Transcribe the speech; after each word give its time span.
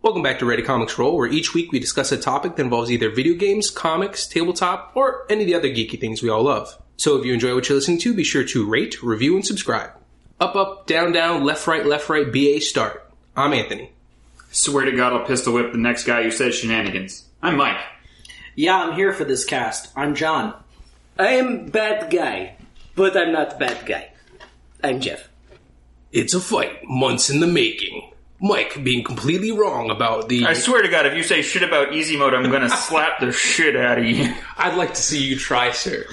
Welcome 0.00 0.22
back 0.22 0.38
to 0.38 0.46
Ready 0.46 0.62
Comics 0.62 0.96
Roll, 0.96 1.16
where 1.16 1.26
each 1.26 1.54
week 1.54 1.72
we 1.72 1.80
discuss 1.80 2.12
a 2.12 2.16
topic 2.16 2.54
that 2.54 2.62
involves 2.62 2.88
either 2.88 3.10
video 3.10 3.34
games, 3.34 3.68
comics, 3.68 4.28
tabletop, 4.28 4.92
or 4.94 5.26
any 5.28 5.42
of 5.42 5.48
the 5.48 5.56
other 5.56 5.68
geeky 5.68 5.98
things 5.98 6.22
we 6.22 6.28
all 6.28 6.44
love. 6.44 6.80
So 6.96 7.18
if 7.18 7.26
you 7.26 7.34
enjoy 7.34 7.52
what 7.52 7.68
you're 7.68 7.76
listening 7.76 7.98
to, 7.98 8.14
be 8.14 8.22
sure 8.22 8.44
to 8.44 8.64
rate, 8.64 9.02
review, 9.02 9.34
and 9.34 9.44
subscribe. 9.44 9.90
Up, 10.38 10.54
up, 10.54 10.86
down, 10.86 11.10
down, 11.10 11.42
left, 11.42 11.66
right, 11.66 11.84
left, 11.84 12.08
right, 12.08 12.32
BA 12.32 12.60
start. 12.60 13.10
I'm 13.36 13.52
Anthony. 13.52 13.90
Swear 14.52 14.84
to 14.84 14.92
God, 14.92 15.14
I'll 15.14 15.26
pistol 15.26 15.54
whip 15.54 15.72
the 15.72 15.78
next 15.78 16.04
guy 16.04 16.22
who 16.22 16.30
says 16.30 16.54
shenanigans. 16.54 17.24
I'm 17.42 17.56
Mike. 17.56 17.80
Yeah, 18.54 18.76
I'm 18.76 18.94
here 18.94 19.12
for 19.12 19.24
this 19.24 19.44
cast. 19.44 19.90
I'm 19.96 20.14
John. 20.14 20.54
I'm 21.18 21.70
bad 21.70 22.08
guy, 22.08 22.54
but 22.94 23.16
I'm 23.16 23.32
not 23.32 23.58
bad 23.58 23.84
guy. 23.84 24.12
I'm 24.82 25.00
Jeff. 25.00 25.28
It's 26.12 26.34
a 26.34 26.40
fight, 26.40 26.84
months 26.84 27.30
in 27.30 27.40
the 27.40 27.48
making. 27.48 28.12
Mike 28.40 28.82
being 28.84 29.02
completely 29.04 29.50
wrong 29.52 29.90
about 29.90 30.28
the. 30.28 30.46
I 30.46 30.52
swear 30.54 30.82
to 30.82 30.88
God, 30.88 31.06
if 31.06 31.14
you 31.14 31.22
say 31.22 31.42
shit 31.42 31.62
about 31.62 31.92
easy 31.92 32.16
mode, 32.16 32.34
I'm 32.34 32.50
gonna 32.50 32.68
slap 32.88 33.20
the 33.20 33.32
shit 33.32 33.74
out 33.76 33.98
of 33.98 34.04
you. 34.04 34.32
I'd 34.56 34.76
like 34.76 34.94
to 34.94 35.00
see 35.00 35.20
you 35.24 35.36
try, 35.36 35.72
sir. 35.72 36.06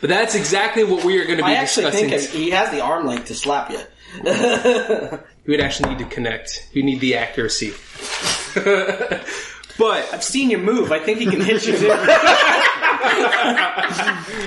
But 0.00 0.08
that's 0.08 0.34
exactly 0.34 0.82
what 0.84 1.04
we 1.04 1.18
are 1.20 1.26
going 1.26 1.36
to 1.36 1.44
be 1.44 1.50
I 1.50 1.56
actually 1.56 1.90
discussing. 1.90 2.08
think 2.08 2.30
he 2.32 2.50
has 2.50 2.70
the 2.70 2.80
arm 2.80 3.06
length 3.06 3.26
to 3.26 3.34
slap 3.34 3.70
you. 3.70 3.80
You 5.46 5.52
would 5.52 5.60
actually 5.62 5.90
need 5.90 5.98
to 6.00 6.04
connect. 6.04 6.68
You 6.74 6.82
need 6.82 7.00
the 7.00 7.16
accuracy. 7.16 7.72
but 9.80 10.14
I've 10.14 10.22
seen 10.22 10.50
you 10.50 10.58
move. 10.58 10.92
I 10.92 11.00
think 11.00 11.18
he 11.18 11.26
can 11.26 11.40
hit 11.40 11.66
you 11.66 11.76
too. 11.76 11.88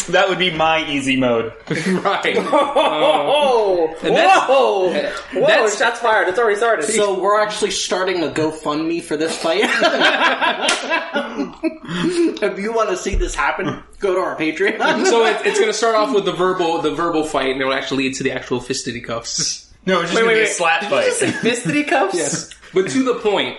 That 0.10 0.26
would 0.30 0.38
be 0.40 0.52
my 0.52 0.88
easy 0.90 1.18
mode. 1.18 1.54
right, 1.70 2.36
Oh, 2.38 3.94
And 4.04 4.16
that's- 4.16 4.48
whoa, 4.48 4.88
whoa! 4.90 5.02
that's- 5.48 5.78
shots 5.78 6.00
fired. 6.00 6.28
It's 6.30 6.40
already 6.40 6.56
started. 6.58 6.86
so 6.86 7.20
we're 7.20 7.40
actually 7.42 7.72
starting 7.72 8.24
a 8.24 8.28
GoFundMe 8.28 9.02
for 9.04 9.18
this 9.18 9.36
fight. 9.38 9.62
if 12.44 12.60
you 12.60 12.74
want 12.74 12.90
to 12.90 12.98
see 12.98 13.16
this 13.16 13.34
happen, 13.36 13.82
go 14.00 14.16
to 14.16 14.20
our 14.22 14.36
Patreon. 14.38 15.06
so 15.08 15.26
it, 15.26 15.46
it's 15.46 15.60
going 15.60 15.72
to 15.72 15.78
start 15.78 15.96
off 15.96 16.14
with 16.14 16.26
the 16.26 16.32
verbal, 16.34 16.82
the 16.82 16.94
verbal 16.94 17.24
fight, 17.24 17.52
and 17.52 17.62
it 17.62 17.66
will 17.66 17.74
actually 17.74 18.06
lead 18.06 18.16
to 18.16 18.24
the 18.24 18.32
actual 18.32 18.60
fisticuffs. 18.60 19.72
No, 19.86 20.02
it's 20.02 20.12
just 20.12 20.16
Wait, 20.16 20.22
gonna 20.22 20.28
wait, 20.28 20.34
be 20.36 20.40
a 20.42 20.44
wait. 20.44 20.52
slap 20.54 20.82
Did 20.82 20.92
you 20.92 20.98
fight. 20.98 21.06
just 21.08 21.20
say 21.20 21.32
fisticuffs? 21.32 22.16
Yes, 22.16 22.50
but 22.74 22.90
to 22.92 23.04
the 23.04 23.16
point. 23.16 23.58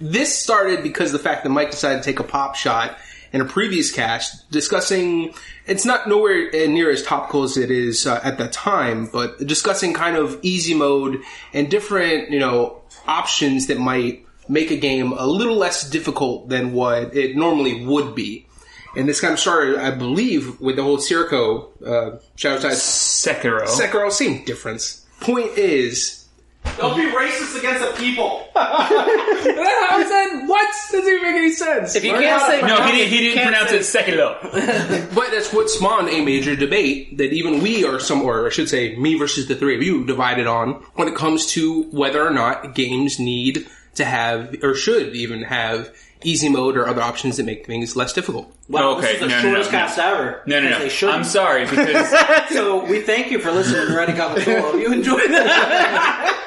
This 0.00 0.38
started 0.38 0.82
because 0.82 1.12
of 1.12 1.20
the 1.20 1.28
fact 1.28 1.42
that 1.42 1.50
Mike 1.50 1.70
decided 1.70 2.02
to 2.02 2.04
take 2.04 2.20
a 2.20 2.24
pop 2.24 2.54
shot 2.54 2.98
in 3.32 3.40
a 3.40 3.44
previous 3.44 3.90
cast 3.90 4.50
discussing. 4.50 5.34
It's 5.66 5.84
not 5.84 6.08
nowhere 6.08 6.50
near 6.68 6.90
as 6.90 7.02
topical 7.02 7.42
as 7.42 7.56
it 7.56 7.70
is 7.70 8.06
uh, 8.06 8.20
at 8.22 8.38
that 8.38 8.52
time, 8.52 9.06
but 9.06 9.38
discussing 9.46 9.94
kind 9.94 10.16
of 10.16 10.38
easy 10.42 10.74
mode 10.74 11.22
and 11.52 11.70
different, 11.70 12.30
you 12.30 12.38
know, 12.38 12.82
options 13.06 13.66
that 13.68 13.78
might 13.78 14.26
make 14.48 14.70
a 14.70 14.76
game 14.76 15.12
a 15.12 15.26
little 15.26 15.56
less 15.56 15.88
difficult 15.88 16.48
than 16.48 16.72
what 16.72 17.16
it 17.16 17.36
normally 17.36 17.84
would 17.84 18.14
be. 18.14 18.46
And 18.94 19.08
this 19.08 19.20
kind 19.20 19.32
of 19.32 19.40
started, 19.40 19.76
I 19.76 19.90
believe, 19.92 20.60
with 20.60 20.76
the 20.76 20.82
whole 20.82 20.98
Circo, 20.98 21.68
uh, 21.86 22.18
Shadows 22.36 22.62
Die 22.62 22.70
Sekiro. 22.70 23.66
Sekiro, 23.66 24.10
same 24.12 24.44
difference. 24.44 25.06
Point 25.20 25.56
is, 25.56 26.21
Don't 26.78 26.96
be 26.96 27.02
racist 27.02 27.58
against 27.58 27.80
the 27.84 27.92
people. 28.02 28.48
how 28.54 29.98
is 30.00 30.08
that? 30.08 30.44
What 30.46 30.66
doesn't 30.90 31.06
even 31.08 31.22
make 31.22 31.34
any 31.36 31.52
sense. 31.52 31.94
If 31.94 32.04
you 32.04 32.12
can't 32.12 32.42
say 32.42 32.60
no, 32.62 32.82
he, 32.84 32.92
didn't- 32.92 33.10
he 33.10 33.20
didn't 33.20 33.42
pronounce 33.42 33.72
it 33.72 33.84
second 33.84 34.14
Sekiro. 34.14 35.14
But 35.14 35.30
that's 35.30 35.52
what 35.52 35.68
spawned 35.68 36.08
a 36.08 36.24
major 36.24 36.56
debate 36.56 37.18
that 37.18 37.32
even 37.32 37.60
we 37.60 37.84
are 37.84 37.98
some, 38.00 38.22
or 38.22 38.46
I 38.46 38.50
should 38.50 38.68
say, 38.68 38.96
me 38.96 39.18
versus 39.18 39.48
the 39.48 39.54
three 39.54 39.74
of 39.76 39.82
you, 39.82 40.04
divided 40.06 40.46
on 40.46 40.74
when 40.94 41.08
it 41.08 41.14
comes 41.14 41.46
to 41.52 41.82
whether 41.90 42.26
or 42.26 42.30
not 42.30 42.74
games 42.74 43.18
need 43.18 43.66
to 43.96 44.04
have, 44.04 44.56
or 44.62 44.74
should 44.74 45.14
even 45.14 45.42
have, 45.42 45.94
easy 46.24 46.48
mode 46.48 46.76
or 46.76 46.86
other 46.88 47.02
options 47.02 47.36
that 47.36 47.44
make 47.46 47.66
things 47.66 47.96
less 47.96 48.12
difficult. 48.12 48.54
Wow, 48.68 48.82
oh, 48.90 48.98
Okay, 48.98 49.12
this 49.12 49.14
is 49.14 49.20
the 49.20 49.26
no, 49.28 49.34
no, 49.36 49.42
shortest 49.42 49.72
no, 49.72 49.78
no. 49.78 49.84
cast 49.84 49.98
ever. 49.98 50.42
No, 50.46 50.60
no, 50.60 50.70
no. 50.70 50.78
They 50.78 50.88
shouldn't. 50.88 51.18
I'm 51.18 51.24
sorry 51.24 51.64
because 51.66 52.08
So 52.50 52.84
we 52.84 53.00
thank 53.02 53.30
you 53.30 53.38
for 53.38 53.50
listening 53.50 53.86
to 53.88 53.94
Ready 53.96 54.12
Comics 54.14 54.46
Roll. 54.46 54.60
Hope 54.60 54.80
you 54.80 54.92
enjoyed 54.92 55.30
that. 55.30 56.38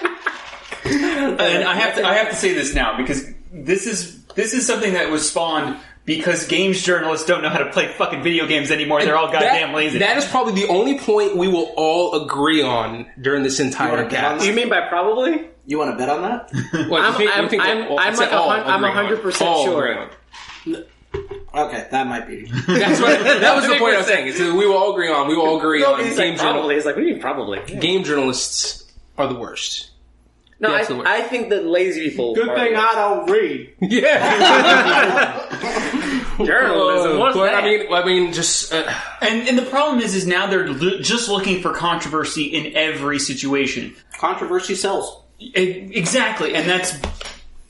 and 0.86 1.64
I 1.64 1.76
have 1.76 1.96
to 1.96 2.06
I 2.06 2.14
have 2.16 2.30
to 2.30 2.36
say 2.36 2.54
this 2.54 2.74
now 2.76 2.98
because 2.98 3.26
this 3.52 3.88
is 3.88 4.24
this 4.36 4.54
is 4.54 4.66
something 4.68 4.94
that 4.94 5.10
was 5.10 5.28
spawned 5.28 5.78
because 6.06 6.46
games 6.48 6.82
journalists 6.84 7.26
don't 7.28 7.42
know 7.42 7.50
how 7.50 7.58
to 7.60 7.72
play 7.72 7.88
fucking 7.88 8.22
video 8.24 8.46
games 8.48 8.72
anymore. 8.72 9.02
They're 9.04 9.18
all 9.18 9.32
goddamn 9.32 9.70
That- 9.72 9.76
lazy. 9.76 10.00
That 10.00 10.18
is 10.18 10.26
probably 10.26 10.54
the 10.54 10.68
only 10.68 11.00
point 11.00 11.36
we 11.36 11.48
will 11.48 11.74
all 11.76 12.24
agree 12.24 12.62
on 12.62 13.08
during 13.20 13.44
this 13.44 13.60
entire 13.60 13.90
wanna 13.92 14.10
bet 14.10 14.24
on 14.24 14.34
cast. 14.38 14.46
You 14.48 14.54
mean 14.54 14.70
by 14.70 14.82
probably? 14.88 15.48
You 15.66 15.80
want 15.80 15.92
to 15.92 15.98
bet 15.98 16.10
on 16.10 16.22
that? 16.22 16.52
What, 16.90 17.02
I'm- 17.02 17.14
think- 17.16 17.32
I'm- 17.36 17.50
think 17.50 17.64
I'm- 17.64 17.88
all- 17.90 18.00
I'm 18.00 18.16
like 18.16 18.32
a 18.32 18.38
all 18.38 18.50
hun- 18.52 18.64
I'm 18.68 18.82
100% 18.84 19.42
All 19.48 19.66
sure. 19.66 20.10
Okay, 21.56 21.88
that 21.90 22.06
might 22.08 22.28
be. 22.28 22.46
That's 22.68 23.00
what, 23.00 23.20
that 23.24 23.56
was 23.56 23.66
the 23.66 23.76
point 23.78 23.96
I 23.96 23.98
was 24.00 24.06
saying. 24.08 24.28
Is 24.28 24.40
we 24.40 24.68
will 24.68 24.76
all 24.78 24.92
agree 24.92 25.10
on. 25.10 25.28
We 25.30 25.36
will 25.36 25.46
all 25.48 25.58
agree 25.58 25.84
on 25.84 26.04
He's 26.04 26.18
game 26.18 26.32
like, 26.34 26.38
journal- 26.38 26.54
probably. 26.56 26.76
He's 26.76 26.86
like, 26.86 26.96
what 26.96 27.02
do 27.02 27.08
you 27.08 27.14
mean 27.14 27.22
probably? 27.22 27.60
game 27.80 28.04
journalists 28.04 28.84
are 29.18 29.28
the 29.28 29.36
worst. 29.36 29.90
No, 30.60 30.70
Yeah, 30.70 30.76
I, 30.76 30.80
it's. 30.82 30.90
I 30.92 31.22
think 31.22 31.50
that 31.50 31.66
lazy 31.66 32.10
people. 32.10 32.34
Good 32.36 32.48
are 32.50 32.56
thing 32.56 32.74
the 32.74 32.80
I 32.80 32.96
don't 32.96 33.30
read. 33.30 33.74
Yeah, 33.82 35.50
journalism. 36.46 37.18
What's 37.20 37.36
but 37.38 37.46
that? 37.52 37.64
I 37.64 37.68
mean, 37.68 37.92
I 37.94 38.06
mean, 38.06 38.34
just 38.34 38.74
uh, 38.74 38.92
and 39.22 39.48
and 39.48 39.58
the 39.58 39.66
problem 39.66 40.02
is 40.02 40.16
is 40.16 40.26
now 40.26 40.48
they're 40.48 40.68
l- 40.68 41.00
just 41.02 41.30
looking 41.30 41.62
for 41.62 41.74
controversy 41.74 42.44
in 42.46 42.76
every 42.76 43.20
situation. 43.20 43.96
Controversy 44.18 44.76
sells. 44.76 45.22
E- 45.40 45.90
Exactly, 45.94 46.56
and 46.56 46.68
that's 46.70 46.98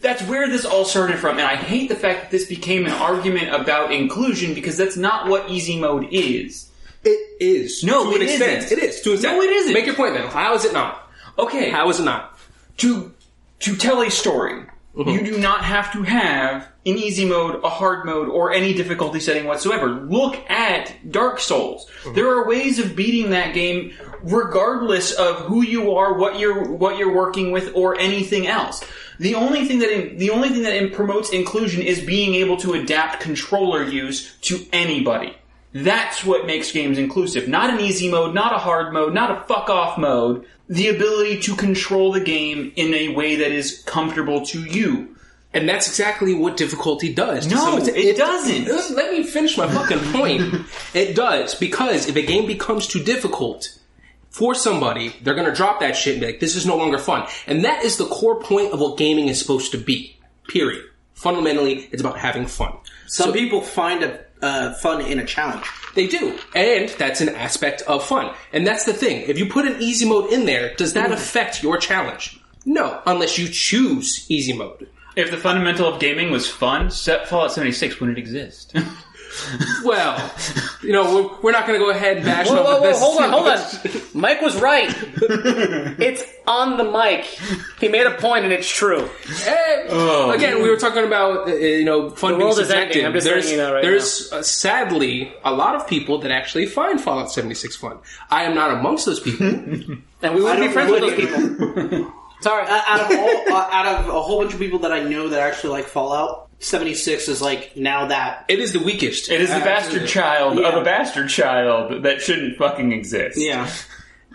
that's 0.01 0.21
where 0.23 0.47
this 0.47 0.65
all 0.65 0.85
started 0.85 1.17
from. 1.17 1.37
And 1.39 1.47
I 1.47 1.55
hate 1.55 1.89
the 1.89 1.95
fact 1.95 2.21
that 2.21 2.31
this 2.31 2.45
became 2.45 2.85
an 2.85 2.91
argument 2.91 3.53
about 3.53 3.91
inclusion 3.91 4.53
because 4.53 4.77
that's 4.77 4.97
not 4.97 5.27
what 5.27 5.49
easy 5.49 5.79
mode 5.79 6.07
is. 6.11 6.69
it 7.03 7.41
is. 7.41 7.83
No, 7.83 8.03
to 8.11 8.15
an 8.15 8.21
it 8.21 8.29
extent. 8.29 8.63
isn't. 8.65 8.77
It 8.77 8.83
is 8.83 9.01
to 9.01 9.09
an 9.09 9.13
extent. 9.15 9.37
No, 9.37 9.41
it 9.41 9.49
isn't. 9.49 9.73
Make 9.73 9.85
your 9.87 9.95
point 9.95 10.13
then. 10.13 10.27
How 10.27 10.53
is 10.53 10.65
it 10.65 10.73
not? 10.73 11.01
Okay, 11.37 11.69
How 11.69 11.89
is 11.89 11.99
it 11.99 12.03
not? 12.03 12.34
To 12.77 13.13
to 13.59 13.75
tell 13.75 14.01
a 14.01 14.11
story, 14.11 14.65
mm-hmm. 14.95 15.09
you 15.09 15.23
do 15.23 15.37
not 15.37 15.63
have 15.63 15.91
to 15.93 16.03
have 16.03 16.67
in 16.83 16.97
easy 16.97 17.25
mode, 17.25 17.63
a 17.63 17.69
hard 17.69 18.05
mode, 18.05 18.29
or 18.29 18.51
any 18.51 18.73
difficulty 18.73 19.19
setting 19.19 19.45
whatsoever. 19.45 19.87
Look 19.87 20.35
at 20.49 20.93
Dark 21.09 21.39
Souls. 21.39 21.89
Mm-hmm. 22.03 22.15
There 22.15 22.29
are 22.29 22.47
ways 22.47 22.77
of 22.79 22.95
beating 22.95 23.31
that 23.31 23.53
game 23.53 23.93
regardless 24.21 25.13
of 25.13 25.37
who 25.41 25.63
you 25.63 25.95
are, 25.95 26.17
what 26.17 26.39
you're 26.39 26.71
what 26.71 26.97
you're 26.97 27.15
working 27.15 27.51
with, 27.51 27.71
or 27.75 27.99
anything 27.99 28.47
else. 28.47 28.83
The 29.19 29.35
only 29.35 29.65
thing 29.65 29.79
that 29.79 29.89
in, 29.89 30.17
the 30.17 30.31
only 30.31 30.49
thing 30.49 30.63
that 30.63 30.75
in, 30.75 30.91
promotes 30.91 31.29
inclusion 31.29 31.81
is 31.81 32.01
being 32.01 32.35
able 32.35 32.57
to 32.57 32.73
adapt 32.73 33.21
controller 33.21 33.83
use 33.83 34.35
to 34.41 34.65
anybody. 34.73 35.35
That's 35.73 36.23
what 36.23 36.45
makes 36.45 36.71
games 36.71 36.97
inclusive. 36.97 37.49
Not 37.49 37.69
an 37.69 37.81
easy 37.81 38.09
mode, 38.09 38.33
not 38.33 38.53
a 38.53 38.57
hard 38.57 38.93
mode, 38.93 39.13
not 39.13 39.31
a 39.31 39.41
fuck 39.45 39.69
off 39.69 39.97
mode. 39.97 40.45
The 40.67 40.89
ability 40.89 41.41
to 41.41 41.55
control 41.55 42.11
the 42.11 42.19
game 42.21 42.71
in 42.75 42.93
a 42.93 43.09
way 43.09 43.35
that 43.35 43.51
is 43.51 43.83
comfortable 43.85 44.45
to 44.47 44.61
you. 44.65 45.15
And 45.53 45.69
that's 45.69 45.87
exactly 45.87 46.33
what 46.33 46.57
difficulty 46.57 47.13
does. 47.13 47.47
No, 47.47 47.55
some 47.57 47.77
extent. 47.77 47.97
it 47.97 48.17
doesn't. 48.17 48.95
Let 48.95 49.11
me 49.13 49.23
finish 49.23 49.57
my 49.57 49.67
fucking 49.71 49.99
point. 50.11 50.65
it 50.93 51.15
does 51.15 51.55
because 51.55 52.07
if 52.09 52.15
a 52.17 52.21
game 52.21 52.45
becomes 52.45 52.87
too 52.87 53.01
difficult 53.01 53.77
for 54.29 54.53
somebody, 54.53 55.15
they're 55.23 55.33
going 55.35 55.47
to 55.49 55.55
drop 55.55 55.79
that 55.79 55.95
shit 55.95 56.15
and 56.15 56.19
be 56.21 56.27
like, 56.27 56.41
"This 56.41 56.57
is 56.57 56.65
no 56.65 56.75
longer 56.75 56.97
fun." 56.97 57.25
And 57.47 57.63
that 57.63 57.85
is 57.85 57.95
the 57.95 58.05
core 58.07 58.41
point 58.41 58.73
of 58.73 58.81
what 58.81 58.97
gaming 58.97 59.29
is 59.29 59.39
supposed 59.39 59.71
to 59.71 59.77
be. 59.77 60.17
Period. 60.49 60.83
Fundamentally, 61.13 61.87
it's 61.91 62.01
about 62.01 62.17
having 62.19 62.47
fun. 62.47 62.73
Some 63.07 63.31
people 63.31 63.61
find 63.61 64.03
a 64.03 64.24
uh, 64.41 64.73
fun 64.73 65.01
in 65.01 65.19
a 65.19 65.25
challenge. 65.25 65.65
They 65.95 66.07
do. 66.07 66.37
And 66.55 66.89
that's 66.89 67.21
an 67.21 67.29
aspect 67.29 67.81
of 67.83 68.03
fun. 68.03 68.33
And 68.51 68.65
that's 68.67 68.85
the 68.85 68.93
thing. 68.93 69.23
If 69.27 69.39
you 69.39 69.47
put 69.47 69.65
an 69.65 69.81
easy 69.81 70.07
mode 70.07 70.31
in 70.31 70.45
there, 70.45 70.75
does 70.75 70.93
that 70.93 71.11
affect 71.11 71.63
your 71.63 71.77
challenge? 71.77 72.39
No, 72.65 73.01
unless 73.05 73.37
you 73.37 73.47
choose 73.47 74.25
easy 74.29 74.53
mode. 74.53 74.87
If 75.15 75.31
the 75.31 75.37
fundamental 75.37 75.87
of 75.87 76.01
gaming 76.01 76.31
was 76.31 76.49
fun, 76.49 76.91
set 76.91 77.27
Fallout 77.27 77.53
76 77.53 77.99
wouldn't 77.99 78.17
exist. 78.17 78.75
Well, 79.83 80.31
you 80.81 80.91
know, 80.91 81.13
we're, 81.15 81.41
we're 81.41 81.51
not 81.51 81.67
going 81.67 81.79
to 81.79 81.85
go 81.85 81.91
ahead 81.91 82.17
and 82.17 82.25
bash 82.25 82.47
Whoa, 82.47 82.55
whoa, 82.63 82.79
whoa, 82.79 82.87
this. 82.87 82.99
hold 82.99 83.21
on, 83.21 83.29
hold 83.29 83.47
on. 83.47 84.01
Mike 84.13 84.41
was 84.41 84.59
right. 84.61 84.89
it's 85.99 86.23
on 86.47 86.77
the 86.77 86.83
mic. 86.83 87.25
He 87.79 87.87
made 87.87 88.05
a 88.07 88.11
point 88.11 88.43
and 88.45 88.53
it's 88.53 88.69
true. 88.69 89.09
Eh, 89.45 90.31
Again, 90.33 90.61
we 90.61 90.69
were 90.69 90.77
talking 90.77 91.03
about 91.05 91.47
uh, 91.47 91.53
you 91.53 91.85
know 91.85 92.09
fun 92.09 92.31
The 92.33 92.37
being 92.37 92.47
world 92.47 92.59
is 92.59 92.67
subjective. 92.67 93.03
ending. 93.03 93.05
I'm 93.05 93.13
just 93.13 93.25
there's 93.25 93.45
letting 93.45 93.59
you 93.59 93.65
know 93.65 93.73
right 93.73 93.81
there's 93.83 94.31
uh, 94.31 94.41
sadly 94.43 95.33
a 95.43 95.51
lot 95.53 95.75
of 95.75 95.87
people 95.87 96.19
that 96.19 96.31
actually 96.31 96.65
find 96.67 96.99
Fallout 97.01 97.31
76 97.31 97.75
fun. 97.75 97.97
I 98.29 98.43
am 98.43 98.55
not 98.55 98.71
amongst 98.71 99.05
those 99.05 99.19
people. 99.19 99.47
And 100.21 100.33
we 100.33 100.41
I 100.41 100.43
wouldn't 100.55 100.61
be 100.67 100.73
friends 100.73 100.91
with 100.91 101.01
those 101.01 101.15
people. 101.15 102.11
Sorry. 102.45 102.67
Uh, 102.67 102.81
out 102.87 102.99
of 103.11 103.17
all, 103.17 103.53
uh, 103.55 103.69
out 103.71 103.85
of 103.87 104.07
a 104.09 104.21
whole 104.21 104.41
bunch 104.41 104.53
of 104.53 104.59
people 104.59 104.79
that 104.79 104.91
I 104.91 105.01
know 105.03 105.29
that 105.29 105.39
actually 105.39 105.71
like 105.71 105.85
Fallout, 105.85 106.47
seventy 106.59 106.93
six 106.93 107.27
is 107.27 107.41
like 107.41 107.75
now 107.75 108.05
that. 108.07 108.45
it 108.47 108.59
is 108.59 108.71
the 108.71 108.79
weakest. 108.79 109.31
It 109.31 109.41
is 109.41 109.49
the 109.49 109.59
bastard 109.61 110.07
child 110.07 110.59
yeah. 110.59 110.69
of 110.69 110.75
a 110.79 110.83
bastard 110.83 111.29
child 111.29 112.03
that 112.03 112.21
shouldn't 112.21 112.57
fucking 112.57 112.91
exist. 112.91 113.37
Yeah, 113.39 113.67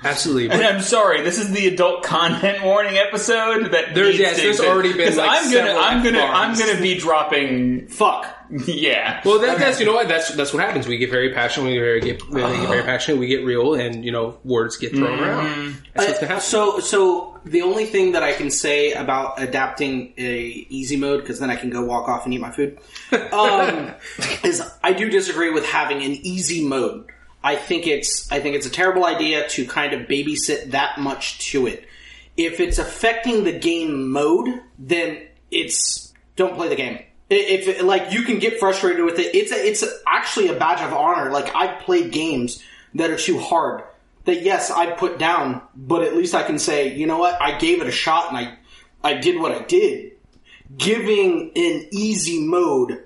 Absolutely. 0.03 0.51
And 0.51 0.63
I'm 0.65 0.81
sorry, 0.81 1.21
this 1.23 1.39
is 1.39 1.51
the 1.51 1.69
adult 1.69 2.03
content 2.05 2.65
warning 2.65 2.97
episode 2.97 3.71
that 3.73 3.95
There's- 3.95 4.09
needs 4.13 4.19
yes, 4.19 4.37
to 4.37 4.43
there's 4.43 4.57
exist. 4.57 4.69
already 4.69 4.93
been, 4.95 5.09
'Cause 5.09 5.19
like, 5.19 5.29
I'm 5.29 5.45
gonna, 5.53 5.67
several 5.67 5.79
I'm 5.85 6.03
gonna, 6.03 6.19
I'm 6.21 6.51
F-bombs. 6.53 6.59
gonna 6.61 6.81
be 6.81 6.95
dropping. 6.99 7.89
Fuck. 7.89 8.27
Yeah. 8.67 9.21
well, 9.25 9.39
that, 9.39 9.59
that's 9.61 9.79
you 9.79 9.87
know 9.87 9.93
what 9.93 10.09
that's 10.09 10.35
that's 10.35 10.53
what 10.53 10.61
happens. 10.61 10.89
We 10.89 10.99
get 10.99 11.09
very 11.11 11.33
passionate. 11.33 11.67
We 11.69 11.75
get 11.75 11.81
very 11.81 12.01
get, 12.01 12.29
we 12.31 12.41
get 12.41 12.69
very 12.69 12.83
passionate. 12.83 13.19
We 13.21 13.29
get 13.29 13.45
real, 13.45 13.75
and 13.75 14.05
you 14.05 14.11
know 14.11 14.39
words 14.43 14.77
get 14.77 14.91
thrown 14.93 15.21
around. 15.21 15.77
That's 15.95 16.09
what's 16.09 16.19
gonna 16.19 16.27
happen. 16.29 16.43
so, 16.43 16.81
so 16.81 17.30
the 17.45 17.63
only 17.63 17.87
thing 17.87 18.13
that 18.13 18.23
I 18.23 18.33
can 18.33 18.51
say 18.51 18.93
about 18.93 19.41
adapting 19.41 20.13
a 20.19 20.67
easy 20.69 20.97
mode, 20.97 21.21
because 21.21 21.39
then 21.39 21.51
I 21.51 21.57
can 21.57 21.71
go 21.71 21.85
walk 21.85 22.09
off 22.09 22.25
and 22.25 22.35
eat 22.35 22.41
my 22.41 22.51
food, 22.51 22.79
um, 23.33 23.93
is 24.45 24.63
I 24.83 24.93
do 24.93 25.09
disagree 25.09 25.51
with 25.51 25.67
having 25.67 26.03
an 26.03 26.13
easy 26.13 26.65
mode. 26.65 27.11
I 27.43 27.57
think 27.57 27.87
it's 27.87 28.31
I 28.31 28.41
think 28.41 28.57
it's 28.57 28.67
a 28.67 28.71
terrible 28.71 29.05
idea 29.05 29.49
to 29.49 29.67
kind 29.67 29.93
of 29.95 30.07
babysit 30.07 30.73
that 30.73 30.99
much 30.99 31.39
to 31.51 31.67
it. 31.67 31.87
If 32.37 32.61
it's 32.61 32.79
affecting 32.79 33.45
the 33.45 33.53
game 33.53 34.11
mode, 34.11 34.61
then 34.79 35.23
it's 35.51 36.13
don't 36.37 36.55
play 36.55 36.69
the 36.69 36.77
game. 36.77 37.03
If 37.31 37.83
like 37.83 38.13
you 38.13 38.23
can 38.23 38.39
get 38.39 38.59
frustrated 38.59 39.05
with 39.05 39.19
it, 39.19 39.35
it's 39.35 39.53
a, 39.53 39.57
it's 39.57 39.85
actually 40.07 40.49
a 40.49 40.55
badge 40.55 40.83
of 40.83 40.93
honor. 40.93 41.31
Like 41.31 41.55
I've 41.55 41.81
played 41.81 42.13
games 42.13 42.63
that 42.95 43.11
are 43.11 43.17
too 43.17 43.39
hard 43.39 43.85
that 44.31 44.43
yes 44.43 44.71
I 44.71 44.91
put 44.91 45.19
down, 45.19 45.63
but 45.77 46.03
at 46.03 46.17
least 46.17 46.35
I 46.35 46.43
can 46.43 46.59
say 46.59 46.97
you 46.97 47.07
know 47.07 47.19
what 47.19 47.41
I 47.41 47.59
gave 47.59 47.81
it 47.81 47.87
a 47.87 47.93
shot 47.93 48.29
and 48.29 48.39
I 48.39 48.57
I 49.03 49.15
did 49.15 49.41
what 49.41 49.53
I 49.53 49.63
did. 49.63 50.13
Giving 50.77 51.53
an 51.57 51.89
easy 51.91 52.41
mode 52.47 53.05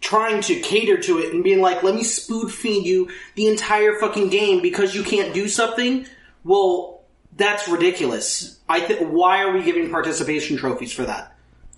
trying 0.00 0.42
to 0.42 0.60
cater 0.60 0.98
to 0.98 1.18
it 1.18 1.32
and 1.32 1.42
being 1.42 1.62
like, 1.62 1.82
let 1.82 1.94
me 1.94 2.04
spoon 2.04 2.48
feed 2.48 2.84
you 2.84 3.08
the 3.36 3.46
entire 3.46 3.98
fucking 3.98 4.28
game 4.28 4.60
because 4.60 4.94
you 4.94 5.02
can't 5.02 5.32
do 5.32 5.48
something. 5.48 6.06
Well, 6.44 7.00
that's 7.36 7.66
ridiculous. 7.68 8.58
I 8.68 8.80
th- 8.80 9.00
why 9.00 9.42
are 9.42 9.52
we 9.52 9.62
giving 9.62 9.90
participation 9.90 10.58
trophies 10.58 10.92
for 10.92 11.04
that? 11.04 11.34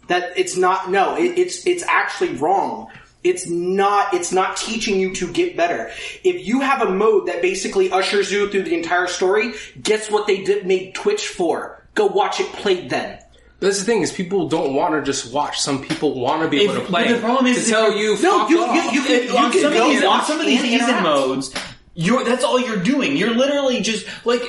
That 0.09 0.33
it's 0.37 0.57
not. 0.57 0.91
No, 0.91 1.17
it, 1.17 1.39
it's 1.39 1.67
it's 1.67 1.85
actually 1.85 2.35
wrong. 2.35 2.91
It's 3.27 3.49
not. 3.49 4.15
It's 4.15 4.33
not 4.33 4.57
teaching 4.57 5.01
you 5.01 5.13
to 5.15 5.33
get 5.33 5.57
better. 5.57 5.91
If 6.25 6.47
you 6.47 6.61
have 6.61 6.81
a 6.83 6.91
mode 6.91 7.27
that 7.27 7.43
basically 7.43 7.91
ushers 7.91 8.31
you 8.31 8.49
through 8.51 8.63
the 8.63 8.75
entire 8.75 9.07
story, 9.09 9.53
guess 9.83 10.11
what 10.11 10.27
they 10.27 10.43
did 10.45 10.67
made 10.67 10.95
Twitch 10.95 11.29
for? 11.29 11.83
Go 11.95 12.07
watch 12.07 12.41
it 12.41 12.47
played 12.53 12.91
then. 12.91 13.19
That's 13.59 13.79
the 13.79 13.85
thing 13.85 14.03
is 14.03 14.13
people 14.13 14.49
don't 14.49 14.75
want 14.75 14.95
to 14.95 15.03
just 15.03 15.33
watch. 15.33 15.59
Some 15.61 15.83
people 15.83 16.21
want 16.21 16.43
to 16.43 16.49
be 16.49 16.61
able 16.63 16.77
If- 16.77 16.83
to 16.83 16.87
play. 16.87 17.05
but 17.09 17.15
the 17.15 17.21
problem 17.21 17.47
is 17.47 17.57
to 17.57 17.63
if 17.63 17.69
tell 17.69 17.91
you're- 17.93 18.17
you, 18.17 18.23
No, 18.23 18.39
fuck 18.41 18.51
you- 18.51 18.63
off. 18.63 18.75
you- 18.95 19.01
you 19.01 19.07
can- 19.07 19.17
If- 19.23 19.35
on 19.35 19.51
can 19.53 19.61
some 19.63 19.73
go 19.73 19.85
of 19.87 19.91
these, 19.93 20.03
on 20.03 20.09
watch 20.09 20.27
some 20.27 20.41
of 20.41 20.47
these 20.47 20.61
and 20.63 20.69
season 20.71 21.03
modes, 21.03 21.55
you're 21.95 22.23
that's 22.25 22.45
all 22.45 22.61
you're 22.61 22.77
doing. 22.77 23.17
You're 23.17 23.35
literally 23.35 23.81
just 23.81 24.05
like 24.27 24.43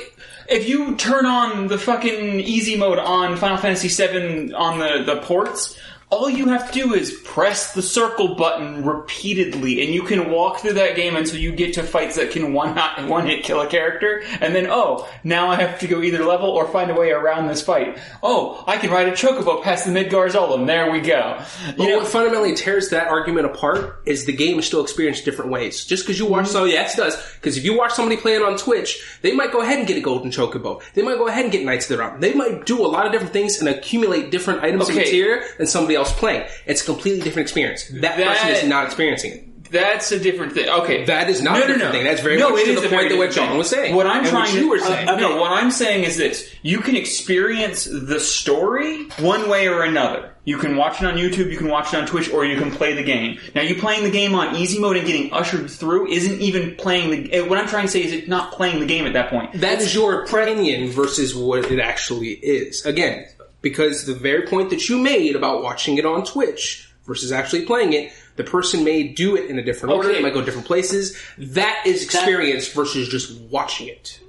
if 0.48 0.68
you 0.68 0.94
turn 0.96 1.24
on 1.26 1.68
the 1.68 1.78
fucking 1.78 2.40
easy 2.40 2.76
mode 2.76 2.98
on 2.98 3.36
Final 3.36 3.56
Fantasy 3.56 3.88
VII 3.88 4.52
on 4.52 4.78
the 4.78 5.02
the 5.04 5.16
ports. 5.22 5.74
All 6.10 6.30
you 6.30 6.48
have 6.48 6.72
to 6.72 6.72
do 6.72 6.94
is 6.94 7.12
press 7.24 7.74
the 7.74 7.82
circle 7.82 8.34
button 8.34 8.82
repeatedly, 8.82 9.82
and 9.84 9.92
you 9.92 10.02
can 10.04 10.30
walk 10.30 10.60
through 10.60 10.72
that 10.74 10.96
game 10.96 11.16
until 11.16 11.38
you 11.38 11.52
get 11.52 11.74
to 11.74 11.82
fights 11.82 12.16
that 12.16 12.30
can 12.30 12.54
one 12.54 12.74
hit, 12.74 13.08
one 13.08 13.26
hit 13.26 13.44
kill 13.44 13.60
a 13.60 13.66
character. 13.66 14.22
And 14.40 14.54
then, 14.54 14.68
oh, 14.70 15.06
now 15.22 15.50
I 15.50 15.56
have 15.56 15.78
to 15.80 15.86
go 15.86 16.00
either 16.02 16.24
level 16.24 16.48
or 16.48 16.66
find 16.68 16.90
a 16.90 16.94
way 16.94 17.10
around 17.10 17.48
this 17.48 17.60
fight. 17.60 17.98
Oh, 18.22 18.64
I 18.66 18.78
can 18.78 18.90
ride 18.90 19.08
a 19.08 19.12
chocobo 19.12 19.62
past 19.62 19.84
the 19.84 19.90
Midgar 19.92 20.30
Zolom. 20.30 20.66
There 20.66 20.90
we 20.90 21.00
go. 21.00 21.42
You 21.66 21.72
But 21.76 21.84
know, 21.88 21.98
what 21.98 22.06
fundamentally 22.06 22.54
tears 22.54 22.88
that 22.88 23.08
argument 23.08 23.44
apart 23.44 24.00
is 24.06 24.24
the 24.24 24.32
game 24.32 24.58
is 24.58 24.64
still 24.66 24.80
experienced 24.82 25.26
different 25.26 25.50
ways. 25.50 25.84
Just 25.84 26.04
because 26.04 26.18
you 26.18 26.24
watch, 26.24 26.46
mm-hmm. 26.46 26.56
oh, 26.56 26.60
so 26.60 26.64
yes, 26.64 26.94
it 26.94 27.02
does. 27.02 27.32
Because 27.34 27.58
if 27.58 27.64
you 27.66 27.76
watch 27.76 27.92
somebody 27.92 28.16
play 28.18 28.34
it 28.34 28.42
on 28.42 28.56
Twitch, 28.56 29.18
they 29.20 29.32
might 29.32 29.52
go 29.52 29.60
ahead 29.60 29.78
and 29.78 29.86
get 29.86 29.98
a 29.98 30.00
golden 30.00 30.30
chocobo. 30.30 30.80
They 30.94 31.02
might 31.02 31.18
go 31.18 31.28
ahead 31.28 31.42
and 31.44 31.52
get 31.52 31.66
Knights 31.66 31.90
of 31.90 31.98
the 31.98 32.02
Round. 32.02 32.22
They 32.22 32.32
might 32.32 32.64
do 32.64 32.80
a 32.80 32.88
lot 32.88 33.04
of 33.04 33.12
different 33.12 33.34
things 33.34 33.60
and 33.60 33.68
accumulate 33.68 34.30
different 34.30 34.62
items 34.64 34.84
Okay. 34.84 34.92
of 34.92 34.98
material 35.04 35.46
than 35.58 35.66
somebody 35.66 35.97
else 35.98 36.12
playing. 36.12 36.46
It's 36.66 36.82
a 36.82 36.84
completely 36.86 37.20
different 37.20 37.44
experience. 37.46 37.88
That, 37.88 38.16
person 38.16 38.48
That- 38.48 38.62
is 38.62 38.68
not 38.68 38.86
experiencing 38.86 39.32
it. 39.32 39.44
That's 39.70 40.10
a 40.12 40.18
different 40.18 40.54
thing. 40.54 40.66
Okay, 40.66 41.04
That 41.04 41.28
is 41.28 41.42
not 41.42 41.62
a 41.62 41.66
different 41.66 41.92
thing. 41.92 42.04
That's 42.04 42.22
very 42.22 42.38
no, 42.38 42.48
much 42.52 42.60
it 42.62 42.64
to 42.68 42.72
is 42.72 42.80
the 42.82 42.88
point 42.88 43.10
that 43.10 43.18
what 43.18 43.30
John 43.32 43.48
thing. 43.50 43.58
was 43.58 43.68
saying. 43.68 43.94
What 43.94 44.06
I'm 44.06 44.20
and 44.20 44.28
trying 44.28 44.44
what 44.44 44.52
to, 44.54 44.60
you 44.62 44.68
were 44.70 44.78
saying. 44.78 45.08
uh, 45.10 45.16
no, 45.16 45.36
what 45.36 45.52
I'm 45.52 45.70
saying 45.70 46.04
is 46.04 46.16
this: 46.16 46.50
you 46.62 46.78
can 46.78 46.96
experience 46.96 47.84
the 47.84 48.18
story 48.18 49.04
one 49.20 49.50
way 49.50 49.68
or 49.68 49.82
another. 49.82 50.32
You 50.46 50.56
can 50.56 50.76
watch 50.78 51.02
it 51.02 51.06
on 51.06 51.16
YouTube, 51.18 51.50
you 51.52 51.58
can 51.58 51.68
watch 51.68 51.92
it 51.92 51.98
on 51.98 52.06
Twitch, 52.06 52.30
or 52.30 52.46
you 52.46 52.56
can 52.58 52.70
play 52.70 52.94
the 52.94 53.02
game. 53.02 53.38
Now, 53.54 53.60
you 53.60 53.74
playing 53.74 54.04
the 54.04 54.10
game 54.10 54.34
on 54.34 54.56
easy 54.56 54.78
mode 54.78 54.96
and 54.96 55.06
getting 55.06 55.30
ushered 55.34 55.68
through 55.68 56.08
isn't 56.08 56.40
even 56.40 56.74
playing 56.76 57.10
the. 57.10 57.32
eh, 57.34 57.40
What 57.42 57.58
I'm 57.58 57.68
trying 57.68 57.84
to 57.84 57.92
say 57.92 58.02
is 58.02 58.12
it's 58.14 58.26
not 58.28 58.52
playing 58.52 58.80
the 58.80 58.86
game 58.86 59.04
at 59.04 59.12
that 59.12 59.28
point. 59.28 59.52
That 59.60 59.82
is 59.82 59.94
your 59.94 60.22
opinion 60.22 60.88
versus 60.90 61.34
what 61.34 61.70
it 61.70 61.78
actually 61.78 62.30
is. 62.30 62.86
Again, 62.86 63.26
because 63.60 64.06
the 64.06 64.14
very 64.14 64.46
point 64.46 64.70
that 64.70 64.88
you 64.88 64.98
made 64.98 65.36
about 65.36 65.62
watching 65.62 65.98
it 65.98 66.06
on 66.06 66.24
Twitch 66.24 66.90
versus 67.06 67.32
actually 67.32 67.64
playing 67.64 67.92
it, 67.92 68.12
the 68.36 68.44
person 68.44 68.84
may 68.84 69.02
do 69.02 69.34
it 69.36 69.50
in 69.50 69.58
a 69.58 69.62
different 69.62 69.94
order. 69.94 70.08
Okay. 70.08 70.18
They 70.18 70.22
might 70.22 70.34
go 70.34 70.42
different 70.44 70.66
places. 70.66 71.20
That 71.38 71.82
is 71.86 72.04
experience 72.04 72.68
versus 72.68 73.08
just 73.08 73.38
watching 73.50 73.88
it. 73.88 74.20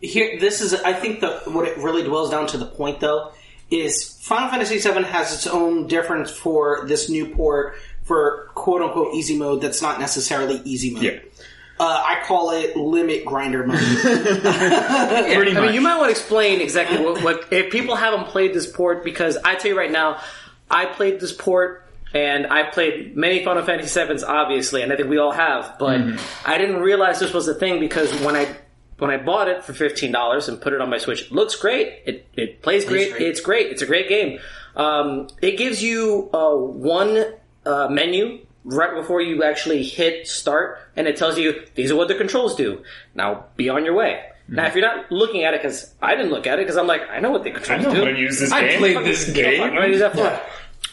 here 0.00 0.38
this 0.40 0.60
is 0.60 0.74
i 0.74 0.92
think 0.92 1.20
the 1.20 1.30
what 1.46 1.68
it 1.68 1.76
really 1.78 2.02
dwells 2.02 2.28
down 2.30 2.46
to 2.48 2.58
the 2.58 2.66
point 2.66 2.98
though 2.98 3.30
is 3.70 4.18
final 4.20 4.48
fantasy 4.50 4.78
VII 4.78 5.04
has 5.04 5.32
its 5.32 5.46
own 5.46 5.86
difference 5.86 6.28
for 6.30 6.84
this 6.88 7.08
new 7.08 7.28
port 7.34 7.76
for 8.02 8.48
quote 8.56 8.82
unquote 8.82 9.14
easy 9.14 9.36
mode 9.38 9.60
that's 9.60 9.80
not 9.80 10.00
necessarily 10.00 10.60
easy 10.64 10.90
mode 10.92 11.04
Yeah. 11.04 11.18
Uh, 11.82 12.02
i 12.06 12.22
call 12.24 12.50
it 12.50 12.76
limit 12.76 13.24
grinder 13.24 13.66
mode 13.66 13.78
Pretty 14.02 15.56
I 15.56 15.60
mean, 15.60 15.74
you 15.74 15.80
might 15.80 15.96
want 15.96 16.06
to 16.06 16.10
explain 16.10 16.60
exactly 16.60 17.04
what, 17.04 17.22
what 17.22 17.52
if 17.52 17.72
people 17.72 17.96
haven't 17.96 18.26
played 18.28 18.54
this 18.54 18.70
port 18.70 19.04
because 19.04 19.36
I 19.36 19.54
tell 19.56 19.70
you 19.70 19.78
right 19.78 19.90
now, 19.90 20.20
I 20.70 20.86
played 20.86 21.20
this 21.20 21.32
port 21.32 21.86
and 22.14 22.46
I 22.46 22.64
played 22.64 23.16
many 23.16 23.44
Final 23.44 23.62
Fantasy 23.62 23.88
sevens, 23.88 24.22
obviously, 24.22 24.82
and 24.82 24.92
I 24.92 24.96
think 24.96 25.08
we 25.08 25.18
all 25.18 25.32
have. 25.32 25.76
But 25.78 26.00
I 26.44 26.58
didn't 26.58 26.80
realize 26.80 27.18
this 27.18 27.32
was 27.32 27.48
a 27.48 27.54
thing 27.54 27.80
because 27.80 28.12
when 28.20 28.36
I 28.36 28.54
when 28.98 29.10
I 29.10 29.16
bought 29.16 29.48
it 29.48 29.64
for 29.64 29.72
fifteen 29.72 30.12
dollars 30.12 30.48
and 30.48 30.60
put 30.60 30.72
it 30.72 30.80
on 30.80 30.90
my 30.90 30.98
Switch, 30.98 31.22
it 31.22 31.32
looks 31.32 31.56
great. 31.56 32.02
It 32.06 32.26
it 32.34 32.62
plays 32.62 32.84
great. 32.84 33.12
great. 33.12 33.22
It's 33.22 33.40
great. 33.40 33.66
It's 33.72 33.82
a 33.82 33.86
great 33.86 34.08
game. 34.08 34.38
Um, 34.76 35.28
it 35.40 35.56
gives 35.58 35.82
you 35.82 36.30
uh, 36.32 36.54
one 36.54 37.24
uh, 37.66 37.88
menu 37.88 38.44
right 38.64 38.94
before 38.94 39.20
you 39.20 39.42
actually 39.42 39.82
hit 39.82 40.26
start, 40.28 40.78
and 40.96 41.06
it 41.06 41.16
tells 41.16 41.38
you 41.38 41.62
these 41.74 41.90
are 41.90 41.96
what 41.96 42.08
the 42.08 42.14
controls 42.14 42.54
do. 42.54 42.82
Now 43.14 43.46
be 43.56 43.68
on 43.68 43.84
your 43.84 43.94
way. 43.94 44.22
Now, 44.48 44.66
if 44.66 44.74
you're 44.74 44.84
not 44.84 45.10
looking 45.10 45.44
at 45.44 45.54
it, 45.54 45.62
because 45.62 45.94
I 46.02 46.14
didn't 46.14 46.30
look 46.30 46.46
at 46.46 46.58
it, 46.58 46.62
because 46.62 46.76
I'm 46.76 46.86
like, 46.86 47.02
I 47.10 47.20
know 47.20 47.30
what 47.30 47.44
the 47.44 47.52
controls 47.52 47.94
do. 47.94 48.08
use 48.10 48.40
this 48.40 48.52
I 48.52 48.76
played 48.76 48.98
this 48.98 49.30
game. 49.30 49.62
I'm 49.62 49.74
gonna 49.74 49.86
use 49.86 50.00
that 50.00 50.14
for. 50.14 50.40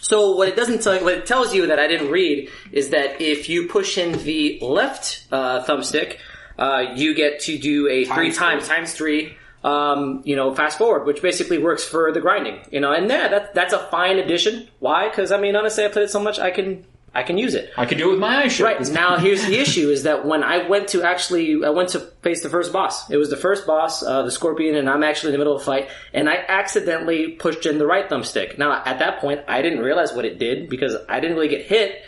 So 0.01 0.35
what 0.35 0.47
it 0.47 0.55
doesn't 0.55 0.81
tell 0.81 0.95
you, 0.95 1.03
what 1.03 1.13
it 1.13 1.25
tells 1.25 1.53
you 1.53 1.67
that 1.67 1.79
I 1.79 1.87
didn't 1.87 2.09
read 2.09 2.49
is 2.71 2.89
that 2.89 3.21
if 3.21 3.49
you 3.49 3.67
push 3.67 3.97
in 3.97 4.13
the 4.23 4.59
left 4.61 5.25
uh, 5.31 5.63
thumbstick, 5.65 6.17
uh, 6.57 6.93
you 6.95 7.13
get 7.13 7.41
to 7.41 7.57
do 7.57 7.87
a 7.89 8.05
three 8.05 8.31
Times 8.31 8.37
times 8.37 8.67
times 8.67 8.93
three. 8.93 9.35
Um, 9.61 10.21
you 10.23 10.37
know, 10.37 10.55
fast 10.55 10.77
forward, 10.77 11.05
which 11.05 11.21
basically 11.21 11.57
works 11.57 11.83
for 11.83 12.13
the 12.13 12.21
grinding. 12.21 12.61
You 12.71 12.79
know, 12.79 12.93
and 12.93 13.09
yeah, 13.09 13.27
that 13.27 13.53
that's 13.53 13.73
a 13.73 13.79
fine 13.89 14.17
addition. 14.17 14.69
Why? 14.79 15.09
Because 15.09 15.33
I 15.33 15.39
mean, 15.39 15.55
honestly, 15.57 15.83
I 15.83 15.89
played 15.89 16.05
it 16.05 16.11
so 16.11 16.21
much, 16.21 16.39
I 16.39 16.51
can 16.51 16.85
I 17.13 17.23
can 17.23 17.37
use 17.37 17.55
it. 17.55 17.71
I 17.77 17.85
can 17.85 17.97
do 17.97 18.09
it 18.09 18.11
with 18.11 18.19
my 18.19 18.43
eyes 18.43 18.53
shut. 18.53 18.65
Right 18.65 18.91
now, 18.91 19.17
here's 19.17 19.45
the 19.45 19.57
issue: 19.57 19.89
is 19.89 20.03
that 20.03 20.25
when 20.25 20.43
I 20.43 20.67
went 20.67 20.89
to 20.89 21.03
actually, 21.03 21.63
I 21.65 21.69
went 21.69 21.89
to 21.89 21.99
face 22.21 22.43
the 22.43 22.49
first 22.49 22.71
boss. 22.71 23.09
It 23.09 23.17
was 23.17 23.29
the 23.29 23.37
first 23.37 23.65
boss, 23.65 24.03
uh, 24.03 24.23
the 24.23 24.31
Scorpion, 24.31 24.75
and 24.75 24.89
I'm 24.89 25.03
actually 25.03 25.29
in 25.29 25.31
the 25.33 25.37
middle 25.39 25.55
of 25.55 25.61
a 25.61 25.65
fight, 25.65 25.89
and 26.13 26.29
I 26.29 26.43
accidentally 26.47 27.29
pushed 27.29 27.65
in 27.65 27.77
the 27.77 27.85
right 27.87 28.07
thumbstick. 28.07 28.57
Now, 28.57 28.83
at 28.85 28.99
that 28.99 29.19
point, 29.19 29.41
I 29.47 29.61
didn't 29.61 29.79
realize 29.79 30.13
what 30.13 30.25
it 30.25 30.37
did 30.37 30.69
because 30.69 30.95
I 31.07 31.19
didn't 31.19 31.35
really 31.35 31.49
get 31.49 31.65
hit. 31.65 32.03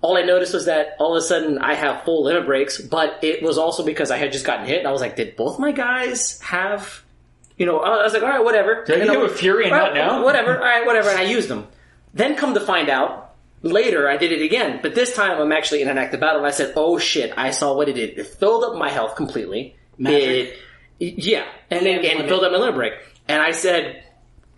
All 0.00 0.16
I 0.16 0.22
noticed 0.22 0.54
was 0.54 0.66
that 0.66 0.96
all 0.98 1.16
of 1.16 1.22
a 1.22 1.26
sudden 1.26 1.58
I 1.58 1.74
have 1.74 2.04
full 2.04 2.24
limit 2.24 2.46
breaks, 2.46 2.80
but 2.80 3.18
it 3.22 3.42
was 3.42 3.58
also 3.58 3.84
because 3.84 4.10
I 4.10 4.18
had 4.18 4.32
just 4.32 4.44
gotten 4.44 4.66
hit, 4.66 4.78
and 4.78 4.88
I 4.88 4.92
was 4.92 5.00
like, 5.00 5.16
did 5.16 5.36
both 5.36 5.58
my 5.58 5.72
guys 5.72 6.40
have? 6.40 7.02
You 7.56 7.64
know, 7.66 7.78
I 7.80 8.02
was 8.02 8.12
like, 8.12 8.22
all 8.22 8.28
right, 8.28 8.44
whatever. 8.44 8.84
Did 8.84 8.98
You 8.98 9.12
know, 9.12 9.20
with 9.20 9.38
Fury 9.38 9.64
and 9.64 9.72
all 9.72 9.80
not 9.80 9.92
right, 9.92 10.06
know? 10.06 10.22
Whatever, 10.22 10.58
all 10.58 10.64
right, 10.64 10.84
whatever, 10.84 11.08
and 11.08 11.18
I 11.18 11.22
used 11.22 11.48
them. 11.48 11.66
Then 12.12 12.36
come 12.36 12.54
to 12.54 12.60
find 12.60 12.88
out, 12.90 13.25
later 13.70 14.08
I 14.08 14.16
did 14.16 14.32
it 14.32 14.42
again, 14.42 14.80
but 14.82 14.94
this 14.94 15.14
time 15.14 15.40
I'm 15.40 15.52
actually 15.52 15.82
in 15.82 15.88
an 15.88 15.98
active 15.98 16.20
battle 16.20 16.38
and 16.38 16.46
I 16.46 16.50
said, 16.50 16.72
oh 16.76 16.98
shit, 16.98 17.32
I 17.36 17.50
saw 17.50 17.74
what 17.74 17.88
it 17.88 17.94
did. 17.94 18.18
It 18.18 18.26
filled 18.26 18.64
up 18.64 18.76
my 18.76 18.88
health 18.88 19.16
completely. 19.16 19.76
Magic. 19.98 20.54
It, 20.98 21.18
yeah, 21.18 21.44
and 21.70 21.84
then 21.84 22.04
and 22.04 22.28
filled 22.28 22.44
up 22.44 22.52
my 22.52 22.58
limit 22.58 22.74
break. 22.74 22.92
And 23.28 23.42
I 23.42 23.50
said, 23.50 24.02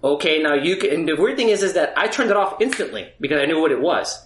okay, 0.03 0.41
now 0.43 0.55
you 0.55 0.77
can, 0.77 0.91
and 0.91 1.09
the 1.09 1.17
weird 1.17 1.37
thing 1.37 1.49
is, 1.49 1.62
is 1.62 1.75
that 1.75 1.95
I 1.97 2.07
turned 2.09 2.31
it 2.31 2.37
off 2.37 2.61
instantly 2.61 3.09
because 3.21 3.41
I 3.41 3.47
knew 3.47 3.61
what 3.61 3.73
it 3.73 3.81
was. 3.81 4.25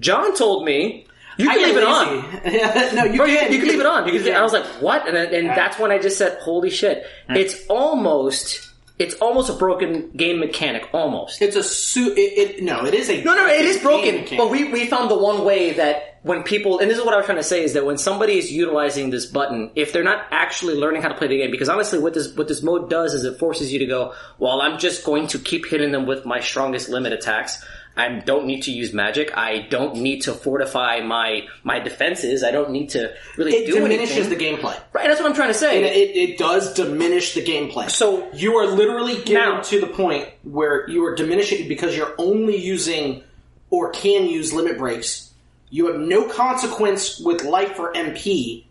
John 0.00 0.34
told 0.34 0.64
me, 0.64 1.06
you 1.38 1.48
can 1.48 1.62
leave 1.62 1.76
it 1.76 1.84
on. 1.84 2.94
no 2.96 3.04
you 3.04 3.16
Bro, 3.18 3.26
you, 3.26 3.38
can 3.38 3.52
you 3.52 3.58
can 3.58 3.68
leave 3.68 3.80
it 3.80 3.86
on. 3.86 4.06
You 4.06 4.12
can, 4.14 4.24
can. 4.24 4.34
I 4.36 4.42
was 4.42 4.52
like, 4.52 4.64
what? 4.80 5.06
And, 5.06 5.16
then- 5.16 5.34
and 5.34 5.48
that's 5.50 5.78
when 5.78 5.90
I 5.90 5.98
just 5.98 6.18
said, 6.18 6.38
holy 6.40 6.70
shit. 6.70 7.06
It's 7.28 7.66
almost 7.68 8.70
it's 8.98 9.14
almost 9.16 9.50
a 9.50 9.52
broken 9.52 10.10
game 10.10 10.40
mechanic, 10.40 10.88
almost. 10.92 11.42
It's 11.42 11.56
a 11.56 11.62
su- 11.62 12.14
it, 12.16 12.56
it 12.58 12.62
No, 12.62 12.86
it 12.86 12.94
is 12.94 13.10
a 13.10 13.22
No, 13.22 13.34
no, 13.34 13.46
it 13.46 13.64
is 13.64 13.78
broken. 13.82 14.36
But 14.36 14.50
we, 14.50 14.72
we 14.72 14.86
found 14.86 15.10
the 15.10 15.18
one 15.18 15.44
way 15.44 15.72
that 15.74 16.20
when 16.22 16.42
people, 16.42 16.78
and 16.78 16.90
this 16.90 16.98
is 16.98 17.04
what 17.04 17.12
I 17.12 17.18
was 17.18 17.26
trying 17.26 17.38
to 17.38 17.44
say, 17.44 17.62
is 17.62 17.74
that 17.74 17.84
when 17.84 17.98
somebody 17.98 18.38
is 18.38 18.50
utilizing 18.50 19.10
this 19.10 19.26
button, 19.26 19.70
if 19.74 19.92
they're 19.92 20.02
not 20.02 20.26
actually 20.30 20.74
learning 20.74 21.02
how 21.02 21.08
to 21.08 21.14
play 21.14 21.28
the 21.28 21.36
game, 21.36 21.50
because 21.50 21.68
honestly, 21.68 21.98
what 21.98 22.14
this 22.14 22.34
what 22.34 22.48
this 22.48 22.62
mode 22.62 22.88
does 22.88 23.12
is 23.12 23.24
it 23.24 23.38
forces 23.38 23.72
you 23.72 23.78
to 23.80 23.86
go, 23.86 24.14
well, 24.38 24.62
I'm 24.62 24.78
just 24.78 25.04
going 25.04 25.26
to 25.28 25.38
keep 25.38 25.66
hitting 25.66 25.92
them 25.92 26.06
with 26.06 26.24
my 26.24 26.40
strongest 26.40 26.88
limit 26.88 27.12
attacks. 27.12 27.62
I 27.96 28.10
don't 28.10 28.46
need 28.46 28.62
to 28.64 28.72
use 28.72 28.92
magic. 28.92 29.36
I 29.36 29.60
don't 29.70 29.96
need 29.96 30.22
to 30.22 30.32
fortify 30.34 31.00
my 31.00 31.46
my 31.64 31.78
defenses. 31.78 32.44
I 32.44 32.50
don't 32.50 32.70
need 32.70 32.90
to 32.90 33.14
really 33.36 33.52
it 33.52 33.66
do 33.66 33.74
diminishes 33.74 34.26
anything. 34.26 34.38
the 34.38 34.44
gameplay. 34.44 34.78
right, 34.92 35.06
that's 35.08 35.18
what 35.20 35.28
I'm 35.30 35.34
trying 35.34 35.48
to 35.48 35.54
say. 35.54 35.82
It, 35.82 35.96
it, 35.96 36.30
it 36.30 36.38
does 36.38 36.74
diminish 36.74 37.34
the 37.34 37.42
gameplay. 37.42 37.90
So- 37.90 38.30
you 38.34 38.56
are 38.56 38.66
literally 38.66 39.14
getting 39.16 39.34
Now- 39.34 39.60
to 39.62 39.80
the 39.80 39.86
point 39.86 40.28
where 40.42 40.88
you 40.90 41.04
are 41.06 41.14
diminishing 41.14 41.68
because 41.68 41.96
you're 41.96 42.14
only 42.18 42.56
using 42.56 43.22
or 43.70 43.90
can 43.90 44.26
use 44.26 44.52
limit 44.52 44.76
breaks. 44.78 45.32
You 45.70 45.86
have 45.90 46.00
no 46.00 46.28
consequence 46.28 47.18
with 47.18 47.42
life 47.44 47.78
or 47.78 47.92
MP, 47.94 48.66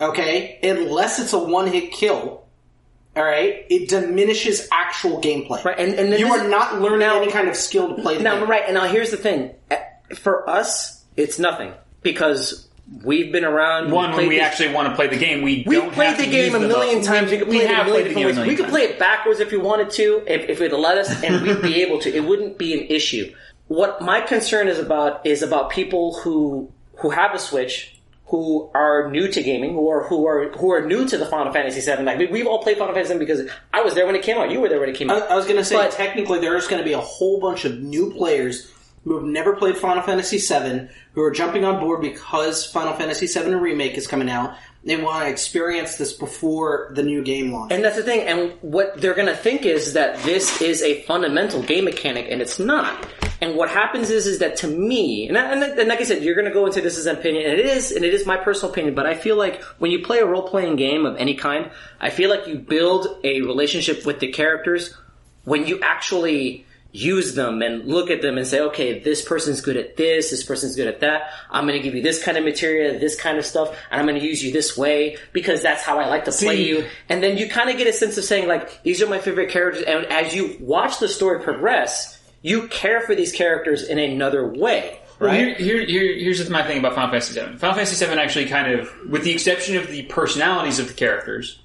okay, 0.00 0.58
unless 0.62 1.18
it's 1.18 1.32
a 1.32 1.38
one 1.38 1.66
hit 1.68 1.92
kill. 1.92 2.43
All 3.16 3.22
right, 3.24 3.64
it 3.70 3.88
diminishes 3.88 4.68
actual 4.72 5.20
gameplay. 5.20 5.64
Right, 5.64 5.78
and- 5.78 5.94
and 5.94 6.12
then 6.12 6.18
you 6.18 6.26
this- 6.26 6.40
are 6.42 6.48
not 6.48 6.80
learning 6.80 6.98
now- 7.00 7.22
any 7.22 7.30
kind 7.30 7.48
of 7.48 7.54
skill 7.56 7.94
to 7.94 8.02
play 8.02 8.16
the 8.16 8.22
Now, 8.24 8.40
game. 8.40 8.50
right, 8.50 8.62
and 8.66 8.74
now 8.74 8.86
here's 8.86 9.10
the 9.10 9.16
thing. 9.16 9.50
Eh, 9.70 9.76
For 10.14 10.48
us, 10.50 11.00
it's 11.16 11.38
nothing 11.38 11.72
because 12.02 12.66
we've 13.04 13.32
been 13.32 13.44
around. 13.44 13.90
One, 13.90 14.14
when 14.14 14.28
we 14.28 14.36
this- 14.36 14.44
actually 14.44 14.72
want 14.74 14.88
to 14.90 14.94
play 14.96 15.06
the 15.06 15.16
game, 15.16 15.42
we 15.42 15.64
We've 15.66 15.90
played 15.92 16.18
the 16.18 16.26
game 16.26 16.54
a 16.54 16.60
million 16.60 16.98
bu- 17.00 17.04
times. 17.06 17.30
We 17.30 17.38
could 17.38 17.48
play 17.48 17.58
it 17.58 17.68
have 17.70 17.86
played 17.86 18.04
the 18.06 18.14
game 18.14 18.24
a 18.24 18.26
ways. 18.26 18.34
million 18.36 18.48
We 18.56 18.56
could 18.62 18.68
play 18.68 18.82
it 18.82 18.98
backwards 18.98 19.40
if 19.40 19.50
we 19.50 19.58
wanted 19.58 19.90
to, 19.92 20.22
if, 20.26 20.48
if 20.50 20.60
it 20.60 20.72
let 20.72 20.98
us, 20.98 21.22
and 21.22 21.40
we'd 21.42 21.62
be 21.62 21.82
able 21.82 21.98
to. 22.00 22.14
It 22.14 22.24
wouldn't 22.24 22.58
be 22.58 22.74
an 22.74 22.86
issue. 22.88 23.32
What 23.68 24.02
my 24.02 24.20
concern 24.20 24.68
is 24.68 24.78
about 24.78 25.24
is 25.26 25.42
about 25.42 25.70
people 25.70 26.18
who 26.22 26.68
who 26.96 27.10
have 27.10 27.34
a 27.34 27.38
Switch, 27.38 27.93
who 28.26 28.70
are 28.74 29.10
new 29.10 29.28
to 29.28 29.42
gaming, 29.42 29.76
or 29.76 30.06
who 30.08 30.26
are 30.26 30.48
who 30.52 30.72
are 30.72 30.84
new 30.86 31.06
to 31.06 31.18
the 31.18 31.26
Final 31.26 31.52
Fantasy 31.52 31.80
VII. 31.80 32.02
Like 32.04 32.18
we, 32.18 32.26
we've 32.26 32.46
all 32.46 32.62
played 32.62 32.78
Final 32.78 32.94
Fantasy 32.94 33.12
VII 33.14 33.18
because 33.18 33.48
I 33.72 33.82
was 33.82 33.94
there 33.94 34.06
when 34.06 34.16
it 34.16 34.22
came 34.22 34.38
out. 34.38 34.50
You 34.50 34.60
were 34.60 34.68
there 34.68 34.80
when 34.80 34.88
it 34.88 34.96
came 34.96 35.10
out. 35.10 35.30
I 35.30 35.36
was 35.36 35.44
going 35.44 35.56
to 35.58 35.64
say, 35.64 35.76
But- 35.76 35.92
technically, 35.92 36.40
there's 36.40 36.66
going 36.66 36.80
to 36.80 36.84
be 36.86 36.94
a 36.94 37.00
whole 37.00 37.38
bunch 37.40 37.64
of 37.64 37.78
new 37.80 38.12
players 38.12 38.70
who 39.04 39.14
have 39.16 39.24
never 39.26 39.54
played 39.54 39.76
Final 39.76 40.02
Fantasy 40.02 40.38
VII 40.38 40.88
who 41.12 41.20
are 41.22 41.30
jumping 41.30 41.64
on 41.66 41.78
board 41.78 42.00
because 42.00 42.64
Final 42.64 42.94
Fantasy 42.94 43.26
VII 43.26 43.54
Remake 43.54 43.98
is 43.98 44.06
coming 44.06 44.30
out. 44.30 44.56
They 44.82 44.96
want 44.96 45.24
to 45.24 45.30
experience 45.30 45.96
this 45.96 46.12
before 46.14 46.90
the 46.94 47.02
new 47.02 47.22
game 47.22 47.52
launches. 47.52 47.76
And 47.76 47.84
that's 47.84 47.96
the 47.96 48.02
thing. 48.02 48.22
And 48.26 48.52
what 48.62 48.98
they're 49.00 49.14
going 49.14 49.28
to 49.28 49.36
think 49.36 49.66
is 49.66 49.92
that 49.92 50.22
this 50.22 50.62
is 50.62 50.82
a 50.82 51.02
fundamental 51.02 51.62
game 51.62 51.84
mechanic, 51.84 52.26
and 52.30 52.40
it's 52.40 52.58
not. 52.58 53.06
And 53.44 53.56
what 53.56 53.68
happens 53.68 54.08
is, 54.08 54.26
is 54.26 54.38
that 54.38 54.56
to 54.58 54.66
me, 54.66 55.28
and, 55.28 55.36
and, 55.36 55.62
and 55.62 55.86
like 55.86 56.00
I 56.00 56.04
said, 56.04 56.22
you're 56.22 56.34
going 56.34 56.46
to 56.46 56.50
go 56.50 56.64
into 56.64 56.80
this 56.80 56.96
as 56.96 57.04
an 57.04 57.18
opinion, 57.18 57.44
and 57.44 57.60
it 57.60 57.66
is, 57.66 57.92
and 57.92 58.02
it 58.02 58.14
is 58.14 58.24
my 58.24 58.38
personal 58.38 58.72
opinion. 58.72 58.94
But 58.94 59.04
I 59.04 59.14
feel 59.14 59.36
like 59.36 59.62
when 59.78 59.90
you 59.90 60.02
play 60.02 60.20
a 60.20 60.24
role 60.24 60.48
playing 60.48 60.76
game 60.76 61.04
of 61.04 61.18
any 61.18 61.34
kind, 61.34 61.70
I 62.00 62.08
feel 62.08 62.30
like 62.30 62.46
you 62.46 62.56
build 62.56 63.18
a 63.22 63.42
relationship 63.42 64.06
with 64.06 64.18
the 64.18 64.32
characters 64.32 64.96
when 65.44 65.66
you 65.66 65.78
actually 65.82 66.64
use 66.90 67.34
them 67.34 67.60
and 67.60 67.84
look 67.84 68.08
at 68.08 68.22
them 68.22 68.38
and 68.38 68.46
say, 68.46 68.60
okay, 68.60 69.00
this 69.00 69.22
person's 69.22 69.60
good 69.60 69.76
at 69.76 69.98
this, 69.98 70.30
this 70.30 70.42
person's 70.42 70.74
good 70.74 70.86
at 70.86 71.00
that. 71.00 71.28
I'm 71.50 71.66
going 71.66 71.78
to 71.78 71.82
give 71.82 71.94
you 71.94 72.00
this 72.00 72.24
kind 72.24 72.38
of 72.38 72.44
material, 72.44 72.98
this 72.98 73.14
kind 73.14 73.36
of 73.36 73.44
stuff, 73.44 73.76
and 73.90 74.00
I'm 74.00 74.06
going 74.06 74.18
to 74.18 74.26
use 74.26 74.42
you 74.42 74.52
this 74.52 74.74
way 74.74 75.18
because 75.34 75.60
that's 75.60 75.82
how 75.82 75.98
I 75.98 76.06
like 76.06 76.24
to 76.24 76.32
play 76.32 76.56
See- 76.56 76.68
you. 76.68 76.86
And 77.10 77.22
then 77.22 77.36
you 77.36 77.50
kind 77.50 77.68
of 77.68 77.76
get 77.76 77.88
a 77.88 77.92
sense 77.92 78.16
of 78.16 78.24
saying, 78.24 78.48
like, 78.48 78.82
these 78.84 79.02
are 79.02 79.06
my 79.06 79.18
favorite 79.18 79.50
characters. 79.50 79.82
And 79.82 80.06
as 80.06 80.34
you 80.34 80.56
watch 80.60 80.98
the 80.98 81.08
story 81.08 81.40
progress, 81.42 82.13
you 82.44 82.68
care 82.68 83.00
for 83.00 83.14
these 83.14 83.32
characters 83.32 83.82
in 83.88 83.98
another 83.98 84.46
way. 84.46 85.00
Well, 85.18 85.30
Right? 85.30 85.56
here, 85.56 85.78
here, 85.78 85.86
here, 85.86 86.14
here's 86.18 86.50
my 86.50 86.62
thing 86.66 86.78
about 86.78 86.94
Final 86.94 87.10
Fantasy 87.10 87.40
VII. 87.40 87.56
Final 87.56 87.74
Fantasy 87.76 88.04
VII 88.04 88.12
actually 88.18 88.46
kind 88.46 88.78
of, 88.78 88.90
with 89.08 89.24
the 89.24 89.32
exception 89.32 89.76
of 89.78 89.88
the 89.88 90.02
personalities 90.02 90.78
of 90.78 90.88
the 90.88 90.92
characters. 90.92 91.58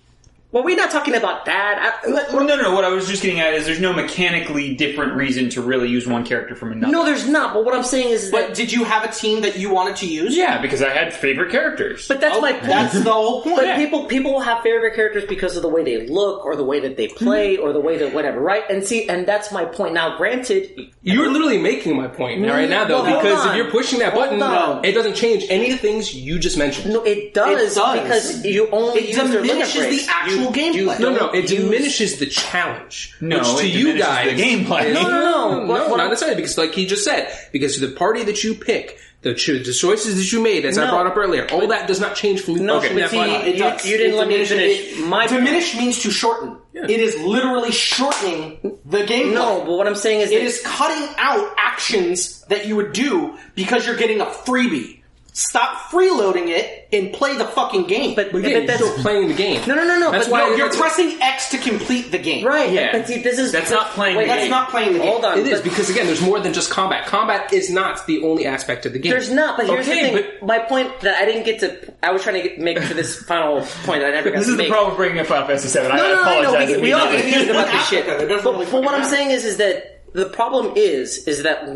Well, 0.51 0.63
we're 0.63 0.75
not 0.75 0.89
talking 0.91 1.13
about 1.15 1.45
that. 1.45 2.01
I, 2.03 2.09
Well, 2.33 2.43
no, 2.43 2.55
no, 2.55 2.63
no. 2.63 2.73
What 2.75 2.83
I 2.83 2.89
was 2.89 3.07
just 3.07 3.21
getting 3.21 3.39
at 3.39 3.53
is 3.53 3.65
there's 3.65 3.79
no 3.79 3.93
mechanically 3.93 4.75
different 4.75 5.13
reason 5.13 5.49
to 5.51 5.61
really 5.61 5.89
use 5.89 6.07
one 6.07 6.25
character 6.25 6.55
from 6.55 6.71
another. 6.71 6.91
no, 6.91 7.05
there's 7.05 7.27
not. 7.27 7.53
But 7.53 7.65
what 7.65 7.75
I'm 7.75 7.83
saying 7.83 8.09
is 8.09 8.31
but 8.31 8.47
that. 8.47 8.55
did 8.55 8.71
you 8.71 8.83
have 8.83 9.03
a 9.03 9.11
team 9.11 9.41
that 9.41 9.57
you 9.59 9.69
wanted 9.71 9.95
to 9.97 10.07
use? 10.07 10.35
Yeah, 10.35 10.59
because 10.61 10.81
I 10.81 10.89
had 10.89 11.13
favorite 11.13 11.51
characters. 11.51 12.07
But 12.07 12.19
that's 12.21 12.35
Oh, 12.35 12.41
my 12.41 12.53
point. 12.53 12.63
That's 12.65 13.03
the 13.03 13.11
whole 13.13 13.43
point. 13.43 13.57
But 13.57 13.75
people 13.75 14.05
people 14.05 14.33
will 14.33 14.39
have 14.41 14.63
favorite 14.63 14.95
characters 14.95 15.25
because 15.25 15.55
of 15.55 15.61
the 15.61 15.69
way 15.69 15.83
they 15.83 16.07
look 16.07 16.43
or 16.45 16.55
the 16.55 16.63
way 16.63 16.79
that 16.79 16.97
they 16.97 17.07
play 17.07 17.57
or 17.57 17.71
the 17.73 17.79
way 17.79 17.97
that 17.97 18.13
whatever, 18.13 18.39
right? 18.39 18.63
And 18.69 18.83
see, 18.83 19.07
and 19.07 19.27
that's 19.27 19.51
my 19.51 19.65
point. 19.65 19.93
Now, 19.93 20.17
granted, 20.17 20.91
You're 21.03 21.29
literally 21.31 21.57
making 21.59 21.95
my 21.95 22.07
point 22.07 22.41
right 22.41 22.65
mm, 22.67 22.69
now, 22.69 22.85
though, 22.85 23.03
No, 23.03 23.09
hold 23.11 23.23
because 23.23 23.45
on. 23.45 23.49
if 23.51 23.55
you're 23.57 23.71
pushing 23.71 23.99
that 23.99 24.13
Hold 24.13 24.25
button, 24.25 24.41
on. 24.41 24.83
it 24.85 24.93
doesn't 24.93 25.15
change 25.15 25.45
any 25.49 25.71
of 25.71 25.81
the 25.81 25.87
things 25.87 26.13
you 26.15 26.39
just 26.39 26.57
mentioned. 26.57 26.93
no, 26.93 27.03
it 27.03 27.33
does, 27.33 27.73
It 27.73 27.79
does. 27.79 28.01
because 28.01 28.45
you 28.45 28.67
only 28.71 29.01
It 29.01 29.07
use 29.09 29.17
their 29.17 29.27
limit 29.27 29.47
diminishes 29.47 29.75
breaks. 29.85 30.05
the 30.07 30.11
actual 30.11 30.38
You- 30.39 30.49
gameplay. 30.51 30.99
No, 30.99 31.09
No, 31.11 31.17
no, 31.27 31.31
it 31.31 31.49
use- 31.49 31.51
diminishes 31.61 32.17
the 32.19 32.25
challenge. 32.25 33.13
No, 33.21 33.37
which 33.39 33.47
to 33.47 33.65
it 33.65 33.69
you 33.69 33.77
diminishes 33.93 34.05
guys, 34.07 34.37
the 34.37 34.43
gameplay. 34.43 34.93
No, 34.93 35.03
no, 35.03 35.09
no. 35.09 35.19
no, 35.19 35.65
What- 35.67 35.89
what 35.89 35.97
not 35.97 35.99
I'm- 36.01 36.09
necessarily 36.09 36.35
because, 36.35 36.57
like 36.57 36.73
he 36.73 36.85
just 36.85 37.03
said, 37.03 37.27
because 37.51 37.79
the 37.79 37.89
party 37.89 38.23
that 38.23 38.43
you 38.43 38.55
pick, 38.55 38.97
the, 39.21 39.33
cho- 39.33 39.57
the 39.59 39.73
choices 39.73 40.15
that 40.17 40.31
you 40.31 40.41
made, 40.41 40.63
as 40.65 40.77
I 40.77 40.89
brought 40.89 41.05
up 41.05 41.17
earlier, 41.17 41.45
all 41.51 41.67
that 41.67 41.87
does 41.87 41.99
not 41.99 42.15
change 42.15 42.39
from 42.41 42.55
No, 42.65 42.79
pushing 42.79 42.97
but 42.97 43.09
see, 43.09 43.17
You- 43.17 43.91
you 43.91 43.97
didn't 43.97 44.15
let 44.17 44.27
me 44.29 44.45
finish 44.45 44.51
it- 44.97 44.99
my- 45.05 45.27
diminish 45.27 45.75
means 45.75 46.01
to 46.03 46.11
shorten. 46.11 46.55
It 46.73 46.99
is 47.01 47.19
literally 47.19 47.71
shortening 47.73 48.77
the 48.85 48.99
gameplay. 48.99 49.33
No, 49.33 49.63
but 49.65 49.73
what 49.73 49.87
I'm 49.87 49.95
saying 49.95 50.21
is 50.21 50.31
It 50.31 50.35
that 50.39 50.45
is 50.45 50.61
cutting 50.63 51.09
out 51.17 51.53
actions 51.61 52.45
that 52.47 52.65
you 52.67 52.77
would 52.77 52.93
do 52.93 53.33
because 53.55 53.85
you're 53.85 53.97
getting 53.97 54.21
a 54.21 54.25
freebie. 54.25 54.98
Stop 55.39 55.89
freeloading 55.89 56.49
it 56.49 56.89
and 56.91 57.13
play 57.13 57.37
the 57.37 57.45
fucking 57.45 57.85
game. 57.87 58.13
But, 58.13 58.33
But 58.33 58.41
but 58.41 58.47
again, 58.47 58.51
you're 58.51 58.67
that's 58.67 58.83
still 58.83 59.01
playing 59.01 59.29
the 59.29 59.33
game. 59.33 59.61
No, 59.65 59.73
no, 59.75 59.87
no, 59.87 59.97
no, 59.97 60.11
That's 60.11 60.25
but 60.27 60.31
why 60.33 60.39
no, 60.49 60.55
you're 60.55 60.69
pressing 60.69 61.17
X 61.21 61.49
to 61.51 61.57
complete 61.57 62.11
the 62.11 62.17
game. 62.17 62.45
right. 62.45 62.69
Yeah. 62.69 62.91
But 62.91 63.07
see, 63.07 63.21
this 63.21 63.39
is 63.39 63.53
That's 63.53 63.71
not 63.71 63.91
playing 63.91 64.17
wait, 64.17 64.23
the 64.25 64.27
That's 64.27 64.41
game. 64.41 64.49
not 64.51 64.69
playing 64.69 64.91
the 64.93 64.99
game. 64.99 65.07
Hold 65.07 65.23
on, 65.23 65.39
It 65.39 65.47
is 65.47 65.61
because 65.61 65.89
again, 65.89 66.07
there's 66.07 66.21
more 66.21 66.41
than 66.41 66.51
just 66.51 66.69
combat. 66.71 67.05
Combat 67.05 67.53
is 67.53 67.69
not 67.69 68.05
the 68.05 68.21
only 68.23 68.45
aspect 68.45 68.85
of 68.85 68.91
the 68.91 68.99
game. 68.99 69.11
There's 69.11 69.31
not, 69.31 69.55
but 69.55 69.67
here's 69.67 69.87
Okay, 69.87 70.11
the 70.11 70.17
thing. 70.23 70.31
but- 70.41 70.45
My 70.45 70.59
point 70.59 70.99
that 71.01 71.15
I 71.21 71.23
didn't 71.25 71.43
get 71.43 71.59
to, 71.61 71.93
I 72.03 72.11
was 72.11 72.21
trying 72.21 72.41
to 72.41 72.49
get, 72.49 72.59
make 72.59 72.77
for 72.81 72.93
this 72.93 73.15
final 73.23 73.61
point 73.85 74.01
that 74.01 74.07
I 74.07 74.11
never 74.11 74.31
got 74.31 74.39
to 74.41 74.45
this 74.45 74.47
to 74.47 74.51
is 74.51 74.57
the 74.57 74.67
problem 74.67 74.89
with 74.89 74.97
bringing 74.97 75.19
up 75.19 75.27
Final 75.27 75.47
Fantasy 75.47 75.79
VII. 75.79 75.85
I 75.85 75.95
No, 75.95 76.03
no, 76.03 76.15
no, 76.15 76.21
apologize. 76.21 76.69
no, 76.69 76.75
we, 76.75 76.81
we 76.81 76.91
all 76.93 77.05
get 77.05 77.13
immediately. 77.21 77.39
heated 77.39 77.55
about 77.55 77.71
this 77.71 77.87
shit. 77.87 78.05
But, 78.05 78.43
but 78.43 78.83
what 78.83 78.93
I'm 78.93 79.05
saying 79.05 79.31
is, 79.31 79.45
is 79.45 79.55
that 79.57 79.98
the 80.13 80.25
problem 80.25 80.73
is, 80.75 81.27
is 81.27 81.43
that 81.43 81.67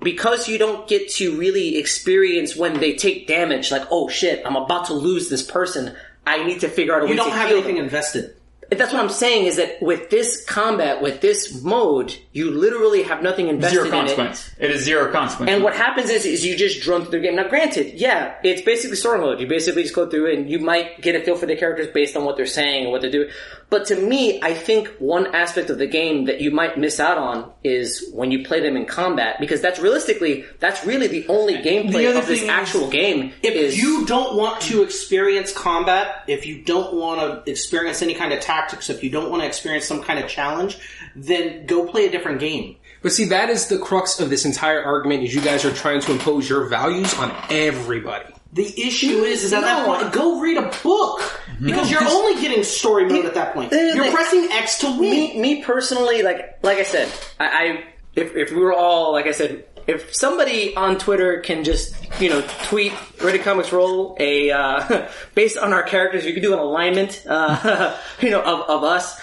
because 0.00 0.48
you 0.48 0.58
don't 0.58 0.88
get 0.88 1.10
to 1.12 1.36
really 1.38 1.76
experience 1.78 2.56
when 2.56 2.80
they 2.80 2.94
take 2.94 3.26
damage, 3.26 3.70
like, 3.70 3.86
oh 3.90 4.08
shit, 4.08 4.42
I'm 4.44 4.56
about 4.56 4.86
to 4.86 4.94
lose 4.94 5.28
this 5.28 5.42
person. 5.42 5.94
I 6.26 6.44
need 6.44 6.60
to 6.60 6.68
figure 6.68 6.94
out 6.94 7.02
a 7.02 7.04
way 7.06 7.10
You 7.12 7.16
don't 7.16 7.30
to 7.30 7.34
have 7.34 7.48
heal 7.48 7.58
anything 7.58 7.76
them. 7.76 7.84
invested. 7.84 8.36
That's 8.70 8.90
what 8.90 9.02
I'm 9.02 9.10
saying 9.10 9.44
is 9.46 9.56
that 9.56 9.82
with 9.82 10.08
this 10.08 10.42
combat, 10.46 11.02
with 11.02 11.20
this 11.20 11.62
mode, 11.62 12.16
you 12.32 12.50
literally 12.50 13.02
have 13.02 13.22
nothing 13.22 13.48
invested 13.48 13.74
Zero 13.82 13.86
in 13.88 13.92
it. 13.92 13.96
consequence. 13.98 14.50
It 14.58 14.70
is 14.70 14.82
zero 14.82 15.12
consequence. 15.12 15.50
And 15.50 15.62
what 15.62 15.76
happens 15.76 16.08
is, 16.08 16.24
is 16.24 16.42
you 16.46 16.56
just 16.56 16.80
drone 16.80 17.02
through 17.02 17.20
the 17.20 17.26
game. 17.26 17.36
Now, 17.36 17.48
granted, 17.48 17.92
yeah, 18.00 18.36
it's 18.42 18.62
basically 18.62 18.96
story 18.96 19.18
mode. 19.18 19.40
You 19.40 19.46
basically 19.46 19.82
just 19.82 19.94
go 19.94 20.08
through 20.08 20.30
it, 20.32 20.38
and 20.38 20.48
you 20.50 20.58
might 20.58 21.02
get 21.02 21.14
a 21.14 21.20
feel 21.20 21.36
for 21.36 21.44
the 21.44 21.54
characters 21.54 21.88
based 21.88 22.16
on 22.16 22.24
what 22.24 22.38
they're 22.38 22.46
saying 22.46 22.84
and 22.84 22.92
what 22.92 23.02
they're 23.02 23.10
doing. 23.10 23.28
But 23.72 23.86
to 23.86 23.96
me, 23.96 24.38
I 24.42 24.52
think 24.52 24.88
one 24.98 25.34
aspect 25.34 25.70
of 25.70 25.78
the 25.78 25.86
game 25.86 26.26
that 26.26 26.42
you 26.42 26.50
might 26.50 26.76
miss 26.76 27.00
out 27.00 27.16
on 27.16 27.50
is 27.64 28.06
when 28.12 28.30
you 28.30 28.44
play 28.44 28.60
them 28.60 28.76
in 28.76 28.84
combat, 28.84 29.36
because 29.40 29.62
that's 29.62 29.80
realistically, 29.80 30.44
that's 30.60 30.84
really 30.84 31.06
the 31.06 31.26
only 31.28 31.54
gameplay 31.54 32.06
other 32.06 32.18
of 32.18 32.26
this 32.26 32.40
thing 32.40 32.50
is- 32.50 32.54
actual 32.54 32.90
game. 32.90 33.32
If 33.42 33.54
is 33.54 33.82
you 33.82 34.04
don't 34.04 34.36
want 34.36 34.60
to 34.64 34.82
experience 34.82 35.54
combat, 35.54 36.22
if 36.26 36.44
you 36.44 36.62
don't 36.62 36.92
want 36.92 37.46
to 37.46 37.50
experience 37.50 38.02
any 38.02 38.12
kind 38.12 38.34
of 38.34 38.40
tactics, 38.40 38.90
if 38.90 39.02
you 39.02 39.08
don't 39.08 39.30
want 39.30 39.42
to 39.42 39.46
experience 39.48 39.86
some 39.86 40.02
kind 40.02 40.22
of 40.22 40.28
challenge, 40.28 40.76
then 41.16 41.64
go 41.64 41.86
play 41.86 42.04
a 42.04 42.10
different 42.10 42.40
game. 42.40 42.76
But 43.00 43.12
see, 43.12 43.24
that 43.24 43.48
is 43.48 43.68
the 43.68 43.78
crux 43.78 44.20
of 44.20 44.28
this 44.28 44.44
entire 44.44 44.82
argument: 44.84 45.24
is 45.24 45.34
you 45.34 45.40
guys 45.40 45.64
are 45.64 45.72
trying 45.72 46.02
to 46.02 46.12
impose 46.12 46.46
your 46.46 46.66
values 46.66 47.14
on 47.14 47.34
everybody. 47.48 48.34
The 48.54 48.68
issue 48.82 49.22
is, 49.24 49.44
is 49.44 49.52
at 49.54 49.62
that 49.62 49.86
No. 49.86 49.94
point, 49.96 50.12
go 50.12 50.38
read 50.40 50.58
a 50.58 50.70
book 50.82 51.20
because 51.62 51.90
you're 51.90 52.04
only 52.06 52.40
getting 52.42 52.62
story 52.64 53.06
mode 53.06 53.24
at 53.24 53.34
that 53.34 53.54
point. 53.54 53.72
You're 53.72 53.96
like- 53.96 54.12
pressing 54.12 54.48
X 54.52 54.78
to 54.80 54.90
win. 54.90 55.00
me, 55.00 55.38
me 55.40 55.62
personally, 55.64 56.22
like 56.22 56.58
like 56.62 56.78
I 56.78 56.82
said, 56.82 57.10
I, 57.40 57.46
I 57.46 57.84
if 58.14 58.36
if 58.36 58.50
we 58.50 58.58
were 58.58 58.74
all 58.74 59.12
like 59.12 59.26
I 59.26 59.32
said, 59.32 59.64
if 59.86 60.14
somebody 60.14 60.76
on 60.76 60.98
Twitter 60.98 61.40
can 61.40 61.64
just 61.64 61.94
you 62.20 62.28
know 62.28 62.44
tweet 62.64 62.92
Ready 63.22 63.38
Comics 63.38 63.72
Roll 63.72 64.16
a 64.20 64.50
uh, 64.50 65.08
based 65.34 65.56
on 65.56 65.72
our 65.72 65.82
characters, 65.82 66.26
you 66.26 66.34
could 66.34 66.42
do 66.42 66.52
an 66.52 66.58
alignment, 66.58 67.24
uh, 67.26 67.96
you 68.20 68.28
know, 68.30 68.42
of 68.42 68.68
of 68.68 68.84
us. 68.84 69.18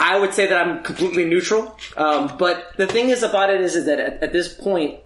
I 0.00 0.18
would 0.18 0.32
say 0.34 0.46
that 0.46 0.66
I'm 0.66 0.82
completely 0.82 1.26
neutral. 1.26 1.76
Um, 1.96 2.36
but 2.38 2.72
the 2.78 2.86
thing 2.88 3.10
is 3.10 3.22
about 3.22 3.50
it 3.50 3.60
is, 3.60 3.76
is 3.76 3.84
that 3.86 4.00
at, 4.00 4.22
at 4.22 4.32
this 4.32 4.52
point, 4.52 4.98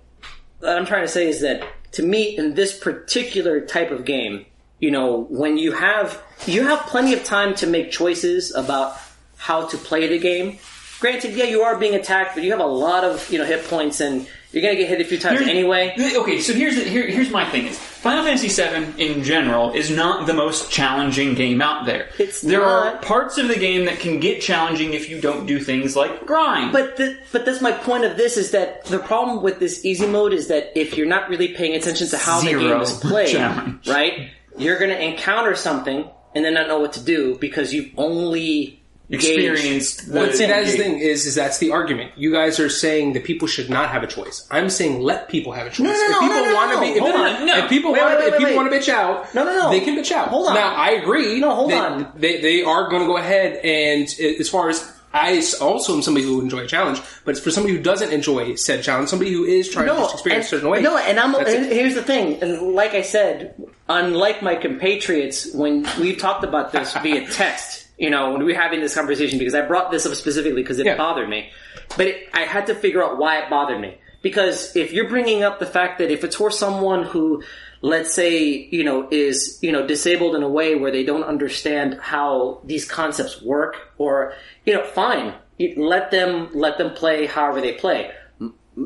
what 0.61 0.79
I'm 0.79 0.87
trying 0.87 1.03
to 1.03 1.09
say 1.09 1.29
is 1.29 1.41
that 1.43 1.67
to 1.97 2.03
me, 2.03 2.37
in 2.37 2.53
this 2.55 2.79
particular 2.79 3.63
type 3.63 3.91
of 3.91 4.05
game, 4.05 4.45
you 4.79 4.91
know, 4.91 5.25
when 5.31 5.57
you 5.57 5.73
have 5.73 6.23
you 6.47 6.63
have 6.67 6.81
plenty 6.81 7.15
of 7.15 7.25
time 7.25 7.55
to 7.57 7.67
make 7.67 7.91
choices 7.91 8.55
about 8.55 8.99
how 9.39 9.67
to 9.69 9.79
play 9.79 10.07
the 10.07 10.19
game, 10.19 10.59
granted, 11.01 11.35
yeah, 11.35 11.45
you 11.45 11.63
are 11.63 11.79
being 11.79 11.95
attacked, 11.95 12.35
but 12.35 12.45
you 12.45 12.51
have 12.51 12.61
a 12.61 12.67
lot 12.67 13.03
of 13.03 13.31
you 13.31 13.39
know 13.39 13.47
hit 13.47 13.65
points, 13.65 14.01
and 14.01 14.29
you're 14.53 14.63
gonna 14.63 14.77
get 14.77 14.91
hit 14.91 15.01
a 15.01 15.05
few 15.05 15.17
times 15.19 15.39
Here's- 15.39 15.51
anyway. 15.51 15.95
Okay, 15.99 16.39
so 16.41 16.53
here's 16.53 16.77
the, 16.77 16.83
here, 16.83 17.07
here's 17.07 17.31
my 17.31 17.49
thing: 17.49 17.65
is 17.67 17.79
Final 18.07 18.25
Fantasy 18.25 18.49
VII 18.49 19.03
in 19.05 19.25
general 19.25 19.73
is 19.73 19.91
not 19.91 20.29
the 20.29 20.33
most 20.33 20.71
challenging 20.71 21.35
game 21.35 21.61
out 21.61 21.87
there. 21.87 22.09
It's 22.21 22.41
there 22.41 22.63
are 22.63 22.99
parts 22.99 23.37
of 23.37 23.49
the 23.49 23.57
game 23.57 23.87
that 23.87 23.99
can 23.99 24.21
get 24.21 24.41
challenging 24.41 24.95
if 24.95 25.11
you 25.11 25.21
don't 25.21 25.45
do 25.45 25.59
things 25.59 25.97
like 25.97 26.25
grind. 26.25 26.73
But 26.73 26.97
the, 26.97 27.19
but 27.33 27.45
that's 27.45 27.61
my 27.61 27.73
point 27.73 28.05
of 28.05 28.17
this 28.17 28.37
is 28.37 28.53
that 28.53 28.85
the 28.85 29.01
problem 29.01 29.43
with 29.43 29.59
this 29.59 29.85
easy 29.85 30.07
mode 30.07 30.33
is 30.33 30.47
that 30.47 30.71
if 30.79 30.97
you're 30.97 31.09
not 31.09 31.29
really 31.29 31.49
paying 31.49 31.75
attention 31.75 32.07
to 32.07 32.17
how 32.17 32.39
the 32.39 32.47
Zero 32.47 32.61
game 32.61 32.81
is 32.81 32.93
played, 33.01 33.33
challenge. 33.33 33.89
right, 33.89 34.31
you're 34.57 34.79
gonna 34.79 34.95
encounter 34.95 35.57
something 35.57 36.09
and 36.33 36.45
then 36.45 36.55
not 36.55 36.69
know 36.69 36.79
what 36.79 36.93
to 36.93 37.03
do 37.03 37.37
because 37.39 37.75
you've 37.75 37.91
only 37.97 38.86
experienced 39.09 40.09
the 40.09 40.21
But 40.21 40.35
see, 40.35 40.47
that's 40.47 40.73
the 40.73 40.79
thing 40.79 40.99
is, 40.99 41.27
is 41.27 41.35
that's 41.35 41.59
the 41.59 41.71
argument. 41.71 42.13
You 42.17 42.33
guys 42.33 42.59
are 42.59 42.69
saying 42.69 43.13
that 43.13 43.25
people 43.25 43.47
should 43.47 43.71
not 43.71 43.91
have 43.91 44.03
a 44.03 44.07
choice. 44.07 44.47
I'm 44.51 44.71
saying 44.71 45.01
let 45.01 45.29
people 45.29 45.53
have 45.53 45.67
a 45.67 45.71
choice. 45.71 45.87
no, 45.87 45.93
if 45.93 46.11
no, 46.11 46.21
people 46.21 46.37
no, 46.37 46.45
no, 46.45 46.55
want 46.55 46.71
to 46.73 46.77
no. 46.77 46.81
be, 46.81 46.89
if, 46.89 47.01
Hold 47.01 47.15
on. 47.15 47.47
No. 47.47 47.59
if 47.59 47.69
people 47.69 47.93
Wait, 47.93 48.01
want, 48.03 48.19
wait, 48.19 48.29
to, 48.29 48.35
if 48.35 48.39
people 48.39 48.57
want 48.57 48.71
to 48.71 48.77
bitch 48.77 48.89
out, 48.89 49.35
No, 49.35 49.45
no, 49.45 49.53
no. 49.53 49.71
they 49.71 49.81
can 49.81 49.97
bitch 49.97 50.13
out. 50.13 50.29
Hold 50.29 50.49
on. 50.49 50.55
Now, 50.55 50.75
I 50.75 50.91
agree. 50.91 51.39
No, 51.41 51.55
hold 51.55 51.71
they, 51.71 51.79
on. 51.79 52.13
They 52.17 52.41
they 52.41 52.63
are 52.63 52.89
going 52.89 53.03
to 53.03 53.07
go 53.07 53.17
ahead 53.17 53.65
and 53.65 54.09
as 54.41 54.49
far 54.49 54.69
as 54.69 54.93
I 55.17 55.43
also 55.61 55.95
am 55.95 56.03
somebody 56.03 56.27
who 56.27 56.43
enjoy 56.43 56.61
a 56.61 56.67
challenge, 56.67 57.01
but 57.25 57.31
it's 57.31 57.41
for 57.41 57.51
somebody 57.51 57.75
who 57.75 57.83
doesn't 57.83 58.13
enjoy 58.13 58.55
said 58.57 58.83
challenge, 58.83 59.09
somebody 59.09 59.33
who 59.33 59.45
is 59.45 59.71
trying 59.71 59.87
to 59.87 59.95
just 59.95 60.15
experience 60.15 60.47
and, 60.47 60.55
a 60.55 60.57
certain 60.57 60.71
way. 60.71 60.83
No, 60.83 60.99
and 60.99 61.19
I'm. 61.19 61.35
And 61.35 61.67
here's 61.73 61.95
the 61.95 62.03
thing, 62.03 62.43
and 62.43 62.75
like 62.75 62.93
I 62.93 63.01
said, 63.01 63.55
unlike 63.89 64.43
my 64.43 64.57
compatriots, 64.57 65.55
when 65.55 65.87
we've 65.99 66.19
talked 66.19 66.45
about 66.45 66.73
this 66.73 66.93
via 66.99 67.27
text, 67.29 67.86
you 67.99 68.11
know, 68.11 68.33
when 68.33 68.45
we 68.45 68.53
were 68.53 68.59
having 68.61 68.81
this 68.81 68.95
conversation, 68.95 69.39
because 69.39 69.55
I 69.55 69.63
brought 69.63 69.91
this 69.91 70.07
up 70.07 70.15
specifically 70.15 70.63
because 70.63 70.79
it 70.79 70.87
Yeah. 70.87 70.97
bothered 70.97 71.29
me, 71.29 71.51
but 71.97 72.07
it, 72.09 72.29
I 72.33 72.43
had 72.43 72.67
to 72.67 72.75
figure 72.75 73.03
out 73.03 73.19
why 73.19 73.39
it 73.39 73.51
bothered 73.51 73.81
me. 73.81 73.99
Because 74.23 74.75
if 74.75 74.93
you're 74.93 75.09
bringing 75.09 75.43
up 75.43 75.59
the 75.59 75.67
fact 75.67 75.99
that 75.99 76.11
if 76.11 76.25
it's 76.25 76.37
for 76.37 76.51
someone 76.51 77.05
who, 77.05 77.43
let's 77.81 78.13
say, 78.13 78.69
you 78.71 78.83
know, 78.83 79.09
is 79.11 79.59
you 79.63 79.73
know 79.73 79.87
disabled 79.87 80.35
in 80.35 80.43
a 80.43 80.49
way 80.49 80.75
where 80.75 80.91
they 80.91 81.05
don't 81.05 81.23
understand 81.25 81.99
how 82.01 82.61
these 82.65 82.85
concepts 82.85 83.41
work, 83.43 83.77
or 83.99 84.35
you 84.65 84.75
know, 84.75 84.85
fine, 84.85 85.35
let 85.77 86.11
them 86.11 86.51
let 86.55 86.77
them 86.79 86.93
play 86.95 87.27
however 87.27 87.61
they 87.61 87.73
play 87.73 88.11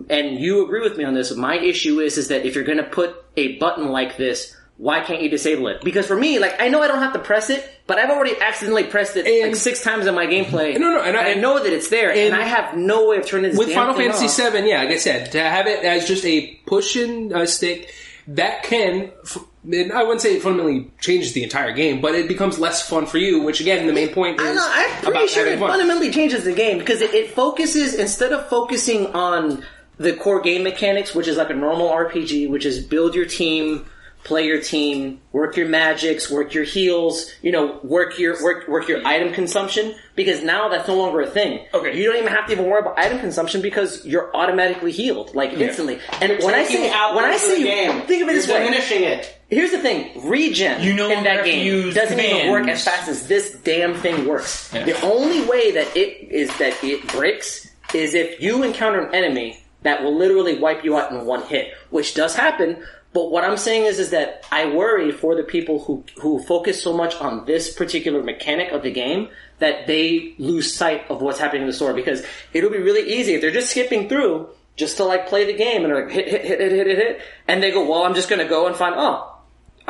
and 0.08 0.38
you 0.38 0.64
agree 0.64 0.80
with 0.80 0.96
me 0.96 1.04
on 1.04 1.14
this. 1.14 1.34
My 1.34 1.56
issue 1.58 2.00
is 2.00 2.16
is 2.16 2.28
that 2.28 2.46
if 2.46 2.54
you're 2.54 2.64
going 2.64 2.78
to 2.78 2.84
put 2.84 3.16
a 3.36 3.58
button 3.58 3.88
like 3.88 4.16
this, 4.16 4.56
why 4.80 5.00
can't 5.00 5.20
you 5.20 5.28
disable 5.28 5.68
it? 5.68 5.82
Because 5.84 6.06
for 6.06 6.16
me, 6.16 6.38
like 6.38 6.58
I 6.58 6.68
know 6.68 6.80
I 6.80 6.88
don't 6.88 7.00
have 7.00 7.12
to 7.12 7.18
press 7.18 7.50
it, 7.50 7.62
but 7.86 7.98
I've 7.98 8.08
already 8.08 8.34
accidentally 8.40 8.84
pressed 8.84 9.14
it 9.16 9.26
And- 9.26 9.52
like 9.52 9.56
six 9.56 9.82
times 9.82 10.06
in 10.06 10.14
my 10.14 10.26
gameplay. 10.26 10.72
No, 10.78 10.90
no, 10.94 11.02
and 11.02 11.18
I- 11.18 11.34
know 11.34 11.62
that 11.62 11.70
it's 11.72 11.88
there, 11.90 12.10
and, 12.10 12.18
and- 12.32 12.34
I 12.34 12.44
have 12.44 12.76
no 12.76 13.06
way 13.08 13.18
of 13.18 13.26
turning 13.26 13.50
this 13.50 13.58
with 13.58 13.74
Final 13.74 13.94
Fantasy 13.94 14.24
off. 14.26 14.52
VII, 14.54 14.66
yeah, 14.68 14.78
like 14.80 14.88
I 14.90 14.96
said, 14.96 15.32
to 15.32 15.40
have 15.40 15.66
it 15.66 15.84
as 15.84 16.08
just 16.08 16.24
a 16.24 16.54
push 16.66 16.96
and 16.96 17.30
uh, 17.32 17.44
stick, 17.44 17.92
that 18.28 18.62
can, 18.62 19.10
f- 19.22 19.44
and 19.70 19.92
I 19.92 20.02
wouldn't 20.02 20.22
say 20.22 20.36
it 20.36 20.42
fundamentally 20.42 20.90
changes 20.98 21.34
the 21.34 21.42
entire 21.42 21.72
game, 21.72 22.00
but 22.00 22.14
it 22.14 22.26
becomes 22.26 22.58
less 22.58 22.88
fun 22.88 23.04
for 23.04 23.18
you. 23.18 23.42
Which 23.42 23.60
again, 23.60 23.86
the 23.86 23.92
main 23.92 24.08
point 24.14 24.40
is 24.40 24.46
I 24.46 24.54
know, 24.54 24.66
I'm 24.66 25.12
pretty 25.12 25.26
sure 25.26 25.46
it 25.46 25.58
fun. 25.58 25.68
fundamentally 25.68 26.10
changes 26.10 26.44
the 26.44 26.52
game 26.54 26.78
because 26.78 27.02
it, 27.02 27.12
it 27.12 27.30
focuses 27.32 27.94
instead 27.96 28.32
of 28.32 28.48
focusing 28.48 29.08
on 29.08 29.62
the 29.98 30.14
core 30.14 30.40
game 30.40 30.62
mechanics, 30.62 31.14
which 31.14 31.28
is 31.28 31.36
like 31.36 31.50
a 31.50 31.54
normal 31.54 31.88
RPG, 31.90 32.48
which 32.48 32.64
is 32.64 32.82
build 32.82 33.14
your 33.14 33.26
team, 33.26 33.84
play 34.24 34.46
your 34.46 34.60
team, 34.60 35.20
work 35.32 35.56
your 35.56 35.68
magics, 35.68 36.30
work 36.30 36.54
your 36.54 36.64
heals, 36.64 37.30
you 37.42 37.52
know, 37.52 37.80
work 37.82 38.18
your 38.18 38.42
work 38.42 38.68
work 38.68 38.88
your 38.88 39.06
item 39.06 39.32
consumption. 39.32 39.94
Because 40.14 40.42
now 40.42 40.68
that's 40.68 40.86
no 40.86 40.96
longer 40.96 41.22
a 41.22 41.26
thing. 41.26 41.66
Okay. 41.72 41.96
you 41.96 42.04
don't 42.04 42.16
even 42.16 42.32
have 42.32 42.46
to 42.46 42.52
even 42.52 42.66
worry 42.66 42.80
about 42.80 42.98
item 42.98 43.18
consumption 43.20 43.62
because 43.62 44.04
you're 44.04 44.34
automatically 44.36 44.92
healed, 44.92 45.34
like 45.34 45.52
instantly. 45.52 45.98
And 46.20 46.42
when 46.42 46.54
I 46.54 46.64
say 46.64 46.90
out 46.90 47.14
when 47.14 47.24
I 47.24 47.36
say 47.36 47.62
game, 47.62 48.02
think 48.06 48.22
of 48.22 48.28
it 48.28 48.32
you're 48.32 48.40
this 48.40 48.48
way, 48.48 48.64
diminishing 48.64 49.02
it. 49.04 49.38
Here's 49.48 49.70
the 49.70 49.78
thing: 49.78 50.28
regen 50.28 50.82
You 50.82 50.94
no 50.94 51.10
in 51.10 51.24
that 51.24 51.44
game 51.44 51.92
doesn't 51.92 52.20
even 52.20 52.50
work 52.50 52.68
as 52.68 52.84
fast 52.84 53.08
as 53.08 53.26
this 53.26 53.56
damn 53.64 53.94
thing 53.94 54.26
works. 54.26 54.72
Yeah. 54.72 54.84
The 54.84 55.00
only 55.02 55.44
way 55.46 55.72
that 55.72 55.96
it 55.96 56.30
is 56.30 56.56
that 56.58 56.82
it 56.84 57.06
breaks 57.08 57.68
is 57.94 58.14
if 58.14 58.40
you 58.40 58.62
encounter 58.62 59.00
an 59.00 59.14
enemy 59.14 59.60
that 59.82 60.02
will 60.02 60.16
literally 60.16 60.58
wipe 60.58 60.84
you 60.84 60.96
out 60.96 61.10
in 61.10 61.24
one 61.24 61.42
hit, 61.42 61.72
which 61.90 62.14
does 62.14 62.34
happen. 62.34 62.84
But 63.12 63.32
what 63.32 63.42
I'm 63.42 63.56
saying 63.56 63.86
is, 63.86 63.98
is 63.98 64.10
that 64.10 64.46
I 64.52 64.66
worry 64.66 65.10
for 65.10 65.34
the 65.34 65.42
people 65.42 65.80
who 65.80 66.04
who 66.20 66.42
focus 66.42 66.82
so 66.82 66.92
much 66.92 67.16
on 67.16 67.44
this 67.44 67.72
particular 67.72 68.22
mechanic 68.22 68.70
of 68.72 68.82
the 68.82 68.92
game 68.92 69.28
that 69.58 69.86
they 69.86 70.34
lose 70.38 70.72
sight 70.72 71.10
of 71.10 71.20
what's 71.20 71.38
happening 71.38 71.62
in 71.62 71.68
the 71.68 71.74
story 71.74 71.94
because 71.94 72.24
it'll 72.52 72.70
be 72.70 72.78
really 72.78 73.12
easy 73.12 73.34
if 73.34 73.40
they're 73.40 73.50
just 73.50 73.70
skipping 73.70 74.08
through 74.08 74.48
just 74.76 74.96
to 74.96 75.04
like 75.04 75.26
play 75.26 75.44
the 75.44 75.52
game 75.52 75.84
and 75.84 75.92
they're 75.92 76.04
like 76.04 76.14
hit 76.14 76.28
hit 76.28 76.44
hit 76.44 76.60
hit 76.60 76.72
hit 76.72 76.86
hit 76.86 76.98
hit 76.98 77.20
and 77.48 77.62
they 77.62 77.70
go 77.70 77.84
well 77.84 78.04
I'm 78.04 78.14
just 78.14 78.30
gonna 78.30 78.48
go 78.48 78.68
and 78.68 78.76
find 78.76 78.94
oh 78.96 79.30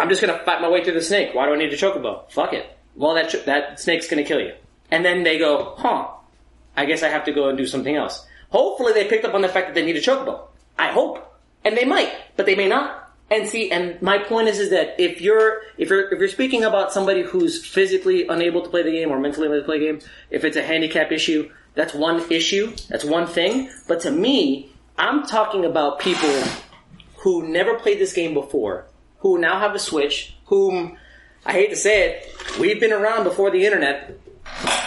I'm 0.01 0.09
just 0.09 0.21
gonna 0.21 0.38
fight 0.44 0.62
my 0.62 0.68
way 0.68 0.83
through 0.83 0.94
the 0.94 1.03
snake. 1.03 1.35
Why 1.35 1.47
do 1.47 1.53
I 1.53 1.57
need 1.57 1.73
a 1.73 1.77
chocobo? 1.77 2.31
Fuck 2.31 2.55
it. 2.55 2.66
Well, 2.97 3.14
that 3.14 3.44
that 3.47 3.81
snake's 3.81 4.09
gonna 4.09 4.25
kill 4.25 4.40
you. 4.40 4.55
And 4.90 5.05
then 5.05 5.23
they 5.23 5.38
go, 5.38 5.75
huh? 5.77 6.09
I 6.77 6.87
guess 6.87 7.03
I 7.03 7.09
have 7.09 7.25
to 7.25 7.33
go 7.33 7.49
and 7.49 7.59
do 7.59 7.66
something 7.66 7.94
else. 7.94 8.27
Hopefully, 8.49 8.92
they 8.92 9.07
picked 9.09 9.25
up 9.25 9.35
on 9.35 9.42
the 9.42 9.49
fact 9.49 9.68
that 9.68 9.75
they 9.75 9.85
need 9.85 9.97
a 9.97 10.01
chocobo. 10.01 10.49
I 10.79 10.88
hope, 10.92 11.38
and 11.64 11.77
they 11.77 11.85
might, 11.85 12.12
but 12.37 12.47
they 12.47 12.55
may 12.55 12.68
not. 12.68 13.00
And 13.31 13.49
see, 13.49 13.71
and 13.71 14.01
my 14.03 14.19
point 14.19 14.49
is, 14.49 14.59
is 14.59 14.71
that 14.71 14.97
if 14.99 15.21
you're 15.21 15.62
if 15.79 15.88
you're 15.88 16.12
if 16.12 16.19
you're 16.19 16.29
speaking 16.29 16.64
about 16.64 16.93
somebody 16.93 17.23
who's 17.23 17.64
physically 17.64 18.27
unable 18.27 18.62
to 18.62 18.69
play 18.69 18.83
the 18.83 18.90
game 18.90 19.11
or 19.11 19.21
mentally 19.21 19.47
unable 19.47 19.62
to 19.62 19.66
play 19.66 19.79
the 19.79 19.85
game, 19.87 20.01
if 20.31 20.45
it's 20.45 20.57
a 20.57 20.62
handicap 20.62 21.12
issue, 21.12 21.49
that's 21.75 21.95
one 21.95 22.21
issue. 22.31 22.75
That's 22.88 23.05
one 23.05 23.27
thing. 23.27 23.71
But 23.87 24.01
to 24.01 24.11
me, 24.11 24.73
I'm 24.99 25.25
talking 25.27 25.64
about 25.64 26.01
people 26.01 26.43
who 27.19 27.47
never 27.47 27.75
played 27.79 27.99
this 27.99 28.12
game 28.12 28.35
before, 28.35 28.87
who 29.19 29.38
now 29.38 29.61
have 29.61 29.75
a 29.75 29.79
Switch, 29.79 30.35
whom 30.47 30.97
I 31.47 31.53
hate 31.53 31.71
to 31.71 31.77
say 31.77 32.11
it, 32.11 32.59
we've 32.59 32.81
been 32.81 32.93
around 32.93 33.25
before 33.25 33.51
the 33.51 33.64
internet, 33.64 34.19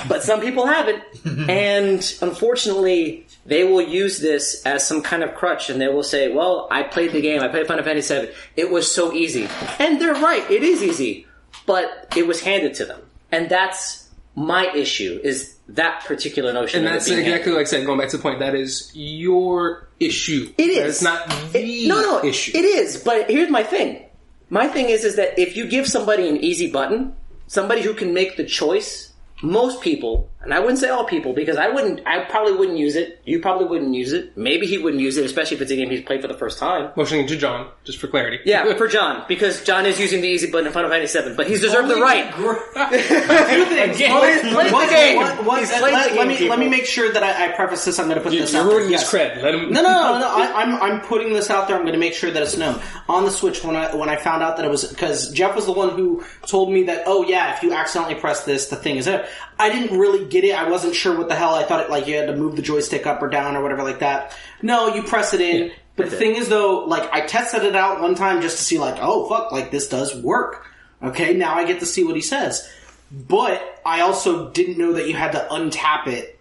but 0.08 0.24
some 0.24 0.42
people 0.42 0.66
haven't, 0.66 1.04
and 1.50 2.18
unfortunately, 2.22 3.26
they 3.46 3.64
will 3.64 3.82
use 3.82 4.20
this 4.20 4.62
as 4.66 4.88
some 4.88 5.02
kind 5.02 5.24
of 5.24 5.36
crutch, 5.36 5.70
and 5.70 5.80
they 5.82 5.88
will 5.88 6.04
say, 6.04 6.32
"Well, 6.32 6.68
I 6.72 6.84
played 6.84 7.12
the 7.12 7.22
game. 7.22 7.42
I 7.42 7.48
played 7.50 7.68
Final 7.68 7.84
Fantasy 7.84 8.14
VII. 8.22 8.30
It 8.56 8.70
was 8.72 8.94
so 8.94 9.14
easy," 9.14 9.48
and 9.80 10.00
they're 10.02 10.14
right. 10.16 10.50
It 10.50 10.64
is 10.64 10.82
easy, 10.84 11.28
but 11.66 12.08
it 12.16 12.26
was 12.28 12.42
handed 12.42 12.74
to 12.76 12.86
them, 12.86 13.02
and 13.32 13.50
that's 13.50 14.08
my 14.36 14.72
issue. 14.74 15.20
Is 15.24 15.56
that 15.70 16.04
particular 16.06 16.52
notion? 16.54 16.80
And 16.86 16.88
that's 16.96 17.06
being 17.08 17.18
handed. 17.20 17.32
exactly 17.34 17.54
like 17.54 17.68
I 17.68 17.70
said, 17.70 17.86
going 17.86 18.00
back 18.00 18.10
to 18.10 18.18
the 18.18 18.24
point, 18.24 18.40
that 18.40 18.56
is 18.56 18.92
your 18.96 19.88
issue. 20.00 20.52
It 20.58 20.70
is. 20.70 20.96
It's 20.96 21.02
not 21.04 21.28
the 21.52 21.60
It- 21.60 21.88
no, 21.88 22.02
no, 22.02 22.24
issue. 22.24 22.52
It 22.56 22.66
is, 22.66 22.98
but 22.98 23.30
here's 23.30 23.50
my 23.50 23.64
thing. 23.64 24.04
My 24.50 24.68
thing 24.68 24.90
is, 24.90 25.04
is 25.04 25.16
that 25.18 25.38
if 25.40 25.56
you 25.58 25.66
give 25.68 25.88
somebody 25.88 26.28
an 26.28 26.38
easy 26.38 26.70
button, 26.72 27.14
somebody 27.48 27.82
who 27.82 27.94
can 27.94 28.14
make 28.14 28.36
the 28.38 28.44
choice, 28.44 29.10
most 29.42 29.82
people, 29.82 30.30
and 30.44 30.54
I 30.54 30.60
wouldn't 30.60 30.80
say 30.80 30.90
all 30.90 31.06
people, 31.06 31.34
because 31.34 31.58
I 31.58 31.70
wouldn't, 31.70 32.06
I 32.06 32.26
probably 32.26 32.54
wouldn't 32.54 32.78
use 32.78 32.96
it. 32.96 33.22
You 33.26 33.40
probably 33.40 33.66
wouldn't 33.68 33.94
use 33.94 34.14
it. 34.14 34.38
Maybe 34.38 34.68
he 34.68 34.78
wouldn't 34.78 35.02
use 35.02 35.18
it, 35.18 35.26
especially 35.26 35.56
if 35.56 35.62
it's 35.62 35.72
a 35.72 35.76
game 35.76 35.90
he's 35.90 36.02
played 36.04 36.22
for 36.22 36.28
the 36.28 36.34
first 36.34 36.60
time. 36.60 36.92
Motioning 36.96 37.28
to 37.28 37.36
John, 37.38 37.70
just 37.84 37.98
for 38.00 38.08
clarity. 38.08 38.40
Yeah, 38.46 38.74
for 38.78 38.88
John, 38.88 39.26
because 39.28 39.64
John 39.64 39.86
is 39.86 40.00
using 40.00 40.22
the 40.22 40.28
easy 40.28 40.52
button 40.52 40.68
in 40.68 40.74
Final 40.74 40.90
Fantasy 40.90 41.20
VII, 41.20 41.36
but 41.36 41.48
he's 41.48 41.62
deserved 41.62 41.90
the 41.90 41.96
right. 41.96 42.32
Two 42.34 43.66
things. 43.66 44.00
One- 44.02 44.24
He's 44.34 44.54
played 44.54 44.72
one- 44.74 44.88
the 44.88 44.94
game. 44.94 45.16
one- 45.18 45.46
one- 45.46 45.60
He's 45.60 45.70
played 45.72 45.94
let, 45.94 46.14
game, 46.14 46.28
me 46.28 46.50
let 46.50 46.60
me 46.60 46.68
make 46.70 46.86
sure 46.86 47.12
that 47.12 47.24
I, 47.24 47.46
I 47.46 47.52
preface 47.56 47.86
this. 47.86 48.00
I'm 48.00 48.06
going 48.08 48.18
to 48.18 48.24
put 48.24 48.34
You, 48.34 48.42
this 48.42 48.54
you're 48.54 48.62
out 48.62 48.68
there. 48.68 48.78
ruining 48.78 48.92
his 48.94 49.02
Yes. 49.02 49.12
cred. 49.12 49.42
Let 49.42 49.56
him. 49.56 49.72
No, 49.72 49.82
no, 49.82 49.90
no, 49.90 50.20
no. 50.20 50.28
I, 50.28 50.52
I'm 50.62 50.82
I'm 50.82 51.02
putting 51.02 51.34
this 51.34 51.50
out 51.50 51.68
there. 51.68 51.76
I'm 51.76 51.84
going 51.84 51.94
to 51.94 52.00
make 52.00 52.14
sure 52.14 52.32
that 52.32 52.42
it's 52.42 52.58
known 52.58 52.82
on 53.08 53.24
the 53.26 53.32
Switch. 53.32 53.64
When 53.64 53.76
I 53.76 53.96
when 53.96 54.10
I 54.10 54.18
found 54.18 54.44
out 54.44 54.58
that 54.58 54.66
it 54.66 54.70
was 54.70 54.84
because 54.88 55.32
Jeff 55.32 55.56
was 55.56 55.66
the 55.66 55.72
one 55.74 55.92
who 55.92 56.24
told 56.46 56.72
me 56.72 56.84
that. 56.84 57.04
Oh 57.06 57.24
yeah, 57.24 57.56
if 57.56 57.64
you 57.64 57.74
accidentally 57.74 58.16
press 58.16 58.44
this, 58.44 58.68
the 58.68 58.76
thing 58.76 58.98
is 58.98 59.06
there. 59.06 59.28
I 59.60 59.70
didn't 59.70 59.98
really 59.98 60.26
get 60.34 60.44
it. 60.44 60.54
I 60.54 60.70
wasn't 60.70 60.96
sure 60.96 61.18
what 61.18 61.30
the 61.30 61.36
hell. 61.36 61.56
I 61.56 61.64
thought 61.64 61.80
it 61.80 61.90
like 61.90 62.08
you 62.08 62.16
had 62.16 62.28
to 62.28 62.36
move 62.36 62.56
the 62.56 62.62
joystick 62.62 63.08
up 63.08 63.22
or 63.22 63.30
down 63.30 63.56
or 63.56 63.62
whatever 63.62 63.84
like 63.84 64.00
that. 64.00 64.36
No, 64.62 64.94
you 64.94 65.04
press 65.04 65.34
it 65.34 65.42
in. 65.42 65.72
but 65.96 66.10
the 66.10 66.18
thing 66.18 66.36
is 66.36 66.50
though, 66.50 66.86
like 66.86 67.12
I 67.14 67.22
tested 67.22 67.64
it 67.64 67.76
out 67.76 68.02
one 68.02 68.16
time 68.16 68.42
just 68.42 68.58
to 68.58 68.64
see 68.64 68.80
like, 68.80 68.98
oh 69.00 69.30
fuck, 69.30 69.52
like 69.52 69.72
this 69.72 69.88
does 69.88 70.16
work. 70.16 70.68
Okay, 71.02 71.34
now 71.34 71.56
I 71.56 71.66
get 71.66 71.80
to 71.80 71.86
see 71.86 72.04
what 72.04 72.16
he 72.16 72.22
says. 72.22 72.70
But 73.12 73.82
I 73.86 74.02
also 74.02 74.52
didn't 74.52 74.78
know 74.78 74.94
that 74.94 75.08
you 75.08 75.14
had 75.14 75.34
to 75.34 75.48
untap 75.52 76.08
it 76.08 76.40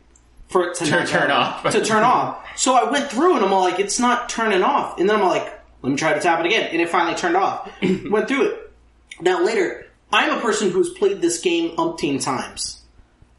for 0.49 0.69
it 0.69 0.77
to, 0.77 0.91
not 0.91 1.09
turn 1.09 1.31
off. 1.31 1.71
to 1.71 1.85
turn 1.85 2.03
off. 2.03 2.47
So 2.57 2.75
I 2.75 2.91
went 2.91 3.11
through 3.11 3.37
and 3.37 3.45
I'm 3.45 3.53
all 3.53 3.61
like, 3.61 3.81
it's 3.81 3.99
not 3.99 4.29
turning 4.29 4.63
off. 4.63 4.99
And 4.99 5.09
then 5.09 5.17
I'm 5.17 5.23
all 5.23 5.31
like, 5.31 5.53
let 5.83 5.91
me 5.91 5.97
try 5.97 6.15
to 6.15 6.21
tap 6.21 6.41
it 6.41 6.47
again. 6.47 6.69
And 6.73 6.81
it 6.81 6.89
finally 6.89 7.17
turned 7.17 7.37
off. 7.37 7.71
went 7.83 8.29
through 8.29 8.53
it. 8.53 8.73
Now 9.21 9.45
later, 9.45 9.87
I'm 10.13 10.39
a 10.39 10.41
person 10.41 10.71
who's 10.71 10.91
played 10.91 11.21
this 11.21 11.41
game 11.41 11.77
umpteen 11.77 12.23
times. 12.23 12.82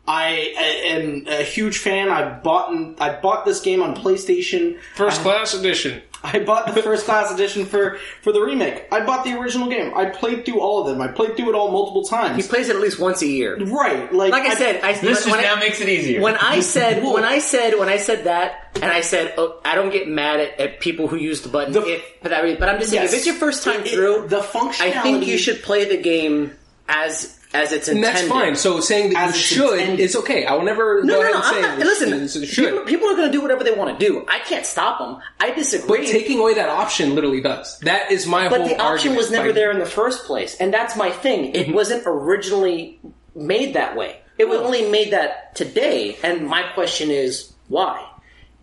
I 0.05 0.53
am 0.85 1.25
a 1.27 1.43
huge 1.43 1.77
fan. 1.77 2.09
I 2.09 2.37
bought 2.39 2.69
I 2.99 3.19
bought 3.21 3.45
this 3.45 3.61
game 3.61 3.81
on 3.81 3.95
PlayStation. 3.95 4.77
First 4.95 5.21
class 5.21 5.53
edition. 5.53 6.01
I 6.25 6.39
bought 6.39 6.73
the 6.73 6.81
first 6.81 7.03
class 7.05 7.33
edition 7.33 7.65
for 7.65 7.97
for 8.21 8.31
the 8.31 8.39
remake. 8.41 8.85
I 8.91 9.05
bought 9.05 9.23
the 9.25 9.37
original 9.37 9.69
game. 9.69 9.93
I 9.95 10.05
played 10.05 10.45
through 10.45 10.59
all 10.61 10.81
of 10.81 10.87
them. 10.87 11.01
I 11.01 11.07
played 11.09 11.35
through 11.35 11.49
it 11.49 11.55
all 11.55 11.69
multiple 11.71 12.03
times. 12.03 12.41
He 12.41 12.47
plays 12.49 12.69
it 12.69 12.75
at 12.77 12.81
least 12.81 12.97
once 12.99 13.21
a 13.21 13.27
year. 13.27 13.57
Right, 13.57 14.11
like 14.13 14.31
Like 14.31 14.43
I 14.49 14.55
said, 14.55 14.81
I, 14.83 14.93
This 14.93 15.23
just 15.23 15.29
when, 15.31 15.41
now 15.41 15.55
I, 15.55 15.59
makes 15.59 15.79
it 15.81 15.89
easier. 15.89 16.21
when 16.21 16.35
I 16.35 16.61
said 16.61 17.03
when 17.03 17.23
I 17.25 17.39
said 17.39 17.77
when 17.77 17.89
I 17.89 17.97
said 17.97 18.23
that, 18.25 18.71
and 18.75 18.85
I 18.85 19.01
said 19.01 19.33
oh, 19.37 19.59
I 19.65 19.75
don't 19.75 19.89
get 19.91 20.07
mad 20.09 20.39
at, 20.39 20.59
at 20.61 20.79
people 20.79 21.07
who 21.07 21.15
use 21.17 21.41
the 21.41 21.49
button. 21.49 21.73
The- 21.73 21.81
if, 21.85 22.03
but, 22.21 22.31
I, 22.33 22.55
but 22.55 22.67
I'm 22.69 22.79
just 22.79 22.91
saying, 22.91 23.03
Yes. 23.03 23.11
if 23.13 23.17
it's 23.19 23.25
your 23.27 23.35
first 23.35 23.63
time 23.63 23.81
It- 23.81 23.89
through, 23.89 24.27
the 24.29 24.39
functionality. 24.39 24.81
I 24.97 25.01
think 25.01 25.27
you 25.27 25.37
should 25.37 25.61
play 25.61 25.85
the 25.85 25.97
game 26.01 26.51
as 26.87 27.37
as 27.53 27.71
it's 27.71 27.87
And 27.87 28.03
that's 28.03 28.23
fine. 28.23 28.55
So 28.55 28.79
saying 28.79 29.13
that 29.13 29.29
As 29.29 29.35
you 29.35 29.41
should 29.41 29.79
intended. 29.79 29.99
is 29.99 30.15
okay. 30.17 30.45
I 30.45 30.53
will 30.53 30.63
never 30.63 31.03
No, 31.03 31.15
go 31.15 31.21
no, 31.21 31.21
ahead 31.21 31.33
no. 31.33 31.37
and 31.37 31.45
I'm 31.45 31.53
say 31.53 31.61
not, 31.61 31.79
listen, 31.79 32.47
people, 32.47 32.85
people 32.85 33.07
are 33.09 33.15
going 33.15 33.27
to 33.27 33.31
do 33.31 33.41
whatever 33.41 33.63
they 33.63 33.73
want 33.73 33.97
to 33.97 34.05
do. 34.05 34.25
I 34.27 34.39
can't 34.39 34.65
stop 34.65 34.99
them. 34.99 35.19
I 35.39 35.51
disagree. 35.51 35.87
but 35.87 36.07
taking 36.07 36.39
away 36.39 36.55
that 36.55 36.69
option 36.69 37.15
literally 37.15 37.41
does. 37.41 37.79
That 37.79 38.11
is 38.11 38.25
my 38.25 38.49
But 38.49 38.61
whole 38.61 38.69
the 38.69 38.81
option 38.81 39.15
was 39.15 39.31
never 39.31 39.51
there 39.53 39.71
in 39.71 39.79
the 39.79 39.85
first 39.85 40.25
place, 40.25 40.55
and 40.55 40.73
that's 40.73 40.95
my 40.95 41.11
thing. 41.11 41.53
It 41.53 41.67
mm-hmm. 41.67 41.73
wasn't 41.73 42.03
originally 42.05 42.99
made 43.35 43.75
that 43.75 43.95
way. 43.95 44.19
It 44.37 44.47
was 44.49 44.59
only 44.59 44.89
made 44.89 45.13
that 45.13 45.55
today, 45.55 46.17
and 46.23 46.47
my 46.47 46.63
question 46.73 47.11
is 47.11 47.53
why? 47.67 48.07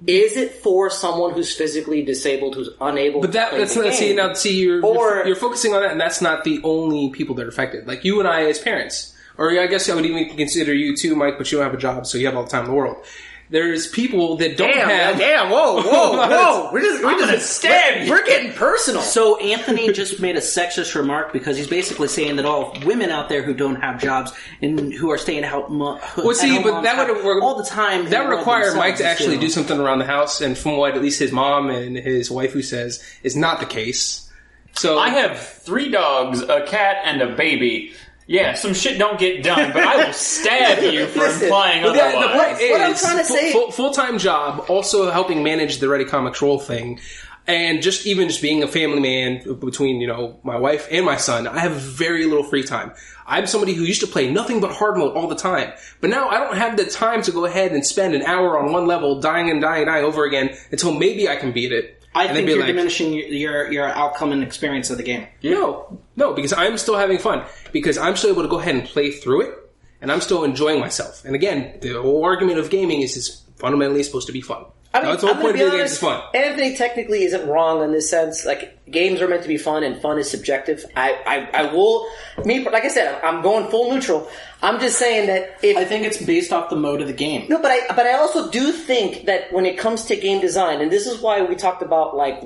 Is 0.07 0.37
it 0.37 0.53
for 0.63 0.89
someone 0.91 1.35
who's 1.35 1.55
physically 1.55 2.03
disabled, 2.03 2.55
who's 2.55 2.71
unable? 2.81 3.21
But 3.21 3.29
to 3.29 3.33
that 3.35 3.53
that's 3.53 3.75
the 3.75 3.85
not 3.85 3.95
see 3.95 4.15
now 4.15 4.33
see 4.33 4.59
you're, 4.61 4.85
Or- 4.85 5.17
you're 5.17 5.27
you're 5.29 5.37
focusing 5.37 5.75
on 5.75 5.83
that, 5.83 5.93
and 5.93 6.01
that's 6.01 6.21
not 6.23 6.45
the 6.45 6.61
only 6.65 7.11
people 7.11 7.35
that 7.37 7.45
are 7.45 7.49
affected. 7.49 7.87
Like 7.87 8.05
you 8.05 8.19
and 8.19 8.29
I 8.29 8.45
as 8.45 8.59
parents, 8.59 9.15
or 9.37 9.51
I 9.51 9.67
guess 9.67 9.89
I 9.91 9.95
would 9.95 10.07
even 10.07 10.35
consider 10.37 10.73
you 10.73 10.97
too, 10.97 11.15
Mike. 11.17 11.37
But 11.37 11.53
you 11.53 11.59
don't 11.59 11.67
have 11.67 11.75
a 11.75 11.81
job, 11.81 12.07
so 12.07 12.17
you 12.19 12.27
have 12.27 12.37
all 12.37 12.45
the 12.45 12.51
time 12.51 12.65
in 12.65 12.71
the 12.71 12.77
world. 12.77 13.05
There's 13.51 13.89
people 13.89 14.37
that 14.37 14.57
don't 14.57 14.73
Damn, 14.73 14.89
have. 14.89 15.19
damn, 15.19 15.51
whoa, 15.51 15.77
whoa, 15.83 16.13
whoa! 16.29 16.71
We're 16.73 16.83
just, 16.83 17.03
we're 17.03 17.11
I'm 17.11 17.19
just 17.19 17.29
gonna 17.31 17.41
stab. 17.41 18.09
We're 18.09 18.25
getting 18.25 18.53
personal. 18.53 19.03
So 19.03 19.39
Anthony 19.39 19.93
just 19.93 20.21
made 20.21 20.37
a 20.37 20.41
sexist 20.41 20.95
remark 20.95 21.33
because 21.33 21.57
he's 21.57 21.67
basically 21.67 22.07
saying 22.07 22.37
that 22.37 22.45
all 22.45 22.77
women 22.85 23.11
out 23.11 23.29
there 23.29 23.43
who 23.43 23.53
don't 23.53 23.75
have 23.83 24.01
jobs 24.01 24.33
and 24.63 24.93
who 24.93 25.11
are 25.11 25.19
staying 25.19 25.43
out, 25.45 25.71
mo- 25.73 25.99
Well, 26.17 26.33
see, 26.35 26.63
but 26.63 26.83
that 26.83 26.97
would 26.97 27.17
have 27.17 27.25
work- 27.25 27.43
all 27.43 27.57
the 27.57 27.69
time. 27.69 28.09
That 28.11 28.29
would 28.29 28.37
require 28.37 28.73
Mike 28.77 28.97
to 28.99 29.05
actually 29.05 29.37
do 29.37 29.49
something. 29.49 29.71
something 29.71 29.85
around 29.85 29.99
the 29.99 30.07
house, 30.07 30.41
and 30.41 30.57
from 30.57 30.77
what 30.77 30.95
at 30.95 31.03
least 31.03 31.19
his 31.19 31.33
mom 31.33 31.71
and 31.71 31.97
his 31.97 32.31
wife 32.31 32.53
who 32.53 32.63
says 32.63 33.03
is 33.25 33.35
not 33.35 33.59
the 33.59 33.67
case. 33.67 34.31
So 34.77 34.97
I 35.01 35.09
have 35.09 35.37
three 35.41 35.91
dogs, 35.91 36.41
a 36.43 36.65
cat, 36.67 36.99
and 37.05 37.21
a 37.21 37.35
baby. 37.35 37.93
Yeah, 38.31 38.55
some 38.55 38.75
shit 38.75 38.97
don't 38.97 39.19
get 39.19 39.43
done, 39.43 39.73
but 39.73 39.83
I 39.83 40.07
will 40.07 40.13
stab 40.13 40.81
you 40.93 41.09
for 41.09 41.19
Listen, 41.19 41.43
implying 41.43 41.83
But 41.83 41.95
the, 41.95 42.05
otherwise. 42.05 42.23
the 42.23 42.39
point 42.39 42.61
is, 42.61 42.71
What 42.71 42.81
I'm 42.81 42.95
trying 42.95 43.19
to 43.19 43.25
say- 43.25 43.53
full, 43.53 43.73
full 43.73 43.91
time 43.93 44.19
job, 44.19 44.67
also 44.69 45.11
helping 45.11 45.43
manage 45.43 45.79
the 45.79 45.89
Ready 45.89 46.05
Comics 46.05 46.41
roll 46.41 46.61
thing, 46.61 47.01
and 47.49 47.83
just 47.83 48.07
even 48.07 48.29
just 48.29 48.41
being 48.41 48.63
a 48.63 48.69
family 48.69 49.01
man 49.01 49.59
between 49.59 50.01
you 50.01 50.07
know 50.07 50.39
my 50.45 50.57
wife 50.57 50.87
and 50.93 51.05
my 51.05 51.17
son. 51.17 51.49
I 51.49 51.59
have 51.59 51.73
very 51.73 52.25
little 52.27 52.45
free 52.45 52.63
time. 52.63 52.93
I'm 53.27 53.49
somebody 53.49 53.75
who 53.75 53.83
used 53.83 54.01
to 54.03 54.07
play 54.07 54.31
nothing 54.31 54.61
but 54.61 54.71
hard 54.71 54.97
mode 54.97 55.17
all 55.17 55.27
the 55.27 55.35
time, 55.35 55.73
but 56.01 56.11
now 56.11 56.29
I 56.29 56.39
don't 56.39 56.57
have 56.57 56.77
the 56.77 56.85
time 56.85 57.23
to 57.23 57.33
go 57.33 57.47
ahead 57.47 57.73
and 57.73 57.85
spend 57.85 58.15
an 58.15 58.23
hour 58.23 58.57
on 58.61 58.71
one 58.71 58.87
level, 58.87 59.19
dying 59.21 59.51
and 59.51 59.61
dying 59.61 59.83
and 59.83 59.87
dying 59.89 60.05
over 60.05 60.25
again 60.25 60.57
until 60.71 60.95
maybe 60.95 61.29
I 61.29 61.35
can 61.35 61.51
beat 61.51 61.73
it. 61.73 62.00
I 62.15 62.25
and 62.25 62.35
think 62.35 62.47
be 62.47 62.53
you're 62.53 62.61
like, 62.61 62.69
diminishing 62.69 63.13
your, 63.13 63.27
your 63.27 63.73
your 63.73 63.89
outcome 63.89 64.33
and 64.33 64.43
experience 64.43 64.91
of 64.91 64.97
the 64.97 65.03
game. 65.05 65.27
No, 65.43 66.01
no, 66.17 66.35
because 66.35 66.53
I'm 66.53 66.77
still 66.77 66.97
having 66.97 67.19
fun. 67.19 67.45
Because 67.73 67.99
I'm 67.99 68.17
still 68.17 68.31
able 68.31 68.43
to 68.43 68.49
go 68.49 68.59
ahead 68.59 68.75
and 68.75 68.85
play 68.85 69.13
through 69.13 69.43
it, 69.43 69.55
and 70.01 70.11
I'm 70.11 70.21
still 70.21 70.43
enjoying 70.43 70.81
myself. 70.81 71.25
And 71.25 71.35
again, 71.35 71.79
the 71.81 72.01
whole 72.03 72.25
argument 72.25 72.59
of 72.59 72.71
gaming 72.71 73.03
is 73.03 73.17
it's 73.17 73.43
fundamentally 73.57 74.03
supposed 74.03 74.27
to 74.27 74.33
be 74.33 74.41
fun. 74.41 74.65
I 74.93 75.01
mean, 75.01 75.11
That's 75.11 75.21
the 75.21 75.29
whole 75.29 75.37
I'm 75.37 75.43
point 75.43 75.55
of 75.55 75.61
gonna 75.61 75.79
games 75.79 75.93
is 75.93 76.03
honest, 76.03 76.33
fun. 76.33 76.43
Anthony 76.43 76.77
technically 76.77 77.23
isn't 77.23 77.49
wrong 77.49 77.85
in 77.85 77.93
this 77.93 78.11
sense. 78.11 78.45
Like 78.45 78.85
games 78.91 79.21
are 79.21 79.29
meant 79.29 79.43
to 79.43 79.49
be 79.49 79.57
fun, 79.57 79.85
and 79.85 80.03
fun 80.03 80.19
is 80.19 80.29
subjective. 80.29 80.85
I, 80.97 81.13
I, 81.25 81.63
I 81.63 81.73
will. 81.73 82.09
Me, 82.45 82.69
like 82.69 82.85
I 82.85 82.89
said, 82.89 83.21
I'm 83.23 83.41
going 83.41 83.71
full 83.71 83.93
neutral. 83.93 84.29
I'm 84.63 84.81
just 84.81 84.99
saying 84.99 85.29
that 85.29 85.59
if 85.63 85.77
I 85.77 85.85
think 85.85 86.07
it's 86.07 86.21
based 86.21 86.53
off 86.53 86.71
the 86.71 86.77
mode 86.77 87.01
of 87.01 87.07
the 87.07 87.13
game. 87.15 87.47
no, 87.49 87.63
but 87.63 87.71
I, 87.71 87.87
but 87.95 88.07
I 88.07 88.15
also 88.15 88.51
do 88.51 88.73
think 88.73 89.27
that 89.27 89.53
when 89.53 89.65
it 89.65 89.79
comes 89.79 90.07
to 90.07 90.17
game 90.17 90.41
design, 90.41 90.81
and 90.81 90.91
this 90.91 91.07
is 91.07 91.21
why 91.21 91.41
we 91.43 91.55
talked 91.55 91.83
about 91.83 92.17
like 92.17 92.43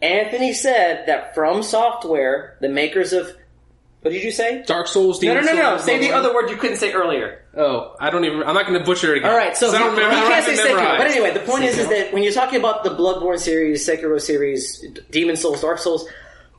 Anthony 0.00 0.54
said 0.54 1.04
that 1.06 1.34
From 1.34 1.62
Software, 1.62 2.56
the 2.62 2.68
makers 2.68 3.12
of 3.12 3.36
what 4.02 4.12
did 4.12 4.22
you 4.22 4.30
say? 4.30 4.62
Dark 4.66 4.86
Souls, 4.86 5.20
No, 5.22 5.34
no, 5.34 5.40
no, 5.40 5.52
no. 5.52 5.62
Souls, 5.76 5.84
Say 5.84 5.98
the 5.98 6.12
other 6.12 6.32
word 6.34 6.50
you 6.50 6.56
couldn't 6.56 6.76
say 6.76 6.92
earlier. 6.92 7.42
Oh, 7.56 7.96
I 7.98 8.10
don't 8.10 8.24
even. 8.24 8.42
I'm 8.44 8.54
not 8.54 8.66
going 8.66 8.78
to 8.78 8.84
butcher 8.84 9.12
it 9.14 9.18
again. 9.18 9.30
All 9.30 9.36
right, 9.36 9.56
so 9.56 9.66
'Cause 9.66 9.74
I 9.74 9.78
don't 9.78 9.90
you, 9.90 9.96
remember. 9.96 10.16
you 10.16 10.18
I 10.18 10.20
don't 10.22 10.30
can't 10.32 10.44
have 10.46 10.56
say 10.56 10.62
it 10.62 10.66
Sekiro. 10.72 10.76
memorized. 10.76 10.98
But 10.98 11.10
anyway, 11.10 11.30
the 11.34 11.40
point 11.40 11.64
is, 11.64 11.78
is 11.78 11.88
that 11.88 12.12
when 12.12 12.22
you're 12.22 12.32
talking 12.32 12.58
about 12.60 12.84
the 12.84 12.90
Bloodborne 12.90 13.38
series, 13.40 13.86
Sekiro 13.88 14.20
series, 14.20 14.84
Demon 15.10 15.34
Souls, 15.36 15.60
Dark 15.60 15.78
Souls, 15.78 16.08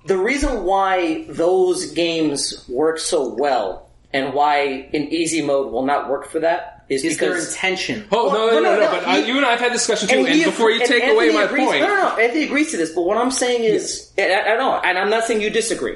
the 0.06 0.18
reason 0.18 0.64
why 0.64 1.26
those 1.30 1.92
games 1.92 2.66
work 2.68 3.00
so 3.00 3.34
well 3.34 3.90
and 4.12 4.34
why 4.34 4.90
in 4.92 5.04
easy 5.14 5.42
mode 5.42 5.72
will 5.72 5.86
not 5.86 6.10
work 6.10 6.30
for 6.30 6.40
that 6.40 6.84
is, 6.90 7.06
Is 7.06 7.18
their 7.20 7.30
because 7.30 7.54
intention? 7.54 8.06
Oh 8.12 8.30
no, 8.34 8.48
no, 8.48 8.54
no, 8.54 8.62
no, 8.62 8.74
no, 8.74 8.80
no, 8.82 8.92
But 8.92 9.04
uh, 9.06 9.16
he- 9.22 9.28
you 9.28 9.38
and 9.38 9.46
I 9.46 9.52
have 9.52 9.60
had 9.60 9.72
discussion 9.72 10.08
too. 10.10 10.16
And, 10.26 10.28
he- 10.28 10.44
before 10.44 10.72
you 10.72 10.80
and 10.82 10.90
take 10.90 11.04
Anthony 11.04 11.28
away 11.30 11.34
my 11.36 11.44
agrees, 11.44 11.68
point, 11.68 11.82
no, 11.82 11.88
no, 11.88 11.96
no. 12.10 12.18
Anthony 12.18 12.44
agrees 12.46 12.72
to 12.72 12.78
this, 12.78 12.92
but 12.94 13.04
what 13.04 13.18
I'm 13.18 13.30
saying 13.32 13.64
is, 13.64 14.12
and 14.18 14.34
I, 14.34 14.54
I 14.54 14.58
know, 14.58 14.74
and 14.84 14.98
I'm 14.98 15.10
not 15.12 15.26
saying 15.26 15.42
you 15.42 15.50
disagree. 15.52 15.96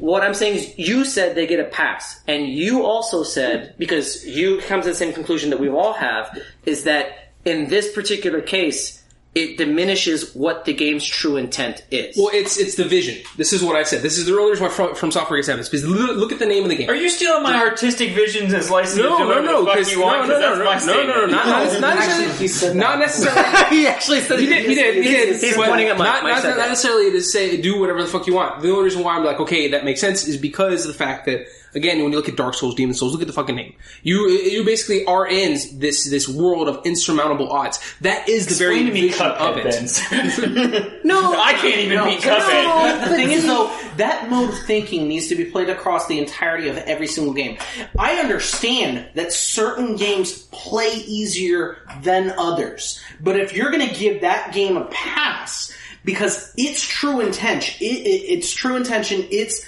What 0.00 0.22
I'm 0.22 0.32
saying 0.32 0.56
is, 0.56 0.78
you 0.78 1.04
said 1.04 1.34
they 1.34 1.46
get 1.46 1.60
a 1.60 1.64
pass, 1.64 2.20
and 2.26 2.48
you 2.48 2.84
also 2.84 3.22
said 3.22 3.74
because 3.78 4.26
you 4.26 4.60
come 4.66 4.80
to 4.80 4.88
the 4.88 4.94
same 4.94 5.12
conclusion 5.12 5.50
that 5.50 5.60
we 5.60 5.68
all 5.68 5.92
have 5.92 6.38
is 6.64 6.84
that 6.84 7.32
in 7.44 7.68
this 7.68 7.92
particular 7.92 8.40
case, 8.40 8.99
it 9.32 9.56
diminishes 9.58 10.34
what 10.34 10.64
the 10.64 10.74
game's 10.74 11.04
true 11.06 11.36
intent 11.36 11.84
is. 11.92 12.16
well, 12.16 12.30
it's 12.32 12.58
it's 12.58 12.74
the 12.74 12.84
vision. 12.84 13.16
This 13.36 13.52
is 13.52 13.62
what 13.62 13.76
I 13.76 13.84
said. 13.84 14.02
This 14.02 14.18
is 14.18 14.26
the 14.26 14.32
only 14.36 14.50
reason 14.50 14.66
why 14.66 14.72
from, 14.72 14.94
from 14.96 15.12
software 15.12 15.38
gets 15.38 15.46
happens 15.48 15.68
because 15.68 15.86
look, 15.86 16.16
look 16.16 16.32
at 16.32 16.40
the 16.40 16.46
name 16.46 16.64
of 16.64 16.68
the 16.70 16.74
game. 16.74 16.90
Are 16.90 16.96
you 16.96 17.08
stealing 17.08 17.44
my 17.44 17.54
artistic 17.60 18.10
visions 18.12 18.52
and 18.52 18.62
slicing 18.64 19.00
no, 19.00 19.14
it 19.14 19.18
to 19.18 19.22
no, 19.22 19.28
whatever 19.28 19.46
no, 19.46 19.60
the 19.60 19.66
fuck 19.66 19.74
because 19.76 19.92
you 19.92 19.98
no, 20.00 20.04
want? 20.06 20.28
no, 20.28 20.34
'cause 20.34 20.58
no, 20.58 20.64
that's 20.64 20.86
no, 20.86 20.94
my 20.94 21.02
no, 21.04 21.06
no, 21.06 21.26
no, 21.26 21.26
statement. 21.26 21.30
not, 21.30 21.46
not, 21.46 21.80
not 21.80 21.96
Actually, 21.96 22.26
necessarily, 22.26 22.38
he 22.38 22.48
said 22.48 22.76
not 22.76 22.82
that. 22.90 22.98
necessarily. 22.98 23.76
he 23.76 23.86
actually 23.86 24.20
said 24.22 24.40
He 24.40 24.46
did, 24.46 24.68
he 24.68 24.74
did, 24.74 24.94
he 24.96 25.02
did. 25.02 25.28
He's, 25.28 25.40
he's 25.42 25.56
but 25.56 25.68
pointing 25.68 25.86
at 25.88 25.96
Mike. 25.98 26.06
not, 26.06 26.22
Mike 26.24 26.32
not, 26.32 26.42
said 26.42 26.48
not 26.50 26.56
that. 26.56 26.68
necessarily 26.70 27.10
to 27.12 27.22
say 27.22 27.60
do 27.60 27.78
whatever 27.78 28.02
the 28.02 28.08
fuck 28.08 28.26
you 28.26 28.34
want. 28.34 28.60
The 28.62 28.70
only 28.72 28.82
reason 28.84 29.04
why 29.04 29.14
I'm 29.16 29.24
like, 29.24 29.38
okay, 29.38 29.68
that 29.70 29.84
makes 29.84 30.00
sense 30.00 30.26
is 30.26 30.36
because 30.38 30.86
of 30.86 30.88
the 30.92 30.98
fact 30.98 31.26
that 31.26 31.46
again, 31.74 32.02
when 32.02 32.12
you 32.12 32.16
look 32.16 32.28
at 32.28 32.36
Dark 32.36 32.54
Souls, 32.54 32.74
Demon 32.74 32.94
Souls, 32.94 33.12
look 33.12 33.20
at 33.20 33.26
the 33.26 33.32
fucking 33.32 33.54
name. 33.54 33.74
You 34.02 34.28
you 34.28 34.64
basically 34.64 35.04
are 35.04 35.26
in 35.26 35.58
this 35.74 36.04
this 36.08 36.28
world 36.28 36.68
of 36.68 36.84
insurmountable 36.84 37.50
odds. 37.50 37.78
That 38.00 38.28
is 38.28 38.46
the 38.46 38.54
very 38.54 38.86
Explain 38.86 38.86
to 38.86 38.92
me 38.92 39.08
vision 39.08 39.26
of 39.26 39.56
Cuphead, 39.56 40.56
it. 40.56 41.00
No, 41.04 41.32
I 41.32 41.52
can't 41.54 41.78
even 41.78 41.96
No, 41.96 42.04
beat 42.04 42.24
no, 42.24 43.08
The 43.08 43.16
thing 43.16 43.30
is, 43.30 43.46
though, 43.46 43.74
that 43.96 44.30
mode 44.30 44.50
of 44.50 44.58
thinking 44.60 45.08
needs 45.08 45.28
to 45.28 45.34
be 45.34 45.44
played 45.44 45.68
across 45.68 46.06
the 46.06 46.18
entirety 46.18 46.68
of 46.68 46.76
every 46.78 47.06
single 47.06 47.34
game. 47.34 47.58
I 47.98 48.14
understand 48.16 49.08
that 49.14 49.32
certain 49.32 49.96
games 49.96 50.42
play 50.52 50.88
easier 51.06 51.78
than 52.02 52.32
others, 52.38 53.00
but 53.20 53.38
if 53.38 53.54
you're 53.54 53.70
going 53.70 53.88
to 53.88 53.94
give 53.94 54.20
that 54.22 54.52
game 54.52 54.76
a 54.76 54.84
pass 54.86 55.72
because 56.04 56.52
its 56.56 56.82
true 56.82 57.20
intention, 57.20 57.76
it, 57.80 58.06
it, 58.06 58.38
its 58.38 58.52
true 58.52 58.76
intention, 58.76 59.26
its 59.30 59.64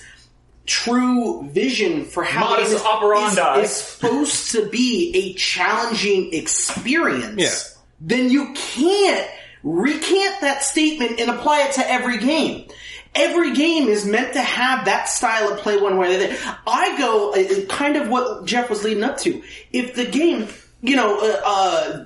true 0.66 1.48
vision 1.50 2.04
for 2.04 2.22
how 2.22 2.50
Modus 2.50 2.70
it 2.72 2.76
is, 2.76 2.82
operandi. 2.82 3.60
is, 3.60 3.70
is 3.70 3.76
supposed 3.76 4.52
to 4.52 4.68
be 4.68 5.10
a 5.14 5.32
challenging 5.34 6.32
experience 6.32 7.34
Yeah. 7.36 7.80
then 8.00 8.30
you 8.30 8.52
can't 8.54 9.28
recant 9.64 10.40
that 10.40 10.62
statement 10.62 11.20
and 11.20 11.30
apply 11.30 11.62
it 11.68 11.72
to 11.74 11.88
every 11.90 12.18
game. 12.18 12.68
Every 13.14 13.52
game 13.54 13.88
is 13.88 14.06
meant 14.06 14.32
to 14.32 14.40
have 14.40 14.86
that 14.86 15.08
style 15.08 15.52
of 15.52 15.58
play 15.58 15.76
one 15.76 15.98
way 15.98 16.14
or 16.14 16.18
the 16.18 16.24
other. 16.32 16.58
I 16.66 16.96
go, 16.98 17.32
uh, 17.32 17.36
uh, 17.62 17.66
kind 17.66 17.96
of 17.96 18.08
what 18.08 18.46
Jeff 18.46 18.70
was 18.70 18.82
leading 18.84 19.04
up 19.04 19.18
to. 19.18 19.42
If 19.72 19.94
the 19.94 20.06
game, 20.06 20.48
you 20.80 20.96
know, 20.96 21.18
uh, 21.20 21.40
uh, 21.44 22.04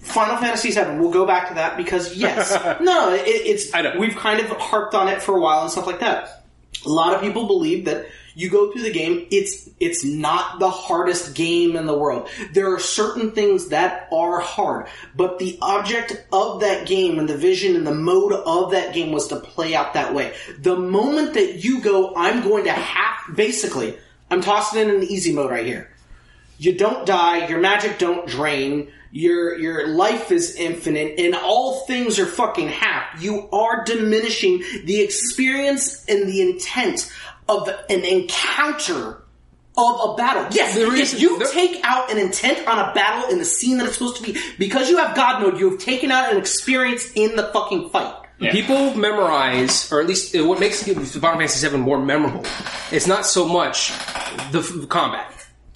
Final 0.00 0.36
Fantasy 0.38 0.70
VII, 0.72 0.98
we'll 0.98 1.12
go 1.12 1.24
back 1.26 1.48
to 1.48 1.54
that 1.54 1.76
because 1.76 2.16
yes, 2.16 2.50
no, 2.80 3.12
it, 3.14 3.20
it's, 3.26 3.72
I 3.72 3.82
know. 3.82 3.94
we've 3.98 4.16
kind 4.16 4.40
of 4.40 4.48
harped 4.56 4.94
on 4.96 5.06
it 5.08 5.22
for 5.22 5.36
a 5.36 5.40
while 5.40 5.62
and 5.62 5.70
stuff 5.70 5.86
like 5.86 6.00
that. 6.00 6.41
A 6.84 6.88
lot 6.88 7.14
of 7.14 7.20
people 7.20 7.46
believe 7.46 7.84
that 7.84 8.06
you 8.34 8.48
go 8.48 8.72
through 8.72 8.82
the 8.82 8.92
game, 8.92 9.26
it's 9.30 9.68
it's 9.78 10.04
not 10.04 10.58
the 10.58 10.70
hardest 10.70 11.34
game 11.34 11.76
in 11.76 11.86
the 11.86 11.96
world. 11.96 12.28
There 12.52 12.72
are 12.72 12.80
certain 12.80 13.32
things 13.32 13.68
that 13.68 14.08
are 14.12 14.40
hard, 14.40 14.88
but 15.14 15.38
the 15.38 15.58
object 15.60 16.26
of 16.32 16.60
that 16.60 16.86
game 16.86 17.18
and 17.18 17.28
the 17.28 17.36
vision 17.36 17.76
and 17.76 17.86
the 17.86 17.94
mode 17.94 18.32
of 18.32 18.70
that 18.70 18.94
game 18.94 19.12
was 19.12 19.28
to 19.28 19.36
play 19.36 19.74
out 19.74 19.94
that 19.94 20.14
way. 20.14 20.34
The 20.58 20.76
moment 20.76 21.34
that 21.34 21.62
you 21.62 21.80
go, 21.82 22.14
I'm 22.16 22.42
going 22.42 22.64
to 22.64 22.72
have 22.72 23.36
basically, 23.36 23.98
I'm 24.30 24.40
tossing 24.40 24.80
in 24.80 24.90
an 24.90 25.02
easy 25.02 25.32
mode 25.32 25.50
right 25.50 25.66
here. 25.66 25.90
You 26.58 26.76
don't 26.76 27.04
die, 27.04 27.48
your 27.48 27.60
magic 27.60 27.98
don't 27.98 28.26
drain, 28.26 28.92
your 29.12 29.58
your 29.58 29.88
life 29.88 30.32
is 30.32 30.56
infinite, 30.56 31.18
and 31.20 31.34
all 31.34 31.80
things 31.86 32.18
are 32.18 32.26
fucking 32.26 32.68
half. 32.68 33.22
You 33.22 33.48
are 33.52 33.84
diminishing 33.84 34.64
the 34.84 35.00
experience 35.02 36.04
and 36.08 36.26
the 36.28 36.40
intent 36.40 37.12
of 37.48 37.68
an 37.90 38.00
encounter 38.04 39.18
of 39.76 40.10
a 40.10 40.14
battle. 40.16 40.46
Yes, 40.50 40.74
There 40.74 40.94
if 40.94 41.14
is- 41.14 41.20
you 41.22 41.38
there- 41.38 41.48
take 41.48 41.80
out 41.84 42.10
an 42.10 42.18
intent 42.18 42.66
on 42.68 42.78
a 42.78 42.92
battle 42.94 43.30
in 43.30 43.38
the 43.38 43.44
scene 43.44 43.78
that 43.78 43.86
it's 43.86 43.94
supposed 43.94 44.16
to 44.16 44.22
be, 44.22 44.38
because 44.58 44.90
you 44.90 44.98
have 44.98 45.14
God 45.16 45.40
mode, 45.42 45.58
you 45.58 45.70
have 45.70 45.78
taken 45.78 46.10
out 46.10 46.30
an 46.30 46.36
experience 46.38 47.10
in 47.14 47.36
the 47.36 47.44
fucking 47.52 47.88
fight. 47.90 48.14
People 48.50 48.92
memorize, 48.94 49.90
or 49.92 50.00
at 50.00 50.06
least 50.08 50.34
uh, 50.34 50.44
what 50.44 50.58
makes 50.58 50.82
Final 50.82 51.04
Fantasy 51.38 51.68
VII 51.68 51.76
more 51.78 51.98
memorable, 52.04 52.44
it's 52.90 53.06
not 53.06 53.24
so 53.24 53.46
much 53.46 53.92
the 54.50 54.58
f- 54.58 54.88
combat. 54.88 55.32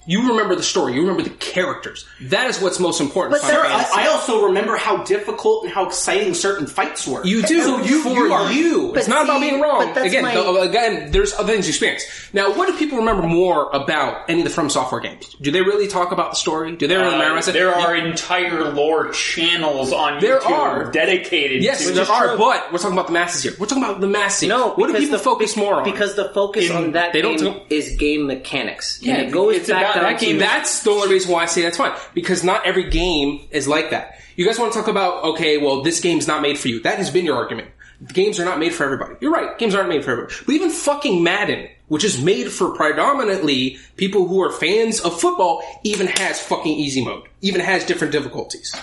You 0.07 0.29
remember 0.29 0.55
the 0.55 0.63
story. 0.63 0.93
You 0.93 1.01
remember 1.01 1.21
the 1.23 1.29
characters. 1.35 2.05
That 2.21 2.49
is 2.49 2.61
what's 2.61 2.79
most 2.79 3.01
important. 3.01 3.33
But 3.39 3.41
in 3.49 3.55
there- 3.55 3.65
I, 3.65 4.05
I 4.05 4.07
also 4.07 4.45
remember 4.45 4.77
how 4.77 5.03
difficult 5.03 5.65
and 5.65 5.73
how 5.73 5.85
exciting 5.85 6.33
certain 6.33 6.65
fights 6.65 7.05
were. 7.05 7.25
You 7.25 7.41
do 7.43 7.61
So 7.61 7.81
you, 7.83 8.01
for 8.01 8.09
you 8.13 8.31
are 8.33 8.51
you. 8.51 8.95
It's 8.95 9.05
But 9.07 9.13
not 9.13 9.25
about 9.25 9.41
being 9.41 9.59
wrong. 9.59 9.91
but 9.93 10.05
Again, 10.05 10.23
my- 10.23 10.33
the- 10.33 10.61
again, 10.61 11.11
there's 11.11 11.33
other 11.33 11.51
things 11.51 11.65
you 11.67 11.71
experience. 11.71 12.05
Now, 12.33 12.53
what 12.53 12.67
do 12.67 12.77
people 12.77 12.97
remember 12.99 13.23
more 13.27 13.69
about 13.73 14.29
any 14.29 14.39
of 14.41 14.47
the 14.47 14.53
From 14.53 14.69
Software 14.69 15.01
games? 15.01 15.35
Do 15.41 15.51
they 15.51 15.61
really 15.61 15.87
talk 15.89 16.13
about 16.13 16.31
the 16.31 16.35
story? 16.37 16.75
Do 16.77 16.87
they 16.87 16.95
really 16.95 17.15
Uh, 17.15 17.19
memorize 17.19 17.49
it? 17.49 17.51
there 17.51 17.75
are 17.75 17.93
entire 17.93 18.63
lore 18.71 19.09
channels 19.11 19.91
on 19.91 20.21
There 20.21 20.39
YouTube 20.39 20.49
are. 20.51 20.91
dedicated 20.91 21.61
Yes, 21.63 21.85
to 21.85 21.91
there 21.91 22.03
it. 22.03 22.09
are, 22.09 22.37
but 22.37 22.71
we're 22.71 22.77
talking 22.79 22.93
about 22.93 23.07
the 23.07 23.13
masses 23.13 23.43
here. 23.43 23.53
We're 23.59 23.65
talking 23.67 23.83
about 23.83 23.99
the 23.99 24.07
masses. 24.07 24.47
No, 24.47 24.69
what 24.69 24.87
do 24.87 24.93
because 24.93 24.99
people 25.01 25.17
the- 25.17 25.23
focus 25.23 25.57
more 25.57 25.75
on? 25.75 25.83
Because 25.83 26.15
the 26.15 26.29
focus 26.33 26.69
In- 26.69 26.75
on 26.75 26.91
that 26.93 27.11
they 27.11 27.21
don't 27.21 27.35
game 27.37 27.53
talk- 27.53 27.63
is 27.69 27.89
game 27.97 28.25
mechanics. 28.25 28.99
Yeah, 29.01 29.15
and 29.15 29.27
it 29.27 29.31
goes 29.31 29.55
it's 29.57 29.69
back 29.69 29.81
about 29.81 29.95
down 29.95 29.96
that 30.01 30.19
game. 30.19 30.37
That's 30.37 30.83
the 30.83 30.91
only 30.91 31.09
reason 31.09 31.31
why 31.31 31.43
I 31.43 31.45
say 31.45 31.61
that's 31.61 31.77
fine. 31.77 31.97
Because 32.13 32.43
not 32.43 32.65
every 32.65 32.89
game 32.89 33.47
is 33.51 33.67
like 33.67 33.91
that. 33.91 34.19
You 34.35 34.45
guys 34.45 34.59
want 34.59 34.73
to 34.73 34.79
talk 34.79 34.87
about, 34.87 35.23
okay, 35.23 35.57
well, 35.57 35.81
this 35.81 35.99
game's 35.99 36.27
not 36.27 36.41
made 36.41 36.59
for 36.59 36.67
you. 36.67 36.81
That 36.81 36.97
has 36.97 37.09
been 37.09 37.25
your 37.25 37.35
argument. 37.35 37.69
Games 38.13 38.39
are 38.39 38.45
not 38.45 38.59
made 38.59 38.73
for 38.73 38.83
everybody. 38.83 39.15
You're 39.19 39.31
right. 39.31 39.57
Games 39.57 39.73
aren't 39.73 39.89
made 39.89 40.05
for 40.05 40.11
everybody. 40.11 40.35
But 40.45 40.53
even 40.53 40.69
fucking 40.69 41.23
Madden, 41.23 41.67
which 41.87 42.03
is 42.03 42.21
made 42.21 42.51
for 42.51 42.75
predominantly 42.75 43.79
people 43.95 44.27
who 44.27 44.41
are 44.43 44.51
fans 44.51 44.99
of 44.99 45.19
football, 45.19 45.63
even 45.83 46.05
has 46.05 46.39
fucking 46.39 46.71
easy 46.71 47.03
mode. 47.03 47.27
Even 47.41 47.61
has 47.61 47.85
different 47.85 48.13
difficulties. 48.13 48.75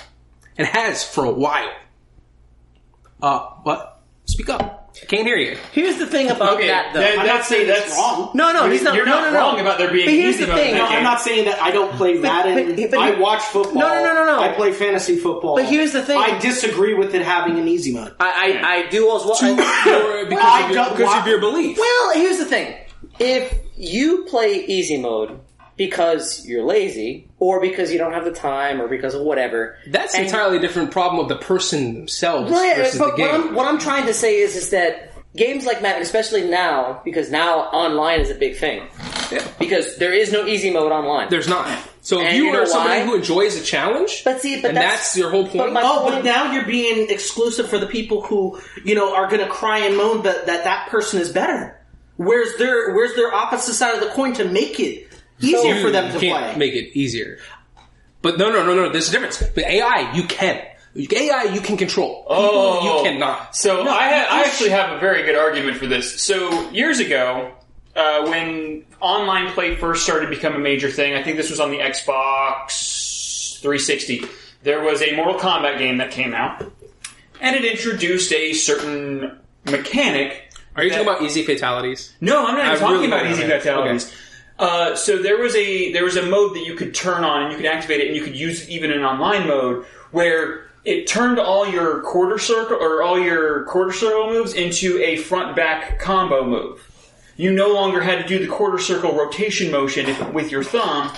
It 0.56 0.66
has 0.66 1.04
for 1.04 1.24
a 1.24 1.30
while. 1.30 1.72
Uh, 3.22 3.50
what? 3.62 4.02
Speak 4.24 4.48
up. 4.48 4.83
I 5.02 5.06
can't 5.06 5.26
hear 5.26 5.36
you. 5.36 5.58
Here's 5.72 5.98
the 5.98 6.06
thing 6.06 6.30
about 6.30 6.54
Okay, 6.54 6.68
that, 6.68 6.94
though. 6.94 7.00
that- 7.00 7.10
I'm 7.18 7.26
not 7.26 7.26
that's 7.26 7.48
saying 7.48 7.66
that's 7.66 7.86
it's 7.88 7.96
wrong. 7.98 8.30
no, 8.34 8.52
no, 8.52 8.60
You're- 8.62 8.72
he's 8.74 8.82
not. 8.84 8.94
You're 8.94 9.06
no, 9.06 9.12
not 9.20 9.24
no, 9.24 9.30
no. 9.32 9.38
wrong 9.38 9.60
about 9.60 9.78
there 9.78 9.90
being 9.90 10.06
But 10.06 10.14
here's 10.14 10.36
easy 10.36 10.44
the 10.44 10.52
mode 10.52 10.58
in 10.60 10.64
thing. 10.66 10.74
that 10.74 10.90
No, 10.90 10.96
I'm 10.96 11.02
not 11.02 11.20
saying 11.20 11.44
that 11.46 11.60
I 11.60 11.72
don't 11.72 11.92
play 11.96 12.14
Madden. 12.14 12.76
but- 12.76 12.90
but- 12.92 13.00
I 13.00 13.10
watch 13.18 13.42
football. 13.42 13.74
No, 13.74 13.88
no, 13.88 14.04
no, 14.04 14.14
no, 14.14 14.24
no. 14.26 14.40
I 14.40 14.52
play 14.52 14.72
fantasy 14.72 15.16
football. 15.16 15.56
But 15.56 15.64
here's 15.66 15.92
the 15.92 16.02
thing. 16.02 16.16
I 16.18 16.38
disagree 16.38 16.94
with 16.94 17.12
it 17.14 17.22
having 17.22 17.58
an 17.58 17.66
easy 17.66 17.92
mode. 17.92 18.14
I, 18.20 18.60
I, 18.62 18.72
I 18.76 18.86
do 18.88 19.04
as 19.16 19.24
well. 19.24 19.32
Or 19.32 20.26
because, 20.26 20.44
I 20.44 20.60
of, 20.62 20.70
your, 20.70 20.74
don't 20.84 20.96
because 20.96 21.00
of 21.12 21.16
want- 21.18 21.26
your 21.26 21.40
belief. 21.40 21.76
Well, 21.76 22.12
here's 22.14 22.38
the 22.38 22.44
thing. 22.46 22.74
If 23.18 23.52
you 23.76 24.24
play 24.26 24.64
easy 24.64 24.96
mode 24.96 25.40
because 25.76 26.46
you're 26.46 26.62
lazy, 26.64 27.28
or 27.38 27.60
because 27.60 27.92
you 27.92 27.98
don't 27.98 28.12
have 28.12 28.24
the 28.24 28.32
time, 28.32 28.80
or 28.80 28.88
because 28.88 29.14
of 29.14 29.22
whatever, 29.22 29.76
That's 29.88 30.14
and- 30.14 30.26
entirely 30.26 30.58
different 30.58 30.90
problem 30.90 31.20
of 31.22 31.28
the 31.28 31.36
person 31.44 31.94
themselves 31.94 32.50
Right, 32.52 32.76
versus 32.76 32.98
but 32.98 33.16
the 33.16 33.22
what. 33.22 33.34
I'm, 33.34 33.54
what 33.54 33.66
I'm 33.66 33.78
trying 33.78 34.06
to 34.06 34.14
say 34.14 34.38
is, 34.38 34.56
is 34.56 34.70
that 34.70 35.10
games 35.36 35.66
like 35.66 35.82
Madden, 35.82 36.02
especially 36.02 36.48
now, 36.48 37.00
because 37.04 37.30
now 37.30 37.58
online 37.70 38.20
is 38.20 38.30
a 38.30 38.34
big 38.36 38.56
thing, 38.56 38.86
Yeah. 39.32 39.44
because 39.58 39.96
there 39.96 40.12
is 40.12 40.30
no 40.32 40.46
easy 40.46 40.70
mode 40.70 40.92
online. 40.92 41.28
There's 41.28 41.48
not. 41.48 41.66
So 42.02 42.20
if 42.20 42.26
And 42.28 42.36
you 42.36 42.44
you 42.52 42.54
are 42.54 42.66
somebody 42.66 43.00
why? 43.00 43.06
who 43.06 43.14
enjoys 43.16 43.56
a 43.56 43.64
challenge, 43.64 44.22
But 44.24 44.40
see, 44.42 44.60
but 44.60 44.68
and 44.68 44.76
that's- 44.76 44.92
that's, 44.98 45.16
your 45.16 45.30
whole 45.30 45.48
point. 45.48 45.72
my- 45.72 45.80
Oh, 45.82 46.08
but 46.08 46.22
now 46.22 46.52
you're 46.52 46.66
being 46.66 47.08
exclusive 47.10 47.68
for 47.68 47.78
the 47.78 47.86
people 47.86 48.20
who, 48.22 48.60
you 48.84 48.94
know, 48.94 49.14
are 49.14 49.26
going 49.26 49.40
to 49.40 49.48
cry 49.48 49.78
and 49.78 49.96
moan 49.96 50.22
that, 50.22 50.46
that 50.46 50.64
that 50.64 50.88
person 50.90 51.18
is 51.20 51.30
better. 51.30 51.80
Where's 52.16 52.56
their 52.58 52.94
Where's 52.94 53.14
their 53.16 53.34
opposite 53.34 53.72
side 53.74 53.94
of 53.94 54.00
the 54.00 54.10
coin 54.10 54.34
to 54.34 54.44
make 54.44 54.78
it 54.78 55.08
easier 55.40 55.80
for 55.82 55.90
them 55.90 56.08
to 56.08 56.14
you 56.14 56.32
can't 56.32 56.44
play? 56.52 56.56
make 56.56 56.74
it 56.74 56.96
easier. 56.98 57.38
But 58.22 58.38
no, 58.38 58.50
no, 58.50 58.64
no, 58.64 58.74
no. 58.74 58.88
There's 58.90 59.08
a 59.08 59.12
difference. 59.12 59.42
But 59.54 59.64
AI, 59.64 60.12
you 60.14 60.22
can. 60.24 60.62
AI, 60.96 61.42
you 61.52 61.60
can 61.60 61.76
control. 61.76 62.22
People, 62.22 62.36
Oh. 62.36 62.98
you 62.98 63.10
cannot. 63.10 63.54
So 63.56 63.82
No, 63.82 63.90
I, 63.90 64.08
ha- 64.08 64.26
I 64.30 64.44
actually 64.44 64.70
have 64.70 64.96
a 64.96 65.00
very 65.00 65.24
good 65.24 65.34
argument 65.36 65.76
for 65.76 65.86
this. 65.86 66.22
So 66.22 66.70
years 66.70 67.00
ago, 67.00 67.52
uh, 67.96 68.26
when 68.28 68.84
online 69.00 69.50
play 69.52 69.74
first 69.74 70.04
started 70.04 70.26
to 70.26 70.30
become 70.30 70.54
a 70.54 70.58
major 70.58 70.88
thing, 70.90 71.14
I 71.14 71.22
think 71.22 71.36
this 71.36 71.50
was 71.50 71.58
on 71.60 71.70
the 71.72 71.78
Xbox 71.78 73.58
360. 73.60 74.24
There 74.62 74.82
was 74.82 75.02
a 75.02 75.14
Mortal 75.16 75.34
Kombat 75.38 75.78
game 75.78 75.98
that 75.98 76.10
came 76.10 76.32
out, 76.32 76.62
and 77.40 77.56
it 77.56 77.64
introduced 77.64 78.32
a 78.32 78.52
certain 78.52 79.38
mechanic. 79.66 80.52
Are 80.76 80.82
you 80.84 80.90
that- 80.90 80.96
talking 81.04 81.08
about 81.12 81.22
easy 81.22 81.42
fatalities? 81.42 82.12
No, 82.20 82.46
I'm 82.46 82.56
not 82.56 82.66
I 82.66 82.68
even 82.70 82.78
talking 82.80 82.94
really 82.96 83.06
about 83.08 83.26
easy 83.26 83.42
know. 83.46 83.58
fatalities. 83.58 84.12
Uh, 84.58 84.94
so 84.94 85.18
there 85.18 85.38
was 85.38 85.54
a 85.56 85.92
there 85.92 86.04
was 86.04 86.16
a 86.16 86.22
mode 86.22 86.54
that 86.54 86.64
you 86.64 86.74
could 86.74 86.94
turn 86.94 87.24
on 87.24 87.42
and 87.42 87.50
you 87.50 87.56
could 87.56 87.66
activate 87.66 88.00
it 88.00 88.06
and 88.06 88.16
you 88.16 88.22
could 88.22 88.36
use 88.36 88.62
it 88.62 88.68
even 88.68 88.92
in 88.92 89.02
online 89.02 89.48
mode 89.48 89.84
where 90.12 90.68
it 90.84 91.06
turned 91.06 91.38
all 91.38 91.66
your 91.66 92.02
quarter 92.02 92.38
circle 92.38 92.76
or 92.76 93.02
all 93.02 93.18
your 93.18 93.64
quarter 93.64 93.92
circle 93.92 94.28
moves 94.28 94.52
into 94.52 95.02
a 95.02 95.16
front 95.16 95.56
back 95.56 95.98
combo 95.98 96.44
move. 96.44 96.90
You 97.36 97.52
no 97.52 97.72
longer 97.72 98.00
had 98.00 98.22
to 98.22 98.28
do 98.28 98.38
the 98.38 98.52
quarter 98.52 98.78
circle 98.78 99.12
rotation 99.16 99.72
motion 99.72 100.32
with 100.32 100.52
your 100.52 100.62
thumb 100.62 101.12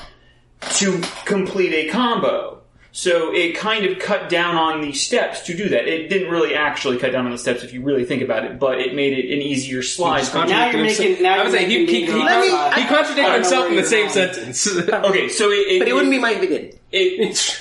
to 0.76 1.02
complete 1.26 1.74
a 1.74 1.90
combo. 1.90 2.55
So 2.96 3.30
it 3.34 3.54
kind 3.54 3.84
of 3.84 3.98
cut 3.98 4.30
down 4.30 4.56
on 4.56 4.80
the 4.80 4.94
steps 4.94 5.42
to 5.42 5.54
do 5.54 5.68
that. 5.68 5.86
It 5.86 6.08
didn't 6.08 6.30
really 6.30 6.54
actually 6.54 6.96
cut 6.96 7.12
down 7.12 7.26
on 7.26 7.30
the 7.32 7.36
steps 7.36 7.62
if 7.62 7.74
you 7.74 7.82
really 7.82 8.06
think 8.06 8.22
about 8.22 8.44
it, 8.44 8.58
but 8.58 8.80
it 8.80 8.94
made 8.94 9.12
it 9.12 9.30
an 9.34 9.42
easier 9.42 9.82
slide. 9.82 10.20
Just 10.20 10.32
Now 10.32 10.46
you're 10.46 10.48
contradicted 10.72 11.08
making- 11.10 11.22
now 11.22 11.34
I 11.34 11.36
would 11.44 11.52
you're 11.52 11.60
say 11.60 11.66
he, 11.68 11.78
making 11.80 11.94
he, 11.94 12.00
me 12.00 12.06
he, 12.06 12.12
go 12.12 12.18
Let 12.24 12.40
me- 12.40 12.52
outside. 12.54 12.80
he 12.80 12.88
contradicted 12.88 13.34
himself 13.34 13.68
in 13.68 13.76
the 13.76 13.84
same 13.84 14.00
going. 14.08 14.32
sentence. 14.32 14.66
Okay, 15.06 15.28
so 15.28 15.50
it, 15.50 15.54
it, 15.54 15.78
but 15.80 15.88
it 15.88 15.92
wouldn't 15.92 16.10
be 16.10 16.18
mine 16.18 16.36
if 16.38 16.42
it 16.44 16.48
did. 16.48 16.64
it, 16.90 17.60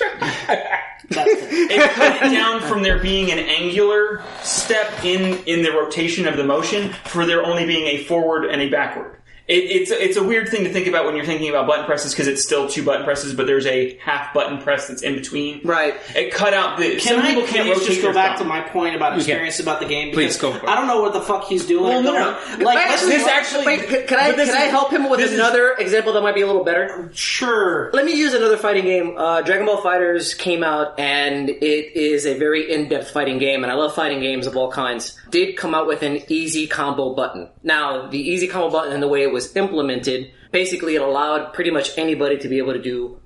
it. 0.50 1.10
it 1.10 1.90
cut 1.92 2.22
it 2.22 2.30
down 2.32 2.62
from 2.62 2.82
there 2.82 2.98
being 2.98 3.30
an 3.30 3.38
angular 3.38 4.22
step 4.42 5.04
in 5.04 5.38
in 5.44 5.62
the 5.62 5.70
rotation 5.72 6.26
of 6.26 6.38
the 6.38 6.44
motion 6.44 6.94
for 7.04 7.26
there 7.26 7.44
only 7.44 7.66
being 7.66 7.86
a 7.88 8.04
forward 8.04 8.46
and 8.46 8.62
a 8.62 8.70
backward. 8.70 9.16
It, 9.48 9.62
it's 9.64 9.90
it's 9.92 10.16
a 10.16 10.24
weird 10.24 10.48
thing 10.48 10.64
to 10.64 10.72
think 10.72 10.86
about 10.88 11.04
when 11.04 11.14
you're 11.14 11.24
thinking 11.24 11.48
about 11.48 11.66
button 11.68 11.84
presses 11.86 12.12
because 12.12 12.26
it's 12.26 12.42
still 12.42 12.68
two 12.68 12.84
button 12.84 13.04
presses, 13.04 13.32
but 13.34 13.46
there's 13.46 13.66
a 13.66 13.96
half 13.98 14.34
button 14.34 14.58
press 14.60 14.88
that's 14.88 15.02
in 15.02 15.14
between. 15.14 15.60
Right. 15.64 15.94
It 16.16 16.32
cut 16.32 16.52
out 16.52 16.78
the. 16.78 16.96
Can 16.96 17.00
some 17.00 17.20
I 17.20 17.28
people 17.28 17.46
can't 17.46 17.66
please 17.68 17.74
rotate 17.78 17.86
just 17.86 18.00
go 18.00 18.06
their 18.08 18.14
back 18.14 18.38
thumb. 18.38 18.46
to 18.48 18.52
my 18.52 18.60
point 18.62 18.96
about 18.96 19.16
experience 19.16 19.60
about 19.60 19.78
the 19.80 19.86
game? 19.86 20.12
Please, 20.12 20.36
Because 20.36 20.54
go 20.54 20.58
for 20.58 20.66
it. 20.66 20.68
I 20.68 20.74
don't 20.74 20.88
know 20.88 21.00
what 21.00 21.12
the 21.12 21.20
fuck 21.20 21.44
he's 21.44 21.64
doing. 21.64 21.84
Well, 21.84 22.02
no, 22.02 22.12
no. 22.12 22.30
Like, 22.64 22.76
Wait, 22.76 22.88
let's 22.88 23.02
this 23.02 23.22
just- 23.22 23.28
actually- 23.28 23.66
Wait, 23.66 23.88
c- 23.88 24.02
can 24.02 24.18
I 24.18 24.28
but 24.30 24.36
this 24.36 24.48
can 24.48 24.60
I 24.60 24.64
is- 24.66 24.70
help 24.70 24.90
him 24.90 25.08
with 25.08 25.20
this 25.20 25.30
is- 25.30 25.38
another 25.38 25.74
example 25.74 26.12
that 26.14 26.22
might 26.22 26.34
be 26.34 26.40
a 26.42 26.46
little 26.46 26.64
better? 26.64 27.10
Sure. 27.14 27.90
Let 27.92 28.04
me 28.04 28.14
use 28.14 28.34
another 28.34 28.56
fighting 28.56 28.84
game. 28.84 29.14
Uh, 29.16 29.42
Dragon 29.42 29.66
Ball 29.66 29.80
FighterZ 29.80 30.38
came 30.38 30.64
out, 30.64 30.98
and 30.98 31.48
it 31.50 31.96
is 31.96 32.26
a 32.26 32.36
very 32.38 32.70
in-depth 32.72 33.10
fighting 33.10 33.38
game, 33.38 33.62
and 33.62 33.70
I 33.70 33.76
love 33.76 33.94
fighting 33.94 34.20
games 34.20 34.46
of 34.46 34.56
all 34.56 34.70
kinds. 34.72 35.16
Did 35.30 35.56
come 35.56 35.74
out 35.74 35.86
with 35.86 36.02
an 36.02 36.22
easy 36.28 36.66
combo 36.66 37.14
button. 37.14 37.48
Now, 37.62 38.08
the 38.08 38.18
easy 38.18 38.46
combo 38.48 38.70
button 38.70 38.92
and 38.92 39.02
the 39.02 39.08
way 39.08 39.22
it 39.22 39.32
was 39.32 39.35
implemented, 39.56 40.30
basically, 40.52 40.94
it 40.94 41.02
allowed 41.02 41.52
pretty 41.52 41.70
much 41.70 41.96
anybody 41.98 42.38
to 42.38 42.48
be 42.48 42.58
able 42.58 42.72
to 42.72 42.82
do 42.82 43.20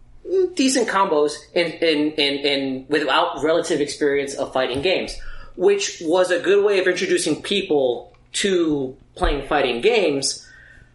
decent 0.54 0.88
combos 0.88 1.32
in, 1.54 1.66
in, 1.72 2.12
in, 2.12 2.34
in 2.46 2.86
without 2.88 3.42
relative 3.42 3.80
experience 3.80 4.34
of 4.34 4.52
fighting 4.52 4.82
games, 4.82 5.16
which 5.56 6.00
was 6.02 6.30
a 6.30 6.40
good 6.40 6.64
way 6.64 6.78
of 6.78 6.86
introducing 6.86 7.42
people 7.42 8.12
to 8.32 8.96
playing 9.16 9.46
fighting 9.48 9.80
games. 9.80 10.46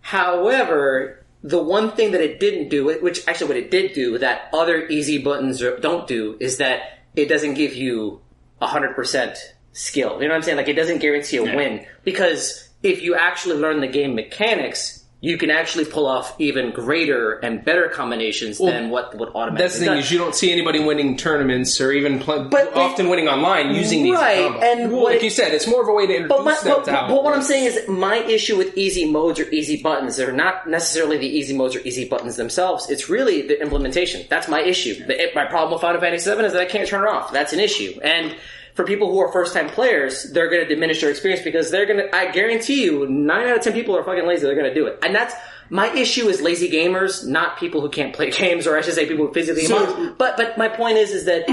However, 0.02 1.24
the 1.44 1.62
one 1.62 1.92
thing 1.92 2.12
that 2.12 2.22
it 2.22 2.40
didn't 2.40 2.70
do, 2.70 2.86
which 3.02 3.28
actually 3.28 3.48
what 3.48 3.58
it 3.58 3.72
did 3.72 3.94
do 3.94 4.18
that 4.18 4.50
other 4.54 4.88
easy 4.88 5.18
buttons 5.18 5.62
don't 5.82 6.08
do, 6.08 6.38
is 6.40 6.58
that 6.58 7.00
it 7.16 7.28
doesn't 7.28 7.54
give 7.54 7.76
you 7.76 8.22
100% 8.62 9.38
skill. 9.74 10.14
You 10.22 10.28
know 10.28 10.34
what 10.34 10.38
I'm 10.38 10.42
saying? 10.44 10.58
Like 10.58 10.68
it 10.68 10.74
doesn't 10.74 11.00
guarantee 11.00 11.38
a 11.38 11.44
win. 11.44 11.86
Because 12.04 12.70
if 12.82 13.02
you 13.02 13.16
actually 13.16 13.58
learn 13.58 13.82
the 13.82 13.88
game 13.88 14.16
mechanics, 14.16 15.04
you 15.26 15.38
can 15.40 15.50
actually 15.50 15.86
pull 15.86 16.06
off 16.06 16.36
even 16.40 16.70
greater 16.72 17.34
and 17.40 17.66
better 17.66 17.90
combinations 17.90 18.60
than 18.60 18.90
what 18.92 19.18
would 19.18 19.30
automatically 19.30 19.58
That's 19.64 19.74
the 19.74 19.80
thing 19.80 19.88
done. 19.90 19.98
is 19.98 20.12
you 20.12 20.20
don't 20.20 20.36
see 20.36 20.52
anybody 20.52 20.84
winning 20.84 21.18
tournaments 21.18 21.82
or 21.82 21.92
even 21.92 22.20
play, 22.20 22.44
But 22.44 22.76
often 22.76 23.10
winning 23.10 23.28
online 23.28 23.74
using 23.74 24.04
these 24.04 24.14
Right, 24.14 24.38
combos. 24.38 24.64
and 24.64 24.92
well, 24.92 25.06
like 25.06 25.16
it- 25.18 25.24
you 25.24 25.30
said, 25.32 25.52
it's 25.52 25.66
more 25.66 25.82
of 25.82 25.88
a 25.88 25.94
way 25.94 26.06
to 26.06 26.14
introduce 26.16 26.38
But, 26.38 26.44
my, 26.46 26.54
them 26.54 26.82
but, 26.86 26.88
how. 26.94 27.08
but 27.08 27.24
what 27.24 27.34
I'm 27.34 27.42
saying 27.42 27.66
is 27.66 27.88
my 27.88 28.18
issue 28.18 28.56
with 28.56 28.78
easy 28.78 29.10
modes 29.10 29.40
or 29.40 29.50
easy 29.50 29.82
buttons, 29.82 30.16
they're 30.16 30.32
not 30.32 30.68
necessarily 30.70 31.18
the 31.18 31.28
easy 31.28 31.56
modes 31.58 31.76
or 31.76 31.80
easy 31.80 32.06
buttons 32.08 32.36
themselves. 32.36 32.88
It's 32.92 33.10
really 33.10 33.42
the 33.48 33.60
implementation. 33.60 34.26
That's 34.30 34.48
my 34.48 34.62
issue. 34.62 34.94
The, 35.08 35.32
my 35.34 35.46
problem 35.46 35.72
with 35.74 35.82
Final 35.82 36.00
Fantasy 36.02 36.30
VII 36.30 36.46
is 36.46 36.54
that 36.54 36.62
I 36.62 36.66
can't 36.66 36.88
turn 36.88 37.04
it 37.04 37.10
off. 37.10 37.32
That's 37.34 37.52
an 37.52 37.60
issue. 37.60 38.00
And 38.04 38.36
for 38.76 38.84
people 38.86 39.10
who 39.12 39.20
are 39.20 39.32
first 39.32 39.54
time 39.54 39.68
players, 39.70 40.32
they're 40.32 40.50
going 40.50 40.62
to 40.62 40.68
diminish 40.68 41.02
their 41.02 41.10
experience 41.10 41.44
because 41.44 41.72
they're 41.72 41.86
going 41.86 41.98
to, 42.00 42.16
I 42.16 42.32
guarantee 42.32 42.84
you, 42.84 43.08
9 43.08 43.48
out 43.48 43.58
of 43.58 43.64
10 43.64 43.74
people 43.74 43.98
are 43.98 44.04
fucking 44.04 44.28
lazy. 44.28 44.46
They're 44.46 44.54
going 44.56 44.68
to 44.68 44.74
do 44.74 44.86
it. 44.88 45.00
And 45.02 45.16
that's, 45.16 45.34
my 45.70 45.92
issue 45.94 46.28
is 46.28 46.42
lazy 46.42 46.70
gamers, 46.70 47.26
not 47.26 47.58
people 47.58 47.82
who 47.82 47.90
can't 47.90 48.14
play 48.14 48.30
games, 48.44 48.68
or 48.68 48.78
I 48.78 48.82
should 48.82 48.94
say 48.94 49.08
people 49.08 49.28
who 49.28 49.34
physically. 49.34 49.64
So- 49.66 50.14
but 50.18 50.38
but 50.38 50.58
my 50.58 50.68
point 50.70 50.98
is, 50.98 51.12
is 51.12 51.26
that 51.26 51.50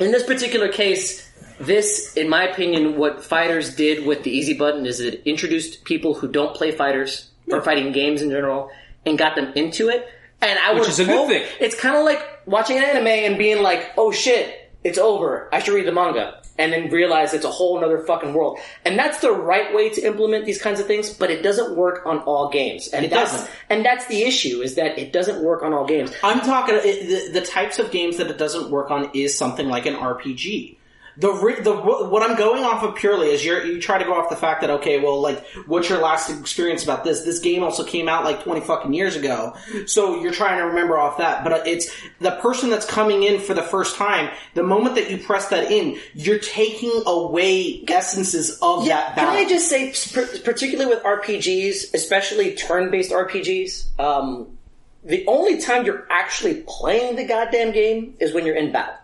in 0.00 0.10
this 0.12 0.24
particular 0.24 0.68
case, 0.68 1.28
this, 1.60 2.16
in 2.16 2.28
my 2.28 2.44
opinion, 2.44 2.96
what 2.96 3.22
fighters 3.22 3.76
did 3.76 4.04
with 4.04 4.24
the 4.24 4.30
easy 4.30 4.54
button 4.54 4.84
is 4.84 4.98
it 4.98 5.22
introduced 5.26 5.84
people 5.84 6.14
who 6.14 6.26
don't 6.26 6.56
play 6.56 6.72
fighters 6.72 7.30
or 7.52 7.60
fighting 7.62 7.92
games 7.92 8.20
in 8.22 8.30
general, 8.30 8.70
and 9.06 9.16
got 9.18 9.36
them 9.36 9.52
into 9.54 9.88
it. 9.90 10.08
And 10.40 10.58
I 10.58 10.72
Which 10.72 10.80
would 10.80 10.88
is 10.88 10.98
a 11.00 11.04
good 11.04 11.16
hope- 11.16 11.28
thing. 11.28 11.44
It's 11.60 11.78
kind 11.78 11.96
of 11.96 12.04
like 12.04 12.20
watching 12.46 12.78
an 12.78 12.82
anime 12.84 13.06
and 13.06 13.38
being 13.38 13.62
like, 13.62 13.90
"Oh 13.96 14.10
shit, 14.10 14.72
it's 14.82 14.98
over. 14.98 15.48
I 15.52 15.60
should 15.60 15.74
read 15.74 15.86
the 15.86 15.92
manga." 15.92 16.41
And 16.58 16.72
then 16.72 16.90
realize 16.90 17.32
it's 17.32 17.46
a 17.46 17.50
whole 17.50 17.82
other 17.82 18.00
fucking 18.00 18.34
world. 18.34 18.58
And 18.84 18.98
that's 18.98 19.20
the 19.20 19.32
right 19.32 19.74
way 19.74 19.88
to 19.90 20.02
implement 20.02 20.44
these 20.44 20.60
kinds 20.60 20.80
of 20.80 20.86
things, 20.86 21.10
but 21.10 21.30
it 21.30 21.42
doesn't 21.42 21.74
work 21.76 22.04
on 22.04 22.18
all 22.20 22.50
games. 22.50 22.88
And 22.88 23.06
It 23.06 23.10
that's, 23.10 23.32
doesn't. 23.32 23.50
And 23.70 23.84
that's 23.84 24.06
the 24.06 24.22
issue, 24.22 24.60
is 24.60 24.74
that 24.74 24.98
it 24.98 25.12
doesn't 25.12 25.42
work 25.42 25.62
on 25.62 25.72
all 25.72 25.86
games. 25.86 26.12
I'm 26.22 26.40
talking 26.40 26.74
the, 26.74 27.30
the 27.32 27.40
types 27.40 27.78
of 27.78 27.90
games 27.90 28.18
that 28.18 28.28
it 28.30 28.36
doesn't 28.36 28.70
work 28.70 28.90
on 28.90 29.10
is 29.14 29.36
something 29.36 29.68
like 29.68 29.86
an 29.86 29.94
RPG. 29.94 30.76
The 31.16 31.30
re- 31.30 31.60
the 31.60 31.74
what 31.74 32.22
I'm 32.22 32.36
going 32.36 32.64
off 32.64 32.82
of 32.82 32.94
purely 32.94 33.30
is 33.30 33.44
you 33.44 33.62
you 33.62 33.80
try 33.80 33.98
to 33.98 34.04
go 34.04 34.14
off 34.14 34.30
the 34.30 34.36
fact 34.36 34.62
that 34.62 34.70
okay, 34.70 34.98
well, 34.98 35.20
like 35.20 35.44
what's 35.66 35.88
your 35.88 36.00
last 36.00 36.30
experience 36.30 36.82
about 36.82 37.04
this? 37.04 37.22
This 37.22 37.38
game 37.38 37.62
also 37.62 37.84
came 37.84 38.08
out 38.08 38.24
like 38.24 38.42
20 38.44 38.62
fucking 38.62 38.94
years 38.94 39.14
ago, 39.14 39.54
so 39.86 40.20
you're 40.20 40.32
trying 40.32 40.58
to 40.58 40.64
remember 40.64 40.98
off 40.98 41.18
that. 41.18 41.44
But 41.44 41.66
it's 41.66 41.94
the 42.20 42.32
person 42.32 42.70
that's 42.70 42.86
coming 42.86 43.22
in 43.22 43.40
for 43.40 43.54
the 43.54 43.62
first 43.62 43.96
time. 43.96 44.30
The 44.54 44.62
moment 44.62 44.94
that 44.94 45.10
you 45.10 45.18
press 45.18 45.48
that 45.48 45.70
in, 45.70 45.98
you're 46.14 46.38
taking 46.38 47.02
away 47.06 47.84
essences 47.88 48.58
of 48.62 48.86
that 48.86 49.14
Battle. 49.16 49.34
Can. 49.34 49.46
I 49.46 49.48
just 49.48 49.68
say, 49.68 49.92
particularly 50.40 50.94
with 50.94 51.02
RPGs, 51.04 51.94
especially 51.94 52.54
turn-based 52.54 53.10
RPGs, 53.10 54.00
um, 54.00 54.58
the 55.04 55.24
only 55.26 55.60
time 55.60 55.84
you're 55.84 56.06
actually 56.10 56.64
playing 56.66 57.16
the 57.16 57.24
goddamn 57.24 57.72
game 57.72 58.14
is 58.20 58.32
when 58.32 58.46
you're 58.46 58.56
in 58.56 58.72
battle. 58.72 58.94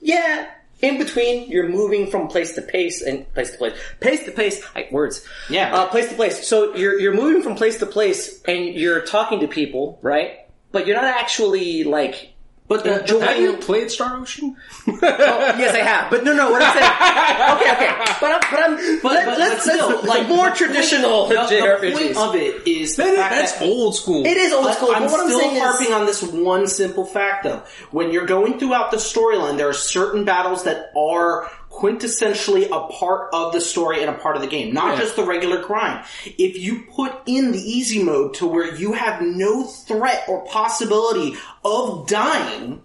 Yeah, 0.00 0.50
in 0.80 0.98
between, 0.98 1.50
you're 1.50 1.68
moving 1.68 2.10
from 2.10 2.28
place 2.28 2.54
to 2.54 2.62
place 2.62 3.02
and 3.02 3.32
place 3.34 3.50
to 3.52 3.58
place, 3.58 3.78
place 4.00 4.24
to 4.24 4.32
place. 4.32 4.62
I, 4.76 4.88
words. 4.92 5.24
Yeah. 5.50 5.74
uh, 5.74 5.88
place 5.88 6.08
to 6.08 6.14
place. 6.14 6.46
So 6.46 6.74
you're 6.76 6.98
you're 7.00 7.14
moving 7.14 7.42
from 7.42 7.56
place 7.56 7.78
to 7.78 7.86
place, 7.86 8.42
and 8.44 8.66
you're 8.66 9.00
talking 9.00 9.40
to 9.40 9.48
people, 9.48 9.98
right? 10.02 10.46
But 10.70 10.86
you're 10.86 10.96
not 10.96 11.04
actually 11.04 11.84
like. 11.84 12.34
But 12.68 12.84
the, 12.84 13.00
enjoying- 13.00 13.22
Have 13.22 13.38
you 13.40 13.56
played 13.56 13.90
Star 13.90 14.16
Ocean? 14.18 14.56
Oh, 14.86 14.94
yes, 15.00 15.74
I 15.74 15.78
have. 15.78 16.10
But 16.10 16.24
no, 16.24 16.34
no. 16.34 16.50
What 16.50 16.62
I'm 16.62 16.72
saying. 16.74 16.92
Okay, 17.58 17.72
okay. 17.72 18.16
But 18.20 18.32
I'm, 18.32 18.40
but 18.50 18.60
I'm. 18.62 19.00
but, 19.02 19.12
let, 19.12 19.26
but, 19.26 19.38
let's, 19.38 19.66
but 19.66 19.72
still, 19.74 19.88
let's 19.90 20.04
like 20.06 20.28
more 20.28 20.50
traditional 20.50 21.26
the, 21.28 21.34
the 21.34 21.92
point 21.92 22.16
of 22.16 22.34
it 22.34 22.66
is 22.68 22.96
That- 22.96 23.16
that's 23.16 23.52
that 23.58 23.62
old 23.64 23.96
school. 23.96 24.24
It 24.26 24.36
is 24.36 24.52
old 24.52 24.72
school. 24.74 24.90
I'm 24.92 25.02
but 25.02 25.10
what 25.12 25.26
still 25.26 25.38
I'm 25.38 25.44
saying 25.50 25.60
harping 25.62 25.86
is, 25.88 25.92
on 25.92 26.06
this 26.06 26.22
one 26.22 26.66
simple 26.66 27.04
fact, 27.04 27.44
though. 27.44 27.62
When 27.90 28.10
you're 28.10 28.26
going 28.26 28.58
throughout 28.58 28.90
the 28.90 28.96
storyline, 28.98 29.56
there 29.56 29.68
are 29.68 29.72
certain 29.74 30.24
battles 30.24 30.64
that 30.64 30.92
are 30.96 31.50
quintessentially 31.78 32.66
a 32.70 32.92
part 32.92 33.30
of 33.32 33.52
the 33.52 33.60
story 33.60 34.00
and 34.00 34.10
a 34.10 34.14
part 34.18 34.36
of 34.36 34.42
the 34.42 34.48
game, 34.48 34.72
not 34.74 34.94
Yeah. 34.94 35.00
just 35.04 35.16
the 35.16 35.24
regular 35.24 35.62
grind. 35.62 36.04
If 36.24 36.58
you 36.58 36.82
put 36.94 37.12
in 37.26 37.52
the 37.52 37.58
easy 37.58 38.02
mode 38.02 38.34
to 38.34 38.46
where 38.46 38.74
you 38.74 38.92
have 38.92 39.22
no 39.22 39.64
threat 39.64 40.24
or 40.28 40.44
possibility 40.46 41.36
of 41.64 42.06
dying, 42.08 42.82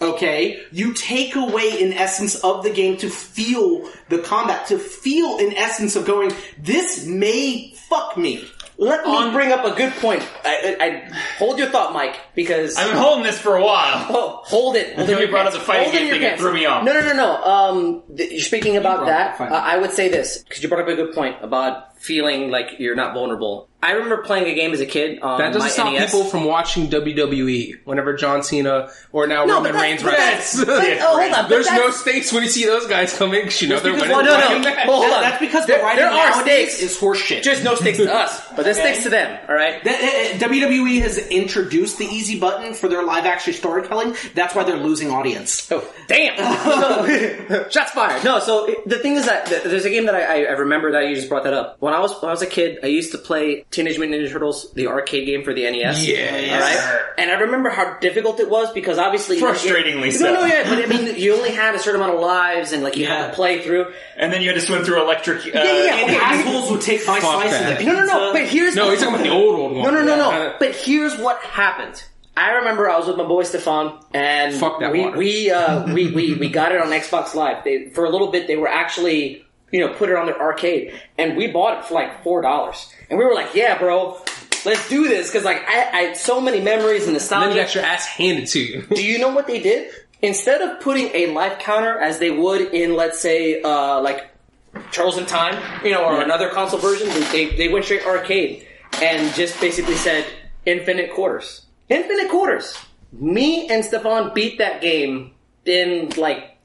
okay, 0.00 0.60
you 0.72 0.92
take 0.92 1.34
away 1.36 1.82
an 1.82 1.92
essence 1.92 2.36
of 2.36 2.62
the 2.62 2.70
game 2.70 2.96
to 2.98 3.08
feel 3.08 3.88
the 4.08 4.18
combat, 4.18 4.66
to 4.68 4.78
feel 4.78 5.38
an 5.38 5.54
essence 5.56 5.96
of 5.96 6.04
going, 6.04 6.32
this 6.58 7.06
may 7.06 7.74
fuck 7.88 8.16
me. 8.16 8.44
Let 8.78 9.04
me 9.06 9.30
bring 9.32 9.52
up 9.52 9.64
a 9.64 9.74
good 9.74 9.92
point. 9.94 10.22
I, 10.44 10.76
I, 10.80 10.84
I 10.86 11.18
hold 11.38 11.58
your 11.58 11.68
thought, 11.70 11.92
Mike, 11.92 12.16
because 12.34 12.76
I've 12.76 12.88
been 12.88 12.96
holding 12.98 13.24
this 13.24 13.38
for 13.38 13.56
a 13.56 13.62
while. 13.64 14.06
oh, 14.10 14.40
hold 14.44 14.76
it. 14.76 14.88
Hold 14.88 14.98
Until 15.00 15.14
in 15.14 15.18
you 15.18 15.18
your 15.24 15.28
brought 15.30 15.46
up 15.46 15.52
pants. 15.52 15.58
the 15.66 15.72
fighting 15.72 15.84
Hold 15.84 15.94
in 15.94 16.00
game 16.00 16.08
your 16.08 16.14
thing, 16.16 16.22
it 16.24 16.28
pants. 16.28 16.42
threw 16.42 16.52
me 16.54 16.66
off. 16.66 16.84
No, 16.84 16.92
no, 16.92 17.00
no, 17.00 17.12
no. 17.14 17.42
Um, 17.44 18.02
th- 18.16 18.30
you're 18.30 18.40
speaking 18.40 18.76
about 18.76 18.98
brought 18.98 19.08
up 19.10 19.38
that. 19.38 19.48
the 19.50 19.56
Uh, 19.56 19.60
I 19.60 19.78
would 19.78 19.92
say 19.92 20.08
this 20.08 20.38
because 20.38 20.62
you 20.62 20.68
brought 20.68 20.82
up 20.82 20.88
a 20.88 20.94
good 20.96 21.14
point 21.14 21.36
about 21.42 21.95
feeling 22.06 22.50
like 22.50 22.76
you're 22.78 22.94
not 22.96 23.14
vulnerable. 23.14 23.68
I 23.82 23.92
remember 23.92 24.22
playing 24.24 24.46
a 24.48 24.54
game 24.54 24.72
as 24.72 24.80
a 24.80 24.86
kid 24.86 25.20
on 25.20 25.38
That 25.38 25.48
doesn't 25.52 25.60
my 25.60 25.68
stop 25.68 25.92
NES. 25.92 26.10
people 26.10 26.24
from 26.26 26.44
watching 26.44 26.88
WWE 26.88 27.84
whenever 27.84 28.14
John 28.14 28.42
Cena 28.42 28.88
or 29.12 29.26
now 29.26 29.44
No, 29.44 29.56
Roman 29.56 29.72
but 29.74 29.82
Reigns 29.82 30.02
that's- 30.02 30.56
wrestles. 30.56 30.66
that's- 30.66 31.02
oh, 31.06 31.20
hold 31.20 31.32
on, 31.32 31.48
There's 31.50 31.70
no 31.70 31.90
stakes 31.90 32.32
when 32.32 32.42
you 32.42 32.48
see 32.48 32.64
those 32.64 32.86
guys 32.86 33.16
come 33.16 33.34
in 33.34 33.48
you 33.58 33.68
know 33.68 33.78
they're 33.78 33.92
because- 33.92 34.08
winning. 34.08 34.16
Well, 34.16 34.24
no, 34.24 34.58
the 34.58 34.70
no. 34.70 34.74
Well, 34.88 35.02
hold 35.02 35.12
on. 35.12 35.20
That's 35.22 35.38
because 35.40 35.66
There- 35.66 35.78
the 35.78 35.84
writing 35.84 35.98
there 36.04 36.10
are 36.10 36.30
nowadays 36.30 36.74
stakes. 36.78 36.94
is 36.94 36.98
horseshit. 36.98 37.42
Just 37.42 37.62
no 37.64 37.74
stakes 37.74 37.98
to 37.98 38.12
us, 38.12 38.42
but 38.56 38.64
there's 38.64 38.78
Okay. 38.78 38.92
stakes 38.94 39.04
to 39.04 39.10
them. 39.10 39.38
All 39.48 39.54
right. 39.54 39.84
That- 39.84 40.00
uh, 40.02 40.34
uh, 40.34 40.48
WWE 40.48 41.00
has 41.02 41.18
introduced 41.28 41.98
the 41.98 42.06
easy 42.06 42.40
button 42.40 42.72
for 42.74 42.88
their 42.88 43.02
live 43.04 43.26
action 43.26 43.52
storytelling. 43.52 44.16
That's 44.34 44.54
why 44.54 44.64
they're 44.64 44.76
losing 44.78 45.10
audience. 45.10 45.70
Oh, 45.70 45.84
damn! 46.08 46.36
So- 46.38 47.66
shots 47.70 47.92
fired. 47.92 48.24
No, 48.24 48.40
so 48.40 48.74
the 48.86 48.98
thing 48.98 49.16
is 49.16 49.26
that 49.26 49.46
there's 49.46 49.84
a 49.84 49.90
game 49.90 50.06
that 50.06 50.14
I, 50.14 50.44
I 50.46 50.50
remember 50.52 50.92
that 50.92 51.08
you 51.08 51.14
just 51.14 51.28
brought 51.28 51.44
that 51.44 51.52
up. 51.54 51.76
When 51.80 51.92
I 51.96 52.00
was 52.00 52.12
when 52.20 52.28
I 52.28 52.32
was 52.32 52.42
a 52.42 52.46
kid, 52.46 52.80
I 52.82 52.86
used 52.88 53.12
to 53.12 53.18
play 53.18 53.64
Teenage 53.70 53.98
Mutant 53.98 54.20
Ninja 54.22 54.30
Turtles, 54.32 54.72
the 54.74 54.86
arcade 54.88 55.26
game 55.26 55.42
for 55.44 55.52
the 55.54 55.62
NES. 55.70 56.06
Yes. 56.06 56.52
All 56.52 56.60
right. 56.60 57.08
And 57.18 57.30
I 57.30 57.34
remember 57.40 57.70
how 57.70 57.98
difficult 57.98 58.38
it 58.40 58.48
was 58.50 58.70
because 58.72 58.98
obviously 58.98 59.40
Frustratingly 59.40 60.06
you, 60.06 60.10
so. 60.12 60.24
No, 60.32 60.40
no, 60.40 60.44
yeah, 60.46 60.68
but 60.68 60.84
I 60.84 60.86
mean, 60.86 61.16
you 61.16 61.34
only 61.34 61.50
had 61.52 61.74
a 61.74 61.78
certain 61.78 62.00
amount 62.00 62.14
of 62.16 62.20
lives, 62.20 62.72
and 62.72 62.82
like 62.82 62.96
you 62.96 63.06
had 63.06 63.28
to 63.30 63.34
play 63.34 63.62
through. 63.62 63.92
And 64.16 64.32
then 64.32 64.42
you 64.42 64.48
had 64.48 64.54
to 64.60 64.60
swim 64.66 64.84
through 64.84 65.02
electric. 65.02 65.38
Uh, 65.46 65.50
Yeah, 65.54 65.62
yeah, 65.64 65.94
And 65.96 66.10
okay. 66.10 66.16
assholes 66.16 66.70
would 66.70 66.80
take 66.82 67.06
my 67.06 67.20
Fuck 67.20 67.32
slice 67.42 67.50
that. 67.50 67.72
of 67.72 67.78
the 67.78 67.84
No, 67.84 67.92
no, 67.94 68.04
no. 68.04 68.32
But 68.32 68.46
here's 68.48 68.74
No, 68.76 68.84
the 68.86 68.90
he's 68.92 69.00
talking 69.00 69.14
about 69.14 69.24
the 69.24 69.30
old 69.30 69.54
old 69.58 69.72
one. 69.76 69.82
No, 69.94 70.00
no, 70.00 70.04
no, 70.04 70.16
no. 70.16 70.56
But 70.58 70.74
here's 70.76 71.16
what 71.18 71.42
happened. 71.42 72.04
I 72.38 72.50
remember 72.50 72.90
I 72.90 72.98
was 72.98 73.06
with 73.06 73.16
my 73.16 73.24
boy 73.24 73.44
Stefan, 73.44 73.98
and 74.12 74.54
Fuck 74.54 74.80
that 74.80 74.92
we 74.92 75.00
water. 75.00 75.16
we 75.16 75.50
uh, 75.50 75.90
we 75.94 76.12
we 76.12 76.34
we 76.34 76.50
got 76.50 76.70
it 76.72 76.82
on 76.82 76.88
Xbox 76.88 77.34
Live. 77.34 77.64
They, 77.64 77.88
for 77.88 78.04
a 78.04 78.10
little 78.10 78.30
bit, 78.30 78.46
they 78.46 78.56
were 78.56 78.68
actually 78.68 79.45
you 79.76 79.86
know 79.86 79.92
put 79.92 80.08
it 80.08 80.16
on 80.16 80.26
their 80.26 80.40
arcade, 80.40 80.98
and 81.18 81.36
we 81.36 81.46
bought 81.48 81.78
it 81.78 81.84
for 81.84 81.94
like 81.94 82.22
four 82.22 82.40
dollars. 82.40 82.90
And 83.10 83.18
we 83.18 83.24
were 83.24 83.34
like, 83.34 83.54
"Yeah, 83.54 83.78
bro, 83.78 84.18
let's 84.64 84.88
do 84.88 85.06
this," 85.06 85.28
because 85.28 85.44
like 85.44 85.62
I, 85.68 85.90
I 85.92 86.02
had 86.08 86.16
so 86.16 86.40
many 86.40 86.60
memories 86.60 87.04
and 87.04 87.12
nostalgia. 87.12 87.48
then 87.48 87.56
you 87.56 87.62
got 87.62 87.74
your 87.74 87.84
ass 87.84 88.06
handed 88.06 88.46
to 88.48 88.60
you. 88.60 88.82
Do 88.82 89.04
you 89.04 89.18
know 89.18 89.34
what 89.34 89.46
they 89.46 89.60
did? 89.60 89.92
Instead 90.22 90.62
of 90.62 90.80
putting 90.80 91.08
a 91.14 91.26
life 91.34 91.58
counter 91.58 91.98
as 91.98 92.18
they 92.18 92.30
would 92.30 92.72
in, 92.72 92.94
let's 92.94 93.20
say, 93.20 93.60
uh, 93.60 94.00
like 94.00 94.30
Turtles 94.90 95.18
in 95.18 95.26
Time, 95.26 95.62
you 95.84 95.90
know, 95.90 96.04
or 96.04 96.22
another 96.22 96.48
console 96.48 96.80
version, 96.80 97.06
they, 97.08 97.20
they, 97.20 97.56
they 97.56 97.68
went 97.68 97.84
straight 97.84 98.06
arcade 98.06 98.66
and 99.02 99.34
just 99.34 99.60
basically 99.60 99.94
said 99.94 100.24
infinite 100.64 101.12
quarters. 101.12 101.66
Infinite 101.90 102.30
quarters. 102.30 102.78
Me 103.12 103.68
and 103.68 103.84
Stefan 103.84 104.32
beat 104.34 104.56
that 104.58 104.80
game 104.80 105.32
in 105.66 106.08
like 106.16 106.55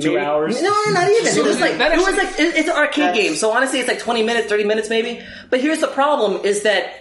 Two 0.00 0.10
maybe- 0.14 0.20
hours? 0.24 0.60
No, 0.62 0.68
no, 0.86 0.92
not 0.92 1.08
even. 1.10 1.32
So 1.32 1.40
it 1.40 1.46
was 1.46 1.60
like 1.60 1.78
that 1.78 1.92
it 1.92 1.98
was 1.98 2.16
like 2.16 2.28
it's 2.38 2.68
an 2.68 2.76
arcade 2.76 3.14
game, 3.14 3.34
so 3.34 3.50
honestly, 3.52 3.78
it's 3.80 3.88
like 3.88 3.98
twenty 3.98 4.22
minutes, 4.22 4.48
thirty 4.48 4.64
minutes, 4.64 4.90
maybe. 4.90 5.20
But 5.50 5.60
here's 5.60 5.78
the 5.80 5.86
problem: 5.88 6.44
is 6.44 6.62
that 6.64 6.92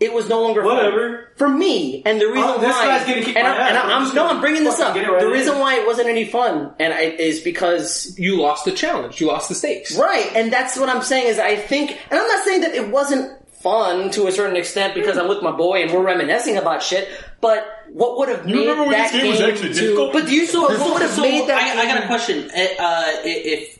it 0.00 0.12
was 0.12 0.28
no 0.28 0.42
longer 0.42 0.62
fun. 0.62 1.20
For 1.36 1.48
me, 1.48 2.02
and 2.06 2.20
the 2.20 2.26
reason 2.26 2.42
Oh, 2.44 2.58
this 2.58 2.70
why. 2.70 2.86
guy's 2.86 3.06
gonna 3.08 3.22
kick 3.22 3.36
and 3.36 3.46
my 3.46 3.54
I'm, 3.54 3.60
ass. 3.60 3.68
and 3.70 3.78
I'm 3.78 4.06
I'm, 4.08 4.14
no, 4.14 4.26
I'm 4.28 4.40
bringing 4.40 4.62
this 4.64 4.76
fucking 4.78 4.86
up. 4.88 4.94
get 4.94 5.04
it 5.04 5.10
right 5.12 5.20
the 5.20 5.26
in. 5.26 5.32
reason 5.32 5.58
why 5.58 5.78
it 5.80 5.86
wasn't 5.86 6.08
any 6.08 6.24
fun, 6.26 6.72
and 6.78 6.92
I, 6.94 7.00
is 7.02 7.40
because 7.40 8.16
you 8.18 8.40
lost 8.40 8.64
the 8.64 8.72
challenge. 8.72 9.20
You 9.20 9.26
lost 9.28 9.48
the 9.48 9.54
stakes. 9.56 9.96
Right, 9.98 10.30
and 10.36 10.52
that's 10.52 10.76
what 10.78 10.88
I'm 10.88 11.02
saying 11.02 11.26
is 11.28 11.38
I 11.40 11.56
think, 11.56 11.90
and 12.10 12.20
I'm 12.20 12.26
not 12.28 12.44
saying 12.44 12.60
that 12.60 12.74
it 12.74 12.88
wasn't 12.88 13.32
fun 13.64 14.10
to 14.10 14.26
a 14.28 14.32
certain 14.32 14.56
extent 14.56 14.94
because 14.94 15.16
I'm 15.18 15.26
with 15.26 15.42
my 15.42 15.50
boy 15.50 15.82
and 15.82 15.90
we're 15.92 16.02
reminiscing 16.04 16.56
about 16.58 16.82
shit, 16.82 17.08
but 17.40 17.66
what 17.88 18.18
would 18.18 18.28
have 18.28 18.46
You 18.48 18.54
made 18.56 18.60
remember 18.68 18.82
when 18.84 18.92
that 18.92 19.10
this 19.12 19.22
game 19.22 19.30
was 19.30 19.40
actually 19.40 19.72
to- 19.74 19.80
difficult? 19.80 20.12
But 20.12 20.26
do 20.26 20.34
you 20.34 20.46
so 20.46 20.60
what 20.62 20.92
would 20.92 21.02
have 21.02 21.10
So, 21.10 21.22
made 21.22 21.48
that? 21.48 21.76
I, 21.76 21.82
I 21.82 21.86
got 21.86 22.04
a 22.04 22.06
question. 22.06 22.50
Uh, 22.50 22.82
uh, 22.82 23.12
if 23.24 23.78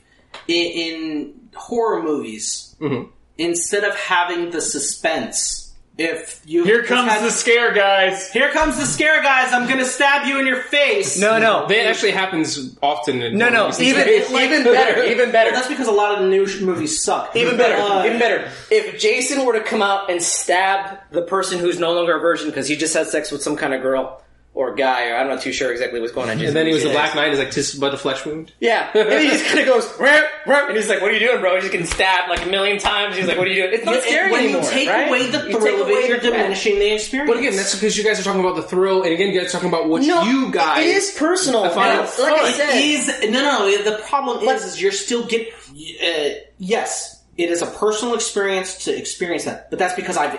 in, 0.49 0.67
in 0.85 1.41
horror 1.55 2.03
movies, 2.03 2.75
Mm-hmm. 2.81 3.09
instead 3.39 3.85
of 3.85 3.95
having 3.95 4.51
the 4.51 4.61
suspense, 4.61 5.64
if 5.97 6.41
you 6.45 6.65
Here 6.65 6.83
comes 6.83 7.11
had- 7.11 7.23
the 7.25 7.31
scare, 7.31 7.73
guys. 7.73 8.33
here 8.33 8.51
comes 8.51 8.77
the 8.79 8.85
scare, 8.87 9.23
guys! 9.23 9.53
I'm 9.53 9.69
gonna 9.69 9.85
stab 9.85 10.27
you 10.27 10.41
in 10.41 10.47
your 10.47 10.63
face. 10.63 11.19
No, 11.19 11.39
no, 11.39 11.67
That 11.69 11.87
actually 11.87 12.11
happens 12.11 12.77
often. 12.83 13.23
In 13.23 13.39
no, 13.39 13.49
no. 13.49 13.65
movies 13.67 13.81
Even 13.81 14.07
these 14.07 14.31
even 14.31 14.65
better, 14.65 15.05
even 15.05 15.31
better. 15.31 15.51
Well, 15.53 15.61
that's 15.61 15.69
because 15.69 15.87
a 15.87 15.93
lot 15.93 16.15
of 16.15 16.21
the 16.25 16.29
new 16.29 16.47
sh- 16.47 16.61
movies 16.61 17.01
suck. 17.03 17.37
Even 17.37 17.57
better, 17.57 17.81
Uh, 17.81 18.05
even 18.07 18.19
better. 18.19 18.51
If 18.71 18.99
Jason 19.01 19.45
were 19.45 19.53
to 19.53 19.61
come 19.63 19.83
out 19.83 20.11
and 20.11 20.21
stab 20.21 20.99
the 21.13 21.23
person 21.23 21.59
who's 21.61 21.79
no 21.79 21.93
longer 21.93 22.17
a 22.17 22.21
virgin 22.21 22.47
because 22.47 22.67
he 22.67 22.75
just 22.77 22.93
had 22.95 23.07
sex 23.07 23.31
with 23.31 23.43
some 23.43 23.55
kind 23.57 23.73
of 23.73 23.81
girl 23.83 24.21
or 24.55 24.73
guy, 24.77 25.09
or 25.11 25.17
I'm 25.17 25.27
not 25.29 25.43
too 25.43 25.53
sure 25.53 25.73
exactly 25.73 26.01
what's 26.01 26.13
going 26.13 26.31
on. 26.31 26.41
And 26.41 26.55
then 26.55 26.67
he 26.67 26.73
was 26.73 26.85
a 26.85 26.91
Black 26.91 27.15
Knight. 27.17 27.31
He's 27.31 27.39
like, 27.41 27.51
"Tis 27.51 27.75
but 27.75 27.93
a 27.93 27.97
flesh 27.97 28.25
wound." 28.25 28.53
Yeah, 28.61 28.89
and 28.95 29.21
he 29.21 29.29
just 29.29 29.45
kind 29.47 29.59
of 29.59 29.67
goes, 29.67 29.85
"Rrr, 29.89 30.23
rrr," 30.47 30.69
and 30.69 30.77
he's 30.77 30.89
like, 30.89 31.01
"What 31.03 31.11
are 31.11 31.15
you 31.15 31.19
doing, 31.27 31.41
bro?" 31.41 31.55
He's 31.55 31.65
just 31.65 31.73
getting 31.73 31.87
stabbed 31.89 32.31
like 32.31 32.47
a 32.47 32.49
million 32.49 32.79
times. 32.79 33.17
He's 33.17 33.27
like, 33.27 33.37
"What 33.37 33.49
are 33.49 33.51
you 33.51 33.63
doing?" 33.63 33.75
It's 33.75 33.85
not 33.85 33.97
you- 33.97 34.01
scary 34.03 34.31
when 34.31 34.45
anymore. 34.45 34.63
you 34.63 34.69
take 34.71 34.89
right? 34.89 35.09
away 35.09 35.31
the 35.31 35.39
You 35.39 35.59
thrill 35.59 35.65
take 35.65 35.75
of 35.75 35.81
away 35.89 35.93
it, 35.95 36.09
you're 36.09 36.19
the 36.21 36.31
diminishing 36.31 36.79
the 36.79 36.95
experience. 36.95 37.31
But 37.31 37.39
again, 37.41 37.57
that's 37.57 37.75
because 37.75 37.99
you 37.99 38.05
guys 38.05 38.21
are 38.21 38.23
talking 38.23 38.41
about 38.41 38.55
the 38.57 38.63
thrill, 38.63 39.03
and 39.03 39.13
again, 39.13 39.33
you 39.33 39.41
guys 39.41 39.49
are 39.49 39.53
talking 39.53 39.69
about 39.69 39.89
what 39.89 40.03
No, 40.03 40.23
you 40.23 40.51
guys. 40.53 40.87
It 40.87 40.97
is 40.97 41.11
personal. 41.19 41.69
find 41.71 41.99
and 42.01 42.09
it 42.09 42.23
like 42.23 42.33
I 42.35 42.43
fun. 42.45 42.53
said, 42.53 42.69
It 42.77 42.85
is 43.25 43.31
no, 43.33 43.41
no. 43.43 43.83
The 43.83 43.99
problem 44.07 44.45
But- 44.47 44.57
is, 44.57 44.65
is 44.67 44.81
you're 44.81 44.93
still 44.93 45.27
get. 45.27 45.49
Uh, 45.53 46.39
yes, 46.59 47.21
it 47.37 47.51
is 47.51 47.61
a 47.63 47.67
personal 47.67 48.15
experience 48.15 48.85
to 48.85 48.97
experience 48.97 49.45
that, 49.47 49.69
but 49.71 49.79
that's 49.81 49.95
because 49.95 50.17
I've 50.17 50.39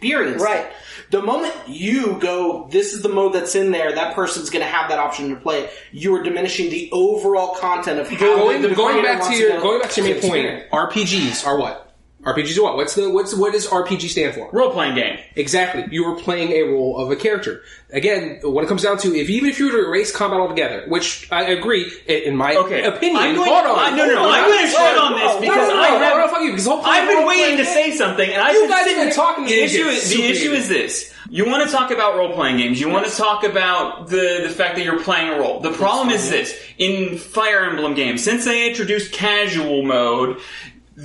experienced 0.00 0.44
Right. 0.44 0.66
it. 0.66 0.72
The 1.10 1.22
moment 1.22 1.54
you 1.66 2.18
go, 2.20 2.68
this 2.70 2.92
is 2.92 3.02
the 3.02 3.08
mode 3.08 3.32
that's 3.32 3.54
in 3.54 3.72
there. 3.72 3.92
That 3.92 4.14
person's 4.14 4.48
going 4.48 4.64
to 4.64 4.70
have 4.70 4.90
that 4.90 4.98
option 4.98 5.28
to 5.30 5.36
play 5.36 5.64
it. 5.64 5.72
You 5.92 6.14
are 6.14 6.22
diminishing 6.22 6.70
the 6.70 6.88
overall 6.92 7.56
content 7.56 7.98
of 7.98 8.08
how 8.08 8.18
going, 8.18 8.62
the 8.62 8.74
going 8.74 9.00
creator 9.02 9.08
back 9.08 9.16
to 9.18 9.22
wants 9.24 9.38
your 9.40 9.50
go 9.50 9.60
going 9.60 9.80
back 9.82 9.90
to 9.90 10.02
your 10.02 10.20
main 10.20 10.30
point. 10.30 10.70
RPGs 10.70 11.46
are 11.46 11.58
what 11.58 11.89
RPGs 12.22 12.58
are 12.58 12.62
what? 12.64 12.76
What's 12.76 12.94
the 12.94 13.08
what's 13.08 13.34
what 13.34 13.52
does 13.52 13.66
RPG 13.66 14.08
stand 14.10 14.34
for? 14.34 14.50
Role 14.52 14.70
playing 14.72 14.94
game. 14.94 15.18
Exactly. 15.36 15.86
You 15.90 16.04
were 16.06 16.16
playing 16.16 16.52
a 16.52 16.62
role 16.64 16.98
of 16.98 17.10
a 17.10 17.16
character. 17.16 17.62
Again, 17.92 18.40
when 18.42 18.62
it 18.62 18.68
comes 18.68 18.82
down 18.82 18.98
to 18.98 19.14
if 19.16 19.30
even 19.30 19.48
if 19.48 19.58
you 19.58 19.66
were 19.66 19.72
to 19.72 19.86
erase 19.86 20.14
combat 20.14 20.38
altogether, 20.38 20.84
which 20.88 21.26
I 21.32 21.44
agree 21.44 21.90
in 22.06 22.36
my 22.36 22.54
Okay. 22.56 22.82
opinion. 22.82 23.16
I'm 23.22 23.34
going- 23.34 23.48
hold 23.50 23.66
on. 23.66 23.78
I- 23.78 23.96
no, 23.96 24.04
no, 24.06 24.14
no, 24.14 24.30
I'm 24.30 24.44
going 24.50 24.64
to 24.66 24.70
shit 24.70 24.98
on 24.98 25.12
this 25.18 25.40
because 25.40 25.68
no, 25.68 25.74
no, 25.74 25.80
I 25.80 25.86
have- 25.88 26.16
no, 26.18 26.28
fuck 26.28 26.42
you, 26.42 26.50
because 26.50 26.64
the 26.64 26.70
whole 26.72 26.82
point 26.82 26.94
I've 26.94 27.08
been 27.08 27.26
waiting 27.26 27.56
to 27.56 27.64
say 27.64 27.92
something, 27.92 28.30
and 28.30 28.42
I 28.42 28.52
You 28.52 28.68
guys 28.68 28.84
sit 28.84 28.88
have 28.88 28.96
been 28.98 29.04
here- 29.06 29.14
talking 29.14 29.46
The 29.46 29.62
issue 29.62 29.86
is 29.88 30.10
the 30.10 30.22
issue 30.24 30.52
is 30.52 30.68
this: 30.68 31.10
you 31.30 31.46
want 31.46 31.66
to 31.68 31.74
talk 31.74 31.90
about 31.90 32.16
role 32.16 32.32
playing 32.34 32.58
games. 32.58 32.78
You 32.80 32.90
want 32.90 33.06
to 33.06 33.16
talk 33.16 33.44
about 33.44 34.08
the 34.08 34.40
the 34.42 34.50
fact 34.50 34.76
that 34.76 34.84
you're 34.84 35.00
playing 35.00 35.30
a 35.30 35.38
role. 35.40 35.60
The 35.60 35.72
problem 35.72 36.10
is 36.10 36.28
this: 36.28 36.54
in 36.76 37.16
Fire 37.16 37.64
Emblem 37.64 37.94
games, 37.94 38.22
since 38.22 38.44
they 38.44 38.68
introduced 38.68 39.10
casual 39.12 39.82
mode, 39.82 40.36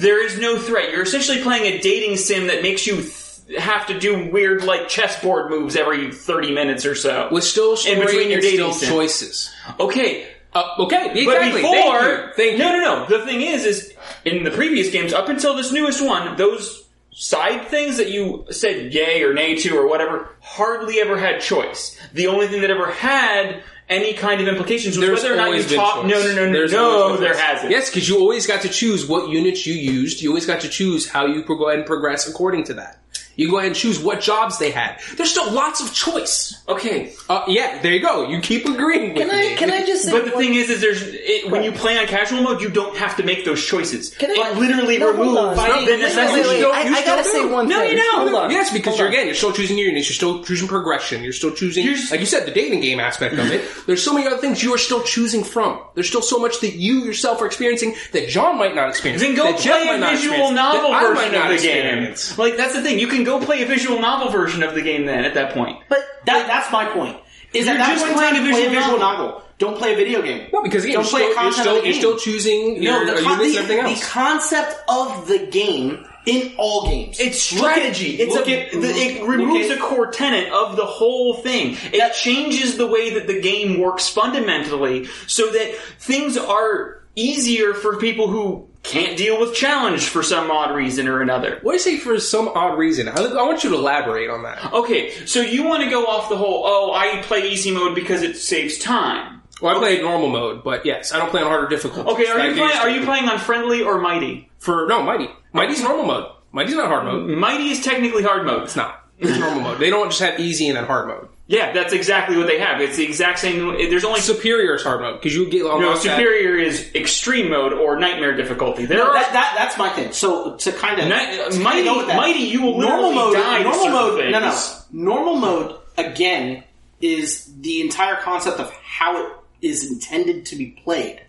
there 0.02 0.24
is 0.26 0.40
no 0.40 0.58
threat. 0.60 0.92
You're 0.92 1.04
essentially 1.04 1.42
playing 1.42 1.64
a 1.74 1.80
dating 1.80 2.18
sim 2.18 2.48
that 2.48 2.62
makes 2.62 2.86
you. 2.88 2.96
Th- 3.02 3.12
have 3.60 3.86
to 3.86 4.00
do 4.00 4.28
weird 4.32 4.64
like 4.64 4.90
chessboard 4.90 5.52
moves 5.52 5.76
every 5.76 6.12
30 6.12 6.52
minutes 6.52 6.84
or 6.84 6.96
so. 6.96 7.30
with 7.32 7.44
still 7.44 7.78
in 7.88 8.00
between 8.00 8.32
your 8.32 8.42
dating 8.42 8.74
sim. 8.74 8.90
choices. 8.90 9.54
Okay, 9.80 10.28
Uh, 10.52 10.64
okay, 10.80 11.12
exactly. 11.12 11.26
but 11.26 11.38
Thank 11.38 11.54
you. 11.54 12.34
Thank 12.36 12.52
you. 12.54 12.58
no, 12.58 12.72
no, 12.72 12.80
no. 12.80 13.06
The 13.06 13.24
thing 13.24 13.42
is, 13.42 13.64
is 13.64 13.94
in 14.26 14.44
the 14.46 14.50
previous 14.50 14.90
games, 14.90 15.14
up 15.14 15.30
until 15.30 15.56
this 15.56 15.72
newest 15.72 16.04
one, 16.04 16.36
those 16.38 16.86
side 17.12 17.68
things 17.68 17.98
that 17.98 18.10
you 18.10 18.46
said 18.50 18.92
yay 18.92 19.22
or 19.22 19.32
nay 19.36 19.54
to 19.58 19.78
or 19.78 19.88
whatever 19.88 20.30
hardly 20.42 21.00
ever 21.00 21.16
had 21.16 21.40
choice. 21.40 21.96
The 22.14 22.26
only 22.26 22.48
thing 22.48 22.62
that 22.62 22.72
ever 22.72 22.90
had 22.90 23.62
any 23.90 24.14
kind 24.14 24.42
of 24.42 24.48
implications 24.48 24.98
was 24.98 25.06
There's 25.06 25.22
whether 25.24 25.34
or 25.34 25.38
not 25.38 25.44
you 25.44 25.52
always 25.54 25.68
been 25.70 25.78
talk. 25.78 26.02
choice. 26.02 26.12
No, 26.12 26.20
no, 26.24 26.36
no, 26.36 26.46
no, 26.48 26.52
There's 26.54 26.72
no. 26.72 27.10
been 27.14 27.22
There 27.22 27.34
choice. 27.34 27.42
hasn't. 27.42 27.72
Yes, 27.72 27.90
because 27.90 28.10
you 28.10 28.18
always 28.18 28.48
got 28.48 28.62
to 28.64 28.70
choose 28.70 29.06
what 29.06 29.30
units 29.30 29.66
you 29.68 29.74
used. 29.76 30.22
You 30.22 30.30
always 30.30 30.46
got 30.46 30.62
to 30.62 30.70
choose 30.70 31.08
how 31.08 31.26
you 31.28 31.44
pro- 31.44 31.58
go 31.58 31.68
ahead 31.68 31.80
and 31.80 31.88
progress 31.88 32.28
according 32.28 32.64
to 32.66 32.74
that. 32.76 33.00
You 33.36 33.50
go 33.50 33.58
ahead 33.58 33.68
and 33.68 33.76
choose 33.76 34.00
what 34.00 34.22
jobs 34.22 34.58
they 34.60 34.72
had. 34.72 35.00
There's 35.18 35.32
still 35.32 35.52
lots 35.52 35.82
of 35.82 35.94
choice. 35.94 36.56
Okay, 36.70 37.14
Uh, 37.30 37.44
yeah, 37.48 37.82
there 37.82 37.92
you 37.94 38.00
go. 38.00 38.28
You 38.30 38.40
keep 38.40 38.66
agreeing 38.66 39.14
with 39.14 39.28
Can 39.28 39.32
I 39.32 39.42
me. 39.50 39.56
can 39.56 39.72
I 39.72 39.86
just 39.86 40.06
say 40.06 40.12
but 40.12 40.26
the 40.26 40.32
one- 40.32 40.40
thing 40.44 40.54
is, 40.56 40.70
is 40.70 40.80
there's 40.82 41.02
it, 41.04 41.50
when 41.52 41.64
you 41.64 41.72
play 41.72 41.98
on 41.98 42.06
casual 42.08 42.42
mode, 42.42 42.62
you 42.62 42.70
don't 42.70 42.96
have 42.98 43.18
to 43.18 43.24
make 43.24 43.46
those 43.46 43.64
choices. 43.66 44.10
Can 44.16 44.32
I- 44.32 44.52
it 44.52 44.58
literally 44.58 44.98
No, 45.00 45.08
hold 45.14 45.20
removes 45.20 45.38
on. 45.40 45.56
the 45.56 45.62
Wait, 45.62 45.88
wait, 45.88 46.00
necessity. 46.00 46.42
wait, 46.42 46.48
wait, 46.48 46.60
You 46.60 46.72
I, 46.72 46.80
still- 46.82 46.92
you 46.92 46.98
I 46.98 47.06
gotta 47.06 47.24
still 47.24 47.34
say 47.42 47.48
do. 47.48 47.54
one 47.54 47.68
No, 47.70 47.80
thing. 47.82 47.92
you 47.92 47.98
don't. 47.98 48.16
Hold 48.30 48.36
on. 48.44 48.52
Yes, 48.52 48.72
because 48.72 48.86
Hold 48.94 49.00
you're 49.00 49.08
on. 49.08 49.14
again, 49.14 49.26
you're 49.26 49.36
still 49.36 49.52
choosing 49.52 49.78
your 49.78 49.88
units. 49.88 50.08
You're 50.10 50.16
still 50.16 50.44
choosing 50.44 50.68
progression. 50.68 51.24
You're 51.24 51.34
still 51.34 51.52
choosing, 51.52 51.84
You're 51.86 51.96
s- 51.96 52.12
like 52.12 52.20
you 52.20 52.26
said, 52.26 52.46
the 52.48 52.52
dating 52.52 52.82
game 52.82 53.00
aspect 53.00 53.34
of 53.38 53.52
it. 53.52 53.62
There's 53.88 54.04
so 54.04 54.14
many 54.14 54.28
other 54.28 54.38
things 54.38 54.64
you 54.64 54.74
are 54.74 54.78
still 54.78 55.02
choosing 55.04 55.44
from. 55.44 55.80
There's 55.96 56.08
still 56.08 56.22
so 56.22 56.40
much 56.40 56.60
that 56.62 56.74
you 56.76 57.00
yourself 57.06 57.42
are 57.42 57.46
experiencing 57.48 57.96
that 58.14 58.30
John 58.30 58.58
might 58.58 58.76
not 58.76 58.90
experience. 58.90 59.22
Then 59.22 59.36
go 59.36 59.52
play 59.54 59.86
might 60.00 60.14
a 60.14 60.16
visual 60.18 60.52
novel 60.52 60.92
that 60.92 61.04
I 61.04 61.14
might 61.14 61.32
version 61.32 61.42
of 61.42 61.50
the 61.50 61.68
game. 61.68 62.16
Like 62.38 62.58
that's 62.58 62.74
the 62.74 62.82
thing. 62.82 63.00
You 63.00 63.08
can 63.08 63.24
go 63.26 63.40
play 63.44 63.64
a 63.64 63.66
visual 63.66 64.00
novel 64.00 64.30
version 64.30 64.64
of 64.64 64.74
the 64.76 64.82
game 64.82 65.06
then 65.06 65.26
at 65.26 65.34
that 65.34 65.54
point. 65.54 65.78
But 65.90 66.00
that, 66.26 66.48
that's 66.48 66.72
my 66.72 66.86
point. 66.86 67.18
Is 67.54 67.66
You're 67.68 67.76
that 67.78 67.88
just 67.94 68.06
point 68.06 68.18
playing 68.18 68.34
time, 68.36 68.44
a 68.46 68.50
play 68.52 68.62
visual 68.64 68.76
visual 68.82 69.00
novel. 69.00 69.26
novel. 69.28 69.42
Don't 69.58 69.78
play 69.78 69.94
a 69.94 69.96
video 69.96 70.22
game. 70.22 70.50
Well, 70.52 70.64
because 70.64 70.84
again, 70.84 70.96
Don't 70.96 71.12
you're 71.12 71.12
play 71.12 71.32
still, 71.32 71.44
you're 71.44 71.52
still, 71.54 71.78
of 71.80 71.86
you're 71.86 71.94
still 71.94 72.18
choosing 72.18 72.84
your 72.84 73.06
No, 73.06 73.16
the, 73.16 73.22
con- 73.22 73.40
units 73.40 73.68
the, 73.68 73.80
and 73.80 73.96
the 73.96 74.02
concept 74.06 74.76
of 74.90 75.28
the 75.30 75.48
game 75.48 76.06
in 76.26 76.54
all 76.58 76.88
games. 76.90 77.18
It's 77.22 77.54
Look 77.54 77.64
at- 77.64 77.72
strategy. 77.96 78.16
it's 78.16 78.34
look 78.36 78.50
a, 78.50 78.66
at- 78.66 78.72
the, 78.74 78.80
look- 78.80 78.96
it 78.98 79.20
look 79.22 79.30
removes 79.30 79.70
at- 79.70 79.78
a 79.78 79.80
core 79.82 80.08
tenet 80.12 80.52
of 80.52 80.76
the 80.76 80.84
whole 80.86 81.36
thing. 81.36 81.78
It 81.94 82.14
changes 82.16 82.76
the 82.78 82.88
way 82.88 83.14
that 83.14 83.28
the 83.28 83.40
game 83.40 83.80
works 83.80 84.10
fundamentally, 84.10 85.06
so 85.28 85.50
that 85.52 85.76
things 86.00 86.36
are 86.38 87.02
easier 87.16 87.74
for 87.74 87.96
people 87.98 88.28
who 88.28 88.68
can't 88.86 89.18
deal 89.18 89.40
with 89.40 89.54
challenge 89.54 90.08
for 90.10 90.24
some 90.24 90.50
odd 90.52 90.76
reason 90.76 91.08
or 91.08 91.22
another. 91.22 91.60
What 91.62 91.72
do 91.72 91.76
you 91.76 91.80
say 91.80 91.98
for 91.98 92.20
some 92.20 92.48
odd 92.50 92.78
reason? 92.78 93.08
I, 93.10 93.14
I 93.16 93.44
want 93.44 93.64
you 93.64 93.70
to 93.72 93.76
elaborate 93.76 94.30
on 94.30 94.44
that. 94.44 94.72
Okay, 94.74 95.12
so 95.26 95.42
you 95.42 95.64
want 95.64 95.84
to 95.84 95.90
go 95.90 96.06
off 96.06 96.30
the 96.30 96.38
whole, 96.38 96.64
oh, 96.66 96.94
I 96.94 97.22
play 97.24 97.50
easy 97.50 97.72
mode 97.72 97.96
because 97.96 98.22
it 98.22 98.38
saves 98.38 98.78
time. 98.78 99.42
Well, 99.62 99.76
I 99.76 99.80
play 99.80 100.02
normal 100.02 100.30
mode, 100.30 100.64
but 100.64 100.86
yes, 100.86 101.14
I 101.14 101.18
don't 101.18 101.30
play 101.30 101.42
on 101.42 101.48
harder 101.48 101.68
difficulty. 101.68 102.10
Okay, 102.12 102.28
are 102.28 102.48
you 102.48 102.56
playing? 102.56 102.78
Are 102.78 102.90
you 102.90 103.06
playing 103.06 103.30
on 103.30 103.40
friendly 103.40 103.82
or 103.82 104.00
mighty? 104.00 104.50
for 104.66 104.88
no 104.88 105.04
Mighty? 105.04 105.30
Mighty's 105.54 105.82
normal 105.82 106.06
mode. 106.06 106.32
Mighty's 106.52 106.76
not 106.76 106.88
hard 106.88 107.06
mode. 107.06 107.30
Mighty 107.38 107.70
is 107.70 107.84
technically 107.84 108.24
hard 108.24 108.46
mode. 108.46 108.64
It's 108.64 108.76
not. 108.76 109.08
It's 109.20 109.38
normal 109.38 109.62
mode. 109.62 109.80
They 109.80 109.90
don't 109.90 110.10
just 110.10 110.22
have 110.22 110.40
easy 110.40 110.68
and 110.68 110.76
then 110.76 110.86
hard 110.86 111.08
mode. 111.08 111.30
Yeah, 111.48 111.74
that's 111.74 111.94
exactly 111.94 112.38
what 112.38 112.48
they 112.48 112.58
have. 112.60 112.82
It's 112.82 112.98
the 112.98 113.04
exact 113.06 113.38
same. 113.38 113.60
There's 113.90 114.04
only 114.04 114.20
Superior 114.22 114.74
is 114.76 114.82
hard 114.84 115.02
mode 115.02 115.20
because 115.22 115.36
you 115.36 115.48
get 115.48 115.62
no 115.62 115.78
unlock 115.78 115.98
superior 116.02 116.58
is 116.58 116.90
extreme 116.96 117.52
mode 117.52 117.72
or 117.72 118.00
nightmare 118.00 118.36
difficulty. 118.36 118.88
There 118.88 118.98
No, 118.98 119.10
are 119.10 119.14
that, 119.14 119.32
that, 119.34 119.54
that's 119.56 119.78
my 119.78 119.90
thing. 119.90 120.12
So 120.12 120.56
to 120.56 120.72
kind 120.72 121.00
of 121.00 121.06
Ni- 121.06 121.64
mighty- 121.64 121.84
mighty, 122.16 122.40
you 122.46 122.64
will 122.64 122.80
normal 122.80 123.12
mode. 123.14 123.36
die 123.36 123.62
normal 123.62 123.80
certain 123.80 123.94
mode. 123.94 124.32
No, 124.32 124.40
no. 124.40 124.62
Normal 124.92 125.36
mode 125.36 125.76
again 126.00 126.64
is 127.00 127.54
the 127.62 127.82
entire 127.82 128.16
concept 128.16 128.60
of 128.60 128.72
how 128.74 129.24
it 129.28 129.32
is 129.62 129.92
intended 129.92 130.48
to 130.48 130.56
be 130.56 130.68
played. 130.84 131.22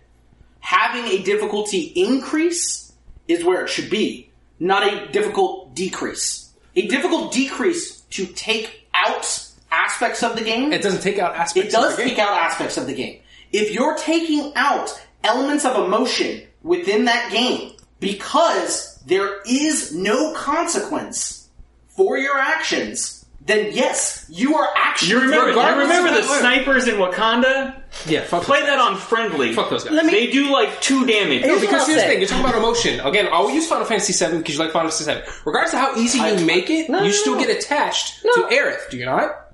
Having 0.61 1.05
a 1.11 1.21
difficulty 1.23 1.93
increase 1.95 2.91
is 3.27 3.43
where 3.43 3.63
it 3.63 3.69
should 3.69 3.89
be, 3.91 4.31
not 4.59 4.81
a 4.91 5.07
difficult 5.11 5.75
decrease. 5.75 6.51
A 6.75 6.87
difficult 6.87 7.31
decrease 7.33 8.01
to 8.11 8.25
take 8.25 8.87
out 8.95 9.43
aspects 9.77 10.23
of 10.23 10.35
the 10.35 10.43
game. 10.43 10.73
It 10.73 10.81
doesn't 10.81 11.01
take 11.01 11.19
out 11.19 11.35
aspects. 11.35 11.69
It 11.69 11.71
does 11.71 11.91
of 11.91 11.97
the 11.97 12.03
game. 12.03 12.09
take 12.15 12.19
out 12.19 12.33
aspects 12.39 12.77
of 12.77 12.87
the 12.87 12.93
game. 12.95 13.19
If 13.51 13.71
you're 13.73 13.95
taking 13.97 14.51
out 14.55 14.89
elements 15.23 15.65
of 15.65 15.75
emotion 15.85 16.41
within 16.63 17.05
that 17.05 17.31
game 17.31 17.73
because 17.99 19.01
there 19.05 19.41
is 19.47 19.93
no 19.95 20.33
consequence 20.33 21.47
for 21.87 22.17
your 22.17 22.37
actions, 22.37 23.25
then 23.45 23.71
yes, 23.73 24.25
you 24.29 24.55
are 24.57 24.67
actually. 24.75 25.11
You 25.11 25.21
remember? 25.21 25.51
You 25.53 25.79
remember 25.79 26.11
the 26.13 26.21
snipers 26.23 26.87
in 26.89 26.95
Wakanda? 26.95 27.81
Yeah, 28.05 28.23
fuck 28.25 28.43
Play 28.43 28.59
those 28.59 28.67
that 28.67 28.77
guys. 28.77 28.91
on 28.91 28.97
friendly. 28.97 29.53
Fuck 29.53 29.69
those 29.69 29.85
guys. 29.85 29.93
Let 29.93 30.05
me- 30.05 30.11
They 30.11 30.27
do 30.31 30.51
like 30.51 30.81
two 30.81 31.05
damage. 31.05 31.43
Here's 31.43 31.53
what 31.53 31.61
Because 31.61 31.87
here's 31.87 32.01
the 32.01 32.07
thing, 32.07 32.19
you're 32.19 32.27
talking 32.27 32.43
about 32.45 32.57
emotion. 32.57 32.99
Again, 32.99 33.29
I'll 33.31 33.49
use 33.49 33.65
Final 33.67 33.85
Fantasy 33.85 34.13
VII 34.13 34.39
because 34.39 34.55
you 34.55 34.59
like 34.59 34.71
Final 34.73 34.91
Fantasy 34.91 35.11
VII. 35.11 35.21
Regardless 35.45 35.73
of 35.73 35.79
how 35.79 35.95
easy 35.95 36.19
you 36.19 36.45
make 36.45 36.69
it, 36.69 36.89
No, 36.89 36.99
you 36.99 37.05
no, 37.05 37.11
still 37.11 37.35
no. 37.35 37.39
get 37.45 37.57
attached 37.57 38.25
No. 38.25 38.33
to 38.33 38.41
Aerith, 38.53 38.89
do 38.89 38.97
you 38.97 39.05
not? 39.05 39.46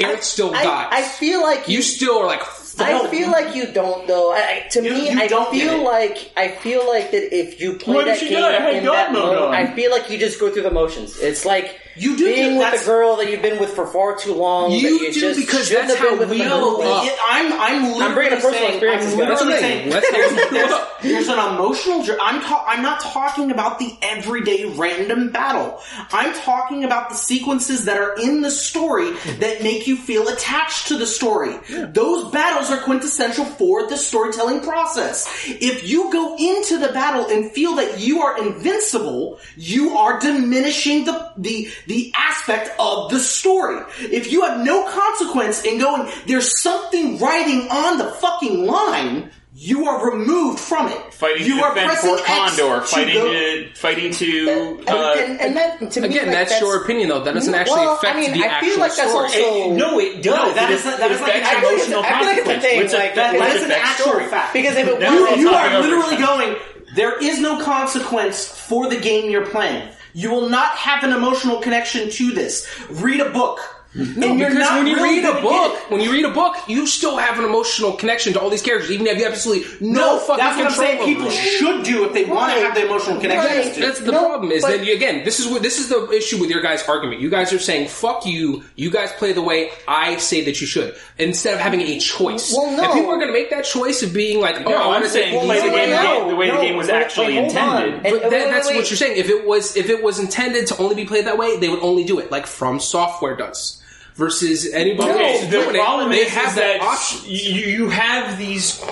Aerith 0.00 0.22
still 0.22 0.54
I, 0.54 0.64
dies. 0.64 0.88
I 0.92 1.02
feel 1.02 1.42
like 1.42 1.68
you 1.68 1.82
still 1.82 2.18
are 2.18 2.26
like, 2.26 2.42
I 2.78 3.06
feel 3.08 3.30
like 3.30 3.54
you 3.54 3.66
don't 3.72 4.06
though. 4.06 4.32
I, 4.32 4.62
I- 4.64 4.68
to 4.70 4.82
You- 4.82 4.94
me, 4.94 5.10
you 5.10 5.20
I 5.20 5.26
don't 5.26 5.50
feel 5.50 5.84
like 5.84 6.32
I 6.36 6.48
feel 6.48 6.86
like 6.88 7.10
that 7.10 7.34
if 7.36 7.60
you 7.60 7.74
play 7.74 7.96
Why 7.96 8.04
that 8.04 8.20
game 8.20 8.32
die? 8.40 8.48
I 8.48 8.60
had 8.60 8.74
in 8.76 8.84
that 8.84 9.12
mode 9.12 9.22
mode, 9.36 9.38
on. 9.48 9.54
I 9.54 9.74
feel 9.74 9.90
like 9.90 10.08
you 10.10 10.18
just 10.18 10.40
go 10.40 10.50
through 10.50 10.62
the 10.62 10.70
motions. 10.70 11.18
It's 11.18 11.44
like 11.44 11.78
You 11.96 12.16
do 12.16 12.24
being 12.26 12.56
with 12.58 12.82
a 12.82 12.84
girl 12.86 13.16
that 13.16 13.30
you've 13.30 13.42
been 13.42 13.58
with 13.58 13.70
for 13.74 13.86
far 13.86 14.16
too 14.16 14.34
long. 14.34 14.70
You 14.72 14.98
that 14.98 15.04
you 15.06 15.12
do 15.12 15.20
just 15.20 15.40
because 15.40 15.68
that's 15.68 15.94
have 15.94 16.18
been 16.18 16.18
how 16.18 16.30
we 16.32 16.40
in 16.42 16.48
the 16.48 16.54
grow 16.56 16.70
movie. 16.78 16.88
up. 16.88 17.04
It- 17.04 17.18
I'm 17.30 17.52
I'm 18.00 18.14
bringing 18.14 18.32
a 18.32 18.36
personal 18.36 18.54
saying, 18.54 18.72
experiences, 18.74 19.12
I'm 19.12 19.18
literally 19.18 19.50
That's 19.52 19.60
saying 19.60 19.88
amazing. 19.88 19.90
Let's 19.92 20.10
there's, 20.10 20.50
there's, 20.50 20.86
there's 21.02 21.28
an 21.28 21.54
emotional. 21.54 22.04
I'm 22.20 22.40
ta- 22.42 22.64
I'm 22.66 22.82
not 22.82 23.00
talking 23.00 23.50
about 23.50 23.78
the 23.78 23.96
everyday 24.02 24.64
random 24.66 25.30
battle. 25.30 25.80
I'm 26.12 26.32
talking 26.34 26.84
about 26.84 27.10
the 27.10 27.16
sequences 27.16 27.84
that 27.86 27.96
are 27.98 28.14
in 28.18 28.42
the 28.42 28.50
story 28.50 29.12
that 29.38 29.62
make 29.62 29.86
you 29.86 29.96
feel 29.96 30.28
attached 30.28 30.88
to 30.88 30.96
the 30.96 31.06
story. 31.06 31.56
Those 31.92 32.30
battles 32.32 32.70
are 32.70 32.78
quintessential 32.82 33.44
for 33.44 33.86
the 33.88 33.96
storytelling 33.96 34.60
process. 34.60 35.26
If 35.46 35.88
you 35.88 36.10
go 36.12 36.36
into 36.38 36.78
the 36.78 36.92
battle 36.92 37.26
and 37.28 37.50
feel 37.52 37.76
that 37.76 38.00
you 38.00 38.20
are 38.22 38.38
invincible, 38.46 39.38
you 39.56 39.96
are 39.96 40.18
diminishing 40.20 41.04
the 41.04 41.30
the 41.36 41.68
the 41.86 42.12
aspect 42.16 42.70
of 42.78 43.10
the 43.10 43.18
story. 43.18 43.82
If 44.00 44.30
you 44.32 44.42
have 44.42 44.64
no 44.64 44.88
consequence 44.90 45.64
in 45.64 45.78
going, 45.78 46.10
there's 46.26 46.60
something 46.60 47.18
writing 47.18 47.68
on 47.70 47.98
the 47.98 48.06
fucking 48.12 48.66
line. 48.66 49.30
You 49.52 49.86
are 49.88 50.10
removed 50.12 50.60
from 50.60 50.88
it. 50.88 51.12
Fighting 51.12 51.44
you 51.44 51.56
to 51.58 51.62
are 51.64 51.74
defend 51.74 51.90
pressing 51.90 52.08
Fort 52.16 52.20
X 52.30 52.56
Condor, 52.56 52.80
to 52.80 52.86
fighting 52.86 53.14
go- 53.14 53.32
to 53.32 53.74
fighting 53.74 54.12
to 54.12 54.48
and, 54.48 54.88
uh, 54.88 55.14
and, 55.18 55.40
and 55.40 55.56
that 55.56 55.90
to 55.90 56.00
me, 56.00 56.06
again, 56.08 56.28
like, 56.28 56.48
that's, 56.48 56.60
your 56.60 56.82
opinion 56.82 57.08
though. 57.10 57.20
That 57.24 57.34
doesn't 57.34 57.52
actually 57.52 57.80
well, 57.80 57.96
affect 57.96 58.16
I 58.16 58.20
mean, 58.20 58.32
the 58.32 58.44
I 58.44 58.46
actual 58.46 58.70
feel 58.70 58.78
like 58.78 58.96
that's 58.96 59.10
story. 59.10 59.24
also 59.24 59.38
It- 59.38 59.76
no, 59.76 59.98
it 59.98 60.22
does. 60.22 60.36
No, 60.36 60.54
that 60.54 60.70
it 60.70 60.74
is- 60.76 60.84
that 60.84 61.00
it 61.00 61.12
is 61.12 61.20
like 61.20 61.34
an 61.34 61.58
emotional 61.64 62.00
I 62.04 62.08
feel 62.08 62.26
like 62.28 62.38
it's 62.38 62.48
a 62.48 62.54
consequence. 62.54 62.64
thing, 62.64 62.80
It's 62.80 62.94
a- 62.94 62.96
like, 62.98 63.14
That, 63.16 63.34
it 63.34 63.38
that 63.40 63.56
is 63.56 63.62
an 63.64 63.70
actual 63.72 64.04
story. 64.06 64.26
fact. 64.28 64.52
because 64.54 64.76
if 64.76 64.86
it 64.88 65.00
Now 65.00 65.12
You, 65.12 65.16
we're 65.18 65.22
wasn't, 65.24 65.40
you 65.40 65.50
are 65.50 65.80
literally 65.80 66.16
going, 66.16 66.56
there 66.94 67.18
is 67.22 67.40
no 67.40 67.62
consequence 67.62 68.46
for 68.46 68.88
the 68.88 68.96
game 69.00 69.30
you're 69.30 69.46
playing. 69.46 69.88
You 70.12 70.30
will 70.30 70.48
not 70.48 70.76
have 70.76 71.04
an 71.04 71.12
emotional 71.12 71.60
connection 71.60 72.10
to 72.10 72.32
this. 72.32 72.68
Read 72.90 73.20
a 73.20 73.30
book. 73.30 73.79
No, 73.92 74.34
you're 74.34 74.50
because 74.50 74.54
not 74.54 74.78
when 74.78 74.86
you 74.86 74.94
really 74.96 75.20
read 75.20 75.24
a 75.38 75.42
book, 75.42 75.90
when 75.90 76.00
you 76.00 76.12
read 76.12 76.24
a 76.24 76.30
book, 76.30 76.54
you 76.68 76.86
still 76.86 77.16
have 77.16 77.40
an 77.40 77.44
emotional 77.44 77.92
connection 77.94 78.32
to 78.34 78.40
all 78.40 78.48
these 78.48 78.62
characters, 78.62 78.90
even 78.92 79.04
if 79.08 79.18
you 79.18 79.24
have 79.24 79.32
absolutely 79.32 79.66
no, 79.80 80.18
fucking 80.20 80.36
that's 80.36 80.56
what 80.56 80.66
I'm 80.66 80.72
saying. 80.72 81.04
People 81.04 81.24
them. 81.24 81.32
should 81.32 81.84
do 81.84 82.04
if 82.04 82.12
they 82.12 82.24
want 82.24 82.52
to 82.54 82.60
have 82.60 82.74
the 82.76 82.86
emotional 82.86 83.20
connection. 83.20 83.50
Right. 83.72 83.74
That's 83.74 83.98
the 83.98 84.12
No, 84.12 84.26
problem. 84.28 84.52
Is 84.52 84.62
but- 84.62 84.70
that 84.78 84.86
you, 84.86 84.94
again, 84.94 85.24
this 85.24 85.40
is 85.40 85.48
what 85.48 85.62
this 85.62 85.80
is 85.80 85.88
the 85.88 86.08
issue 86.10 86.38
with 86.38 86.50
your 86.50 86.62
guys' 86.62 86.84
argument. 86.88 87.20
You 87.20 87.30
guys 87.30 87.52
are 87.52 87.58
saying, 87.58 87.88
"Fuck 87.88 88.26
you." 88.26 88.62
You 88.76 88.90
guys 88.90 89.10
play 89.12 89.32
the 89.32 89.42
way 89.42 89.70
I 89.88 90.16
say 90.18 90.44
that 90.44 90.60
you 90.60 90.68
should, 90.68 90.94
instead 91.18 91.54
of 91.54 91.60
having 91.60 91.80
a 91.80 91.98
choice. 91.98 92.54
Well, 92.56 92.70
no. 92.76 92.84
If 92.84 92.92
people 92.92 93.10
are 93.10 93.16
going 93.16 93.26
to 93.26 93.32
make 93.32 93.50
that 93.50 93.64
choice 93.64 94.02
of 94.04 94.12
being 94.12 94.40
like, 94.40 94.56
"Oh, 94.64 94.70
No, 94.70 94.76
I 94.76 94.86
want 94.86 95.04
I'm 95.04 95.10
saying 95.10 95.32
take 95.32 95.42
play 95.42 95.60
the 95.68 95.74
game 95.74 95.90
now," 95.90 96.28
the 96.28 96.36
way 96.36 96.48
the 96.48 96.58
game 96.58 96.76
was 96.76 96.88
actually 96.88 97.34
hold 97.34 97.46
intended. 97.48 98.02
But 98.04 98.12
wait, 98.12 98.22
that, 98.22 98.30
wait, 98.30 98.50
that's 98.52 98.68
wait. 98.68 98.76
what 98.76 98.88
you're 98.90 98.96
saying. 98.96 99.16
If 99.18 99.28
it 99.28 99.44
was 99.44 99.76
if 99.76 99.90
it 99.90 100.00
was 100.00 100.20
intended 100.20 100.68
to 100.68 100.76
only 100.78 100.94
be 100.94 101.04
played 101.06 101.26
that 101.26 101.38
way, 101.38 101.56
they 101.58 101.68
would 101.68 101.80
only 101.82 102.04
do 102.04 102.20
it 102.20 102.30
like 102.30 102.46
From 102.46 102.78
Software 102.78 103.34
does. 103.34 103.78
Versus 104.20 104.70
anybody 104.74 105.08
else 105.12 105.18
Okay, 105.18 105.34
is 105.46 105.48
the 105.50 105.72
problem 105.72 106.12
it, 106.12 106.16
they 106.16 106.20
is, 106.24 106.28
have 106.34 106.48
is 106.48 106.54
that 106.56 106.80
that 106.80 107.22
you, 107.26 107.64
you 107.64 107.88
have 107.88 108.36
these 108.36 108.84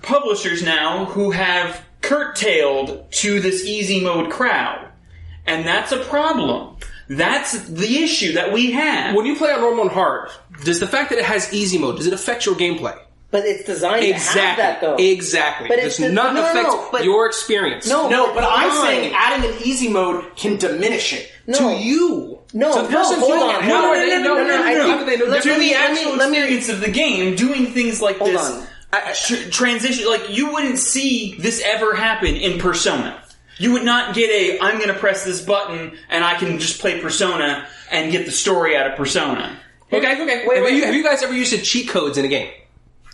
publishers 0.00 0.62
now 0.62 1.04
who 1.04 1.32
have 1.32 1.84
curtailed 2.00 3.04
to 3.12 3.40
this 3.40 3.66
easy 3.66 4.00
mode 4.02 4.30
crowd, 4.32 4.88
and 5.46 5.66
that's 5.66 5.92
a 5.92 5.98
problem. 5.98 6.78
That's 7.10 7.60
the 7.68 7.98
issue 7.98 8.32
that 8.32 8.54
we 8.54 8.70
have. 8.72 9.14
When 9.14 9.26
you 9.26 9.36
play 9.36 9.52
on 9.52 9.60
normal 9.60 9.82
and 9.82 9.90
hard, 9.92 10.30
does 10.64 10.80
the 10.80 10.86
fact 10.86 11.10
that 11.10 11.18
it 11.18 11.26
has 11.26 11.52
easy 11.52 11.76
mode 11.76 11.98
does 11.98 12.06
it 12.06 12.14
affect 12.14 12.46
your 12.46 12.54
gameplay? 12.54 12.98
But 13.30 13.44
it's 13.44 13.64
designed 13.64 14.00
to 14.02 14.12
have 14.14 14.16
Exactly. 14.16 14.62
that 14.62 14.80
though. 14.80 14.94
Exactly. 14.96 15.68
But 15.68 15.78
it 15.78 15.84
it's 15.84 15.98
does 15.98 16.10
not 16.10 16.32
no, 16.34 16.40
no, 16.42 16.48
affect 16.50 16.68
no, 16.68 16.88
but- 16.90 17.04
your 17.04 17.26
experience. 17.26 17.86
No, 17.86 18.08
No, 18.08 18.32
but 18.32 18.44
I'm 18.48 18.72
saying 18.86 19.12
adding 19.14 19.50
an 19.50 19.56
easy 19.62 19.88
mode 19.88 20.34
can 20.36 20.56
diminish 20.56 21.12
it. 21.12 21.30
No. 21.46 21.58
to 21.58 21.76
you. 21.84 22.39
No, 22.52 22.74
to 22.74 22.82
the 22.82 22.88
no, 22.92 23.04
hold 23.20 23.32
on. 23.32 23.38
No, 23.38 23.52
How 23.60 23.68
no, 23.68 23.90
are 23.90 23.94
no, 23.94 24.00
they 24.00 24.08
no, 24.10 24.22
know? 24.22 24.34
no, 24.34 24.44
no, 24.46 24.62
I 24.62 24.74
How 24.74 24.86
think- 24.86 24.98
do 25.00 25.04
they 25.06 25.16
know 25.16 25.24
let 25.26 25.42
to 25.44 25.48
me- 25.50 25.54
the 25.54 25.74
let 25.74 25.92
me- 25.92 25.98
actual 26.00 26.16
let 26.16 26.30
me- 26.30 26.38
experience 26.38 26.68
of 26.68 26.80
the 26.80 26.90
game, 26.90 27.36
doing 27.36 27.72
things 27.72 28.02
like 28.02 28.18
Hold 28.18 28.30
this 28.32 28.40
on. 28.50 28.66
tr- 29.14 29.50
transition, 29.50 30.06
like 30.08 30.28
you 30.30 30.52
wouldn't 30.52 30.78
see 30.78 31.36
this 31.38 31.62
ever 31.64 31.94
happen 31.94 32.34
in 32.36 32.58
Persona. 32.58 33.22
You 33.58 33.72
would 33.72 33.84
not 33.84 34.14
get 34.14 34.30
a 34.30 34.58
I'm 34.60 34.76
going 34.78 34.88
to 34.88 34.94
press 34.98 35.22
this 35.24 35.40
button 35.42 35.92
and 36.08 36.24
I 36.24 36.34
can 36.34 36.58
just 36.58 36.80
play 36.80 37.00
Persona 37.00 37.66
and 37.90 38.10
get 38.10 38.24
the 38.26 38.32
story 38.32 38.76
out 38.76 38.86
of 38.90 38.96
Persona. 38.96 39.56
Okay, 39.92 40.12
okay. 40.22 40.46
Wait, 40.46 40.56
have, 40.56 40.64
wait. 40.64 40.74
You, 40.74 40.84
have 40.86 40.94
you 40.94 41.02
guys 41.04 41.22
ever 41.22 41.34
used 41.34 41.52
cheat 41.64 41.88
codes 41.88 42.16
in 42.16 42.24
a 42.24 42.28
game? 42.28 42.50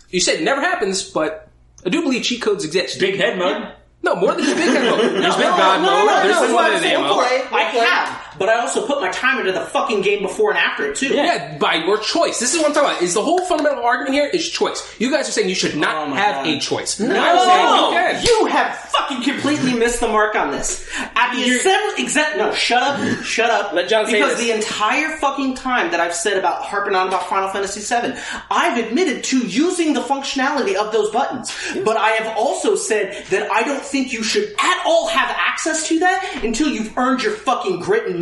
You 0.09 0.19
said 0.21 0.35
it 0.35 0.43
never 0.43 0.61
happens, 0.61 1.03
but 1.03 1.49
I 1.85 1.89
do 1.89 2.01
believe 2.01 2.23
cheat 2.23 2.41
codes 2.41 2.63
exist. 2.63 2.99
Big 2.99 3.17
head 3.17 3.37
mode. 3.37 3.73
No, 4.03 4.15
more 4.15 4.33
than 4.35 4.45
just 4.45 4.55
big 4.55 4.67
head 4.69 4.85
mode. 4.89 4.99
There's 5.21 5.35
big 5.35 5.43
god 5.45 5.81
no, 5.81 5.87
mode. 5.89 6.05
no, 6.05 6.23
There's 6.23 6.35
no, 6.35 6.41
this 6.41 6.49
no, 6.49 6.55
one 6.55 6.71
no, 6.71 6.77
in 6.77 6.83
no, 6.83 6.89
ammo. 6.89 7.07
no, 7.07 7.13
play. 7.15 7.41
I 7.51 7.71
play. 7.71 7.79
have, 7.81 8.16
but 8.39 8.49
I 8.49 8.59
also 8.59 8.85
put 8.85 9.01
my 9.01 9.09
time 9.11 9.39
into 9.39 9.51
the 9.51 9.61
fucking 9.61 10.01
game 10.01 10.21
before 10.21 10.51
and 10.51 10.59
after 10.59 10.91
it 10.91 10.95
too. 10.97 11.07
Yeah, 11.13 11.57
by 11.57 11.75
your 11.75 11.97
choice. 11.97 12.39
This 12.39 12.53
is 12.53 12.59
what 12.59 12.67
I'm 12.69 12.73
talking 12.73 12.89
about. 12.91 13.01
Is 13.01 13.13
the 13.13 13.23
whole 13.23 13.45
fundamental 13.45 13.83
argument 13.83 14.13
here 14.15 14.27
is 14.27 14.49
choice. 14.49 14.95
You 14.99 15.11
guys 15.11 15.27
are 15.27 15.31
saying 15.31 15.49
you 15.49 15.55
should 15.55 15.75
not 15.75 16.07
Oh 16.07 16.13
have 16.13 16.45
God. 16.45 16.47
a 16.47 16.59
choice. 16.59 16.99
No, 16.99 17.15
I'm 17.15 18.23
you 18.23 18.27
you 18.37 18.45
have 18.47 18.75
fucking 18.75 19.23
completely 19.23 19.73
missed 19.73 19.99
the 19.99 20.07
mark 20.07 20.35
on 20.35 20.51
this. 20.51 20.87
At 21.15 21.33
the 21.35 21.43
assembly, 21.49 22.03
exact. 22.03 22.37
No, 22.37 22.53
shut 22.53 22.83
up, 22.83 23.23
shut 23.23 23.49
up. 23.49 23.73
Let 23.73 23.89
John 23.89 24.05
say 24.05 24.13
because 24.13 24.37
this. 24.37 24.45
the 24.47 24.51
entire 24.53 25.17
fucking 25.17 25.55
time 25.55 25.91
that 25.91 25.99
I've 25.99 26.13
said 26.13 26.37
about 26.37 26.63
harping 26.63 26.95
on 26.95 27.07
about 27.07 27.27
Final 27.29 27.49
Fantasy 27.49 27.79
VII, 27.81 28.13
I've 28.51 28.77
admitted 28.85 29.23
to 29.25 29.39
using 29.39 29.93
the 29.93 30.01
functionality 30.01 30.75
of 30.75 30.91
those 30.91 31.09
buttons. 31.11 31.53
But 31.83 31.97
I 31.97 32.09
have 32.11 32.37
also 32.37 32.75
said 32.75 33.25
that 33.29 33.51
I 33.51 33.63
don't 33.63 33.81
think 33.83 34.13
you 34.13 34.23
should 34.23 34.53
at 34.59 34.83
all 34.85 35.07
have 35.07 35.29
access 35.29 35.87
to 35.89 35.99
that 35.99 36.41
until 36.43 36.67
you've 36.69 36.95
earned 36.97 37.23
your 37.23 37.33
fucking 37.33 37.79
grit 37.79 38.07
and 38.07 38.19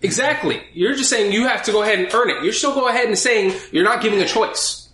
Exactly. 0.00 0.62
You're 0.74 0.94
just 0.94 1.10
saying 1.10 1.32
you 1.32 1.46
have 1.48 1.62
to 1.64 1.72
go 1.72 1.82
ahead 1.82 1.98
and 1.98 2.12
earn 2.14 2.30
it. 2.30 2.44
You're 2.44 2.52
still 2.52 2.74
go 2.74 2.88
ahead 2.88 3.06
and 3.06 3.18
saying 3.18 3.58
you're 3.72 3.84
not 3.84 4.00
giving 4.00 4.20
a 4.20 4.26
choice. 4.26 4.87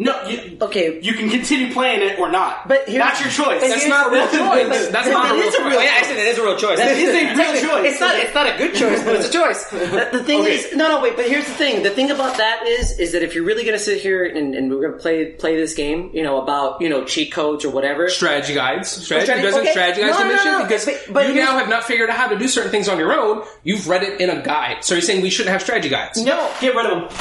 No, 0.00 0.14
you, 0.28 0.56
Okay. 0.62 1.00
you 1.02 1.12
can 1.14 1.28
continue 1.28 1.72
playing 1.72 2.02
it 2.08 2.20
or 2.20 2.30
not. 2.30 2.68
But 2.68 2.84
here's- 2.88 3.04
that's 3.04 3.20
your 3.20 3.46
choice. 3.46 3.60
That's 3.60 3.84
not 3.88 4.06
a 4.06 4.10
real 4.14 4.28
choice. 4.28 4.68
but- 4.68 4.92
That's 4.92 5.08
but 5.08 5.12
not 5.12 5.30
a 5.32 5.34
real 5.34 5.50
choice. 5.50 5.58
real- 5.58 5.82
yeah, 5.82 5.94
I 5.98 6.02
said 6.04 6.18
it 6.18 6.28
is 6.28 6.38
a 6.38 6.42
real 6.44 6.56
choice. 6.56 6.78
That 6.78 6.96
is 6.96 7.08
a 7.08 7.34
real 7.34 7.68
choice. 7.68 7.90
It's 7.92 8.00
not. 8.00 8.14
It's 8.16 8.32
not 8.34 8.46
a 8.46 8.56
good 8.56 8.74
choice, 8.76 9.02
but 9.02 9.16
it's 9.16 9.28
a 9.28 9.32
choice. 9.32 9.64
The, 9.70 10.08
the 10.18 10.22
thing 10.22 10.42
Okay. 10.42 10.54
is, 10.54 10.72
no, 10.76 10.86
no, 10.86 11.00
wait. 11.00 11.16
But 11.16 11.26
here's 11.26 11.46
the 11.46 11.54
thing. 11.54 11.82
The 11.82 11.90
thing 11.90 12.12
about 12.12 12.36
that 12.36 12.64
is, 12.66 12.96
is 13.00 13.10
that 13.12 13.22
if 13.24 13.34
you're 13.34 13.42
really 13.42 13.64
going 13.64 13.76
to 13.76 13.82
sit 13.82 14.00
here 14.00 14.24
and, 14.24 14.54
and 14.54 14.70
we're 14.70 14.80
going 14.82 14.92
to 14.92 14.98
play 14.98 15.32
play 15.32 15.56
this 15.56 15.74
game, 15.74 16.10
you 16.12 16.22
know, 16.22 16.40
about 16.40 16.80
you 16.80 16.88
know 16.88 17.04
cheat 17.04 17.32
codes 17.32 17.64
or 17.64 17.70
whatever. 17.70 18.08
Strategy 18.08 18.54
guides. 18.54 18.88
Strategy, 18.88 19.24
Strategy- 19.26 19.42
doesn't 19.46 19.60
okay. 19.62 19.70
strategy 19.72 20.00
guides 20.02 20.12
No, 20.16 20.22
no, 20.22 20.28
diminish 20.28 20.44
no, 20.44 20.50
it? 20.54 20.58
no. 20.60 20.64
Because 20.64 20.84
But- 20.84 21.12
but 21.12 21.28
you 21.28 21.34
now 21.34 21.58
have 21.58 21.68
not 21.68 21.82
figured 21.84 22.08
out 22.08 22.16
how 22.16 22.28
to 22.28 22.38
do 22.38 22.46
certain 22.46 22.70
things 22.70 22.88
on 22.88 22.98
your 22.98 23.12
own. 23.18 23.42
You've 23.64 23.88
read 23.88 24.04
it 24.04 24.20
in 24.20 24.30
a 24.30 24.40
guide. 24.42 24.84
So 24.84 24.94
you're 24.94 25.02
saying 25.02 25.22
we 25.22 25.30
shouldn't 25.30 25.52
have 25.52 25.62
strategy 25.62 25.88
guides. 25.88 26.22
No, 26.22 26.48
Get 26.60 26.76
rid 26.76 26.86
of 26.86 27.10
them. 27.10 27.18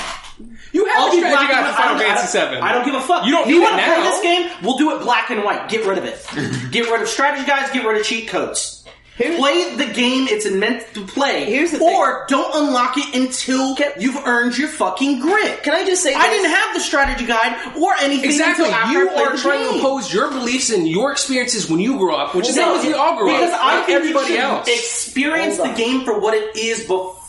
You 0.71 0.85
have 0.85 0.97
I'll 0.97 1.07
a 1.07 1.11
be 1.11 1.17
strategy 1.17 1.35
black 1.35 1.49
guide 1.51 1.65
and 1.65 1.75
for 1.75 1.81
Final. 1.81 1.95
I 1.95 1.99
don't- 1.99 2.07
Fantasy 2.07 2.37
I 2.37 2.41
don't- 2.41 2.51
VII. 2.53 2.61
I 2.61 2.71
don't 2.73 2.85
give 2.85 2.93
a 2.95 3.01
fuck. 3.01 3.25
You 3.25 3.31
don't 3.31 3.47
you 3.49 3.55
need 3.59 3.63
want 3.63 3.79
it 3.79 3.85
to 3.85 3.93
play 3.93 4.03
this 4.03 4.21
game? 4.21 4.49
We'll 4.63 4.77
do 4.77 4.95
it 4.95 5.01
black 5.01 5.29
and 5.31 5.43
white. 5.43 5.67
Get 5.69 5.85
rid 5.85 5.97
of 5.97 6.05
it. 6.05 6.25
get 6.71 6.89
rid 6.89 7.01
of 7.01 7.07
strategy 7.09 7.45
guides. 7.47 7.71
Get 7.71 7.85
rid 7.85 7.99
of 7.99 8.05
cheat 8.05 8.27
codes. 8.27 8.83
play 9.17 9.73
the 9.75 9.85
game 9.87 10.27
it's 10.29 10.47
meant 10.51 10.83
to 10.93 11.03
play. 11.07 11.45
Here's 11.45 11.71
the 11.71 11.79
or 11.81 12.25
don't 12.29 12.53
unlock 12.67 12.93
it 12.99 13.15
until 13.15 13.75
you've 13.97 14.15
earned 14.27 14.55
your 14.55 14.67
fucking 14.67 15.19
grit. 15.21 15.63
Can 15.63 15.73
I 15.73 15.83
just 15.83 16.03
say 16.03 16.13
I 16.13 16.27
this? 16.27 16.37
didn't 16.37 16.51
have 16.51 16.73
the 16.75 16.79
strategy 16.81 17.25
guide 17.25 17.55
or 17.81 17.95
anything 17.99 18.29
Exactly. 18.29 18.65
until 18.65 18.77
after 18.79 18.99
You 18.99 19.09
are 19.09 19.31
the 19.35 19.37
trying 19.41 19.63
to 19.63 19.69
game. 19.69 19.75
impose 19.77 20.13
your 20.13 20.29
beliefs 20.29 20.69
and 20.69 20.87
your 20.87 21.11
experiences 21.11 21.67
when 21.67 21.79
you 21.79 21.97
grew 21.97 22.13
up, 22.13 22.35
which 22.35 22.47
is 22.47 22.53
the 22.53 22.61
No, 22.61 22.77
same 22.79 22.91
we 22.91 22.93
all 22.93 23.17
grew 23.17 23.25
because 23.25 23.53
up. 23.53 23.59
Because 23.59 23.59
I 23.59 23.75
like 23.77 23.85
think 23.87 23.95
everybody 23.97 24.27
you 24.27 24.35
should 24.35 24.43
else. 24.43 24.67
experience 24.67 25.57
Hold 25.57 25.69
the 25.69 25.71
on. 25.71 25.77
game 25.79 26.05
for 26.05 26.19
what 26.19 26.35
it 26.35 26.55
is 26.55 26.85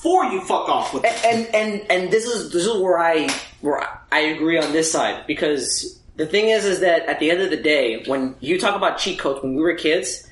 before 0.08 0.24
you 0.26 0.40
fuck 0.42 0.68
off 0.68 0.94
with 0.94 1.04
it. 1.04 1.24
and 1.24 1.46
and 1.54 1.86
and 1.90 2.10
this 2.10 2.24
is 2.24 2.50
this 2.52 2.64
is 2.66 2.76
where 2.80 2.98
I 2.98 3.28
where 3.60 3.86
I 4.10 4.20
agree 4.20 4.58
on 4.58 4.72
this 4.72 4.90
side 4.90 5.26
because 5.26 6.00
the 6.16 6.26
thing 6.26 6.48
is 6.48 6.64
is 6.64 6.80
that 6.80 7.02
at 7.06 7.20
the 7.20 7.30
end 7.30 7.42
of 7.42 7.50
the 7.50 7.56
day, 7.56 8.04
when 8.06 8.34
you 8.40 8.58
talk 8.58 8.74
about 8.74 8.98
cheat 8.98 9.18
codes 9.18 9.42
when 9.42 9.54
we 9.54 9.62
were 9.62 9.74
kids. 9.74 10.24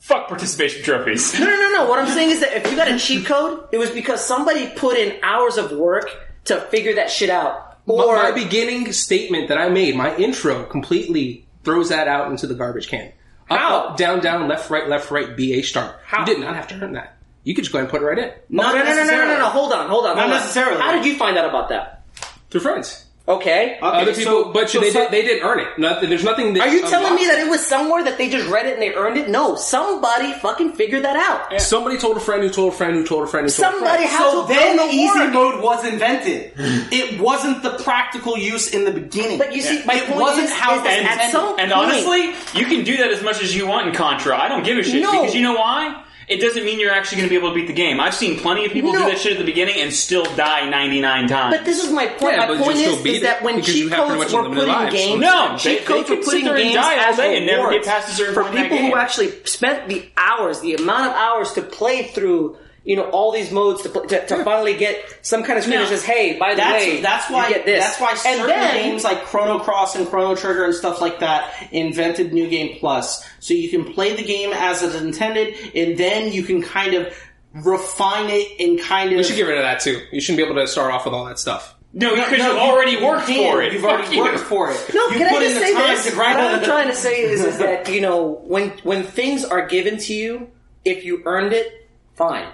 Fuck 0.00 0.26
participation 0.26 0.82
trophies. 0.82 1.32
No, 1.38 1.46
no, 1.46 1.54
no, 1.54 1.70
no. 1.84 1.88
What 1.88 2.00
I'm 2.00 2.08
saying 2.08 2.30
is 2.30 2.40
that 2.40 2.52
if 2.56 2.68
you 2.68 2.76
got 2.76 2.88
a 2.90 2.98
cheat 2.98 3.24
code, 3.24 3.68
it 3.70 3.78
was 3.78 3.88
because 3.92 4.20
somebody 4.24 4.66
put 4.74 4.96
in 4.98 5.16
hours 5.22 5.58
of 5.58 5.70
work 5.70 6.10
to 6.46 6.60
figure 6.60 6.96
that 6.96 7.08
shit 7.08 7.30
out. 7.30 7.78
My- 7.86 7.94
Or 7.94 8.16
my 8.16 8.32
beginning 8.32 8.92
statement 8.92 9.46
that 9.46 9.58
I 9.58 9.68
made, 9.68 9.94
my 9.94 10.12
intro, 10.16 10.64
completely 10.64 11.46
throws 11.62 11.90
that 11.90 12.08
out 12.08 12.32
into 12.32 12.48
the 12.48 12.54
garbage 12.54 12.88
can. 12.88 13.12
Up, 13.48 13.58
How? 13.60 13.78
up, 13.90 13.96
down, 13.96 14.18
down, 14.18 14.48
left, 14.48 14.70
right, 14.70 14.88
left, 14.88 15.12
right, 15.12 15.36
B, 15.36 15.52
A 15.54 15.62
start. 15.62 15.94
How? 16.04 16.20
You 16.20 16.26
did 16.26 16.40
not 16.40 16.56
have 16.56 16.66
to 16.68 16.74
earn 16.82 16.94
that. 16.94 17.16
You 17.44 17.54
could 17.54 17.64
just 17.64 17.72
go 17.72 17.78
ahead 17.78 17.86
and 17.86 17.90
put 17.90 18.02
it 18.02 18.06
right 18.08 18.18
in. 18.18 18.32
Not 18.48 18.74
no, 18.74 18.82
no, 18.82 18.84
no, 18.84 19.04
no, 19.04 19.10
no, 19.10 19.24
no, 19.26 19.38
no. 19.38 19.48
Hold 19.48 19.72
on, 19.72 19.88
hold 19.88 20.06
on. 20.06 20.16
Not 20.16 20.22
hold 20.24 20.32
on. 20.34 20.40
necessarily. 20.40 20.80
How 20.80 20.92
did 20.92 21.04
you 21.04 21.16
find 21.16 21.36
out 21.36 21.48
about 21.48 21.68
that? 21.70 22.04
Through 22.50 22.60
friends. 22.60 23.06
Okay. 23.28 23.76
Okay, 23.76 23.78
Other 23.80 24.14
people, 24.14 24.44
so- 24.44 24.52
but 24.52 24.68
so 24.68 24.80
they, 24.80 24.90
some- 24.90 25.02
did, 25.02 25.10
they 25.12 25.22
didn't 25.22 25.46
earn 25.46 25.60
it. 25.60 25.68
Nothing, 25.78 26.08
there's 26.10 26.24
nothing 26.24 26.54
that 26.54 26.66
Are 26.66 26.72
you 26.74 26.80
telling 26.88 27.14
me 27.14 27.24
that 27.26 27.38
it 27.38 27.48
was 27.48 27.64
somewhere 27.64 28.02
that 28.02 28.18
they 28.18 28.28
just 28.28 28.48
read 28.50 28.66
it 28.66 28.72
and 28.74 28.82
they 28.82 28.92
earned 28.94 29.16
it? 29.16 29.28
No, 29.28 29.54
somebody 29.54 30.32
fucking 30.32 30.72
figured 30.72 31.04
that 31.04 31.14
out. 31.16 31.60
Somebody 31.60 31.98
told 31.98 32.16
a 32.16 32.20
friend 32.20 32.42
who 32.42 32.50
told 32.50 32.72
a 32.72 32.76
friend 32.76 32.96
who 32.96 33.06
told 33.06 33.22
a 33.22 33.26
friend 33.28 33.46
who 33.46 33.52
told 33.52 33.72
Somebody 33.74 34.04
a 34.04 34.08
friend. 34.08 34.10
had 34.10 34.30
So 34.32 34.42
to 34.46 34.52
then 34.52 34.76
the 34.76 34.82
easy 34.92 35.18
work. 35.20 35.32
mode 35.32 35.62
was 35.62 35.84
invented. 35.86 36.52
it 36.56 37.20
wasn't 37.20 37.62
the 37.62 37.70
practical 37.84 38.36
use 38.36 38.72
in 38.74 38.84
the 38.84 38.90
beginning. 38.92 39.38
But 39.38 39.54
you 39.54 39.62
see, 39.62 39.84
my 39.84 39.94
it 39.94 40.06
point 40.08 40.20
wasn't 40.20 40.46
is, 40.46 40.52
how 40.52 40.72
is 40.74 40.78
it 40.80 40.82
was 40.82 40.90
that 40.90 40.98
intended. 40.98 41.24
at 41.24 41.30
some 41.30 41.58
And 41.60 41.70
point, 41.70 41.72
honestly, 41.72 42.60
you 42.60 42.66
can 42.66 42.84
do 42.84 42.96
that 42.96 43.10
as 43.12 43.22
much 43.22 43.40
as 43.40 43.54
you 43.54 43.68
want 43.68 43.86
in 43.86 43.94
Contra. 43.94 44.36
I 44.36 44.48
don't 44.48 44.64
give 44.64 44.78
a 44.78 44.82
shit 44.82 45.00
No. 45.00 45.12
because 45.22 45.34
you 45.36 45.42
know 45.42 45.54
why? 45.54 46.02
It 46.28 46.40
doesn't 46.40 46.64
mean 46.64 46.78
you're 46.78 46.92
actually 46.92 47.18
going 47.18 47.28
to 47.28 47.30
be 47.30 47.36
able 47.36 47.48
to 47.50 47.54
beat 47.54 47.66
the 47.66 47.72
game. 47.72 48.00
I've 48.00 48.14
seen 48.14 48.38
plenty 48.38 48.64
of 48.64 48.72
people 48.72 48.92
No. 48.92 49.00
do 49.00 49.04
that 49.10 49.18
shit 49.18 49.32
at 49.32 49.38
the 49.38 49.44
beginning 49.44 49.80
and 49.80 49.92
still 49.92 50.24
die 50.36 50.68
99 50.68 51.26
times. 51.28 51.56
But 51.56 51.64
this 51.64 51.82
is 51.82 51.90
my 51.92 52.06
point. 52.06 52.36
Yeah, 52.36 52.46
my 52.46 52.56
point 52.62 52.76
is, 52.78 53.04
is 53.04 53.22
that 53.22 53.42
when 53.42 53.56
because 53.56 53.74
cheat 53.74 53.90
codes 53.92 54.32
were 54.32 54.40
unlimited 54.44 54.68
put 54.74 54.84
in 54.86 54.92
games, 54.92 55.20
No, 55.20 55.52
they- 55.52 55.58
cheat 55.58 55.78
they 55.80 55.84
codes 55.84 56.08
could 56.08 56.18
were 56.18 56.24
sit 56.24 56.42
put 56.44 56.50
in 56.52 56.56
games 56.56 56.74
die 56.74 57.08
as 57.08 57.16
day 57.16 57.36
and 57.36 57.46
never 57.46 57.62
get 57.62 57.68
rewards 57.68 57.88
past 57.88 58.08
a 58.08 58.12
certain 58.12 58.34
for 58.34 58.42
point 58.44 58.56
people 58.56 58.78
who 58.78 58.96
actually 58.96 59.32
spent 59.44 59.88
the 59.88 60.04
hours, 60.16 60.60
the 60.60 60.74
amount 60.74 61.08
of 61.10 61.12
hours 61.14 61.52
to 61.52 61.62
play 61.62 62.04
through. 62.04 62.56
You 62.84 62.96
know 62.96 63.08
all 63.10 63.30
these 63.30 63.52
modes 63.52 63.82
to, 63.82 63.88
pl- 63.88 64.06
to, 64.06 64.26
to 64.26 64.44
finally 64.44 64.76
get 64.76 65.18
some 65.22 65.44
kind 65.44 65.56
of 65.56 65.64
screen 65.64 65.78
that 65.78 65.88
says, 65.88 66.04
"Hey, 66.04 66.36
by 66.38 66.50
the 66.54 66.56
That's, 66.56 66.84
way, 66.84 67.00
that's 67.00 67.30
why 67.30 67.48
you 67.48 67.54
get 67.54 67.64
this." 67.64 67.84
that's 67.84 68.00
why 68.00 68.14
certain 68.14 68.46
then, 68.48 68.74
games 68.74 69.04
like 69.04 69.24
Chrono 69.24 69.60
Cross 69.60 69.94
and 69.96 70.08
Chrono 70.08 70.34
Trigger 70.34 70.64
and 70.64 70.74
stuff 70.74 71.00
like 71.00 71.20
that 71.20 71.52
invented 71.70 72.32
New 72.32 72.48
Game 72.50 72.78
Plus, 72.80 73.24
so 73.38 73.54
you 73.54 73.68
can 73.68 73.92
play 73.94 74.16
the 74.16 74.24
game 74.24 74.50
as 74.52 74.82
it's 74.82 74.96
intended, 74.96 75.54
and 75.76 75.96
then 75.96 76.32
you 76.32 76.42
can 76.42 76.60
kind 76.62 76.94
of 76.94 77.14
refine 77.54 78.28
it 78.30 78.60
and 78.60 78.80
kind 78.80 79.10
of. 79.12 79.18
You 79.18 79.24
should 79.24 79.36
get 79.36 79.46
rid 79.46 79.58
of 79.58 79.62
that 79.64 79.80
too. 79.80 80.00
You 80.10 80.20
shouldn't 80.20 80.38
be 80.44 80.50
able 80.50 80.60
to 80.60 80.66
start 80.66 80.92
off 80.92 81.04
with 81.04 81.14
all 81.14 81.24
that 81.26 81.38
stuff. 81.38 81.76
no, 81.92 82.14
because 82.14 82.38
No, 82.38 82.52
you 82.54 82.58
already 82.58 82.92
you 82.92 83.06
worked 83.06 83.26
can. 83.26 83.52
for 83.52 83.62
it. 83.62 83.72
You've 83.74 83.84
already 83.84 84.18
worked 84.18 84.40
for 84.40 84.70
it. 84.70 84.90
No, 84.94 85.04
you 85.08 85.18
can 85.18 85.28
put 85.28 85.42
I 85.42 85.44
in 85.44 85.50
just 85.50 85.54
the 85.60 85.66
say 85.66 85.74
time 85.74 85.94
this? 85.94 86.06
to 86.06 86.12
grind 86.12 86.38
what 86.38 86.54
I'm 86.54 86.64
trying 86.64 86.88
to 86.88 86.94
say 86.96 87.20
is, 87.20 87.44
is 87.44 87.58
that 87.64 87.88
you 87.92 88.00
know 88.00 88.40
when 88.44 88.70
when 88.82 89.04
things 89.04 89.44
are 89.44 89.66
given 89.66 89.98
to 89.98 90.14
you, 90.14 90.50
if 90.84 91.04
you 91.04 91.22
earned 91.26 91.52
it, 91.52 91.88
fine. 92.14 92.48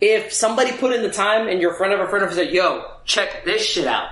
If 0.00 0.32
somebody 0.32 0.72
put 0.72 0.92
in 0.92 1.02
the 1.02 1.10
time 1.10 1.48
and 1.48 1.60
your 1.60 1.74
friend 1.74 1.92
of 1.92 2.00
a 2.00 2.08
friend 2.08 2.24
of 2.24 2.32
said, 2.32 2.50
"Yo, 2.52 2.84
check 3.04 3.44
this 3.44 3.62
shit 3.64 3.86
out," 3.86 4.10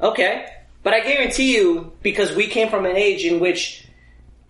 okay. 0.00 0.46
But 0.82 0.94
I 0.94 1.00
guarantee 1.00 1.54
you, 1.54 1.92
because 2.02 2.34
we 2.34 2.46
came 2.46 2.70
from 2.70 2.86
an 2.86 2.96
age 2.96 3.24
in 3.24 3.38
which, 3.38 3.86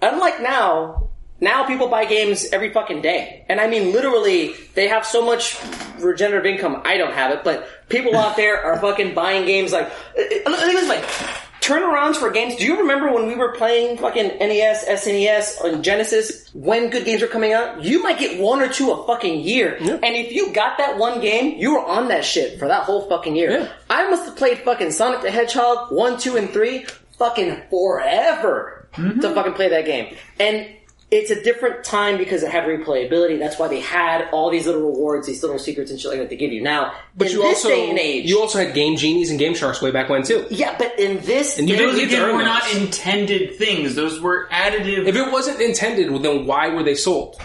unlike 0.01 0.41
now, 0.41 1.09
Now 1.41 1.65
people 1.65 1.89
buy 1.89 2.05
games 2.05 2.47
every 2.53 2.71
fucking 2.71 3.01
day. 3.01 3.47
And 3.49 3.61
I 3.61 3.67
mean 3.67 3.93
literally, 3.93 4.53
they 4.75 4.89
have 4.89 5.07
so 5.07 5.25
much 5.25 5.57
regenerative 5.99 6.45
income. 6.45 6.83
I 6.85 6.99
don't 6.99 7.15
have 7.15 7.33
it, 7.33 7.43
but 7.43 7.67
people 7.89 8.15
out 8.15 8.37
there 8.37 8.63
are 8.63 8.79
fucking 8.79 9.15
buying 9.15 9.47
games 9.47 9.73
like, 9.73 9.87
uh, 9.87 10.21
uh, 10.21 10.51
look 10.51 10.61
at 10.61 10.73
this. 10.73 11.50
Turnarounds 11.71 12.17
for 12.17 12.33
games. 12.33 12.57
Do 12.57 12.65
you 12.65 12.81
remember 12.81 13.13
when 13.13 13.29
we 13.29 13.37
were 13.37 13.53
playing 13.53 13.99
fucking 13.99 14.39
NES, 14.41 14.87
SNES, 14.87 15.63
and 15.63 15.85
Genesis 15.85 16.51
when 16.53 16.91
good 16.91 17.05
games 17.05 17.23
were 17.23 17.29
coming 17.29 17.53
out? 17.53 17.85
You 17.85 18.03
might 18.03 18.19
get 18.19 18.41
one 18.41 18.61
or 18.61 18.69
two 18.69 18.91
a 18.91 19.07
fucking 19.07 19.39
year. 19.39 19.77
And 19.77 20.17
if 20.17 20.33
you 20.33 20.53
got 20.53 20.79
that 20.79 20.99
one 20.99 21.21
game, 21.21 21.59
you 21.59 21.75
were 21.75 21.85
on 21.85 22.09
that 22.09 22.25
shit 22.25 22.59
for 22.59 22.67
that 22.67 22.83
whole 22.83 23.09
fucking 23.09 23.37
year. 23.37 23.53
Yeah. 23.53 23.73
I 23.89 24.11
must 24.11 24.25
have 24.25 24.37
played 24.37 24.59
fucking 24.59 24.91
Sonic 24.91 25.23
the 25.23 25.31
Hedgehog 25.31 25.93
1, 25.93 26.19
2, 26.19 26.37
and 26.39 26.51
3 26.51 26.87
fucking 27.19 27.63
forever 27.71 28.89
mm-hmm. 28.95 29.21
to 29.21 29.33
fucking 29.33 29.53
play 29.53 29.69
that 29.69 29.85
game. 29.85 30.17
And 30.41 30.69
it's 31.11 31.31
a 31.31 31.43
different 31.43 31.83
time 31.85 32.17
because 32.19 32.43
it 32.43 32.51
had 32.51 32.65
replayability. 32.65 33.39
That's 33.39 33.59
why 33.59 33.69
they 33.69 33.81
had 33.81 34.29
all 34.33 34.51
these 34.51 34.67
little 34.67 34.83
rewards, 34.83 35.27
these 35.27 35.43
little 35.43 35.59
secrets 35.59 35.91
and 35.91 36.01
shit 36.01 36.11
like 36.11 36.21
that 36.21 36.31
they 36.31 36.37
give 36.37 36.53
you. 36.53 36.63
Now, 36.63 36.93
But 37.17 37.27
in 37.29 37.33
you 37.35 37.43
this 37.43 37.65
also 37.65 37.69
day 37.69 37.91
and 37.91 37.99
age, 37.99 38.29
you 38.29 38.41
also 38.41 38.59
had 38.59 38.75
Game 38.75 38.97
Genies 38.97 39.31
and 39.31 39.39
Game 39.39 39.55
Sharks 39.55 39.83
way 39.83 39.91
back 39.91 40.09
when 40.09 40.23
too. 40.23 40.47
yeah, 40.51 40.77
but 40.79 40.99
in 40.99 41.21
this, 41.23 41.59
And 41.59 41.69
you 41.69 41.77
day- 41.77 41.83
didn't 41.87 41.97
Those 41.97 42.05
again 42.07 42.37
were 42.37 42.43
not 42.45 42.63
intended 42.75 43.57
things. 43.57 43.95
Those 43.95 44.21
were 44.21 44.49
additive. 44.53 45.07
If 45.07 45.17
it 45.17 45.33
wasn't 45.33 45.61
intended, 45.61 46.11
well, 46.11 46.21
then 46.21 46.47
why 46.47 46.69
were 46.69 46.83
they 46.83 46.95
sold? 46.95 47.37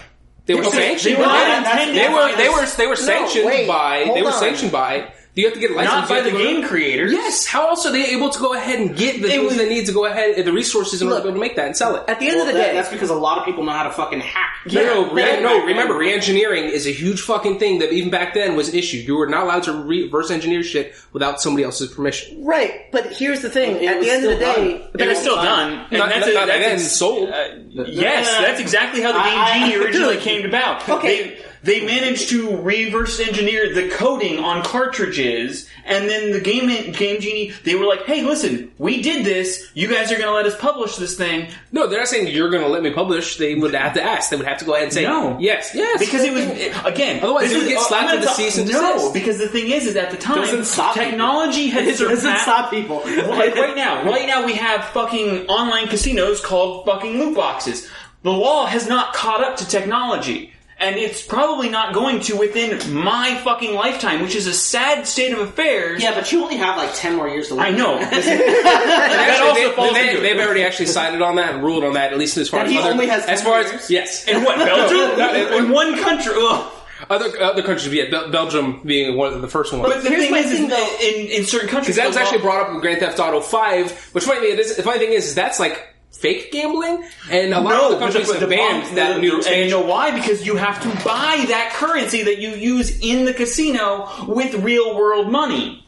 They 0.45 0.53
were 0.53 0.63
sanctioned. 0.65 1.15
they 1.15 1.19
were 1.19 1.25
by- 1.25 1.89
They 1.91 2.07
were. 2.09 2.35
They 2.37 2.49
were. 2.49 2.65
They 2.77 2.85
were 2.87 2.95
sanctioned 2.95 3.45
wait, 3.47 3.67
by. 3.67 4.11
They 4.13 4.21
were 4.21 4.27
on. 4.27 4.39
sanctioned 4.39 4.71
by. 4.71 5.11
Do 5.35 5.41
you 5.41 5.47
have 5.49 5.53
to 5.55 5.59
get 5.59 5.71
a 5.71 5.73
license? 5.73 5.93
not 5.93 6.07
by 6.09 6.21
the 6.21 6.29
to 6.29 6.31
go 6.31 6.37
to- 6.37 6.43
game 6.45 6.63
creators. 6.63 7.11
Yes. 7.11 7.45
How 7.45 7.67
else 7.67 7.85
are 7.85 7.91
they 7.91 8.05
able 8.11 8.29
to 8.29 8.39
go 8.39 8.53
ahead 8.53 8.79
and 8.79 8.95
get 8.95 9.21
the 9.21 9.27
things 9.27 9.43
was- 9.43 9.57
they 9.57 9.67
need 9.67 9.85
to 9.87 9.91
go 9.91 10.05
ahead, 10.05 10.43
the 10.45 10.53
resources 10.53 11.01
in 11.01 11.07
order 11.09 11.17
to 11.19 11.23
be 11.23 11.27
able 11.29 11.35
to 11.37 11.41
make 11.41 11.57
that 11.57 11.65
and 11.65 11.75
sell 11.75 11.95
it? 11.97 12.03
at 12.07 12.19
the 12.21 12.27
end 12.27 12.37
Well, 12.37 12.47
of 12.47 12.53
the 12.53 12.57
that- 12.59 12.67
day, 12.69 12.73
that's 12.73 12.87
because 12.89 13.09
a 13.09 13.13
lot 13.15 13.37
of 13.37 13.43
people 13.45 13.63
know 13.65 13.73
how 13.73 13.83
to 13.83 13.91
fucking 13.91 14.21
hack. 14.21 14.51
No, 14.71 14.83
no, 14.83 15.11
re- 15.11 15.21
Yeah. 15.23 15.39
no. 15.41 15.63
Remember, 15.65 15.93
re-engineering 15.95 16.63
is 16.63 16.87
a 16.87 16.91
huge 16.91 17.19
fucking 17.21 17.59
thing 17.59 17.79
that 17.79 17.91
even 17.91 18.09
back 18.09 18.33
then 18.33 18.55
was 18.55 18.69
an 18.69 18.75
issue. 18.75 18.97
You 18.97 19.17
were 19.17 19.27
not 19.27 19.43
allowed 19.43 19.63
to 19.63 19.73
reverse 19.73 20.31
engineer 20.31 20.63
shit 20.63 20.95
without 21.11 21.41
somebody 21.41 21.63
else's 21.65 21.89
permission. 21.91 22.43
right? 22.45 22.89
But 22.93 23.07
here's 23.07 23.41
the 23.41 23.49
thing: 23.49 23.83
It 23.83 23.87
at 23.87 23.99
the 24.01 24.09
end 24.09 24.23
of 24.23 24.31
the 24.31 24.37
day, 24.37 24.53
done. 24.55 24.81
but 24.93 25.01
It 25.01 25.07
was 25.09 25.17
it's- 25.17 25.21
still 25.21 25.35
done. 25.35 25.85
And 25.91 25.99
Not- 25.99 26.09
that's 26.09 26.21
not- 26.21 26.29
a- 26.29 26.33
not 26.33 26.47
that's 26.47 26.59
then 26.61 26.71
ex- 26.75 26.91
sold. 26.91 27.29
uh, 27.29 27.33
yes, 27.75 27.87
Yeah. 28.31 28.41
that's 28.41 28.59
exactly 28.61 29.01
how 29.01 29.11
the 29.11 29.19
Game 29.19 29.37
I- 29.37 29.51
I- 29.51 29.69
Genie 29.69 29.83
originally 29.83 30.17
came 30.29 30.45
about. 30.45 30.87
Okay. 30.87 31.07
They, 31.23 31.37
they 31.65 31.83
managed 31.85 32.29
to 32.29 32.57
reverse 32.61 33.19
engineer 33.19 33.73
the 33.73 33.89
coding 33.89 34.37
on 34.39 34.63
cartridges, 34.63 35.67
and 35.83 36.07
then 36.09 36.31
the 36.31 36.39
Game 36.39 36.67
Game 36.93 37.19
Genie, 37.19 37.51
they 37.63 37.75
were 37.75 37.85
like, 37.85 38.05
"Hey, 38.05 38.23
listen, 38.23 38.71
we 38.77 39.01
did 39.01 39.25
this. 39.25 39.67
You 39.73 39.87
guys 39.87 40.11
are 40.11 40.15
going 40.15 40.27
to 40.27 40.33
let 40.33 40.45
us 40.45 40.55
publish 40.59 40.95
this 40.95 41.15
thing." 41.17 41.49
No, 41.71 41.87
they're 41.87 41.99
not 41.99 42.07
saying 42.07 42.27
you're 42.27 42.49
going 42.49 42.61
to 42.63 42.69
let 42.69 42.83
me 42.83 42.91
publish. 42.91 43.37
They 43.37 43.55
would 43.55 43.73
have 43.73 43.93
to 43.95 44.01
ask. 44.03 44.29
They 44.29 44.37
would 44.37 44.45
have 44.45 44.59
to 44.59 44.65
go 44.65 44.73
ahead 44.73 44.83
and 44.85 44.93
say, 44.93 45.03
No. 45.03 45.37
yes, 45.39 45.71
yes. 45.73 45.99
Because 45.99 46.23
it 46.23 46.33
was 46.33 46.45
again. 46.85 47.21
Otherwise, 47.23 47.51
it 47.51 47.57
would 47.57 47.67
get 47.67 47.81
slapped 47.81 48.19
with 48.19 48.29
a 48.29 48.33
cease 48.33 48.57
and 48.57 48.69
No, 48.71 48.93
desist. 48.93 49.13
because 49.13 49.37
the 49.39 49.47
thing 49.49 49.69
is, 49.71 49.85
is 49.87 49.95
at 49.95 50.11
the 50.11 50.17
time, 50.17 50.35
Doesn't 50.37 50.65
stop 50.65 50.93
technology 50.93 51.67
had 51.67 51.83
It 51.87 51.97
doesn't 51.97 52.17
surpassed. 52.17 52.43
stop 52.43 52.69
people. 52.71 52.97
like 53.05 53.55
right 53.55 53.75
now, 53.75 54.03
right 54.05 54.27
now 54.27 54.45
we 54.45 54.53
have 54.53 54.85
fucking 54.89 55.47
online 55.47 55.87
casinos 55.87 56.41
called 56.41 56.85
fucking 56.85 57.17
loot 57.19 57.35
boxes. 57.35 57.89
The 58.23 58.31
law 58.31 58.65
has 58.65 58.87
not 58.87 59.13
caught 59.13 59.43
up 59.43 59.57
to 59.57 59.67
technology. 59.67 60.51
And 60.77 60.97
it's 60.97 61.21
probably 61.25 61.69
not 61.69 61.93
going 61.93 62.19
to 62.21 62.35
within 62.37 62.93
my 62.93 63.35
fucking 63.45 63.73
lifetime, 63.75 64.21
which 64.21 64.35
is 64.35 64.45
a 64.45 64.53
sad 64.53 65.07
state 65.07 65.31
of 65.31 65.39
affairs. 65.39 66.03
Yeah, 66.03 66.13
but 66.13 66.29
you 66.33 66.43
only 66.43 66.57
have 66.57 66.75
like 66.75 66.93
ten 66.93 67.15
more 67.15 67.29
years 67.29 67.47
to 67.47 67.55
live. 67.55 67.63
I 67.65 67.69
know. 67.71 67.97
Actually, 67.99 68.37
that 68.37 69.39
also 69.41 69.69
they, 69.69 69.75
falls 69.75 69.93
they, 69.93 70.09
into 70.09 70.19
it. 70.19 70.21
they've 70.21 70.45
already 70.45 70.63
actually 70.63 70.87
sided 70.87 71.21
on 71.21 71.35
that 71.37 71.55
and 71.55 71.63
ruled 71.63 71.83
on 71.85 71.93
that, 71.93 72.11
at 72.11 72.19
least 72.19 72.35
as 72.37 72.49
far 72.49 72.59
That 72.59 72.65
as 72.67 72.71
he 72.73 72.77
other, 72.79 72.89
only 72.91 73.07
has 73.07 73.25
as 73.25 73.41
10 73.41 73.45
far 73.49 73.61
years? 73.61 73.73
as 73.73 73.89
yes, 73.89 74.27
In 74.27 74.43
what, 74.43 74.57
Belgium? 74.65 75.17
No, 75.17 75.33
in, 75.57 75.65
in 75.65 75.71
one 75.71 75.97
country. 76.01 76.33
Ugh. 76.35 76.71
other 77.09 77.41
other 77.41 77.61
countries, 77.63 77.93
yeah, 77.93 78.09
Bel- 78.11 78.29
Belgium 78.31 78.81
being 78.85 79.15
one 79.17 79.33
of 79.33 79.41
the 79.41 79.47
first 79.47 79.71
ones. 79.71 79.85
But 79.85 80.03
the 80.03 80.09
Here's 80.09 80.23
thing 80.23 80.31
my 80.31 80.39
is, 80.39 80.51
is 80.51 80.59
thing, 80.59 80.67
though. 80.69 80.97
in, 81.01 81.27
in 81.27 81.45
certain 81.45 81.69
countries, 81.69 81.95
Because 81.95 81.97
that 81.97 82.07
was 82.07 82.15
the 82.15 82.21
law- 82.21 82.25
actually 82.27 82.41
brought 82.41 82.61
up 82.67 82.73
in 82.73 82.79
Grand 82.81 82.99
Theft 82.99 83.19
Auto 83.19 83.39
Five, 83.39 83.91
which 84.13 84.27
might 84.27 84.41
be 84.41 84.47
it 84.47 84.59
is, 84.59 84.75
the 84.75 84.83
funny 84.83 84.99
thing 84.99 85.13
is, 85.13 85.25
is 85.27 85.35
that's 85.35 85.59
like 85.59 85.94
fake 86.17 86.51
gambling, 86.51 87.03
and 87.29 87.53
a 87.53 87.59
lot 87.59 87.69
No, 87.69 87.85
of 87.85 87.91
the 87.91 87.99
countries 87.99 88.33
have 88.33 88.49
banned 88.49 88.97
that 88.97 89.19
new 89.19 89.41
and 89.43 89.65
you 89.65 89.69
know 89.69 89.81
why? 89.81 90.11
Because 90.11 90.45
you 90.45 90.55
have 90.55 90.81
to 90.81 90.89
buy 91.03 91.45
that 91.47 91.73
currency 91.73 92.23
that 92.23 92.39
you 92.39 92.49
use 92.49 92.99
in 92.99 93.25
the 93.25 93.33
casino 93.33 94.09
with 94.27 94.55
real 94.55 94.95
world 94.95 95.31
money. 95.31 95.85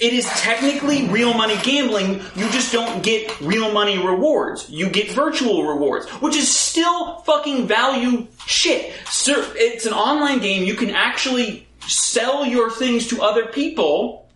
It 0.00 0.14
is 0.14 0.24
technically 0.24 1.08
real 1.08 1.34
money 1.34 1.56
gambling. 1.62 2.22
You 2.34 2.48
just 2.50 2.72
don't 2.72 3.02
get 3.02 3.38
real 3.40 3.70
money 3.70 3.98
rewards. 3.98 4.68
You 4.70 4.88
get 4.88 5.10
virtual 5.10 5.66
rewards, 5.66 6.08
which 6.22 6.36
is 6.36 6.48
still 6.48 7.16
fucking 7.18 7.66
value 7.66 8.26
shit. 8.46 8.94
Sir, 9.10 9.44
it's 9.56 9.84
an 9.84 9.92
online 9.92 10.38
game. 10.38 10.64
You 10.64 10.74
can 10.74 10.90
actually 10.90 11.66
sell 11.86 12.46
your 12.46 12.70
things 12.70 13.08
to 13.08 13.20
other 13.22 13.46
people, 13.46 14.26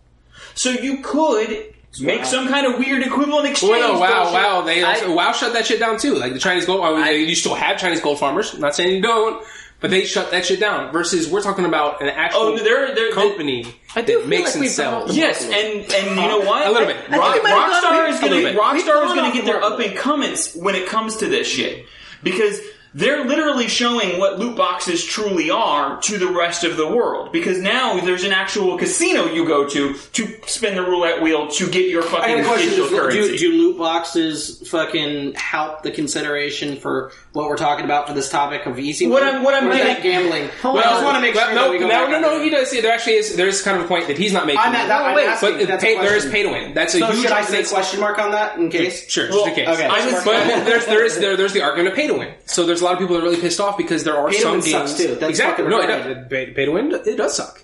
so 0.53 0.69
you 0.69 1.01
could 1.01 1.73
make 1.99 2.25
some 2.25 2.47
kind 2.47 2.65
of 2.65 2.77
weird 2.79 3.01
equivalent 3.03 3.47
oh, 3.47 3.51
exchange. 3.51 3.71
Well, 3.71 3.93
no, 3.93 3.99
wow, 3.99 4.23
bullshit. 4.23 4.33
wow, 4.33 4.61
they 4.61 4.83
also, 4.83 5.13
wow 5.15 5.31
shut 5.31 5.53
that 5.53 5.65
shit 5.65 5.79
down 5.79 5.97
too. 5.99 6.15
Like 6.15 6.33
the 6.33 6.39
Chinese 6.39 6.65
gold, 6.65 6.81
I 6.83 7.11
mean, 7.11 7.29
you 7.29 7.35
still 7.35 7.55
have 7.55 7.77
Chinese 7.79 8.01
gold 8.01 8.19
farmers. 8.19 8.53
I'm 8.53 8.61
not 8.61 8.75
saying 8.75 8.95
you 8.95 9.01
don't, 9.01 9.45
but 9.79 9.91
they 9.91 10.05
shut 10.05 10.31
that 10.31 10.45
shit 10.45 10.59
down. 10.59 10.91
Versus, 10.91 11.29
we're 11.29 11.41
talking 11.41 11.65
about 11.65 12.01
an 12.01 12.09
actual 12.09 12.41
Oh, 12.41 12.57
they're- 12.57 12.95
they're- 12.95 13.11
company 13.11 13.65
I 13.95 14.01
do 14.01 14.13
that 14.13 14.19
feel 14.21 14.27
makes 14.27 14.43
like 14.47 14.53
and 14.55 14.61
we 14.61 14.67
sells. 14.69 15.05
found- 15.07 15.17
Yes, 15.17 15.43
and 15.43 15.93
and 15.93 16.09
you 16.09 16.27
know 16.27 16.39
what? 16.39 16.65
A 16.67 16.71
little 16.71 16.87
bit. 16.87 16.97
I 17.09 17.17
Rock, 17.17 17.33
think 17.33 17.43
we 17.45 17.51
might 17.51 17.59
have 17.59 17.83
Rockstar 17.83 17.89
gone- 17.89 18.09
is 18.09 18.17
a 18.17 18.21
gonna 18.21 18.35
bit. 18.35 18.55
Rockstar 18.57 18.73
We've 18.73 18.79
is 18.81 18.85
gone 18.87 19.15
gonna 19.15 19.31
get 19.33 19.45
the 19.45 19.51
their 19.51 19.59
mark. 19.61 19.73
up 19.73 19.79
and 19.79 19.95
comings 19.97 20.53
when 20.55 20.75
it 20.75 20.87
comes 20.87 21.17
to 21.17 21.27
this 21.27 21.47
shit 21.47 21.85
because 22.23 22.59
they're 22.97 23.25
literally 23.25 23.67
showing 23.67 24.17
what 24.19 24.39
loot 24.39 24.55
boxes 24.55 25.03
truly 25.03 25.49
are 25.51 25.99
to 26.01 26.17
the 26.17 26.27
rest 26.31 26.63
of 26.63 26.77
the 26.77 26.87
world. 26.87 27.31
Because 27.33 27.59
now 27.59 27.99
there's 27.99 28.23
an 28.23 28.31
actual 28.31 28.77
casino 28.77 29.25
you 29.25 29.45
go 29.45 29.67
to 29.67 29.93
to 30.13 30.27
spin 30.47 30.75
the 30.75 30.81
roulette 30.81 31.21
wheel 31.21 31.49
to 31.49 31.69
get 31.69 31.89
your 31.89 32.03
I 32.03 32.07
fucking 32.07 32.39
a 32.39 32.43
question. 32.45 32.69
digital 32.69 32.89
Do, 32.89 32.97
currency. 32.97 33.37
do 33.37 33.51
loot 33.51 33.77
boxes 33.77 34.65
fucking 34.69 35.33
help 35.35 35.83
the 35.83 35.91
consideration 35.91 36.77
for 36.77 37.11
what 37.33 37.49
we're 37.49 37.57
talking 37.57 37.83
about 37.83 38.07
for 38.07 38.13
this 38.13 38.29
topic 38.29 38.65
of 38.65 38.79
easy? 38.79 39.07
What 39.07 39.23
mode? 39.23 39.33
I'm- 39.33 39.43
what 39.43 39.53
I'm 39.53 39.69
getting- 39.69 40.01
gambling. 40.01 40.49
Hold 40.61 40.77
I 40.79 40.83
on. 40.83 40.89
just 40.93 41.03
want 41.03 41.15
to 41.17 41.21
make 41.21 41.35
Well, 41.35 41.47
sure 41.47 41.55
no, 41.55 41.61
that 41.63 41.71
we 41.71 41.79
go 41.79 41.87
no, 41.87 41.89
back 41.89 42.09
no, 42.09 42.15
on 42.15 42.21
no. 42.21 42.37
that. 42.37 42.43
He 42.45 42.49
does 42.49 42.69
see. 42.69 42.79
There 42.79 42.93
actually 42.93 43.15
is. 43.15 43.35
There 43.35 43.47
is 43.49 43.61
kind 43.61 43.77
of 43.77 43.83
a 43.83 43.87
point 43.89 44.07
that 44.07 44.17
he's 44.17 44.31
not 44.31 44.45
making. 44.45 44.61
I'm 44.61 44.71
not, 44.71 44.87
that, 44.87 45.01
I'm 45.01 45.15
wait, 45.15 45.27
asking. 45.27 45.57
but 45.57 45.67
that's 45.67 45.83
pay, 45.83 45.95
there 45.99 46.15
is 46.15 46.25
pay 46.27 46.43
to 46.43 46.49
win. 46.49 46.73
That's 46.73 46.95
a 46.95 46.99
So 46.99 47.07
huge. 47.07 47.23
should 47.23 47.31
I 47.31 47.41
say 47.43 47.63
question 47.65 47.99
mark 47.99 48.19
on 48.19 48.31
that 48.31 48.57
in 48.57 48.69
case? 48.69 49.09
Sure, 49.09 49.27
Well, 49.29 49.45
just 49.45 49.57
in 49.57 49.65
case. 49.65 49.67
okay. 49.75 49.85
I 49.85 50.05
was, 50.05 50.23
But 50.23 50.47
there's 50.65 50.85
there 50.85 51.03
is 51.03 51.19
there, 51.19 51.35
there's 51.35 51.51
the 51.51 51.61
argument 51.61 51.89
of 51.89 51.95
pay 51.97 52.07
to 52.07 52.13
win. 52.13 52.33
So 52.45 52.65
there's 52.65 52.81
a 52.85 52.87
lot 52.87 52.93
of 52.93 52.99
people 52.99 53.17
are 53.17 53.21
really 53.21 53.41
pissed 53.41 53.59
off 53.59 53.77
because 53.77 54.03
there 54.03 54.15
are 54.15 54.29
Pay 54.29 54.35
to 54.37 54.41
some 54.41 54.51
win 54.53 54.61
games. 54.61 54.71
sucks, 54.71 54.97
too. 54.97 55.15
That's 55.15 55.29
exactly. 55.31 55.65
No, 55.67 55.81
it 55.81 55.87
does. 55.87 56.27
Pay, 56.29 56.51
pay 56.51 56.65
to 56.65 56.71
win 56.71 56.91
it 56.91 57.17
does 57.17 57.35
suck 57.35 57.63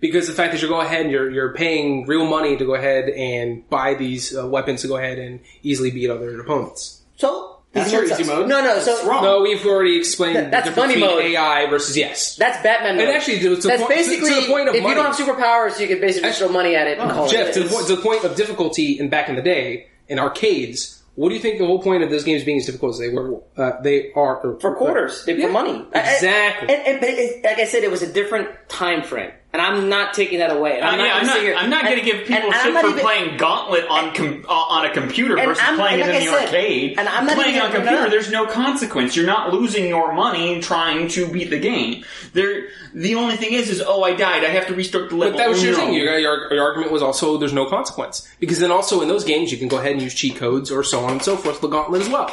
because 0.00 0.26
the 0.26 0.32
fact 0.32 0.52
that 0.52 0.62
you 0.62 0.68
go 0.68 0.80
ahead 0.80 1.02
and 1.02 1.10
you're 1.10 1.30
you're 1.30 1.52
paying 1.54 2.06
real 2.06 2.26
money 2.26 2.56
to 2.56 2.64
go 2.64 2.74
ahead 2.74 3.08
and 3.10 3.68
buy 3.68 3.94
these 3.94 4.36
uh, 4.36 4.46
weapons 4.46 4.82
to 4.82 4.88
go 4.88 4.96
ahead 4.96 5.18
and 5.18 5.40
easily 5.62 5.90
beat 5.90 6.08
other 6.10 6.40
opponents. 6.40 7.02
So 7.16 7.58
That's 7.72 7.88
easy 7.88 7.96
your 7.96 8.08
mode 8.08 8.20
easy 8.20 8.24
mode. 8.30 8.48
No, 8.48 8.62
no. 8.64 8.78
So 8.80 9.06
wrong. 9.06 9.22
No, 9.22 9.42
we've 9.42 9.64
already 9.66 9.96
explained 9.98 10.36
That- 10.36 10.50
that's 10.50 10.64
the 10.68 10.70
difference 10.70 10.94
bunny 10.94 11.00
between 11.02 11.32
mode. 11.32 11.36
AI 11.36 11.70
versus 11.70 11.96
yes. 11.96 12.36
that's 12.36 12.62
Batman. 12.62 12.98
And 12.98 13.08
actually, 13.10 13.38
to 13.40 13.56
the 13.56 13.68
that's 13.68 13.82
point- 13.82 13.88
basically 13.94 14.34
to 14.34 14.40
the 14.40 14.46
point 14.48 14.68
of 14.68 14.74
if 14.74 14.82
money. 14.82 14.94
you 14.96 15.02
don't 15.02 15.14
have 15.14 15.16
superpowers, 15.16 15.78
you 15.78 15.86
can 15.86 16.00
basically 16.00 16.30
just 16.30 16.40
throw 16.40 16.48
money 16.48 16.74
at 16.74 16.86
it 16.88 16.98
and 16.98 17.10
call 17.10 17.28
Jeff, 17.28 17.48
it. 17.48 17.54
to 17.54 17.60
a 17.60 17.64
the, 17.64 17.70
point, 17.70 17.86
to 17.86 17.96
the 17.96 18.02
point 18.02 18.24
of 18.24 18.34
difficulty 18.36 18.98
in 18.98 19.08
back 19.08 19.28
in 19.28 19.36
the 19.36 19.42
day 19.42 19.86
in 20.08 20.18
arcades. 20.18 21.01
What 21.14 21.28
do 21.28 21.34
you 21.34 21.40
think 21.42 21.58
the 21.58 21.66
whole 21.66 21.82
point 21.82 22.02
of 22.02 22.10
those 22.10 22.24
games 22.24 22.42
being 22.42 22.56
as 22.56 22.64
difficult 22.66 22.94
as 22.94 22.98
they 22.98 23.10
were? 23.10 23.40
Uh, 23.56 23.80
they 23.82 24.12
are 24.12 24.40
for 24.60 24.74
quarters, 24.74 25.24
they 25.26 25.34
Yeah, 25.36 25.46
for 25.48 25.52
money. 25.52 25.86
I- 25.94 25.98
I- 26.00 26.12
Exactly. 26.14 26.74
and, 26.74 26.86
and, 26.86 27.00
but 27.00 27.08
it, 27.10 27.44
like 27.44 27.58
I 27.58 27.64
said, 27.66 27.84
it 27.84 27.90
was 27.90 28.02
a 28.02 28.10
different 28.12 28.48
time 28.68 29.02
frame, 29.02 29.32
and 29.52 29.60
I'm 29.60 29.88
not 29.90 30.14
taking 30.14 30.38
that 30.38 30.50
away. 30.50 30.80
Uh, 30.80 30.86
I'm 30.88 30.98
yeah, 30.98 31.06
not 31.06 31.16
I'm 31.22 31.26
gonna 31.26 31.50
not. 31.52 31.62
I'm 31.64 31.70
not 31.70 31.84
going 31.84 31.98
to 31.98 32.04
give 32.04 32.26
people 32.26 32.50
I'm 32.52 32.72
shit 32.72 32.80
for 32.80 32.88
even- 32.88 33.00
playing 33.00 33.36
Gauntlet 33.36 33.86
on 33.88 34.14
com- 34.14 34.46
uh, 34.48 34.52
on 34.52 34.86
a 34.86 34.90
computer 34.94 35.36
versus 35.36 35.62
I'm- 35.62 35.76
playing 35.76 36.00
and 36.00 36.10
it 36.10 36.14
in 36.14 36.22
I 36.22 36.24
the 36.24 36.30
said, 36.38 36.44
arcade. 36.46 36.98
and 36.98 37.08
I'm 37.08 37.26
not 37.26 37.34
playing 37.36 37.56
even 37.56 37.62
on 37.62 37.70
a 37.70 37.74
computer. 37.74 38.08
There's 38.10 38.30
no 38.30 38.46
consequence. 38.46 39.14
You're 39.14 39.26
not 39.26 39.52
losing 39.52 39.86
your 39.88 40.12
money 40.14 40.60
trying 40.60 41.08
to 41.08 41.30
beat 41.30 41.50
the 41.50 41.58
game. 41.58 42.04
There, 42.32 42.68
the 42.94 43.14
only 43.16 43.36
thing 43.36 43.52
is, 43.52 43.68
is 43.68 43.82
oh, 43.86 44.02
I 44.02 44.14
died. 44.14 44.42
I 44.44 44.48
have 44.48 44.66
to 44.68 44.74
restart 44.74 45.10
the 45.10 45.16
level. 45.16 45.32
But 45.36 45.44
that 45.44 45.48
was 45.50 45.62
your 45.62 45.72
No. 45.72 45.78
thing. 45.78 45.94
Your, 45.94 46.18
your, 46.18 46.52
your 46.54 46.62
argument 46.64 46.90
was 46.92 47.02
also 47.02 47.36
there's 47.36 47.52
no 47.52 47.66
consequence 47.66 48.26
because 48.40 48.58
then 48.58 48.70
also 48.70 49.02
in 49.02 49.08
those 49.08 49.24
games 49.24 49.52
you 49.52 49.58
can 49.58 49.68
go 49.68 49.76
ahead 49.78 49.92
and 49.92 50.00
use 50.00 50.14
cheat 50.14 50.36
codes 50.36 50.70
or 50.70 50.82
so 50.82 51.00
on 51.04 51.12
and 51.12 51.22
so 51.22 51.36
forth. 51.36 51.60
The 51.60 51.68
Gauntlet 51.68 52.00
as 52.00 52.08
well. 52.08 52.28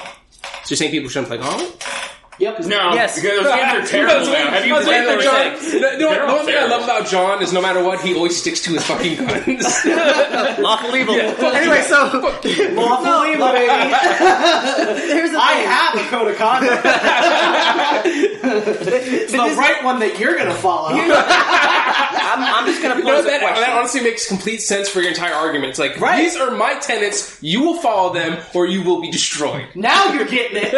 So 0.64 0.70
you're 0.70 0.78
saying 0.78 0.92
people 0.92 1.10
shouldn't 1.10 1.28
play 1.28 1.38
Gauntlet? 1.38 1.86
Yep. 2.40 2.60
No, 2.66 2.94
Yes. 2.94 3.16
because 3.16 3.44
those 3.44 3.54
games 3.56 3.74
are 3.74 3.86
terrible 3.92 4.26
now. 4.32 4.50
Have 4.52 4.66
you 4.66 4.74
I 4.74 4.78
was 4.78 4.86
played 4.88 5.06
those 5.08 5.24
John. 5.24 5.34
things? 5.58 5.72
The, 5.74 5.80
the, 5.80 5.80
They're 5.80 5.98
the 5.98 6.28
all 6.28 6.36
one 6.38 6.46
thing 6.46 6.56
I 6.56 6.58
terrible. 6.60 6.78
love 6.78 6.84
about 6.86 7.08
John 7.08 7.44
is 7.44 7.52
no 7.54 7.62
matter 7.62 7.84
what, 7.84 8.00
he 8.02 8.16
always 8.16 8.38
sticks 8.40 8.62
to 8.62 8.72
his 8.72 8.84
fucking 8.86 9.18
guns. 9.26 9.86
lawful 10.60 10.96
evil. 10.96 11.16
Anyway, 11.16 11.82
so 11.84 12.06
Lawful 12.74 13.26
evil, 13.32 13.52
baby. 13.52 13.68
here's 15.12 15.32
the 15.32 15.38
thing. 15.38 15.48
I 15.50 15.54
have 15.68 15.96
a 15.96 16.04
code 16.10 16.32
of 16.32 16.38
conduct. 16.38 16.86
it's 18.06 19.32
the 19.34 19.56
right 19.58 19.84
one 19.84 20.00
that 20.00 20.18
you're 20.20 20.36
going 20.36 20.48
to 20.48 20.54
follow. 20.56 20.90
I'm, 20.92 22.44
I'm 22.44 22.66
just 22.68 22.82
gonna 22.82 22.96
You 23.00 23.04
know, 23.04 23.16
pose 23.16 23.26
a 23.26 23.28
that, 23.28 23.42
question. 23.42 23.62
that 23.64 23.76
honestly 23.78 24.02
makes 24.02 24.28
complete 24.28 24.62
sense 24.62 24.88
for 24.88 25.00
your 25.02 25.10
entire 25.10 25.34
argument. 25.34 25.72
It's 25.72 25.80
like, 25.80 26.00
Right. 26.00 26.18
these 26.18 26.36
are 26.38 26.52
my 26.52 26.76
tenets, 26.76 27.38
you 27.42 27.62
will 27.64 27.80
follow 27.82 28.14
them, 28.14 28.38
or 28.54 28.66
you 28.68 28.84
will 28.84 29.02
be 29.02 29.10
destroyed. 29.12 29.68
Now 29.76 30.14
you're 30.14 30.26
getting 30.26 30.58
it. 30.62 30.74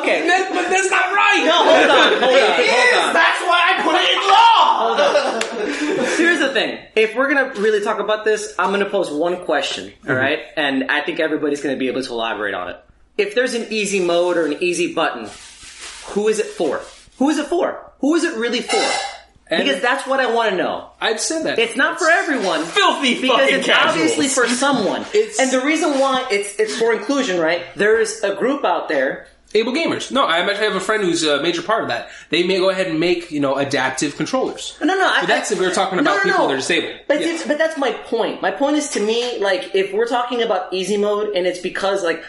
Okay. 0.00 0.26
That- 0.26 0.50
but 0.52 0.68
that's 0.70 0.90
not 0.90 1.14
right! 1.14 1.42
No, 1.44 1.56
hold 1.64 1.90
on, 1.90 2.12
hold 2.22 2.40
on, 2.40 2.50
hold 2.60 2.94
on. 3.02 3.14
That's 3.14 3.40
why 3.42 3.60
I 3.68 3.72
put 3.82 3.96
it 4.00 4.10
in 4.14 4.20
law. 4.30 6.16
Here's 6.16 6.38
the 6.40 6.50
thing. 6.52 6.78
If 6.96 7.14
we're 7.14 7.28
gonna 7.32 7.60
really 7.60 7.82
talk 7.82 7.98
about 7.98 8.24
this, 8.24 8.54
I'm 8.58 8.70
gonna 8.70 8.88
pose 8.88 9.10
one 9.10 9.44
question, 9.44 9.88
Mm-hmm. 9.90 10.10
all 10.10 10.16
right? 10.16 10.40
And 10.56 10.90
I 10.90 11.00
think 11.02 11.20
everybody's 11.20 11.60
gonna 11.62 11.76
be 11.76 11.88
able 11.88 12.02
to 12.02 12.10
elaborate 12.12 12.54
on 12.54 12.70
it. 12.70 12.76
If 13.16 13.34
there's 13.34 13.54
an 13.54 13.66
easy 13.70 14.00
mode 14.00 14.36
or 14.36 14.46
an 14.46 14.56
easy 14.62 14.92
button, 14.94 15.28
who 16.12 16.28
is 16.28 16.38
it 16.40 16.46
for? 16.46 16.80
Who 17.18 17.30
is 17.30 17.38
it 17.38 17.46
for? 17.46 17.92
Who 18.00 18.14
is 18.16 18.24
it 18.24 18.36
really 18.36 18.60
for? 18.60 18.82
because 19.50 19.80
that's 19.82 20.06
what 20.06 20.20
I 20.20 20.32
want 20.34 20.50
to 20.50 20.56
know. 20.56 20.90
I'd 21.00 21.20
said 21.20 21.44
that. 21.44 21.58
It's 21.58 21.76
not 21.76 21.98
for 21.98 22.08
everyone. 22.08 22.64
Filthy 22.64 23.20
because 23.20 23.48
it's 23.50 23.66
casuals. 23.66 23.90
obviously 23.94 24.28
for 24.28 24.48
someone. 24.48 25.02
It's- 25.14 25.38
and 25.38 25.50
the 25.50 25.60
reason 25.60 25.98
why 26.00 26.26
it's 26.30 26.58
it's 26.58 26.76
for 26.76 26.92
inclusion, 26.94 27.38
right? 27.38 27.62
There's 27.76 28.22
a 28.24 28.34
group 28.34 28.64
out 28.64 28.88
there. 28.88 29.28
AbleGamers. 29.54 30.10
No, 30.10 30.24
I 30.26 30.38
actually 30.38 30.66
have 30.66 30.74
a 30.74 30.80
friend 30.80 31.04
who's 31.04 31.22
a 31.22 31.40
major 31.42 31.62
part 31.62 31.82
of 31.82 31.88
that. 31.88 32.10
They 32.30 32.42
may 32.42 32.58
go 32.58 32.70
ahead 32.70 32.88
and 32.88 32.98
make, 32.98 33.30
you 33.30 33.38
know, 33.40 33.54
adaptive 33.56 34.16
controllers. 34.16 34.76
No, 34.82 34.94
no, 34.96 35.06
I, 35.06 35.20
But 35.20 35.28
that's 35.28 35.50
I- 35.50 35.54
if 35.54 35.60
we're 35.60 35.72
talking 35.72 35.98
about 36.00 36.16
no, 36.18 36.22
people 36.32 36.38
no. 36.40 36.48
that 36.48 36.54
are 36.54 36.56
disabled. 36.56 37.00
But 37.06 37.20
but 37.46 37.56
that's 37.58 37.78
my 37.78 37.92
point. 37.92 38.42
My 38.42 38.50
point 38.50 38.76
is 38.76 38.88
to 38.90 39.00
me, 39.00 39.38
like, 39.38 39.74
if 39.74 39.92
we're 39.92 40.08
talking 40.08 40.42
about 40.42 40.72
easy 40.74 40.96
mode, 40.96 41.36
and 41.36 41.46
it's 41.46 41.60
because, 41.60 42.02
like, 42.02 42.24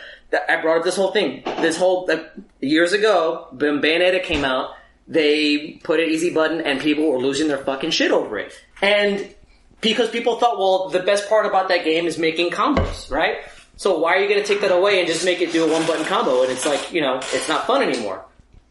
I 0.48 0.62
brought 0.62 0.78
up 0.80 0.84
this 0.84 0.96
whole 0.96 1.12
thing. 1.12 1.42
This 1.62 1.78
whole 1.78 2.06
like, 2.08 2.32
years 2.62 2.94
ago, 2.94 3.48
when 3.52 3.82
Bayonetta 3.82 4.22
came 4.24 4.46
out, 4.46 4.72
they 5.08 5.80
put 5.84 6.00
an 6.00 6.10
easy 6.10 6.34
button, 6.34 6.62
and 6.62 6.80
people 6.80 7.10
were 7.12 7.20
losing 7.20 7.48
their 7.48 7.58
fucking 7.60 7.92
shit 7.92 8.12
over 8.12 8.38
it. 8.38 8.54
And 8.82 9.34
because 9.82 10.10
people 10.10 10.38
thought, 10.40 10.58
well, 10.58 10.90
the 10.90 11.00
best 11.00 11.30
part 11.30 11.46
about 11.46 11.70
that 11.70 11.84
game 11.84 12.06
is 12.06 12.18
making 12.18 12.50
combos, 12.52 13.10
right? 13.12 13.38
So 13.78 14.00
why 14.00 14.16
are 14.16 14.20
you 14.20 14.30
going 14.30 14.42
to 14.42 14.48
take 14.48 14.62
that 14.62 14.72
away 14.72 15.00
and 15.00 15.08
just 15.08 15.26
make 15.26 15.42
it 15.42 15.52
do 15.52 15.66
a 15.66 15.72
one 15.72 15.86
button 15.86 16.06
combo? 16.06 16.44
And 16.44 16.52
it's 16.52 16.66
like, 16.66 16.94
you 16.94 17.02
know, 17.02 17.18
it's 17.18 17.48
not 17.48 17.68
fun 17.68 17.84
anymore. 17.84 18.26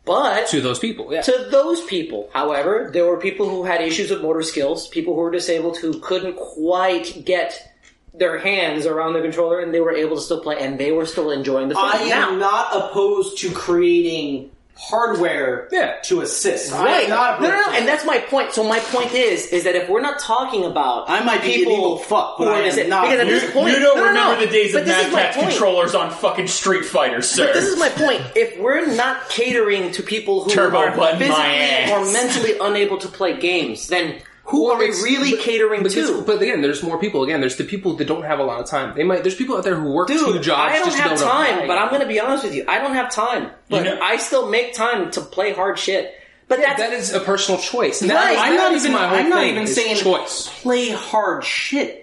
But 0.04 0.48
to 0.48 0.60
those 0.60 0.78
people, 0.78 1.12
yeah. 1.12 1.22
to 1.22 1.48
those 1.50 1.82
people, 1.82 2.28
however, 2.32 2.90
there 2.92 3.06
were 3.06 3.18
people 3.18 3.48
who 3.48 3.64
had 3.64 3.80
issues 3.80 4.10
with 4.10 4.20
motor 4.20 4.42
skills, 4.42 4.86
people 4.88 5.14
who 5.14 5.20
were 5.20 5.30
disabled 5.30 5.78
who 5.78 5.98
couldn't 5.98 6.36
quite 6.36 7.24
get 7.24 7.74
their 8.12 8.38
hands 8.38 8.86
around 8.86 9.14
the 9.14 9.22
controller 9.22 9.60
and 9.60 9.74
they 9.74 9.80
were 9.80 9.92
able 9.92 10.16
to 10.16 10.22
still 10.22 10.40
play 10.40 10.58
and 10.60 10.78
they 10.78 10.92
were 10.92 11.06
still 11.06 11.30
enjoying 11.30 11.68
the 11.68 11.76
I 11.76 11.92
fun. 11.92 12.02
am 12.02 12.38
now, 12.38 12.50
not 12.50 12.76
opposed 12.76 13.38
to 13.38 13.50
creating 13.50 14.50
hardware 14.76 15.68
Yeah. 15.70 15.94
to 16.04 16.20
assist. 16.20 16.72
Right. 16.72 17.08
not 17.08 17.40
No, 17.40 17.48
no, 17.48 17.54
no, 17.56 17.72
and 17.72 17.86
that's 17.86 18.04
my 18.04 18.18
point. 18.18 18.52
So 18.52 18.64
my 18.64 18.80
point 18.80 19.12
is, 19.14 19.46
is 19.46 19.64
that 19.64 19.74
if 19.76 19.88
we're 19.88 20.00
not 20.00 20.18
talking 20.18 20.64
about 20.64 21.08
I 21.08 21.22
might 21.24 21.42
be 21.42 21.54
an 21.62 21.70
evil 21.70 21.98
fuck, 21.98 22.38
but 22.38 22.48
I 22.48 22.58
am 22.58 22.64
disabled- 22.64 22.90
not- 22.90 23.02
because 23.04 23.20
at 23.20 23.26
You- 23.26 23.40
this 23.40 23.50
point, 23.52 23.74
you 23.74 23.80
don't 23.80 23.96
no, 23.96 24.02
no, 24.04 24.08
remember 24.08 24.40
no. 24.40 24.46
the 24.46 24.52
days 24.52 24.72
But 24.72 24.80
of 24.82 24.86
this 24.88 24.96
Mad 24.96 25.06
is 25.06 25.12
my 25.12 25.20
Cat's 25.22 25.36
point. 25.36 25.48
controllers 25.50 25.94
on 25.94 26.10
fucking 26.10 26.48
Street 26.48 26.84
Fighter, 26.84 27.22
sir. 27.22 27.46
But 27.46 27.54
this 27.54 27.64
is 27.66 27.78
my 27.78 27.88
point. 27.88 28.22
If 28.34 28.58
we're 28.58 28.84
not 28.86 29.28
catering 29.30 29.92
to 29.92 30.02
people 30.02 30.42
who 30.44 30.50
Turbo 30.50 30.78
are 30.78 31.16
physically 31.16 31.92
or 31.92 32.04
mentally 32.12 32.58
unable 32.60 32.98
to 32.98 33.08
play 33.08 33.34
games, 33.34 33.86
then 33.88 34.16
who 34.46 34.64
Well, 34.64 34.74
are 34.74 34.78
we 34.78 34.86
really 35.02 35.30
but- 35.32 35.40
catering 35.40 35.82
but 35.82 35.92
to? 35.92 36.22
But 36.22 36.42
again, 36.42 36.60
there's 36.62 36.82
more 36.82 36.98
people. 36.98 37.22
Again, 37.24 37.40
there's 37.40 37.56
the 37.56 37.64
people 37.64 37.94
that 37.96 38.06
don't 38.06 38.24
have 38.24 38.38
a 38.38 38.44
lot 38.44 38.60
of 38.60 38.66
time. 38.68 38.94
They 38.94 39.02
might. 39.04 39.22
There's 39.22 39.34
people 39.34 39.56
out 39.56 39.64
there 39.64 39.74
who 39.74 39.90
work 39.92 40.08
two 40.08 40.38
jobs 40.40 40.72
I 40.72 40.76
don't 40.78 40.84
just 40.86 40.96
to 40.98 41.02
have 41.02 41.18
to 41.18 41.24
time, 41.24 41.58
play. 41.58 41.66
but 41.66 41.78
I'm 41.78 41.88
going 41.88 42.02
to 42.02 42.06
be 42.06 42.20
honest 42.20 42.44
with 42.44 42.54
you. 42.54 42.64
I 42.68 42.78
don't 42.78 42.94
have 42.94 43.10
time, 43.10 43.50
but 43.70 43.84
You 43.84 43.94
know- 43.94 44.00
I 44.02 44.16
still 44.18 44.48
make 44.50 44.74
time 44.74 45.10
to 45.12 45.20
play 45.22 45.52
hard 45.52 45.78
shit. 45.78 46.14
But 46.46 46.58
that's 46.60 46.78
that 46.78 46.92
is 46.92 47.14
a 47.14 47.20
personal 47.20 47.58
choice. 47.58 48.02
And 48.02 48.10
Right. 48.10 48.34
that, 48.36 48.44
I'm 48.46 48.56
that 48.56 48.62
not 48.64 48.72
is 48.74 48.84
even. 48.84 48.92
my 48.96 49.08
whole 49.08 49.18
I'm 49.18 49.30
not 49.30 49.40
thing, 49.40 49.50
even 49.54 49.66
saying 49.66 49.96
choice. 49.96 50.48
play 50.60 50.90
hard 50.90 51.42
shit. 51.42 52.02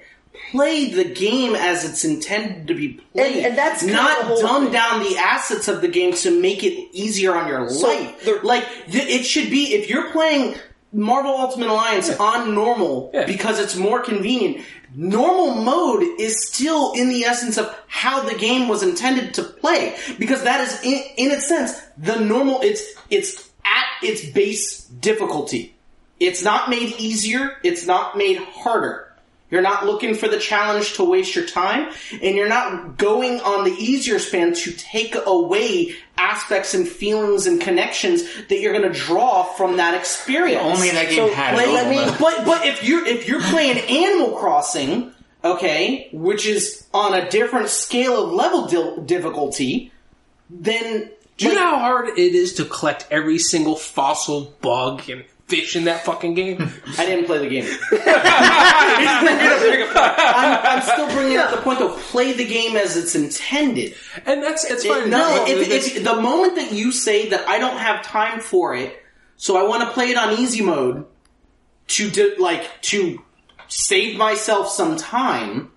Play 0.49 0.89
the 0.91 1.03
game 1.05 1.55
as 1.55 1.85
it's 1.85 2.03
intended 2.03 2.67
to 2.67 2.73
be 2.73 2.99
played, 3.13 3.35
And- 3.37 3.45
and 3.45 3.57
that's 3.57 3.83
not 3.83 4.27
dumb 4.41 4.63
thing. 4.63 4.71
down 4.73 5.03
the 5.03 5.15
assets 5.17 5.67
of 5.67 5.81
the 5.81 5.87
game 5.87 6.13
to 6.13 6.31
make 6.31 6.63
it 6.63 6.73
easier 6.91 7.35
on 7.35 7.47
your 7.47 7.61
life. 7.69 8.43
like 8.43 8.65
th- 8.91 9.07
it 9.07 9.23
should 9.25 9.49
be 9.51 9.75
if 9.75 9.89
you're 9.89 10.09
playing 10.09 10.55
Marvel 10.93 11.31
Ultimate 11.31 11.69
Alliance 11.69 12.09
on 12.19 12.53
normal 12.53 13.11
Yeah. 13.13 13.25
because 13.25 13.59
it's 13.59 13.75
more 13.75 14.01
convenient. 14.01 14.65
Normal 14.93 15.55
mode 15.63 16.03
is 16.19 16.47
still 16.47 16.91
in 16.93 17.07
the 17.09 17.23
essence 17.23 17.57
of 17.57 17.73
how 17.87 18.23
the 18.23 18.35
game 18.35 18.67
was 18.67 18.83
intended 18.83 19.33
to 19.35 19.43
play 19.43 19.95
because 20.19 20.43
that 20.43 20.59
is 20.61 20.81
in, 20.83 21.01
in 21.17 21.31
its 21.31 21.47
sense 21.47 21.79
the 21.97 22.19
normal. 22.19 22.59
It's 22.61 22.83
it's 23.09 23.49
at 23.63 23.85
its 24.03 24.25
base 24.31 24.83
difficulty. 24.85 25.75
It's 26.19 26.43
not 26.43 26.69
made 26.69 26.93
easier. 26.99 27.57
It's 27.63 27.85
not 27.85 28.17
made 28.17 28.37
harder. 28.37 29.10
You're 29.51 29.61
not 29.61 29.85
looking 29.85 30.15
for 30.15 30.27
the 30.29 30.39
challenge 30.39 30.93
to 30.93 31.03
waste 31.03 31.35
your 31.35 31.45
time, 31.45 31.91
and 32.21 32.35
you're 32.35 32.47
not 32.49 32.97
going 32.97 33.41
on 33.41 33.65
the 33.65 33.71
easier 33.71 34.17
span 34.17 34.53
to 34.53 34.71
take 34.71 35.15
away 35.25 35.93
aspects 36.17 36.73
and 36.73 36.87
feelings 36.87 37.45
and 37.47 37.59
connections 37.59 38.23
that 38.47 38.59
you're 38.61 38.71
going 38.73 38.89
to 38.91 38.97
draw 38.97 39.43
from 39.43 39.77
that 39.77 39.93
experience. 39.93 40.63
Only 40.63 40.89
that 40.91 41.09
game 41.09 41.27
So, 41.27 41.33
had 41.33 41.55
play- 41.55 41.65
it. 41.65 41.73
let 41.73 41.89
me- 41.89 42.15
But 42.19 42.45
but 42.45 42.65
if 42.65 42.83
you're 42.83 43.05
if 43.05 43.27
you're 43.27 43.41
playing 43.41 43.77
Animal 43.77 44.37
Crossing, 44.37 45.11
okay, 45.43 46.07
which 46.13 46.45
is 46.45 46.85
on 46.93 47.13
a 47.13 47.29
different 47.29 47.67
scale 47.69 48.23
of 48.23 48.31
level 48.31 48.67
di- 48.67 49.01
difficulty, 49.05 49.91
then 50.49 51.09
Do 51.37 51.45
you 51.45 51.51
like, 51.51 51.59
know 51.59 51.69
how 51.71 51.79
hard 51.79 52.09
it 52.19 52.35
is 52.35 52.53
to 52.55 52.65
collect 52.65 53.07
every 53.11 53.39
single 53.39 53.75
fossil 53.75 54.53
bug 54.61 55.09
and 55.09 55.23
fish 55.51 55.75
in 55.75 55.83
that 55.83 56.05
fucking 56.05 56.33
game? 56.33 56.71
I 56.97 57.05
didn't 57.05 57.25
play 57.25 57.37
the 57.39 57.49
game. 57.49 57.65
I'm, 59.93 60.77
I'm 60.77 60.81
still 60.81 61.07
bringing 61.11 61.37
up 61.37 61.51
the 61.51 61.57
point 61.57 61.79
though. 61.79 61.95
Play 61.97 62.33
the 62.33 62.45
game 62.47 62.75
as 62.77 62.95
it's 62.97 63.15
intended. 63.15 63.95
and 64.25 64.41
that's 64.41 64.63
it's 64.63 64.85
It- 64.85 64.87
fine. 64.89 65.09
no, 65.09 65.45
if, 65.47 65.59
That's- 65.59 65.95
if, 65.97 66.03
the 66.03 66.15
moment 66.21 66.55
that 66.55 66.71
you 66.71 66.91
say 66.91 67.29
that 67.29 67.47
I 67.47 67.59
don't 67.59 67.77
have 67.77 68.03
time 68.03 68.39
for 68.39 68.73
it, 68.75 68.97
so 69.37 69.57
I 69.57 69.67
want 69.67 69.83
to 69.83 69.89
play 69.91 70.09
it 70.11 70.17
on 70.17 70.39
easy 70.39 70.61
mode 70.63 71.05
to 71.87 72.09
do, 72.09 72.35
like 72.39 72.81
to 72.83 73.21
save 73.67 74.17
myself 74.17 74.69
some 74.69 74.95
time, 74.97 75.71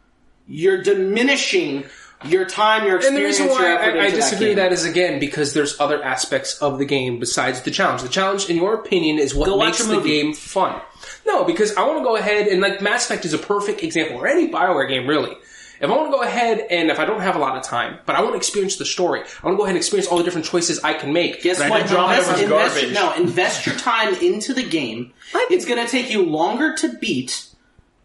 you're 0.47 0.83
diminishing 0.83 1.85
your 2.27 2.45
time, 2.47 2.87
your 2.87 2.97
And 2.97 3.17
the 3.17 3.25
experience, 3.27 3.39
reason 3.41 3.47
your 3.47 3.55
why 3.55 3.75
effort 3.75 3.99
I, 3.99 4.03
I 4.03 4.05
into 4.07 4.17
disagree 4.17 4.49
with 4.49 4.57
that 4.57 4.73
is 4.73 4.85
again 4.85 5.19
because 5.19 5.53
there's 5.55 5.79
other 5.81 6.03
aspects 6.03 6.59
of 6.63 6.79
the 6.79 6.85
game 6.85 7.19
besides 7.19 7.63
the 7.63 7.71
challenge. 7.71 8.03
The 8.03 8.09
challenge, 8.09 8.49
in 8.49 8.57
your 8.57 8.75
opinion, 8.75 9.19
is 9.19 9.35
what 9.35 9.47
Go 9.47 9.57
watch 9.57 9.67
makes 9.67 9.81
a 9.85 9.89
the 9.89 9.95
movie. 9.97 10.09
game 10.23 10.35
fun. 10.35 10.81
No, 11.27 11.45
because 11.45 11.75
I 11.77 11.87
want 11.87 11.99
to 11.99 12.05
go 12.05 12.17
ahead 12.17 12.49
and 12.49 12.61
like 12.61 12.81
Mass 12.81 13.05
Effect 13.07 13.25
is 13.25 13.35
a 13.35 13.39
perfect 13.39 13.83
example, 13.83 14.19
or 14.19 14.27
any 14.27 14.49
Bioware 14.49 14.89
game 14.89 15.07
really. 15.07 15.35
If 15.81 15.91
I 15.91 15.97
want 15.97 16.07
to 16.11 16.17
go 16.17 16.23
ahead 16.23 16.65
and 16.71 16.89
if 16.91 17.01
I 17.01 17.05
don't 17.05 17.21
have 17.21 17.35
a 17.35 17.39
lot 17.41 17.57
of 17.57 17.65
time, 17.65 17.99
but 18.07 18.15
I 18.15 18.21
want 18.23 18.35
to 18.35 18.37
experience 18.39 18.77
the 18.77 18.85
story, 18.87 19.21
I 19.21 19.47
want 19.47 19.55
to 19.55 19.59
go 19.59 19.65
ahead 19.65 19.71
and 19.75 19.77
experience 19.77 20.07
all 20.09 20.17
the 20.19 20.25
different 20.25 20.47
choices 20.47 20.83
I 20.85 20.95
can 20.95 21.13
make. 21.13 21.43
Guess 21.43 21.59
Right, 21.61 21.69
what? 21.69 21.83
Andromeda 21.83 22.21
Invest, 22.21 22.33
was 22.33 22.41
invest, 22.43 22.75
garbage. 22.81 22.95
no, 22.95 23.15
invest 23.23 23.67
your 23.67 23.75
time 23.75 24.15
into 24.15 24.55
the 24.55 24.63
game. 24.63 25.13
It's 25.35 25.65
going 25.67 25.85
to 25.85 25.91
take 25.91 26.11
you 26.11 26.23
longer 26.23 26.75
to 26.77 26.97
beat, 26.97 27.49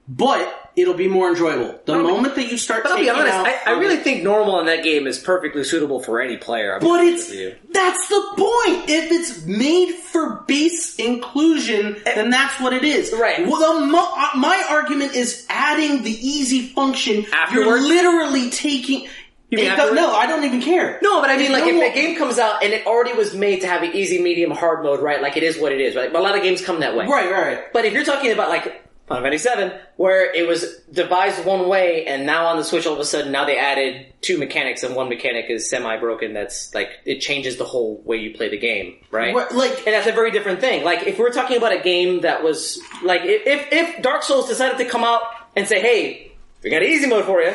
but 0.07 0.68
it'll 0.79 0.93
be 0.93 1.07
more 1.07 1.29
enjoyable. 1.29 1.79
The 1.85 1.97
moment 1.97 2.35
that 2.35 2.51
you 2.51 2.57
start 2.57 2.83
But 2.83 2.93
I'll 2.93 2.97
be 2.99 3.09
honest, 3.09 3.33
out 3.33 3.47
I, 3.47 3.59
I 3.67 3.79
really 3.79 3.97
think 3.97 4.23
normal 4.23 4.59
in 4.59 4.65
that 4.67 4.83
game 4.83 5.07
is 5.07 5.17
perfectly 5.19 5.63
suitable 5.63 5.99
for 6.01 6.21
any 6.21 6.37
player. 6.37 6.79
Be 6.79 6.85
But 6.85 7.03
it's 7.03 7.27
that's 7.71 8.07
the 8.07 8.21
point. 8.37 8.89
If 8.89 9.11
it's 9.11 9.45
made 9.45 9.93
for 9.95 10.43
base 10.47 10.95
inclusion, 10.95 11.97
then 12.05 12.29
that's 12.29 12.59
what 12.59 12.73
it 12.73 12.83
is. 12.83 13.13
Right. 13.13 13.45
Well, 13.47 13.79
the, 13.79 13.85
mo- 13.85 14.13
uh, 14.15 14.29
my 14.37 14.63
argument 14.69 15.15
is 15.15 15.45
adding 15.49 16.03
the 16.03 16.11
easy 16.11 16.67
function. 16.67 17.25
You're 17.51 17.79
literally 17.81 18.49
taking. 18.49 19.07
does- 19.51 19.93
no, 19.93 20.13
I 20.13 20.27
don't 20.27 20.43
even 20.43 20.61
care. 20.61 20.99
No, 21.01 21.21
but 21.21 21.29
I 21.29 21.37
mean, 21.37 21.51
like, 21.51 21.63
if 21.65 21.93
the 21.93 21.99
game 21.99 22.17
comes 22.17 22.37
out 22.37 22.63
and 22.63 22.71
it 22.71 22.85
already 22.85 23.13
was 23.13 23.33
made 23.33 23.61
to 23.61 23.67
have 23.67 23.81
an 23.83 23.93
easy, 23.93 24.21
medium, 24.21 24.51
hard 24.51 24.83
mode, 24.83 24.99
right? 25.01 25.21
Like, 25.21 25.37
it 25.37 25.43
is 25.43 25.57
what 25.59 25.71
it 25.71 25.81
is, 25.81 25.95
right? 25.95 26.11
But 26.13 26.19
a 26.19 26.23
lot 26.23 26.37
of 26.37 26.43
games 26.43 26.63
come 26.63 26.81
that 26.81 26.95
way. 26.95 27.05
Right, 27.07 27.31
right, 27.31 27.47
right. 27.55 27.73
But 27.73 27.85
if 27.85 27.93
you're 27.93 28.03
talking 28.03 28.31
about, 28.31 28.49
like, 28.49 28.83
Final 29.09 29.23
Fantasy 29.23 29.49
VII, 29.55 29.71
where 29.97 30.31
it 30.33 30.47
was 30.47 30.77
devised 30.91 31.43
one 31.43 31.67
way, 31.67 32.05
and 32.05 32.25
now 32.27 32.45
on 32.45 32.57
the 32.57 32.63
Switch, 32.63 32.85
all 32.85 32.93
of 32.93 32.99
a 32.99 33.05
sudden, 33.05 33.31
now 33.31 33.43
they 33.43 33.57
added 33.57 34.05
two 34.21 34.37
mechanics, 34.37 34.83
and 34.83 34.95
one 34.95 35.09
mechanic 35.09 35.45
is 35.49 35.67
semi-broken, 35.69 36.33
that's, 36.33 36.73
like, 36.75 36.91
it 37.05 37.19
changes 37.19 37.57
the 37.57 37.65
whole 37.65 38.01
way 38.05 38.17
you 38.17 38.35
play 38.35 38.49
the 38.49 38.57
game, 38.57 38.95
right? 39.11 39.33
Right, 39.35 39.51
like- 39.51 39.77
and 39.87 39.87
that's 39.95 40.07
a 40.07 40.11
very 40.11 40.29
different 40.31 40.61
thing. 40.61 40.83
Like, 40.85 41.07
if 41.07 41.17
we're 41.17 41.33
talking 41.33 41.57
about 41.57 41.73
a 41.73 41.79
game 41.79 42.21
that 42.21 42.43
was, 42.43 42.79
like, 43.03 43.21
if, 43.23 43.45
if, 43.47 43.67
if 43.73 44.01
Dark 44.03 44.21
Souls 44.23 44.47
decided 44.47 44.77
to 44.77 44.85
come 44.85 45.03
out 45.03 45.23
and 45.55 45.67
say, 45.67 45.81
hey, 45.81 46.31
we 46.63 46.69
got 46.69 46.83
an 46.83 46.89
easy 46.89 47.07
mode 47.07 47.25
for 47.25 47.41
you, 47.41 47.53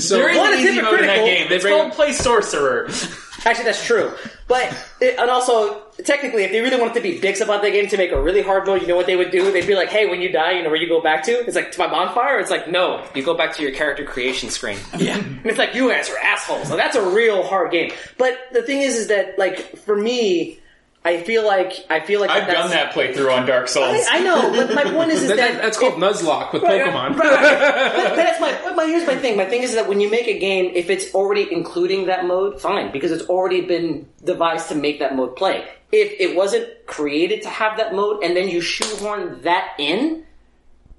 So 0.00 0.16
There 0.16 0.30
is 0.30 0.38
One 0.38 0.52
an 0.54 0.58
is 0.60 0.66
easy 0.70 0.82
mode 0.82 1.00
in 1.00 1.06
that 1.06 1.16
game. 1.24 1.48
They 1.48 1.56
It's 1.56 1.64
called 1.64 1.92
Play 1.92 2.12
Sorcerer. 2.12 2.88
Actually, 3.44 3.64
that's 3.64 3.84
true. 3.84 4.12
But 4.48 4.74
it, 5.00 5.18
and 5.18 5.30
also, 5.30 5.82
technically, 6.04 6.42
if 6.44 6.52
they 6.52 6.60
really 6.60 6.80
wanted 6.80 6.94
to 6.94 7.00
be 7.02 7.20
dicks 7.20 7.40
about 7.40 7.60
the 7.60 7.70
game 7.70 7.86
to 7.88 7.96
make 7.98 8.12
a 8.12 8.20
really 8.20 8.40
hard 8.40 8.66
mode, 8.66 8.80
you 8.80 8.88
know 8.88 8.96
what 8.96 9.04
they 9.06 9.14
would 9.14 9.30
do? 9.30 9.52
They'd 9.52 9.66
be 9.66 9.74
like, 9.74 9.90
"Hey, 9.90 10.06
when 10.06 10.22
you 10.22 10.32
die, 10.32 10.52
you 10.52 10.62
know 10.62 10.70
where 10.70 10.80
you 10.80 10.88
go 10.88 11.02
back 11.02 11.22
to? 11.24 11.32
It's 11.32 11.54
like 11.54 11.70
to 11.72 11.78
my 11.78 11.86
bonfire." 11.86 12.40
It's 12.40 12.50
like, 12.50 12.66
no, 12.68 13.04
you 13.14 13.22
go 13.22 13.34
back 13.34 13.54
to 13.56 13.62
your 13.62 13.72
character 13.72 14.04
creation 14.04 14.48
screen. 14.50 14.78
Yeah, 14.98 15.18
and 15.18 15.46
it's 15.46 15.58
like 15.58 15.74
you 15.74 15.90
guys 15.90 16.10
are 16.10 16.18
assholes. 16.18 16.66
So 16.68 16.76
that's 16.76 16.96
a 16.96 17.10
real 17.10 17.42
hard 17.44 17.70
game. 17.70 17.92
But 18.16 18.36
the 18.52 18.62
thing 18.62 18.80
is, 18.82 18.96
is 18.96 19.08
that 19.08 19.38
like 19.38 19.76
for 19.76 19.94
me, 19.94 20.58
I 21.04 21.22
feel 21.22 21.46
like 21.46 21.72
I 21.88 22.00
feel 22.00 22.20
like 22.20 22.28
I've 22.28 22.46
that's, 22.46 22.58
done 22.58 22.70
that 22.70 22.92
playthrough 22.92 23.32
on 23.32 23.46
Dark 23.46 23.68
Souls. 23.68 24.04
I, 24.10 24.18
I 24.18 24.20
know, 24.22 24.50
but 24.52 24.74
my 24.74 24.84
point 24.84 25.10
is, 25.10 25.22
is 25.22 25.28
That- 25.28 25.36
that, 25.36 25.52
that- 25.54 25.62
that's 25.62 25.78
called 25.78 25.94
Nuzlocke 25.94 26.52
with 26.52 26.62
Right, 26.62 26.82
Pokemon. 26.82 27.16
right, 27.16 27.18
right. 27.18 27.92
but, 27.96 28.08
but 28.10 28.16
that's 28.16 28.40
my, 28.40 28.52
but 28.64 28.76
my. 28.76 28.84
Here's 28.84 29.06
my 29.06 29.16
thing. 29.16 29.36
My 29.36 29.44
thing 29.46 29.62
is 29.62 29.74
that 29.74 29.88
when 29.88 30.00
you 30.00 30.10
make 30.10 30.26
a 30.26 30.38
game, 30.38 30.72
if 30.74 30.90
it's 30.90 31.14
already 31.14 31.50
including 31.52 32.06
that 32.06 32.26
mode, 32.26 32.60
fine, 32.60 32.90
because 32.92 33.12
it's 33.12 33.24
already 33.28 33.60
been 33.62 34.08
devised 34.24 34.68
to 34.70 34.74
make 34.74 34.98
that 34.98 35.14
mode 35.14 35.36
play. 35.36 35.66
If 35.92 36.12
it 36.20 36.36
wasn't 36.36 36.68
created 36.86 37.42
to 37.42 37.48
have 37.48 37.78
that 37.78 37.94
mode, 37.94 38.22
and 38.22 38.36
then 38.36 38.48
you 38.48 38.60
shoehorn 38.60 39.42
that 39.42 39.74
in, 39.78 40.24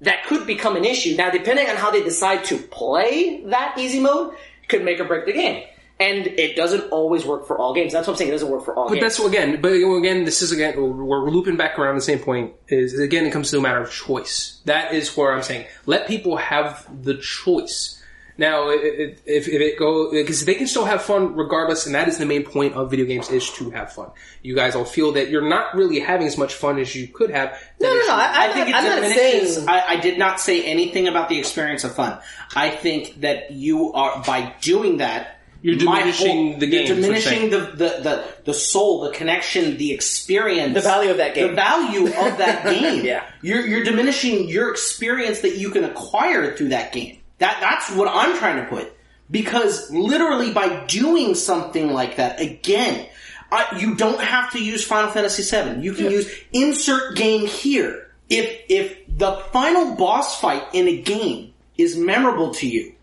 that 0.00 0.24
could 0.26 0.46
become 0.46 0.74
an 0.76 0.84
issue. 0.84 1.14
Now, 1.16 1.30
depending 1.30 1.68
on 1.68 1.76
how 1.76 1.90
they 1.92 2.02
decide 2.02 2.44
to 2.46 2.56
play 2.58 3.42
that 3.44 3.76
easy 3.78 4.00
mode, 4.00 4.34
could 4.66 4.82
make 4.82 4.98
or 4.98 5.04
break 5.04 5.26
the 5.26 5.32
game. 5.32 5.64
And 6.00 6.26
it 6.26 6.56
doesn't 6.56 6.88
always 6.90 7.26
work 7.26 7.46
for 7.46 7.58
all 7.58 7.74
games. 7.74 7.92
That's 7.92 8.06
what 8.06 8.14
I'm 8.14 8.16
saying. 8.18 8.30
It 8.30 8.32
doesn't 8.32 8.48
work 8.48 8.64
for 8.64 8.74
all 8.74 8.88
games. 8.88 8.96
But 8.96 9.00
games. 9.02 9.16
that's 9.18 9.28
again, 9.28 9.60
but 9.60 9.72
again, 9.72 10.24
this 10.24 10.40
is 10.40 10.50
again, 10.50 10.74
we're 10.80 11.28
looping 11.30 11.56
back 11.56 11.78
around 11.78 11.96
the 11.96 12.00
same 12.00 12.18
point. 12.20 12.54
Is 12.68 12.98
again, 12.98 13.26
it 13.26 13.32
comes 13.32 13.50
to 13.50 13.58
a 13.58 13.60
matter 13.60 13.80
of 13.82 13.92
choice. 13.92 14.60
That 14.64 14.94
is 14.94 15.14
where 15.16 15.32
I'm 15.32 15.42
saying, 15.42 15.66
let 15.84 16.08
people 16.08 16.38
have 16.38 16.86
the 17.04 17.14
choice. 17.18 17.98
Now, 18.38 18.70
i- 18.70 18.72
i- 18.72 19.16
if, 19.26 19.48
if 19.48 19.60
it 19.60 19.78
go, 19.78 20.10
because 20.12 20.46
they 20.46 20.54
can 20.54 20.66
still 20.66 20.86
have 20.86 21.02
fun 21.02 21.34
regardless, 21.36 21.84
and 21.84 21.94
that 21.94 22.08
is 22.08 22.16
the 22.16 22.24
main 22.24 22.42
point 22.44 22.72
of 22.74 22.90
video 22.90 23.04
games 23.04 23.28
is 23.28 23.50
to 23.58 23.68
have 23.68 23.92
fun. 23.92 24.08
You 24.40 24.54
guys 24.54 24.74
all 24.74 24.86
feel 24.86 25.12
that 25.12 25.28
you're 25.28 25.46
not 25.46 25.74
really 25.74 25.98
having 26.00 26.26
as 26.26 26.38
much 26.38 26.54
fun 26.54 26.78
as 26.78 26.94
you 26.96 27.08
could 27.08 27.28
have. 27.30 27.58
no, 27.78 27.92
no, 27.92 28.00
no. 28.06 28.14
I, 28.14 28.46
I 28.48 28.52
think 28.54 28.70
it 28.70 28.74
I'm 28.74 28.84
not 28.84 29.10
saying. 29.12 29.68
I, 29.68 29.84
I 29.88 29.96
did 29.96 30.18
not 30.18 30.40
say 30.40 30.64
anything 30.64 31.06
about 31.06 31.28
the 31.28 31.38
experience 31.38 31.84
of 31.84 31.94
fun. 31.94 32.18
I 32.56 32.70
think 32.70 33.20
that 33.20 33.50
you 33.50 33.92
are 33.92 34.22
by 34.26 34.54
doing 34.62 34.96
that. 34.98 35.36
You're 35.62 35.76
my 35.84 35.98
diminishing 35.98 36.58
the 36.58 36.66
game, 36.66 36.86
You're 36.86 36.96
is 36.98 37.06
what 37.06 37.12
you're 37.12 37.20
diminishing 37.20 37.50
the, 37.50 37.58
the, 37.58 38.00
the, 38.02 38.24
the 38.44 38.54
soul, 38.54 39.02
the 39.02 39.10
connection, 39.10 39.76
the 39.76 39.92
experience, 39.92 40.74
The 40.74 40.80
value 40.80 41.10
of 41.10 41.18
that 41.18 41.34
game. 41.34 41.48
the 41.48 41.54
value 41.54 42.06
of 42.06 42.38
that 42.38 42.64
game. 42.80 43.04
Yeah. 43.04 43.24
you're 43.42 43.66
you're 43.66 43.84
diminishing 43.84 44.48
your 44.48 44.70
experience 44.70 45.40
that 45.40 45.56
you 45.56 45.70
can 45.70 45.84
acquire 45.84 46.56
through 46.56 46.68
that 46.68 46.92
game. 46.92 47.18
That 47.38 47.58
that's 47.60 47.90
what 47.96 48.08
I'm 48.08 48.36
trying 48.38 48.56
to 48.62 48.68
put. 48.70 48.92
Because 49.30 49.90
literally 49.90 50.52
by 50.52 50.84
doing 50.86 51.34
something 51.34 51.92
like 51.92 52.16
that, 52.16 52.40
again, 52.40 53.06
I, 53.52 53.78
you 53.78 53.94
don't 53.94 54.20
have 54.20 54.52
to 54.52 54.62
use 54.62 54.84
Final 54.84 55.10
Fantasy 55.10 55.42
VII. 55.42 55.80
You 55.82 55.92
can 55.92 56.10
use 56.10 56.28
insert 56.52 57.16
game 57.16 57.46
here. 57.46 58.08
If 58.28 58.62
if 58.68 58.98
the 59.08 59.42
final 59.52 59.94
boss 59.94 60.40
fight 60.40 60.64
in 60.72 60.88
a 60.88 61.00
game 61.02 61.52
is 61.76 61.96
memorable 61.96 62.54
to 62.54 62.66
you, 62.68 62.94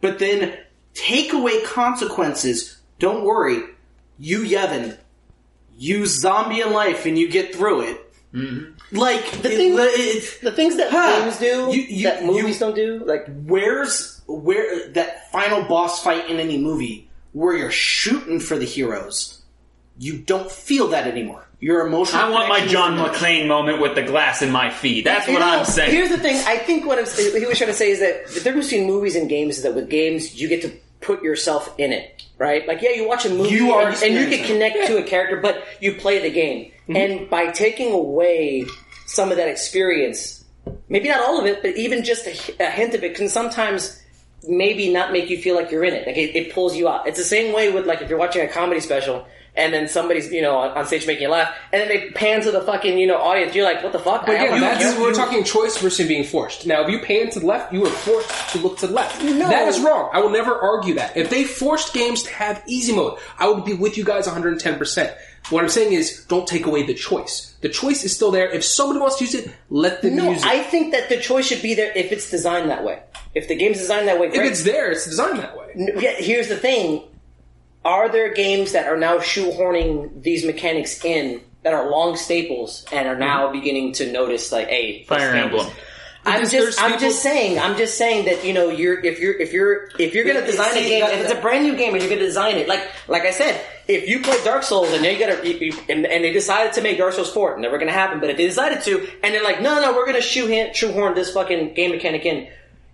but 0.00 0.18
then 0.18 0.56
take 0.96 1.32
away 1.32 1.62
consequences, 1.62 2.78
don't 2.98 3.22
worry. 3.24 3.62
You 4.18 4.40
Yevon, 4.40 4.96
use 5.78 6.20
zombie 6.20 6.60
in 6.62 6.72
life 6.72 7.04
and 7.06 7.18
you 7.18 7.28
get 7.28 7.54
through 7.54 7.82
it. 7.82 8.00
Mm-hmm. 8.34 8.96
Like 8.96 9.30
the 9.42 9.48
thing- 9.48 9.74
it, 9.78 10.38
The 10.42 10.52
things 10.52 10.76
that 10.76 10.90
Huh. 10.90 11.20
games 11.24 11.38
do 11.38 11.68
You- 11.76 11.86
you- 11.88 12.02
that 12.04 12.24
movies 12.24 12.54
you- 12.54 12.60
don't 12.66 12.74
do, 12.74 13.02
like 13.04 13.26
where's 13.46 14.20
where 14.26 14.88
that 14.88 15.30
final 15.30 15.62
boss 15.62 16.02
fight 16.02 16.28
in 16.30 16.38
any 16.40 16.58
movie 16.58 17.08
where 17.32 17.54
you're 17.56 17.70
shooting 17.70 18.40
for 18.40 18.56
the 18.58 18.64
heroes, 18.64 19.40
you 19.98 20.16
don't 20.18 20.50
feel 20.50 20.88
that 20.88 21.06
anymore. 21.06 21.42
Your 21.60 21.86
emotional. 21.86 22.22
I 22.22 22.28
want 22.28 22.48
my 22.50 22.66
John 22.66 22.94
is. 22.98 23.00
McClane 23.00 23.46
moment 23.46 23.80
with 23.80 23.94
the 23.94 24.02
glass 24.02 24.42
in 24.42 24.50
my 24.50 24.68
feet. 24.70 25.04
That's 25.04 25.26
You 25.26 25.34
what 25.34 25.40
know, 25.40 25.58
I'm 25.60 25.64
saying. 25.64 25.90
Here's 25.90 26.10
the 26.10 26.18
thing. 26.18 26.36
I 26.46 26.58
think 26.58 26.84
what 26.84 26.98
I'm, 26.98 27.06
he 27.06 27.46
was 27.46 27.56
trying 27.56 27.70
to 27.70 27.74
say 27.76 27.90
is 27.90 28.00
that 28.00 28.26
the 28.28 28.40
difference 28.40 28.68
between 28.68 28.86
movies 28.86 29.16
and 29.16 29.26
games 29.28 29.56
is 29.58 29.62
that 29.62 29.74
with 29.74 29.88
games 29.88 30.38
you 30.40 30.48
get 30.48 30.60
to 30.62 30.70
put 31.06 31.22
yourself 31.22 31.72
in 31.78 31.92
it, 31.92 32.26
right? 32.36 32.66
Like, 32.66 32.82
yeah, 32.82 32.90
you 32.90 33.06
watch 33.06 33.24
a 33.24 33.30
movie 33.30 33.54
You 33.54 33.72
are 33.72 33.88
and, 33.88 34.02
and 34.02 34.14
you 34.14 34.26
can 34.36 34.44
connect 34.44 34.88
to 34.88 34.98
a 34.98 35.02
character, 35.02 35.36
but 35.36 35.64
you 35.80 35.94
play 35.94 36.20
the 36.20 36.30
game. 36.30 36.72
Mm-hmm. 36.88 36.96
And 36.96 37.30
by 37.30 37.52
taking 37.52 37.92
away 37.92 38.66
some 39.06 39.30
of 39.30 39.36
that 39.36 39.48
experience, 39.48 40.44
maybe 40.88 41.08
not 41.08 41.20
all 41.20 41.38
of 41.38 41.46
it, 41.46 41.62
but 41.62 41.76
even 41.76 42.04
just 42.04 42.26
a, 42.26 42.64
a 42.66 42.70
hint 42.70 42.94
of 42.94 43.04
it, 43.04 43.14
can 43.14 43.28
sometimes 43.28 44.02
maybe 44.48 44.92
not 44.92 45.12
make 45.12 45.30
you 45.30 45.38
feel 45.38 45.54
like 45.54 45.70
you're 45.70 45.84
in 45.84 45.94
it. 45.94 46.06
Like 46.06 46.16
it, 46.16 46.36
it 46.36 46.52
pulls 46.52 46.76
you 46.76 46.88
out. 46.88 47.06
It's 47.06 47.18
the 47.18 47.24
same 47.24 47.54
way 47.54 47.72
with 47.72 47.86
like 47.86 48.02
if 48.02 48.10
you're 48.10 48.18
watching 48.18 48.42
a 48.42 48.48
comedy 48.48 48.80
special. 48.80 49.26
And 49.56 49.72
then 49.72 49.88
somebody's, 49.88 50.30
you 50.30 50.42
know, 50.42 50.58
on, 50.58 50.76
on 50.76 50.86
stage 50.86 51.06
making 51.06 51.22
you 51.22 51.30
laugh, 51.30 51.54
and 51.72 51.80
then 51.80 51.88
they 51.88 52.10
pan 52.10 52.42
to 52.42 52.50
the 52.50 52.60
fucking, 52.60 52.98
you 52.98 53.06
know, 53.06 53.16
audience. 53.16 53.54
You're 53.54 53.64
like, 53.64 53.82
"What 53.82 53.92
the 53.92 53.98
fuck?" 53.98 54.26
But 54.26 54.34
again, 54.34 54.50
don't 54.50 54.60
that's, 54.60 54.84
care. 54.84 55.00
we're 55.00 55.14
talking 55.14 55.44
choice 55.44 55.78
versus 55.78 56.06
being 56.06 56.24
forced. 56.24 56.66
Now, 56.66 56.82
if 56.82 56.90
you 56.90 56.98
pan 57.00 57.30
to 57.30 57.40
the 57.40 57.46
left, 57.46 57.72
you 57.72 57.84
are 57.86 57.90
forced 57.90 58.50
to 58.50 58.58
look 58.58 58.78
to 58.78 58.86
the 58.86 58.92
left. 58.92 59.22
No. 59.22 59.48
That 59.48 59.66
is 59.68 59.80
wrong. 59.80 60.10
I 60.12 60.20
will 60.20 60.30
never 60.30 60.54
argue 60.54 60.94
that. 60.94 61.16
If 61.16 61.30
they 61.30 61.44
forced 61.44 61.94
games 61.94 62.22
to 62.24 62.30
have 62.32 62.62
easy 62.66 62.94
mode, 62.94 63.18
I 63.38 63.48
would 63.48 63.64
be 63.64 63.72
with 63.72 63.96
you 63.96 64.04
guys 64.04 64.26
110%. 64.26 65.16
What 65.50 65.62
I'm 65.62 65.68
saying 65.70 65.92
is, 65.92 66.24
don't 66.26 66.46
take 66.46 66.66
away 66.66 66.82
the 66.82 66.94
choice. 66.94 67.54
The 67.60 67.68
choice 67.68 68.04
is 68.04 68.14
still 68.14 68.32
there. 68.32 68.50
If 68.50 68.64
somebody 68.64 68.98
wants 68.98 69.16
to 69.18 69.24
use 69.24 69.34
it, 69.34 69.50
let 69.70 70.02
them 70.02 70.16
No, 70.16 70.30
use 70.32 70.42
it. 70.42 70.46
I 70.46 70.62
think 70.62 70.92
that 70.92 71.08
the 71.08 71.18
choice 71.18 71.46
should 71.46 71.62
be 71.62 71.74
there 71.74 71.92
if 71.94 72.10
it's 72.10 72.30
designed 72.30 72.68
that 72.70 72.84
way. 72.84 73.00
If 73.34 73.46
the 73.48 73.54
game's 73.54 73.78
designed 73.78 74.08
that 74.08 74.18
way, 74.18 74.28
if 74.28 74.34
it's 74.34 74.64
there, 74.64 74.90
it's 74.90 75.04
designed 75.04 75.38
that 75.38 75.56
way. 75.56 75.72
Yeah, 75.76 76.14
here's 76.18 76.48
the 76.48 76.56
thing: 76.56 77.04
are 77.86 78.08
there 78.08 78.34
games 78.34 78.72
that 78.72 78.86
are 78.88 78.96
now 78.96 79.18
shoehorning 79.18 80.20
these 80.20 80.44
mechanics 80.44 81.04
in 81.04 81.40
that 81.62 81.72
are 81.72 81.88
long 81.88 82.16
staples 82.16 82.84
and 82.90 83.06
are 83.06 83.16
now 83.16 83.44
mm-hmm. 83.44 83.60
beginning 83.60 83.92
to 83.92 84.10
notice, 84.10 84.50
like, 84.50 84.66
hey, 84.66 85.04
Fire 85.04 85.34
Emblem. 85.34 85.70
I'm 86.24 86.40
Because 86.40 86.50
just, 86.50 86.82
I'm 86.82 86.92
people- 86.92 87.08
just 87.08 87.22
saying, 87.22 87.60
I'm 87.60 87.76
just 87.76 87.96
saying 87.96 88.24
that 88.24 88.44
you 88.44 88.52
know, 88.52 88.68
you're 88.68 88.98
if 89.04 89.20
you're 89.20 89.40
if 89.40 89.52
you're 89.52 89.90
if 90.00 90.12
you're 90.12 90.24
gonna 90.24 90.44
design 90.44 90.76
a 90.76 90.80
game, 90.80 91.04
if 91.04 91.20
it's 91.20 91.32
a 91.32 91.40
brand 91.40 91.62
new 91.62 91.76
game 91.76 91.92
and 91.94 92.02
you're 92.02 92.10
gonna 92.10 92.26
design 92.26 92.56
it, 92.56 92.66
like 92.66 92.84
like 93.06 93.22
I 93.22 93.30
said, 93.30 93.64
if 93.86 94.08
you 94.08 94.20
play 94.20 94.42
Dark 94.42 94.64
Souls 94.64 94.92
and 94.92 95.04
they 95.04 95.16
got 95.16 95.28
and, 95.30 96.04
and 96.04 96.24
they 96.24 96.32
decided 96.32 96.72
to 96.72 96.82
make 96.82 96.98
Dark 96.98 97.12
Souls 97.12 97.32
four, 97.32 97.56
never 97.60 97.78
gonna 97.78 97.92
happen, 97.92 98.18
but 98.18 98.28
if 98.30 98.36
they 98.36 98.46
decided 98.46 98.82
to, 98.82 99.08
and 99.22 99.32
they're 99.32 99.44
like, 99.44 99.62
no, 99.62 99.80
no, 99.80 99.94
we're 99.94 100.06
gonna 100.06 100.20
shoehorn 100.20 100.74
shoehorn 100.74 101.14
this 101.14 101.32
fucking 101.32 101.74
game 101.74 101.92
mechanic 101.92 102.26
in, 102.26 102.48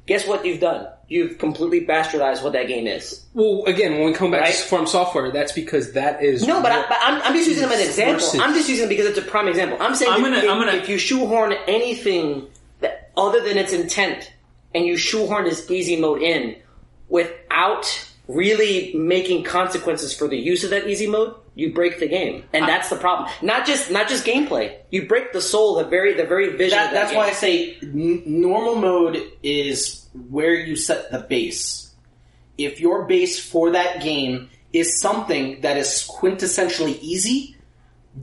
guess 0.04 0.26
what 0.26 0.44
you've 0.44 0.60
done? 0.60 0.88
You've 1.12 1.36
completely 1.36 1.84
bastardized 1.86 2.42
what 2.42 2.54
that 2.54 2.68
game 2.68 2.86
is. 2.86 3.26
Well, 3.34 3.64
again, 3.66 3.98
when 3.98 4.04
we 4.06 4.14
come 4.14 4.30
back 4.30 4.40
Right? 4.40 4.54
to 4.54 4.62
From 4.62 4.86
Software, 4.86 5.30
that's 5.30 5.52
because 5.52 5.92
that 5.92 6.22
is 6.24 6.46
No, 6.46 6.62
but, 6.62 6.72
I, 6.72 6.88
but 6.88 6.96
I'm, 7.02 7.20
I'm 7.20 7.34
just 7.34 7.48
using 7.48 7.64
them 7.64 7.70
as 7.72 7.80
an 7.80 7.86
example. 7.86 8.14
Versus- 8.14 8.40
I'm 8.40 8.54
just 8.54 8.66
using 8.70 8.84
them 8.84 8.88
because 8.88 9.04
it's 9.04 9.18
a 9.18 9.30
prime 9.30 9.46
example. 9.46 9.76
I'm 9.78 9.94
saying 9.94 10.10
I'm 10.10 10.22
gonna- 10.22 10.38
if, 10.38 10.48
I'm 10.48 10.58
gonna- 10.58 10.78
if 10.78 10.88
you 10.88 10.96
shoehorn 10.96 11.52
anything 11.68 12.46
that 12.80 13.10
other 13.14 13.40
than 13.42 13.58
its 13.58 13.74
intent, 13.74 14.32
and 14.74 14.86
you 14.86 14.96
shoehorn 14.96 15.44
this 15.44 15.70
easy 15.70 15.96
mode 16.00 16.22
in 16.22 16.56
without 17.10 18.06
really 18.26 18.94
making 18.94 19.44
consequences 19.44 20.16
for 20.16 20.28
the 20.28 20.36
use 20.38 20.64
of 20.64 20.70
that 20.70 20.88
easy 20.88 21.06
mode, 21.06 21.34
you 21.54 21.72
break 21.74 22.00
the 22.00 22.08
game, 22.08 22.44
and 22.52 22.66
that's 22.66 22.88
the 22.88 22.96
problem. 22.96 23.30
Not 23.42 23.66
just 23.66 23.90
not 23.90 24.08
just 24.08 24.24
gameplay. 24.24 24.78
You 24.90 25.06
break 25.06 25.32
the 25.32 25.40
soul, 25.42 25.76
the 25.76 25.84
very 25.84 26.14
the 26.14 26.24
very 26.24 26.56
vision. 26.56 26.78
That, 26.78 26.86
of 26.86 26.92
that 26.92 26.94
that's 26.94 27.10
game. 27.10 27.18
why 27.18 27.28
I 27.28 27.32
say 27.32 27.76
n- 27.82 28.22
normal 28.26 28.76
mode 28.76 29.22
is 29.42 30.08
where 30.30 30.54
you 30.54 30.76
set 30.76 31.10
the 31.10 31.18
base. 31.18 31.94
If 32.56 32.80
your 32.80 33.04
base 33.06 33.38
for 33.38 33.72
that 33.72 34.02
game 34.02 34.50
is 34.72 35.00
something 35.00 35.60
that 35.60 35.76
is 35.76 36.08
quintessentially 36.10 36.98
easy, 37.00 37.56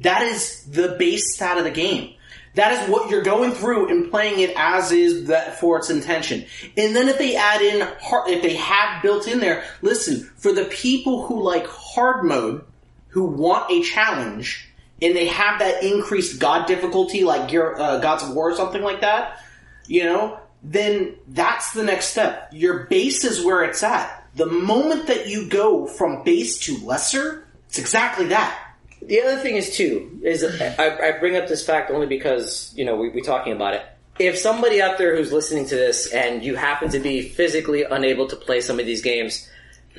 that 0.02 0.24
is 0.24 0.64
the 0.66 0.96
base 0.98 1.36
stat 1.36 1.58
of 1.58 1.64
the 1.64 1.72
game. 1.72 2.14
That 2.56 2.72
is 2.74 2.90
what 2.90 3.12
you're 3.12 3.22
going 3.22 3.52
through 3.52 3.90
and 3.90 4.10
playing 4.10 4.40
it 4.40 4.54
as 4.56 4.92
is 4.92 5.28
that 5.28 5.60
for 5.60 5.78
its 5.78 5.90
intention. 5.90 6.46
And 6.76 6.96
then 6.96 7.08
if 7.08 7.18
they 7.18 7.36
add 7.36 7.62
in 7.62 7.88
hard, 8.02 8.30
if 8.30 8.42
they 8.42 8.56
have 8.56 9.04
built 9.04 9.28
in 9.28 9.40
there, 9.40 9.64
listen, 9.82 10.30
for 10.38 10.52
the 10.52 10.66
people 10.66 11.28
who 11.28 11.42
like 11.44 11.68
hard 11.68 12.26
mode, 12.26 12.66
who 13.10 13.26
want 13.26 13.72
a 13.72 13.82
challenge, 13.84 14.70
and 15.02 15.16
they 15.16 15.28
have 15.28 15.60
that 15.60 15.84
increased 15.84 16.40
God 16.40 16.68
difficulty, 16.68 17.24
like 17.24 17.54
uh, 17.54 18.00
Gods 18.00 18.24
of 18.24 18.36
War 18.36 18.52
or 18.52 18.56
something 18.56 18.82
like 18.82 19.02
that, 19.02 19.42
you 19.88 20.04
know, 20.04 20.40
then 20.64 21.16
that's 21.28 21.74
the 21.74 21.84
next 21.84 22.10
step. 22.10 22.50
Your 22.52 22.86
base 22.86 23.24
is 23.24 23.44
where 23.44 23.64
it's 23.64 23.84
at. 23.84 24.28
The 24.36 24.46
moment 24.46 25.08
that 25.08 25.28
you 25.28 25.50
go 25.50 25.88
from 25.88 26.24
base 26.24 26.60
to 26.60 26.78
lesser, 26.86 27.48
it's 27.68 27.80
exactly 27.80 28.28
that. 28.28 28.58
The 29.02 29.22
other 29.22 29.38
thing 29.38 29.56
is 29.56 29.76
too 29.76 30.20
is 30.24 30.44
I, 30.44 30.98
I 31.08 31.12
bring 31.20 31.38
up 31.38 31.48
this 31.48 31.66
fact 31.66 31.90
only 31.90 32.06
because 32.06 32.74
you 32.76 32.86
know 32.86 32.96
we 32.96 33.10
we 33.10 33.22
talking 33.22 33.54
about 33.54 33.74
it. 33.74 33.86
If 34.20 34.38
somebody 34.38 34.82
out 34.82 34.98
there 34.98 35.16
who's 35.16 35.32
listening 35.32 35.66
to 35.68 35.76
this 35.76 36.12
and 36.12 36.44
you 36.44 36.56
happen 36.56 36.90
to 36.90 37.00
be 37.00 37.22
physically 37.22 37.84
unable 37.84 38.28
to 38.28 38.36
play 38.36 38.60
some 38.60 38.78
of 38.80 38.86
these 38.86 39.02
games, 39.02 39.50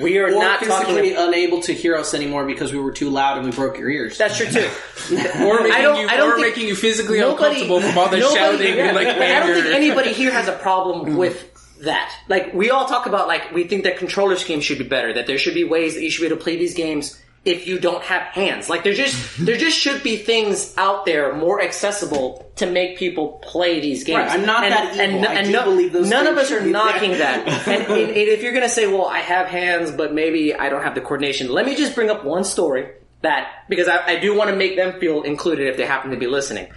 we 0.01 0.19
are 0.19 0.27
Or 0.27 0.31
not 0.31 0.61
physically 0.61 1.13
talking. 1.13 1.29
unable 1.29 1.61
to 1.63 1.73
hear 1.73 1.97
us 1.97 2.15
anymore 2.15 2.47
because 2.47 2.73
we 2.73 2.79
were 2.79 2.93
too 2.93 3.11
loud 3.11 3.37
and 3.39 3.47
we 3.47 3.53
broke 3.53 3.79
your 3.79 3.91
ears. 3.91 4.19
That's 4.19 4.37
true 4.37 4.47
too. 4.47 4.69
or 5.45 5.61
making 5.61 5.73
I 5.73 5.83
don't- 5.83 6.01
you, 6.01 6.09
I 6.09 6.17
don't 6.17 6.31
or 6.33 6.35
think- 6.37 6.47
making 6.49 6.69
you 6.69 6.75
physically 6.77 7.19
Nobody- 7.21 7.61
uncomfortable 7.63 7.81
from 7.81 7.99
all 7.99 8.09
the 8.09 8.19
nobody- 8.19 8.39
shouting 8.39 8.77
yeah, 8.77 8.85
and 8.87 8.97
like 8.97 9.09
I 9.09 9.41
don't 9.47 9.55
think 9.63 9.75
anybody 9.75 10.13
here 10.13 10.31
has 10.33 10.49
a 10.49 10.53
problem 10.57 11.07
mm-hmm. 11.07 11.17
with 11.17 11.47
that. 11.83 12.13
Like 12.29 12.53
we 12.53 12.71
all 12.71 12.87
talk 12.87 13.07
about, 13.07 13.27
like 13.29 13.53
we 13.53 13.65
think 13.65 13.85
that 13.85 13.97
controller 13.99 14.37
schemes 14.37 14.65
should 14.65 14.79
be 14.79 14.85
better. 14.85 15.13
That 15.13 15.27
there 15.27 15.39
should 15.39 15.55
be 15.55 15.65
ways 15.65 15.95
that 15.95 16.03
you 16.03 16.11
should 16.11 16.21
be 16.23 16.27
able 16.27 16.37
to 16.37 16.43
play 16.43 16.57
these 16.57 16.75
games 16.75 17.21
if 17.45 17.67
you 17.67 17.79
don't 17.79 18.03
have 18.03 18.23
hands. 18.23 18.69
Like 18.69 18.85
there 18.85 18.93
just 18.93 19.39
there 19.45 19.57
just 19.57 19.79
should 19.79 20.03
be 20.03 20.17
things 20.17 20.75
out 20.77 21.05
there 21.05 21.35
more 21.35 21.63
accessible 21.63 22.51
to 22.57 22.71
make 22.71 22.99
people 22.99 23.41
play 23.43 23.81
these 23.81 24.05
games. 24.05 24.19
Right, 24.19 24.31
I'm 24.31 24.47
not 24.47 24.65
and, 24.65 24.73
that 24.73 24.95
evil. 24.95 25.01
And, 25.01 25.27
I 25.27 25.35
and 25.35 25.53
no- 25.53 25.65
believe 25.65 25.93
those 25.93 26.11
none 26.11 26.27
of 26.27 26.37
us 26.37 26.51
are 26.51 26.61
knocking 26.61 27.13
that. 27.13 27.49
and, 27.69 27.85
and 27.85 28.11
if 28.11 28.43
you're 28.43 28.53
gonna 28.53 28.69
say, 28.69 28.87
well, 28.87 29.07
I 29.07 29.19
have 29.19 29.47
hands, 29.47 29.91
but 29.91 30.13
maybe 30.13 30.55
I 30.55 30.69
don't 30.69 30.83
have 30.83 30.95
the 30.95 31.01
coordination, 31.01 31.49
let 31.49 31.65
me 31.65 31.75
just 31.75 31.95
bring 31.95 32.11
up 32.11 32.25
one 32.25 32.45
story 32.45 32.91
that 33.23 33.65
because 33.69 33.89
I, 33.89 34.07
I 34.07 34.17
do 34.19 34.35
want 34.37 34.51
to 34.51 34.57
make 34.57 34.77
them 34.77 34.99
feel 34.99 35.23
included 35.23 35.69
if 35.69 35.77
they 35.77 35.87
happen 35.87 36.11
to 36.11 36.17
be 36.17 36.27
listening. 36.27 36.69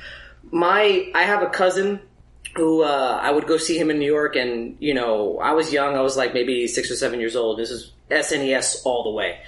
My 0.51 1.11
I 1.13 1.23
have 1.23 1.41
a 1.41 1.49
cousin 1.49 2.01
who 2.55 2.83
uh, 2.83 3.19
I 3.21 3.31
would 3.31 3.47
go 3.47 3.57
see 3.57 3.77
him 3.77 3.89
in 3.89 3.99
New 3.99 4.11
York, 4.11 4.35
and 4.35 4.77
you 4.79 4.93
know 4.93 5.39
I 5.39 5.53
was 5.53 5.73
young. 5.73 5.95
I 5.95 6.01
was 6.01 6.15
like 6.15 6.33
maybe 6.33 6.67
six 6.67 6.91
or 6.91 6.95
seven 6.95 7.19
years 7.19 7.35
old. 7.35 7.59
This 7.59 7.71
is 7.71 7.91
SNES 8.09 8.85
all 8.85 9.03
the 9.03 9.11
way. 9.11 9.39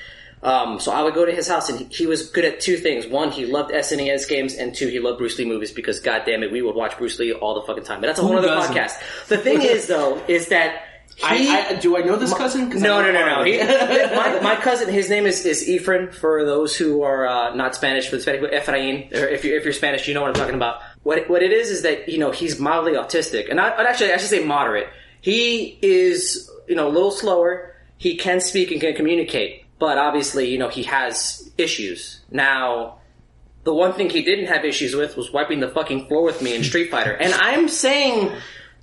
Um, 0.45 0.79
so 0.79 0.91
I 0.91 1.01
would 1.01 1.15
go 1.15 1.25
to 1.25 1.31
his 1.31 1.47
house, 1.47 1.69
and 1.69 1.79
he, 1.79 1.85
he 1.85 2.05
was 2.05 2.29
good 2.29 2.45
at 2.45 2.59
two 2.59 2.77
things. 2.77 3.07
One, 3.07 3.31
he 3.31 3.47
loved 3.47 3.71
SNES 3.71 4.29
games, 4.29 4.53
and 4.53 4.75
two, 4.75 4.87
he 4.87 4.99
loved 4.99 5.17
Bruce 5.17 5.39
Lee 5.39 5.45
movies 5.45 5.71
because, 5.71 5.99
god 5.99 6.21
damn 6.25 6.43
it, 6.43 6.51
we 6.51 6.61
would 6.61 6.75
watch 6.75 6.97
Bruce 6.99 7.17
Lee 7.17 7.33
all 7.33 7.55
the 7.55 7.65
fucking 7.65 7.83
time. 7.83 7.99
But 7.99 8.07
that's 8.07 8.19
a 8.19 8.21
whole 8.21 8.37
other 8.37 8.49
podcast. 8.49 9.27
The 9.27 9.39
thing 9.39 9.63
is, 9.63 9.87
though, 9.87 10.21
is 10.27 10.49
that 10.49 10.83
he, 11.15 11.23
I, 11.23 11.67
I, 11.69 11.73
do 11.75 11.95
I 11.97 12.01
know 12.01 12.17
this 12.17 12.33
cousin? 12.33 12.69
no, 12.69 13.01
no, 13.01 13.11
no, 13.11 13.25
no. 13.25 13.43
He, 13.43 13.57
my, 14.15 14.39
my 14.41 14.55
cousin, 14.57 14.93
his 14.93 15.09
name 15.09 15.25
is, 15.25 15.45
is 15.45 15.65
Efren. 15.67 16.13
For 16.13 16.43
those 16.43 16.75
who 16.75 17.03
are 17.03 17.25
uh, 17.25 17.55
not 17.55 17.73
Spanish, 17.73 18.09
for 18.09 18.17
the 18.17 18.21
Spanish, 18.21 18.51
Efrain. 18.51 19.13
Or 19.13 19.25
if 19.27 19.45
you're 19.45 19.57
if 19.57 19.63
you're 19.63 19.73
Spanish, 19.73 20.07
you 20.07 20.13
know 20.13 20.21
what 20.21 20.29
I'm 20.29 20.35
talking 20.35 20.55
about. 20.55 20.81
What 21.03 21.29
what 21.29 21.41
it 21.41 21.53
is 21.53 21.69
is 21.69 21.83
that 21.83 22.09
you 22.09 22.17
know 22.17 22.31
he's 22.31 22.59
mildly 22.59 22.93
autistic, 22.93 23.49
and 23.49 23.61
I, 23.61 23.69
actually 23.69 24.11
I 24.11 24.17
should 24.17 24.29
say 24.29 24.43
moderate. 24.43 24.89
He 25.21 25.79
is 25.81 26.51
you 26.67 26.75
know 26.75 26.87
a 26.87 26.91
little 26.91 27.11
slower. 27.11 27.73
He 27.97 28.17
can 28.17 28.41
speak 28.41 28.71
and 28.71 28.81
can 28.81 28.93
communicate, 28.93 29.64
but 29.79 29.97
obviously 29.97 30.49
you 30.49 30.57
know 30.57 30.69
he 30.69 30.83
has 30.83 31.51
issues. 31.57 32.21
Now, 32.31 32.99
the 33.63 33.73
one 33.73 33.93
thing 33.93 34.09
he 34.09 34.23
didn't 34.23 34.47
have 34.47 34.63
issues 34.63 34.95
with 34.95 35.17
was 35.17 35.31
wiping 35.31 35.59
the 35.59 35.69
fucking 35.69 36.07
floor 36.07 36.23
with 36.23 36.41
me 36.41 36.55
in 36.55 36.63
Street 36.63 36.91
Fighter, 36.91 37.13
and 37.13 37.33
I'm 37.33 37.67
saying 37.69 38.31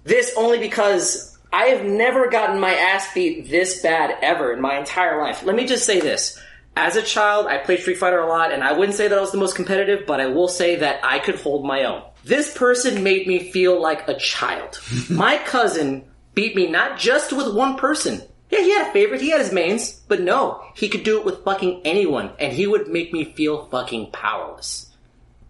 this 0.04 0.34
only 0.36 0.58
because 0.58 1.38
I 1.52 1.66
have 1.66 1.84
never 1.84 2.28
gotten 2.28 2.58
my 2.58 2.74
ass 2.74 3.12
beat 3.12 3.50
this 3.50 3.82
bad 3.82 4.16
ever 4.22 4.52
in 4.52 4.60
my 4.60 4.78
entire 4.78 5.20
life. 5.20 5.44
Let 5.44 5.54
me 5.54 5.66
just 5.66 5.84
say 5.84 6.00
this. 6.00 6.40
As 6.74 6.96
a 6.96 7.02
child, 7.02 7.46
I 7.46 7.58
played 7.58 7.80
Street 7.80 7.98
Fighter 7.98 8.18
a 8.18 8.26
lot, 8.26 8.52
and 8.52 8.64
I 8.64 8.72
wouldn't 8.72 8.96
say 8.96 9.06
that 9.08 9.18
I 9.18 9.20
was 9.20 9.32
the 9.32 9.38
most 9.38 9.54
competitive, 9.54 10.06
but 10.06 10.20
I 10.20 10.26
will 10.28 10.48
say 10.48 10.76
that 10.76 11.04
I 11.04 11.18
could 11.18 11.34
hold 11.34 11.66
my 11.66 11.84
own. 11.84 12.02
This 12.24 12.56
person 12.56 13.02
made 13.02 13.26
me 13.26 13.50
feel 13.50 13.80
like 13.80 14.08
a 14.08 14.14
child. 14.14 14.80
my 15.10 15.36
cousin 15.38 16.04
beat 16.34 16.56
me 16.56 16.70
not 16.70 16.98
just 16.98 17.32
with 17.32 17.54
one 17.54 17.76
person. 17.76 18.22
Yeah, 18.52 18.60
he 18.60 18.70
had 18.70 18.88
a 18.88 18.92
favorite, 18.92 19.22
he 19.22 19.30
had 19.30 19.40
his 19.40 19.50
mains, 19.50 19.92
but 20.08 20.20
no, 20.20 20.62
he 20.76 20.88
could 20.90 21.02
do 21.04 21.18
it 21.18 21.24
with 21.24 21.42
fucking 21.42 21.80
anyone, 21.86 22.30
and 22.38 22.52
he 22.52 22.66
would 22.66 22.86
make 22.86 23.10
me 23.12 23.24
feel 23.24 23.64
fucking 23.66 24.10
powerless. 24.12 24.90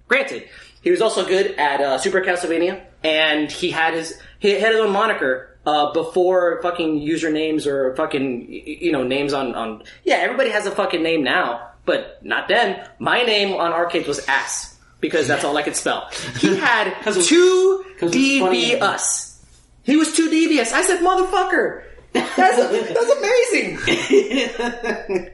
Granted, 0.07 0.49
he 0.83 0.91
was 0.93 1.01
also 1.03 1.27
good 1.27 1.57
at 1.59 1.81
uh, 1.81 1.99
Super 1.99 2.21
Castlevania, 2.21 2.81
and 3.03 3.51
he 3.51 3.71
had 3.71 3.95
his 3.95 4.19
he 4.39 4.53
had 4.53 4.73
his 4.73 4.81
own 4.81 4.93
moniker 4.93 5.59
uh, 5.67 5.93
before 5.93 6.61
fucking 6.63 7.01
usernames 7.01 7.67
or 7.67 7.95
fucking 7.97 8.47
you 8.49 8.93
know 8.93 9.03
names 9.03 9.33
on 9.33 9.55
on. 9.57 9.83
Yeah, 10.05 10.17
everybody 10.17 10.51
has 10.51 10.67
a 10.67 10.71
fucking 10.71 11.03
name 11.03 11.25
now, 11.25 11.71
but 11.85 12.25
not 12.25 12.47
then. 12.49 12.87
My 13.01 13.23
name 13.23 13.53
on 13.55 13.73
arcades 13.73 14.07
was 14.07 14.25
ass 14.29 14.79
because 15.01 15.27
that's 15.27 15.43
all 15.45 15.57
I 15.57 15.63
could 15.63 15.75
spell. 15.77 16.09
He 16.39 16.57
had 16.61 16.95
two 17.03 17.85
'cause 17.99 18.15
it's. 18.15 18.17
DBS. 18.17 19.29
He 19.85 19.97
was 19.97 20.15
too 20.15 20.31
devious. 20.31 20.73
I 20.73 20.83
said, 20.83 21.01
motherfucker. 21.01 21.83
That's, 22.13 22.57
that's 22.57 23.11
amazing. 23.11 23.79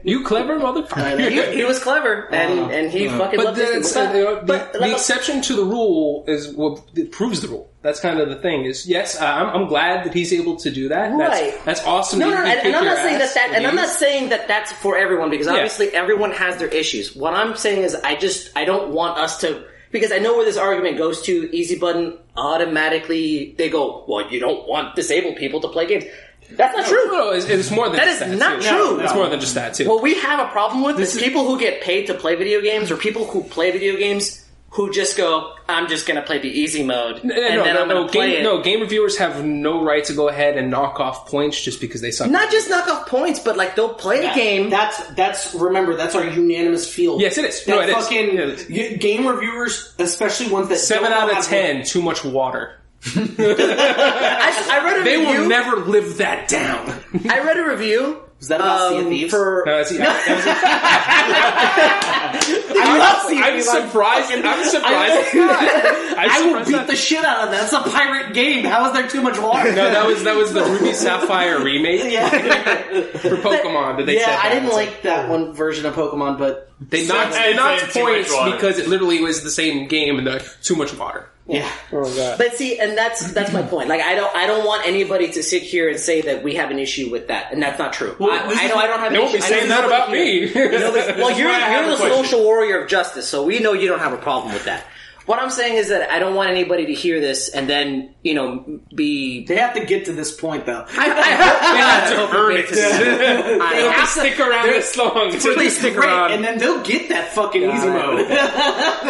You 0.03 0.23
clever 0.23 0.59
motherfucker. 0.59 1.29
He, 1.29 1.57
he 1.57 1.63
was 1.63 1.79
clever, 1.79 2.33
and 2.33 2.71
and 2.71 2.91
he 2.91 3.07
fucking 3.07 3.37
But 3.37 3.45
loved 3.47 3.57
this 3.57 3.93
then 3.93 4.07
uh, 4.07 4.13
you 4.17 4.23
know, 4.23 4.35
the, 4.39 4.45
But- 4.45 4.73
the 4.73 4.91
exception 4.91 5.41
to 5.43 5.55
the 5.55 5.63
rule 5.63 6.23
is 6.27 6.53
what 6.53 6.81
it 6.95 7.11
proves 7.11 7.41
the 7.41 7.47
rule. 7.49 7.69
That's 7.81 7.99
kind 7.99 8.19
of 8.19 8.29
the 8.29 8.35
thing. 8.35 8.65
Is 8.65 8.87
yes, 8.87 9.19
uh, 9.19 9.25
I'm, 9.25 9.61
I'm 9.61 9.67
glad 9.67 10.05
that 10.05 10.13
he's 10.13 10.33
able 10.33 10.57
to 10.57 10.71
do 10.71 10.89
that. 10.89 11.11
Right. 11.11 11.53
That's, 11.53 11.65
that's 11.65 11.85
awesome. 11.85 12.19
No, 12.19 12.29
that 12.31 12.43
no, 12.43 12.51
and, 12.51 12.67
and 12.67 12.75
I'm 12.75 12.85
not 12.85 12.97
saying 12.97 13.19
that 13.19 13.33
that, 13.33 13.51
and 13.53 13.67
I'm 13.67 13.75
not 13.75 13.89
saying 13.89 14.29
that 14.29 14.47
that's 14.47 14.71
for 14.73 14.97
everyone 14.97 15.29
because 15.29 15.47
obviously 15.47 15.89
everyone 15.89 16.31
has 16.31 16.57
their 16.57 16.67
issues. 16.67 17.15
What 17.15 17.33
I'm 17.33 17.55
saying 17.55 17.83
is, 17.83 17.95
I 17.95 18.15
just 18.15 18.55
I 18.57 18.65
don't 18.65 18.93
want 18.93 19.17
us 19.17 19.39
to 19.41 19.65
because 19.91 20.11
I 20.11 20.19
know 20.19 20.35
where 20.35 20.45
this 20.45 20.57
argument 20.57 20.97
goes 20.97 21.21
to. 21.23 21.55
Easy 21.55 21.77
button 21.77 22.17
automatically 22.35 23.53
they 23.57 23.69
go, 23.69 24.05
well, 24.07 24.31
you 24.31 24.39
don't 24.39 24.67
want 24.67 24.95
disabled 24.95 25.35
people 25.37 25.59
to 25.61 25.67
play 25.67 25.87
games. 25.87 26.05
That's 26.51 26.75
not 26.75 26.83
No, 26.85 26.89
true. 26.89 27.11
no, 27.11 27.29
it's, 27.31 27.45
it's 27.45 27.71
more 27.71 27.87
than 27.89 27.97
That 27.97 28.05
just 28.19 28.39
not 28.39 28.61
too. 28.61 28.67
true. 28.69 28.99
It's 29.01 29.13
No. 29.13 29.19
more 29.19 29.29
than 29.29 29.39
just 29.39 29.55
that 29.55 29.73
too. 29.75 29.87
What 29.87 30.01
we 30.01 30.15
have 30.19 30.39
a 30.39 30.51
problem 30.51 30.83
with 30.83 30.99
is 30.99 31.15
is- 31.15 31.21
people 31.21 31.45
who 31.45 31.59
get 31.59 31.81
paid 31.81 32.07
to 32.07 32.13
play 32.13 32.35
video 32.35 32.61
games 32.61 32.91
or 32.91 32.97
people 32.97 33.25
who 33.25 33.43
play 33.43 33.71
video 33.71 33.95
games 33.97 34.45
who 34.71 34.91
just 34.91 35.17
go, 35.17 35.51
I'm 35.67 35.87
just 35.87 36.05
going 36.05 36.17
to 36.17 36.21
play 36.21 36.37
the 36.37 36.47
easy 36.47 36.83
mode 36.83 37.23
no, 37.23 37.33
and 37.33 37.55
no, 37.55 37.63
then 37.63 37.73
no, 37.73 37.81
I'm 37.81 37.87
no, 37.87 37.93
going 37.95 38.07
to 38.07 38.11
play 38.13 38.29
game, 38.33 38.39
it. 38.41 38.43
no, 38.43 38.61
game 38.61 38.81
reviewers 38.81 39.17
have 39.17 39.43
no 39.43 39.83
right 39.83 40.03
to 40.05 40.13
go 40.13 40.27
ahead 40.29 40.57
and 40.57 40.69
knock 40.69 40.99
off 40.99 41.25
points 41.27 41.59
just 41.59 41.81
because 41.81 42.01
they 42.01 42.11
suck. 42.11 42.29
Not 42.29 42.51
just 42.51 42.69
knock 42.69 42.87
off 42.87 43.07
points, 43.07 43.39
but 43.39 43.57
like 43.57 43.75
they'll 43.75 43.95
play 43.95 44.25
a 44.27 44.33
game. 44.35 44.69
That's 44.69 44.97
that's 45.15 45.55
remember 45.55 45.95
that's 45.95 46.13
our 46.13 46.23
unanimous 46.23 46.87
field. 46.91 47.19
Yes, 47.19 47.39
it 47.39 47.45
is. 47.45 47.63
That 47.65 47.71
No, 47.75 47.81
it 47.81 47.89
is. 47.89 47.95
fucking 47.95 48.25
Yeah, 48.35 48.41
it 48.41 48.49
is. 48.49 48.69
y- 48.91 48.97
game 48.97 49.25
reviewers, 49.27 49.95
especially 49.97 50.51
ones 50.51 50.69
that 50.69 50.77
Seven 50.77 51.09
don't 51.09 51.19
out 51.31 51.31
of 51.35 51.43
to- 51.43 51.49
ten, 51.49 51.83
too 51.83 52.03
much 52.03 52.23
water. 52.23 52.75
I, 53.15 54.67
I 54.71 54.83
read 54.85 55.01
a 55.01 55.03
They 55.03 55.17
review. 55.17 55.41
will 55.41 55.47
never 55.47 55.77
live 55.77 56.17
that 56.17 56.47
down. 56.49 56.99
I 57.29 57.39
read 57.39 57.57
a 57.57 57.63
review. 57.69 58.21
Is 58.41 58.47
that 58.47 58.61
about 58.61 58.89
Sea 58.91 58.97
of 58.99 59.03
um, 59.05 59.09
Thieves? 59.11 59.31
for 59.31 59.63
No, 59.65 59.79
it's- 59.79 59.93
I 59.99 59.99
love 62.99 63.21
Sea 63.29 63.37
of 63.39 63.43
I'm 63.43 63.53
Thieves. 63.53 63.69
surprised. 63.69 64.31
I'm 64.31 64.63
surprised. 64.65 65.13
it's. 65.15 65.35
I'm 66.19 66.29
I 66.29 66.41
will 66.51 66.63
beat 66.65 66.71
that- 66.71 66.87
the 66.87 66.95
shit 66.95 67.23
out 67.25 67.43
of 67.45 67.51
that. 67.51 67.63
It's 67.63 67.73
a 67.73 67.81
pirate 67.81 68.33
game. 68.33 68.63
How 68.65 68.87
is 68.87 68.93
there 68.93 69.07
too 69.07 69.21
much 69.21 69.37
water? 69.39 69.69
No, 69.71 69.89
that 69.91 70.05
was 70.07 70.23
that 70.23 70.35
was 70.37 70.53
the 70.53 70.63
Ruby 70.63 70.93
Sapphire 70.93 71.61
remake 71.63 72.11
yeah, 72.11 72.29
for 72.29 73.35
Pokemon. 73.37 73.97
That 73.97 74.05
they 74.05 74.19
said 74.19 74.27
yeah. 74.29 74.39
I 74.41 74.49
didn't 74.53 74.69
like 74.71 75.01
that 75.03 75.29
one 75.29 75.53
version 75.53 75.85
of 75.85 75.93
Pokemon, 75.95 76.37
but 76.39 76.71
They 76.79 77.05
knocked, 77.07 77.33
I'd 77.35 77.51
they 77.53 77.57
knocked 77.57 77.91
say 77.91 77.99
too 78.01 78.05
much 78.05 78.27
points 78.29 78.51
because 78.55 78.79
it 78.79 78.87
literally 78.87 79.21
was 79.21 79.43
the 79.43 79.51
same 79.51 79.87
game 79.87 80.17
and 80.17 80.25
the 80.27 80.39
too 80.63 80.75
much 80.75 80.93
water. 80.97 81.27
Yeah. 81.49 81.71
Oh 81.91 82.03
god. 82.15 82.37
But 82.37 82.55
see, 82.55 82.79
and 82.79 82.97
that's 82.97 83.31
that's 83.33 83.51
my 83.51 83.61
point. 83.63 83.89
Like, 83.89 84.01
I 84.01 84.15
don't 84.15 84.35
I 84.35 84.45
don't 84.47 84.65
want 84.65 84.85
anybody 84.87 85.31
to 85.31 85.43
sit 85.43 85.63
here 85.63 85.89
and 85.89 85.99
say 85.99 86.21
that 86.21 86.43
we 86.43 86.55
have 86.55 86.71
an 86.71 86.79
issue 86.79 87.09
with 87.09 87.27
that, 87.29 87.51
and 87.51 87.61
that's 87.61 87.79
not 87.79 87.91
true. 87.93 88.15
I, 88.21 88.39
I 88.55 88.67
know 88.67 88.75
I 88.75 88.87
don't 88.87 88.99
have. 88.99 89.11
They 89.11 89.17
an 89.17 89.21
won't 89.23 89.33
be 89.33 89.39
issue. 89.39 89.47
I 89.47 89.49
know 89.49 89.57
saying 89.57 89.69
that 89.69 89.81
nobody 89.81 89.95
about 89.95 90.53
here- 90.53 90.71
me. 90.71 90.79
Nobody- 90.79 91.21
well, 91.21 91.37
you're 91.37 91.47
why 91.49 91.55
I 91.55 91.59
have 91.59 91.85
you're 91.85 91.91
the 91.95 91.97
question. 91.97 92.23
social 92.25 92.43
warrior 92.43 92.81
of 92.83 92.89
justice, 92.89 93.27
so 93.27 93.43
we 93.43 93.59
know 93.59 93.73
you 93.73 93.87
don't 93.87 93.99
have 93.99 94.13
a 94.13 94.17
problem 94.17 94.53
with 94.53 94.65
that. 94.65 94.85
What 95.25 95.37
I'm 95.37 95.51
saying 95.51 95.75
is 95.77 95.89
that 95.89 96.09
I 96.09 96.17
don't 96.17 96.33
want 96.33 96.49
anybody 96.49 96.87
to 96.87 96.93
hear 96.93 97.19
this 97.21 97.49
and 97.49 97.69
then 97.69 98.15
you 98.23 98.33
know 98.33 98.79
be. 98.95 99.45
They 99.45 99.57
have 99.57 99.75
to 99.75 99.85
get 99.85 100.05
to 100.05 100.11
this 100.13 100.35
point 100.35 100.65
though. 100.65 100.83
I, 100.89 101.05
I 101.05 101.31
hope 101.35 101.59
They 101.61 101.77
have 101.77 102.03
I 102.03 102.09
to 102.09 102.15
hope 102.17 102.33
earn 102.33 102.53
we 102.55 102.59
it. 102.61 102.67
to. 102.69 103.59
I 103.63 103.75
They 103.75 103.81
have 103.91 104.01
to 104.01 104.07
stick 104.19 104.39
around 104.39 104.65
this 104.67 104.97
long. 104.97 105.31
Please 105.39 105.77
stick 105.77 105.95
around. 105.97 106.31
and 106.31 106.43
then 106.43 106.57
they'll 106.57 106.81
get 106.81 107.09
that 107.09 107.31
fucking 107.33 107.61
easy 107.61 107.87
mode. 107.89 108.27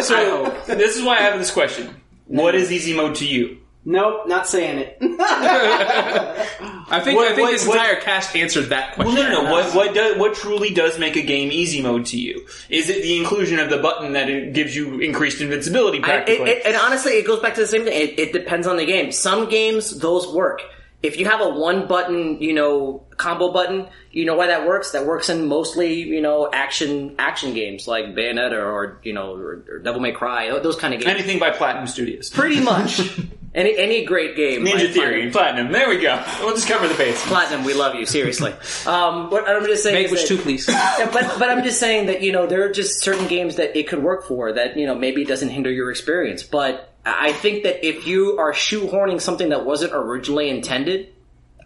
So 0.04 0.50
this 0.66 0.96
is 0.96 1.02
why 1.02 1.16
I 1.18 1.22
have 1.22 1.38
this 1.38 1.50
question: 1.50 1.94
What 2.30 2.54
is 2.54 2.70
easy 2.70 2.94
mode 2.94 3.16
to 3.16 3.26
you? 3.26 3.56
nope, 3.84 4.28
not 4.28 4.46
saying 4.46 4.78
it. 4.78 4.98
I 5.00 7.00
think 7.00 7.16
What- 7.16 7.28
I 7.28 7.34
think 7.34 7.40
what- 7.46 7.52
this 7.52 7.66
what- 7.66 7.76
entire 7.76 8.00
cast 8.00 8.36
answered 8.36 8.66
that 8.70 8.96
Well, 8.98 9.08
question. 9.10 9.30
no, 9.32 9.42
no, 9.42 9.44
no. 9.44 9.52
What 9.52 9.74
what 9.74 9.94
does 9.94 10.16
what 10.18 10.34
truly 10.34 10.70
does 10.70 10.98
make 10.98 11.16
a 11.16 11.22
game 11.22 11.50
easy 11.50 11.82
mode 11.82 12.06
to 12.06 12.18
you? 12.18 12.46
Is 12.68 12.88
it 12.88 13.02
the 13.02 13.16
inclusion 13.16 13.58
of 13.58 13.70
the 13.70 13.78
button 13.78 14.12
that 14.12 14.28
it 14.28 14.52
gives 14.52 14.76
you 14.76 15.00
increased 15.00 15.40
invincibility? 15.40 15.98
I, 15.98 16.00
it, 16.00 16.04
Practically, 16.04 16.50
it, 16.50 16.62
and 16.66 16.76
honestly, 16.76 17.12
it 17.12 17.26
goes 17.26 17.40
back 17.40 17.54
to 17.54 17.60
the 17.62 17.66
same 17.66 17.84
thing. 17.84 17.92
It, 18.00 18.18
it 18.18 18.32
depends 18.32 18.66
on 18.66 18.76
the 18.76 18.84
game. 18.86 19.12
Some 19.12 19.48
games, 19.48 19.98
those 19.98 20.28
work. 20.32 20.62
If 21.02 21.18
you 21.18 21.26
have 21.26 21.40
a 21.40 21.48
one 21.48 21.86
button, 21.86 22.42
you 22.42 22.52
know, 22.52 23.02
combo 23.16 23.52
button, 23.52 23.88
you 24.12 24.26
know 24.26 24.34
why 24.34 24.48
that 24.48 24.66
works? 24.66 24.92
That 24.92 25.06
works 25.06 25.28
in 25.30 25.46
mostly, 25.46 25.94
you 25.94 26.20
know, 26.20 26.50
action 26.52 27.14
action 27.18 27.54
games 27.54 27.88
like 27.88 28.06
Bayonetta 28.14 28.52
or, 28.52 29.00
you 29.02 29.12
know, 29.12 29.34
or, 29.34 29.64
or 29.68 29.78
Devil 29.78 30.00
May 30.00 30.12
Cry, 30.12 30.50
those 30.60 30.76
kind 30.76 30.92
of 30.92 31.00
games. 31.00 31.10
anything 31.10 31.38
by 31.38 31.50
Platinum 31.50 31.86
Studios, 31.86 32.28
Pretty 32.30 32.60
much. 32.60 33.00
any 33.54 33.76
any 33.76 34.04
great 34.04 34.36
game. 34.36 34.64
Ninja 34.64 34.74
like 34.74 34.90
Theory, 34.90 35.30
Platinum. 35.30 35.72
There 35.72 35.88
we 35.88 35.98
go. 35.98 36.22
We'll 36.40 36.54
just 36.54 36.68
cover 36.68 36.86
the 36.86 36.94
base. 36.94 37.20
Platinum, 37.26 37.64
we 37.64 37.74
love 37.74 37.94
you, 37.94 38.06
seriously. 38.06 38.54
Um, 38.86 39.30
what 39.30 39.48
I'm 39.48 39.64
just 39.66 39.82
saying 39.82 39.94
Make 39.94 40.06
is 40.06 40.12
which 40.12 40.26
two, 40.26 40.38
please. 40.38 40.66
Yeah, 40.66 41.10
but 41.12 41.38
but 41.38 41.50
I'm 41.50 41.62
just 41.62 41.78
saying 41.78 42.06
that 42.06 42.22
you 42.22 42.32
know 42.32 42.46
there 42.46 42.64
are 42.64 42.72
just 42.72 43.02
certain 43.02 43.26
games 43.26 43.56
that 43.56 43.76
it 43.76 43.88
could 43.88 44.02
work 44.02 44.24
for 44.24 44.52
that 44.52 44.76
you 44.76 44.86
know 44.86 44.94
maybe 44.94 45.22
it 45.22 45.28
doesn't 45.28 45.50
hinder 45.50 45.70
your 45.70 45.90
experience. 45.90 46.42
But 46.42 46.92
I 47.04 47.32
think 47.32 47.64
that 47.64 47.86
if 47.86 48.06
you 48.06 48.38
are 48.38 48.52
shoehorning 48.52 49.20
something 49.20 49.50
that 49.50 49.64
wasn't 49.64 49.92
originally 49.92 50.48
intended, 50.48 51.12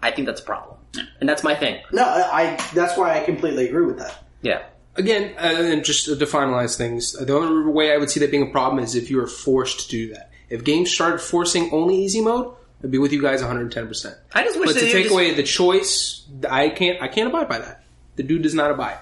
I 0.03 0.11
think 0.11 0.27
that's 0.27 0.41
a 0.41 0.45
problem, 0.45 0.77
and 1.21 1.29
that's 1.29 1.45
my 1.45 1.55
thing. 1.55 1.81
no, 1.93 2.03
I, 2.03 2.43
I. 2.43 2.69
That's 2.75 2.97
why 2.99 3.19
I 3.19 3.25
completely 3.25 3.69
agree 3.69 3.87
with 3.87 3.99
that. 3.99 4.25
Yeah. 4.43 4.65
Again, 4.97 5.35
uh, 5.37 5.73
and 5.73 5.85
just 5.85 6.07
to 6.07 6.15
finalize 6.17 6.77
things, 6.77 7.13
the 7.13 7.35
only 7.35 7.73
way 7.73 7.93
I 7.93 7.97
would 7.97 8.11
see 8.11 8.21
that 8.21 8.31
being 8.31 8.49
a 8.49 8.53
problem 8.53 8.83
is 8.83 8.95
if 8.95 9.11
you 9.11 9.17
were 9.17 9.27
forced 9.27 9.81
to 9.81 9.89
do 9.89 10.15
that. 10.15 10.31
If 10.55 10.63
games 10.63 10.93
started 10.93 11.21
forcing 11.21 11.71
only 11.73 11.97
easy 12.05 12.21
mode, 12.21 12.55
I'd 12.83 12.91
be 12.91 12.99
with 12.99 13.13
you 13.13 13.21
guys 13.21 13.41
110. 13.41 13.89
percent 13.89 14.15
I 14.33 14.45
just 14.45 14.59
wish 14.59 14.73
But 14.73 14.79
to 14.81 14.87
you 14.87 14.93
take 14.93 15.03
just- 15.05 15.13
away 15.13 15.35
the 15.35 15.43
choice, 15.43 16.23
I 16.49 16.69
can't. 16.69 17.03
I 17.03 17.09
can't 17.09 17.29
abide 17.29 17.49
by 17.49 17.59
that. 17.59 17.83
The 18.17 18.23
dude 18.23 18.43
does 18.43 18.55
not 18.55 18.71
abide. 18.71 18.99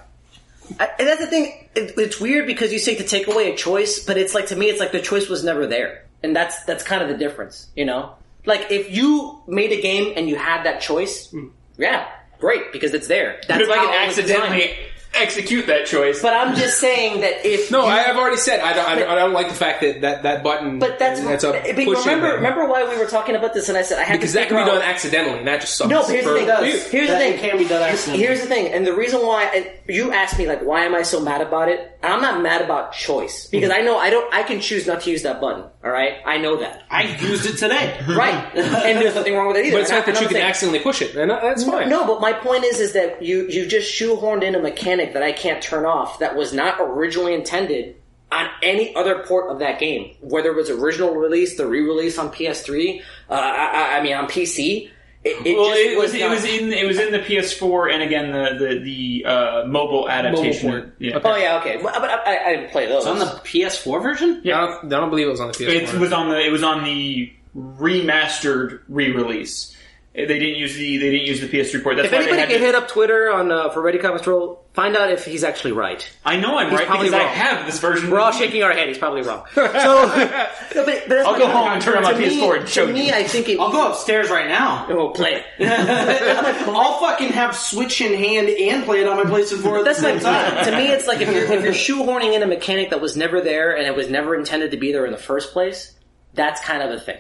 I, 0.81 0.89
and 0.99 1.07
that's 1.09 1.21
the 1.21 1.27
thing. 1.27 1.69
It, 1.75 1.95
it's 1.99 2.19
weird 2.21 2.47
because 2.47 2.73
you 2.73 2.79
say 2.79 2.95
to 2.95 3.05
take 3.05 3.27
away 3.27 3.53
a 3.53 3.57
choice, 3.57 4.03
but 4.05 4.17
it's 4.17 4.35
like 4.35 4.47
to 4.47 4.57
me, 4.57 4.67
it's 4.71 4.81
like 4.81 4.93
the 4.93 5.01
choice 5.03 5.29
was 5.29 5.45
never 5.45 5.67
there, 5.67 6.07
and 6.23 6.35
that's 6.35 6.65
that's 6.65 6.83
kind 6.85 7.03
of 7.03 7.09
the 7.09 7.17
difference, 7.19 7.69
you 7.77 7.85
know. 7.85 8.15
Like 8.47 8.71
if 8.71 8.91
you 8.91 9.43
made 9.47 9.73
a 9.73 9.83
game 9.83 10.15
and 10.17 10.29
you 10.29 10.37
had 10.37 10.65
that 10.65 10.81
choice, 10.81 11.29
hmm. 11.31 11.49
yeah, 11.77 12.09
great 12.41 12.73
because 12.73 12.95
it's 12.95 13.09
there. 13.09 13.41
That's 13.47 13.67
But 13.67 13.69
if 13.69 13.71
I 13.71 13.77
can 13.77 13.85
it 13.85 14.15
designed. 14.17 14.31
accidentally 14.31 14.77
execute 15.23 15.67
that 15.67 15.87
choice. 15.87 16.21
But 16.21 16.35
I'm 16.35 16.55
just 16.57 16.79
saying 16.79 17.21
that 17.23 17.47
if 17.47 17.71
No, 17.71 17.83
you- 17.83 17.87
I 17.87 17.99
have 18.01 18.17
already 18.17 18.37
said 18.37 18.61
I 18.61 18.73
don't, 18.73 18.89
I 18.89 18.95
don't, 18.99 19.09
I 19.09 19.15
don't 19.15 19.33
like 19.33 19.49
the 19.49 19.55
fact 19.55 19.81
that 19.81 20.01
that, 20.03 20.23
that 20.25 20.43
button. 20.43 20.79
But 20.79 20.99
that's, 20.99 21.21
that's 21.21 21.45
a 21.45 21.53
but 21.53 21.85
push 21.85 21.99
remember. 22.07 22.29
in. 22.31 22.35
Remember 22.37 22.67
why 22.67 22.89
we 22.89 22.99
were 22.99 23.07
talking 23.07 23.35
about 23.37 23.55
this, 23.55 23.69
and 23.69 23.79
I 23.79 23.83
said 23.83 23.99
I 23.99 24.03
had 24.05 24.15
because 24.19 24.33
to 24.33 24.39
that 24.39 24.49
can 24.49 24.57
be 24.65 24.71
done 24.71 24.83
out- 24.83 24.89
accidentally, 24.89 25.43
not 25.45 25.61
just 25.61 25.77
sucks. 25.77 25.91
No, 25.91 26.03
but 26.03 26.11
here's 26.11 26.25
the 26.25 26.35
thing. 26.35 26.47
you. 26.67 26.79
Here's 26.91 27.09
the 27.11 27.17
thing. 27.17 27.39
can 27.39 27.59
be 27.59 27.65
done 27.67 27.83
accidentally. 27.83 28.25
Here's 28.25 28.41
the 28.41 28.47
thing, 28.47 28.73
and 28.73 28.87
the 28.87 28.95
reason 28.95 29.21
why 29.27 29.45
and 29.55 29.71
you 29.89 30.13
asked 30.13 30.39
me 30.39 30.47
like, 30.47 30.63
why 30.63 30.85
am 30.85 30.95
I 30.95 31.03
so 31.03 31.21
mad 31.21 31.41
about 31.41 31.69
it? 31.69 31.92
I'm 32.03 32.21
not 32.21 32.43
mad 32.43 32.63
about 32.63 32.93
choice 32.93 33.47
because 33.47 33.71
I 33.71 33.81
know 33.83 33.97
I 33.99 34.11
don't. 34.11 34.33
I 34.35 34.43
can 34.43 34.61
choose 34.61 34.87
not 34.87 35.03
to 35.03 35.11
use 35.11 35.23
that 35.23 35.41
button. 35.41 35.65
All 35.85 35.91
right, 35.91 36.15
I 36.27 36.39
know 36.39 36.57
that. 36.61 36.83
I 36.91 37.05
used 37.17 37.47
it 37.47 37.59
today. 37.59 38.01
Right, 38.09 38.35
and 38.57 38.99
there's 39.01 39.15
nothing 39.15 39.35
wrong 39.35 39.49
with 39.49 39.57
it 39.57 39.67
either. 39.67 39.77
But 39.77 39.83
it's 39.83 39.91
not 39.91 40.07
that 40.07 40.15
you 40.21 40.27
can 40.27 40.35
saying- 40.37 40.45
accidentally 40.47 40.81
push 40.83 41.01
it, 41.03 41.15
and 41.17 41.31
that's 41.31 41.65
fine. 41.65 41.89
No, 41.89 42.07
but 42.07 42.21
my 42.21 42.33
point 42.33 42.65
is, 42.65 42.81
is 42.81 42.93
that 42.95 43.23
you 43.23 43.47
you 43.49 43.67
just 43.67 43.93
shoehorned 43.93 44.43
in 44.43 44.55
a 44.55 44.59
mechanic 44.61 45.13
that 45.15 45.23
I 45.23 45.33
can't 45.33 45.63
turn 45.63 45.85
off 45.87 46.19
that 46.19 46.35
was 46.37 46.53
not 46.53 46.77
originally 46.81 47.35
intended 47.35 47.97
on 48.33 48.49
any 48.63 48.95
other 48.97 49.23
port 49.25 49.51
of 49.51 49.59
that 49.59 49.79
game, 49.79 50.17
whether 50.21 50.49
it 50.51 50.57
was 50.57 50.71
original 50.71 51.15
release, 51.15 51.57
the 51.59 51.67
re-release 51.67 52.17
on 52.19 52.31
PS3, 52.31 53.03
uh, 53.31 53.35
I- 53.35 53.99
I 53.99 54.03
mean 54.03 54.15
on 54.15 54.27
PC. 54.27 54.91
It, 55.25 55.47
it 55.47 55.57
well, 55.57 55.69
just 55.69 55.81
it 55.81 55.97
was, 55.97 56.13
was 56.13 56.15
it 56.15 56.31
was 56.31 56.45
in 56.45 56.73
it 56.73 56.87
was 56.87 56.99
in 56.99 57.13
the 57.13 57.21
PS4 57.21 57.95
and 57.95 58.03
again 58.03 58.33
the 58.33 58.59
the 58.59 58.79
the 58.81 59.25
uh, 59.25 59.67
mobile 59.67 60.09
adaptation. 60.09 60.71
port. 60.71 60.95
Yeah. 60.99 61.21
Oh 61.23 61.37
yeah, 61.37 61.61
okay, 61.61 61.79
but, 61.81 61.95
but 61.95 62.11
I, 62.11 62.39
I 62.45 62.57
didn't 62.57 62.73
play 62.73 62.87
those. 62.87 63.07
It's 63.07 63.07
on 63.07 63.19
the 63.21 63.27
PS4 63.27 64.03
version? 64.03 64.41
Yeah. 64.43 64.61
I 64.61 64.67
don't, 64.67 64.93
I 64.93 65.01
don't 65.01 65.11
believe 65.11 65.29
it 65.29 65.31
was 65.31 65.41
on 65.41 65.49
the 65.49 65.55
PS4. 65.55 65.95
It 65.95 66.01
was 66.01 66.13
on 66.13 66.29
the 66.29 66.41
it 66.41 66.51
was 66.51 66.65
on 66.65 66.83
the 66.83 67.33
remastered 67.57 68.81
re-release. 68.89 69.77
They 70.15 70.27
didn't 70.27 70.57
use 70.57 70.75
the 70.77 70.99
they 70.99 71.11
didn't 71.11 71.27
use 71.27 71.41
the 71.41 71.47
PS3 71.49 71.83
port. 71.83 71.97
That's 71.97 72.07
if 72.09 72.13
why 72.13 72.19
they 72.19 72.25
anybody 72.25 72.41
had 72.41 72.49
can 72.51 72.59
to- 72.61 72.67
hit 72.67 72.75
up 72.75 72.89
Twitter 72.89 73.31
on 73.33 73.51
uh, 73.51 73.71
for 73.71 73.81
Ready 73.81 73.97
Comics 73.99 74.27
Roll, 74.27 74.63
find 74.75 74.95
out 74.95 75.11
if 75.11 75.25
he's 75.25 75.43
actually 75.43 75.73
right. 75.73 76.07
I 76.23 76.37
know 76.37 76.59
I'm 76.59 76.71
right 76.71 76.87
probably 76.87 77.09
because 77.09 77.19
I 77.23 77.29
have 77.29 77.65
this 77.65 77.79
version. 77.79 78.11
We're 78.11 78.21
all 78.21 78.31
me. 78.31 78.37
shaking 78.39 78.63
our 78.63 78.73
head. 78.73 78.89
He's 78.89 78.99
probably 78.99 79.23
wrong. 79.23 79.45
So, 79.55 79.65
no, 79.65 80.47
but, 80.85 81.05
but 81.09 81.19
I'll 81.21 81.39
go 81.39 81.47
point. 81.47 81.53
home 81.53 81.69
and 81.73 81.83
turn 81.83 81.97
on 81.97 82.03
my 82.03 82.13
me- 82.13 82.41
PS4 82.43 82.61
and 82.61 82.69
show 82.69 82.87
me. 82.93 83.07
You. 83.09 83.15
I 83.15 83.25
think 83.25 83.49
it, 83.49 83.59
I'll 83.59 83.73
go 83.73 83.89
upstairs 83.91 84.29
right 84.29 84.49
now. 84.49 84.87
Oh, 84.91 85.09
play 85.11 85.43
it. 85.59 85.67
I'll 86.69 87.01
fucking 87.01 87.29
have 87.29 87.57
Switch 87.57 88.03
in 88.03 88.13
hand 88.13 88.49
and 88.51 88.85
play 88.85 89.01
it 89.01 89.09
on 89.09 89.17
my 89.17 89.25
PlayStation 89.25 89.63
4 89.63 89.79
at 89.79 89.85
That's 89.87 90.01
the 90.01 90.09
my 90.09 90.19
same 90.19 90.21
time. 90.23 90.65
To 90.67 90.77
me, 90.77 90.89
it's 90.89 91.07
like 91.07 91.21
if 91.23 91.33
you're, 91.33 91.45
if 91.45 91.65
you're 91.65 91.73
shoehorning 91.73 92.35
in 92.37 92.43
a 92.43 92.47
mechanic 92.47 92.91
that 92.91 93.01
was 93.01 93.17
never 93.17 93.41
there 93.41 93.77
and 93.77 93.87
it 93.87 93.97
was 93.97 94.11
never 94.11 94.35
intended 94.35 94.73
to 94.73 94.77
be 94.77 94.93
there 94.93 95.07
in 95.07 95.13
the 95.13 95.19
first 95.19 95.53
place, 95.53 95.95
that's 96.35 96.61
kind 96.63 96.83
of 96.83 96.91
a 96.91 97.01
thing. 97.01 97.19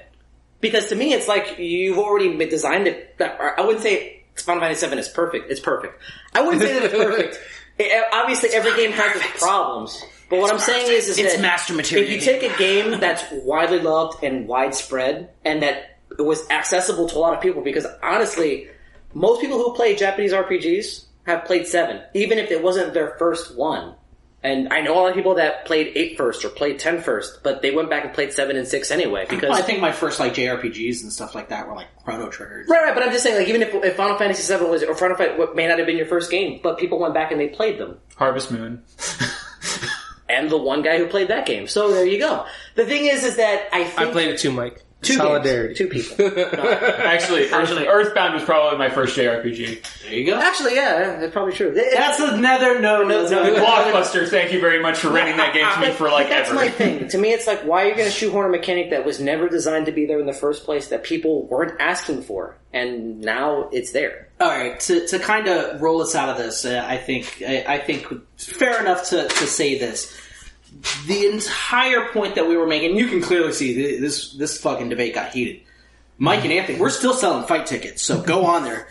Because 0.62 0.86
to 0.86 0.94
me, 0.94 1.12
it's 1.12 1.28
like 1.28 1.58
you've 1.58 1.98
already 1.98 2.34
designed 2.46 2.86
it. 2.86 3.20
I 3.20 3.60
wouldn't 3.60 3.82
say 3.82 4.22
Final 4.36 4.62
Fantasy 4.62 4.86
VII 4.86 4.98
is 4.98 5.08
perfect. 5.08 5.50
It's 5.50 5.60
perfect. 5.60 6.00
I 6.32 6.40
wouldn't 6.40 6.62
say 6.62 6.72
that 6.72 6.84
it's 6.84 6.94
perfect. 6.94 7.34
It- 7.34 7.40
eh, 7.92 7.98
eh, 7.98 8.02
obviously, 8.12 8.50
every 8.50 8.74
game 8.76 8.92
has 8.92 9.16
its 9.16 9.42
problems. 9.42 10.02
But 10.30 10.40
what 10.40 10.50
I'm 10.52 10.58
saying 10.58 10.90
is, 10.90 11.08
is 11.08 11.18
It's 11.18 11.34
that 11.34 11.42
master 11.42 11.74
material. 11.74 12.08
if 12.08 12.14
you 12.14 12.20
take 12.20 12.42
a 12.42 12.56
game 12.56 12.98
that's 13.00 13.22
widely 13.44 13.80
loved 13.80 14.24
and 14.24 14.48
widespread, 14.48 15.28
and 15.44 15.62
that 15.62 15.98
it 16.18 16.22
was 16.22 16.48
accessible 16.48 17.08
to 17.08 17.16
a 17.16 17.18
lot 17.18 17.34
of 17.34 17.40
people, 17.42 17.62
because 17.62 17.86
honestly, 18.02 18.68
most 19.12 19.42
people 19.42 19.58
who 19.58 19.74
play 19.74 19.94
Japanese 19.94 20.32
RPGs 20.32 21.04
have 21.26 21.44
played 21.44 21.66
seven, 21.66 22.00
even 22.14 22.38
if 22.38 22.50
it 22.50 22.62
wasn't 22.62 22.94
their 22.94 23.16
first 23.18 23.56
one. 23.56 23.94
And 24.44 24.72
I 24.72 24.80
know 24.80 24.94
a 24.94 24.98
lot 24.98 25.10
of 25.10 25.14
people 25.14 25.36
that 25.36 25.66
played 25.66 25.92
eight 25.94 26.16
first 26.16 26.44
or 26.44 26.48
played 26.48 26.80
ten 26.80 27.00
first, 27.00 27.42
but 27.44 27.62
they 27.62 27.70
went 27.70 27.90
back 27.90 28.04
and 28.04 28.12
played 28.12 28.32
seven 28.32 28.56
and 28.56 28.66
six 28.66 28.90
anyway 28.90 29.24
because. 29.28 29.50
Well, 29.50 29.58
I 29.58 29.62
think 29.62 29.80
my 29.80 29.92
first 29.92 30.18
like 30.18 30.34
JRPGs 30.34 31.02
and 31.02 31.12
stuff 31.12 31.34
like 31.34 31.50
that 31.50 31.68
were 31.68 31.74
like 31.74 31.86
Chrono 32.04 32.28
Triggers. 32.28 32.68
Right, 32.68 32.82
right, 32.82 32.94
but 32.94 33.04
I'm 33.04 33.12
just 33.12 33.22
saying, 33.22 33.36
like, 33.36 33.48
even 33.48 33.62
if, 33.62 33.72
if 33.72 33.96
Final 33.96 34.18
Fantasy 34.18 34.52
VII 34.52 34.64
was, 34.64 34.82
or 34.82 34.94
Final 34.96 35.16
Fantasy 35.16 35.38
what 35.38 35.54
may 35.54 35.68
not 35.68 35.78
have 35.78 35.86
been 35.86 35.96
your 35.96 36.06
first 36.06 36.30
game, 36.30 36.58
but 36.62 36.78
people 36.78 36.98
went 36.98 37.14
back 37.14 37.30
and 37.30 37.40
they 37.40 37.48
played 37.48 37.78
them. 37.78 37.98
Harvest 38.16 38.50
Moon. 38.50 38.82
And 40.32 40.50
the 40.50 40.56
one 40.56 40.82
guy 40.82 40.96
who 40.96 41.06
played 41.08 41.28
that 41.28 41.44
game. 41.44 41.66
So 41.66 41.92
there 41.92 42.06
you 42.06 42.18
go. 42.18 42.46
The 42.74 42.86
thing 42.86 43.04
is, 43.04 43.22
is 43.22 43.36
that 43.36 43.68
I 43.70 43.84
think. 43.84 43.98
I 44.08 44.10
played 44.10 44.28
it 44.28 44.38
too, 44.38 44.50
Mike. 44.50 44.82
Two 45.02 45.14
Solidarity. 45.14 45.74
Games, 45.74 45.78
two 45.78 45.88
people. 45.88 46.38
Actually, 46.54 47.44
Earth, 47.46 47.52
Actually- 47.52 47.86
Earthbound 47.88 48.34
was 48.34 48.44
probably 48.44 48.78
my 48.78 48.88
first 48.88 49.16
JRPG. 49.16 50.02
There 50.04 50.12
you 50.14 50.26
go. 50.26 50.36
Actually, 50.38 50.74
yeah, 50.76 51.18
that's 51.20 51.32
probably 51.32 51.52
true. 51.52 51.72
It- 51.76 51.92
That's 51.94 52.20
another 52.20 52.80
no. 52.80 53.02
no, 53.02 53.28
The 53.28 53.34
Blockbuster, 53.60 54.28
thank 54.28 54.52
you 54.52 54.60
very 54.60 54.80
much 54.80 54.98
for 54.98 55.10
renting 55.10 55.36
that 55.36 55.52
game 55.54 55.66
to 55.74 55.80
me 55.80 55.92
for 55.94 56.08
like 56.10 56.28
that's 56.28 56.48
ever. 56.48 56.56
my 56.58 56.68
thing. 56.68 57.08
To 57.08 57.18
me, 57.18 57.32
it's 57.32 57.46
like, 57.46 57.62
why 57.66 57.84
are 57.84 57.88
you 57.88 57.94
going 57.96 58.06
to 58.08 58.14
shoehorn 58.14 58.46
a 58.46 58.50
mechanic 58.50 58.90
that 58.90 59.04
was 59.04 59.20
never 59.20 59.48
designed 59.48 59.86
to 59.86 59.92
be 59.92 60.06
there 60.06 60.20
in 60.20 60.26
the 60.26 60.32
first 60.32 60.64
place 60.64 60.88
that 60.88 61.02
people 61.04 61.46
weren't 61.46 61.80
asking 61.80 62.22
for, 62.22 62.56
and 62.72 63.20
now 63.20 63.68
it's 63.72 63.92
there? 63.92 64.28
All 64.40 64.48
right, 64.48 64.78
to, 64.80 65.06
to 65.08 65.18
kind 65.18 65.46
of 65.48 65.80
roll 65.82 66.00
us 66.02 66.14
out 66.14 66.28
of 66.28 66.36
this, 66.36 66.64
uh, 66.64 66.84
I 66.86 66.96
think 66.96 67.42
I, 67.46 67.64
I 67.68 67.78
think 67.78 68.06
fair 68.36 68.80
enough 68.80 69.08
to, 69.10 69.28
to 69.28 69.46
say 69.46 69.78
this. 69.78 70.18
The 71.06 71.26
entire 71.26 72.08
point 72.12 72.34
that 72.36 72.48
we 72.48 72.56
were 72.56 72.66
making, 72.66 72.96
you 72.96 73.08
can 73.08 73.20
clearly 73.20 73.52
see 73.52 73.98
this 73.98 74.32
this 74.32 74.60
fucking 74.60 74.88
debate 74.88 75.14
got 75.14 75.32
heated. 75.32 75.62
Mike 76.18 76.44
and 76.44 76.52
Anthony, 76.52 76.78
we're 76.78 76.90
still 76.90 77.14
selling 77.14 77.46
fight 77.46 77.66
tickets, 77.66 78.02
so 78.02 78.20
go 78.22 78.44
on 78.44 78.64
there. 78.64 78.88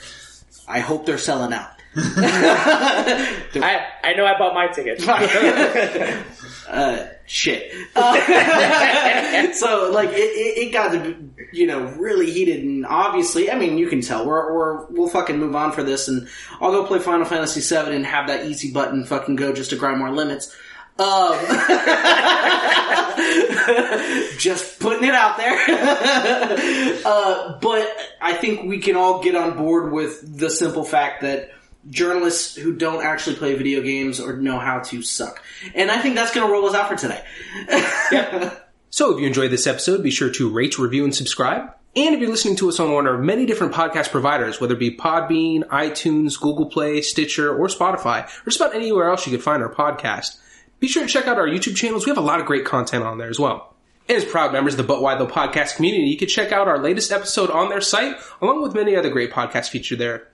I 0.67 0.79
hope 0.79 1.05
they're 1.05 1.17
selling 1.17 1.53
out. 1.53 1.69
I 1.95 3.85
I 4.01 4.13
know 4.13 4.25
I 4.25 4.37
bought 4.37 4.53
my 4.53 4.67
ticket. 4.67 5.05
uh, 6.69 7.07
shit. 7.25 7.73
Uh, 7.95 9.53
so 9.53 9.91
like 9.91 10.09
it, 10.09 10.13
it, 10.13 10.67
it 10.67 10.71
got 10.71 10.93
you 11.51 11.67
know 11.67 11.81
really 11.97 12.31
heated, 12.31 12.63
and 12.63 12.85
obviously, 12.85 13.51
I 13.51 13.57
mean, 13.57 13.77
you 13.77 13.89
can 13.89 13.99
tell 13.99 14.25
we're, 14.25 14.53
we're 14.53 14.85
we'll 14.85 15.09
fucking 15.09 15.37
move 15.37 15.53
on 15.53 15.73
for 15.73 15.83
this, 15.83 16.07
and 16.07 16.29
I'll 16.61 16.71
go 16.71 16.85
play 16.85 16.99
Final 16.99 17.25
Fantasy 17.25 17.59
VII 17.59 17.93
and 17.93 18.05
have 18.05 18.27
that 18.27 18.45
easy 18.45 18.71
button 18.71 19.05
fucking 19.05 19.35
go 19.35 19.51
just 19.51 19.71
to 19.71 19.75
grind 19.75 19.99
more 19.99 20.11
limits. 20.11 20.55
Um, 21.01 21.33
just 24.37 24.79
putting 24.79 25.07
it 25.07 25.15
out 25.15 25.37
there. 25.37 25.53
uh, 27.05 27.59
but 27.59 27.87
I 28.21 28.33
think 28.33 28.69
we 28.69 28.79
can 28.79 28.95
all 28.95 29.23
get 29.23 29.35
on 29.35 29.57
board 29.57 29.91
with 29.91 30.37
the 30.37 30.49
simple 30.49 30.83
fact 30.83 31.21
that 31.21 31.51
journalists 31.89 32.55
who 32.55 32.75
don't 32.75 33.03
actually 33.03 33.37
play 33.37 33.55
video 33.55 33.81
games 33.81 34.19
or 34.19 34.37
know 34.37 34.59
how 34.59 34.79
to 34.79 35.01
suck. 35.01 35.41
And 35.73 35.89
I 35.89 35.99
think 35.99 36.15
that's 36.15 36.33
going 36.33 36.45
to 36.45 36.53
roll 36.53 36.67
us 36.67 36.75
out 36.75 36.89
for 36.89 36.95
today. 36.95 37.23
So 38.93 39.13
if 39.13 39.21
you 39.21 39.27
enjoyed 39.27 39.51
this 39.51 39.67
episode, 39.67 40.03
be 40.03 40.11
sure 40.11 40.29
to 40.31 40.49
rate, 40.49 40.77
review, 40.77 41.05
and 41.05 41.15
subscribe. 41.15 41.73
And 41.95 42.13
if 42.13 42.19
you're 42.19 42.29
listening 42.29 42.57
to 42.57 42.67
us 42.67 42.77
on 42.77 42.91
one 42.91 43.07
of 43.07 43.21
many 43.21 43.45
different 43.45 43.73
podcast 43.73 44.11
providers, 44.11 44.59
whether 44.59 44.73
it 44.73 44.79
be 44.79 44.97
Podbean, 44.97 45.63
iTunes, 45.69 46.37
Google 46.37 46.65
Play, 46.65 47.01
Stitcher, 47.01 47.55
or 47.55 47.67
Spotify, 47.67 48.25
or 48.25 48.45
just 48.45 48.59
about 48.59 48.75
anywhere 48.75 49.09
else 49.09 49.25
you 49.25 49.31
could 49.31 49.43
find 49.43 49.63
our 49.63 49.73
podcast, 49.73 50.41
be 50.81 50.87
sure 50.87 51.03
to 51.03 51.09
check 51.09 51.27
out 51.27 51.37
our 51.37 51.47
YouTube 51.47 51.77
channels. 51.77 52.05
We 52.05 52.09
have 52.09 52.17
a 52.17 52.21
lot 52.21 52.41
of 52.41 52.45
great 52.47 52.65
content 52.65 53.03
on 53.03 53.19
there 53.19 53.29
as 53.29 53.39
well. 53.39 53.73
And 54.09 54.17
as 54.17 54.25
proud 54.25 54.51
members 54.51 54.73
of 54.73 54.77
the 54.77 54.83
But 54.83 55.01
Why 55.01 55.15
Though 55.15 55.27
podcast 55.27 55.75
community, 55.75 56.07
you 56.07 56.17
can 56.17 56.27
check 56.27 56.51
out 56.51 56.67
our 56.67 56.79
latest 56.79 57.11
episode 57.11 57.51
on 57.51 57.69
their 57.69 57.81
site, 57.81 58.17
along 58.41 58.63
with 58.63 58.73
many 58.73 58.95
other 58.95 59.11
great 59.11 59.31
podcasts 59.31 59.69
featured 59.69 59.99
there. 59.99 60.27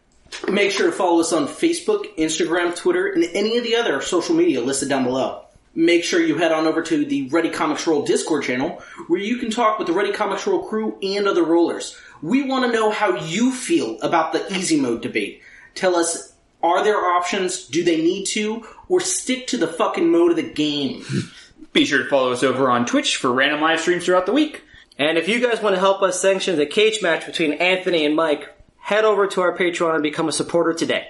Make 0.49 0.71
sure 0.71 0.87
to 0.87 0.91
follow 0.91 1.19
us 1.19 1.33
on 1.33 1.47
Facebook, 1.47 2.15
Instagram, 2.17 2.75
Twitter, 2.75 3.07
and 3.07 3.25
any 3.33 3.57
of 3.57 3.63
the 3.65 3.75
other 3.75 4.01
social 4.01 4.35
media 4.35 4.61
listed 4.61 4.89
down 4.89 5.03
below. 5.03 5.43
Make 5.75 6.03
sure 6.03 6.19
you 6.19 6.37
head 6.37 6.51
on 6.51 6.65
over 6.65 6.81
to 6.81 7.05
the 7.05 7.27
Ready 7.29 7.49
Comics 7.49 7.85
Roll 7.85 8.03
Discord 8.03 8.43
channel, 8.43 8.81
where 9.07 9.19
you 9.19 9.37
can 9.37 9.51
talk 9.51 9.77
with 9.77 9.87
the 9.87 9.93
Ready 9.93 10.11
Comics 10.11 10.47
Roll 10.47 10.63
crew 10.63 10.97
and 11.03 11.27
other 11.27 11.43
rollers. 11.43 11.99
We 12.21 12.43
want 12.43 12.65
to 12.65 12.71
know 12.71 12.89
how 12.89 13.17
you 13.17 13.51
feel 13.51 13.99
about 14.01 14.33
the 14.33 14.51
easy 14.57 14.79
mode 14.79 15.01
debate. 15.01 15.43
Tell 15.75 15.95
us, 15.95 16.33
are 16.67 16.83
there 16.83 16.97
options? 16.97 17.65
Do 17.65 17.83
they 17.83 17.97
need 17.97 18.25
to? 18.27 18.65
Or 18.89 18.99
stick 18.99 19.47
to 19.47 19.57
the 19.57 19.67
fucking 19.67 20.11
mode 20.11 20.31
of 20.31 20.37
the 20.37 20.43
game? 20.43 21.03
Be 21.73 21.85
sure 21.85 22.03
to 22.03 22.09
follow 22.09 22.31
us 22.31 22.43
over 22.43 22.69
on 22.69 22.85
Twitch 22.85 23.17
for 23.17 23.31
random 23.31 23.61
live 23.61 23.79
streams 23.79 24.05
throughout 24.05 24.25
the 24.25 24.33
week. 24.33 24.63
And 24.97 25.17
if 25.17 25.27
you 25.27 25.39
guys 25.39 25.61
want 25.61 25.75
to 25.75 25.79
help 25.79 26.01
us 26.01 26.19
sanction 26.19 26.57
the 26.57 26.65
cage 26.65 27.01
match 27.01 27.25
between 27.25 27.53
Anthony 27.53 28.05
and 28.05 28.15
Mike, 28.15 28.55
head 28.79 29.05
over 29.05 29.27
to 29.27 29.41
our 29.41 29.55
Patreon 29.55 29.93
and 29.93 30.03
become 30.03 30.27
a 30.27 30.31
supporter 30.31 30.73
today. 30.73 31.07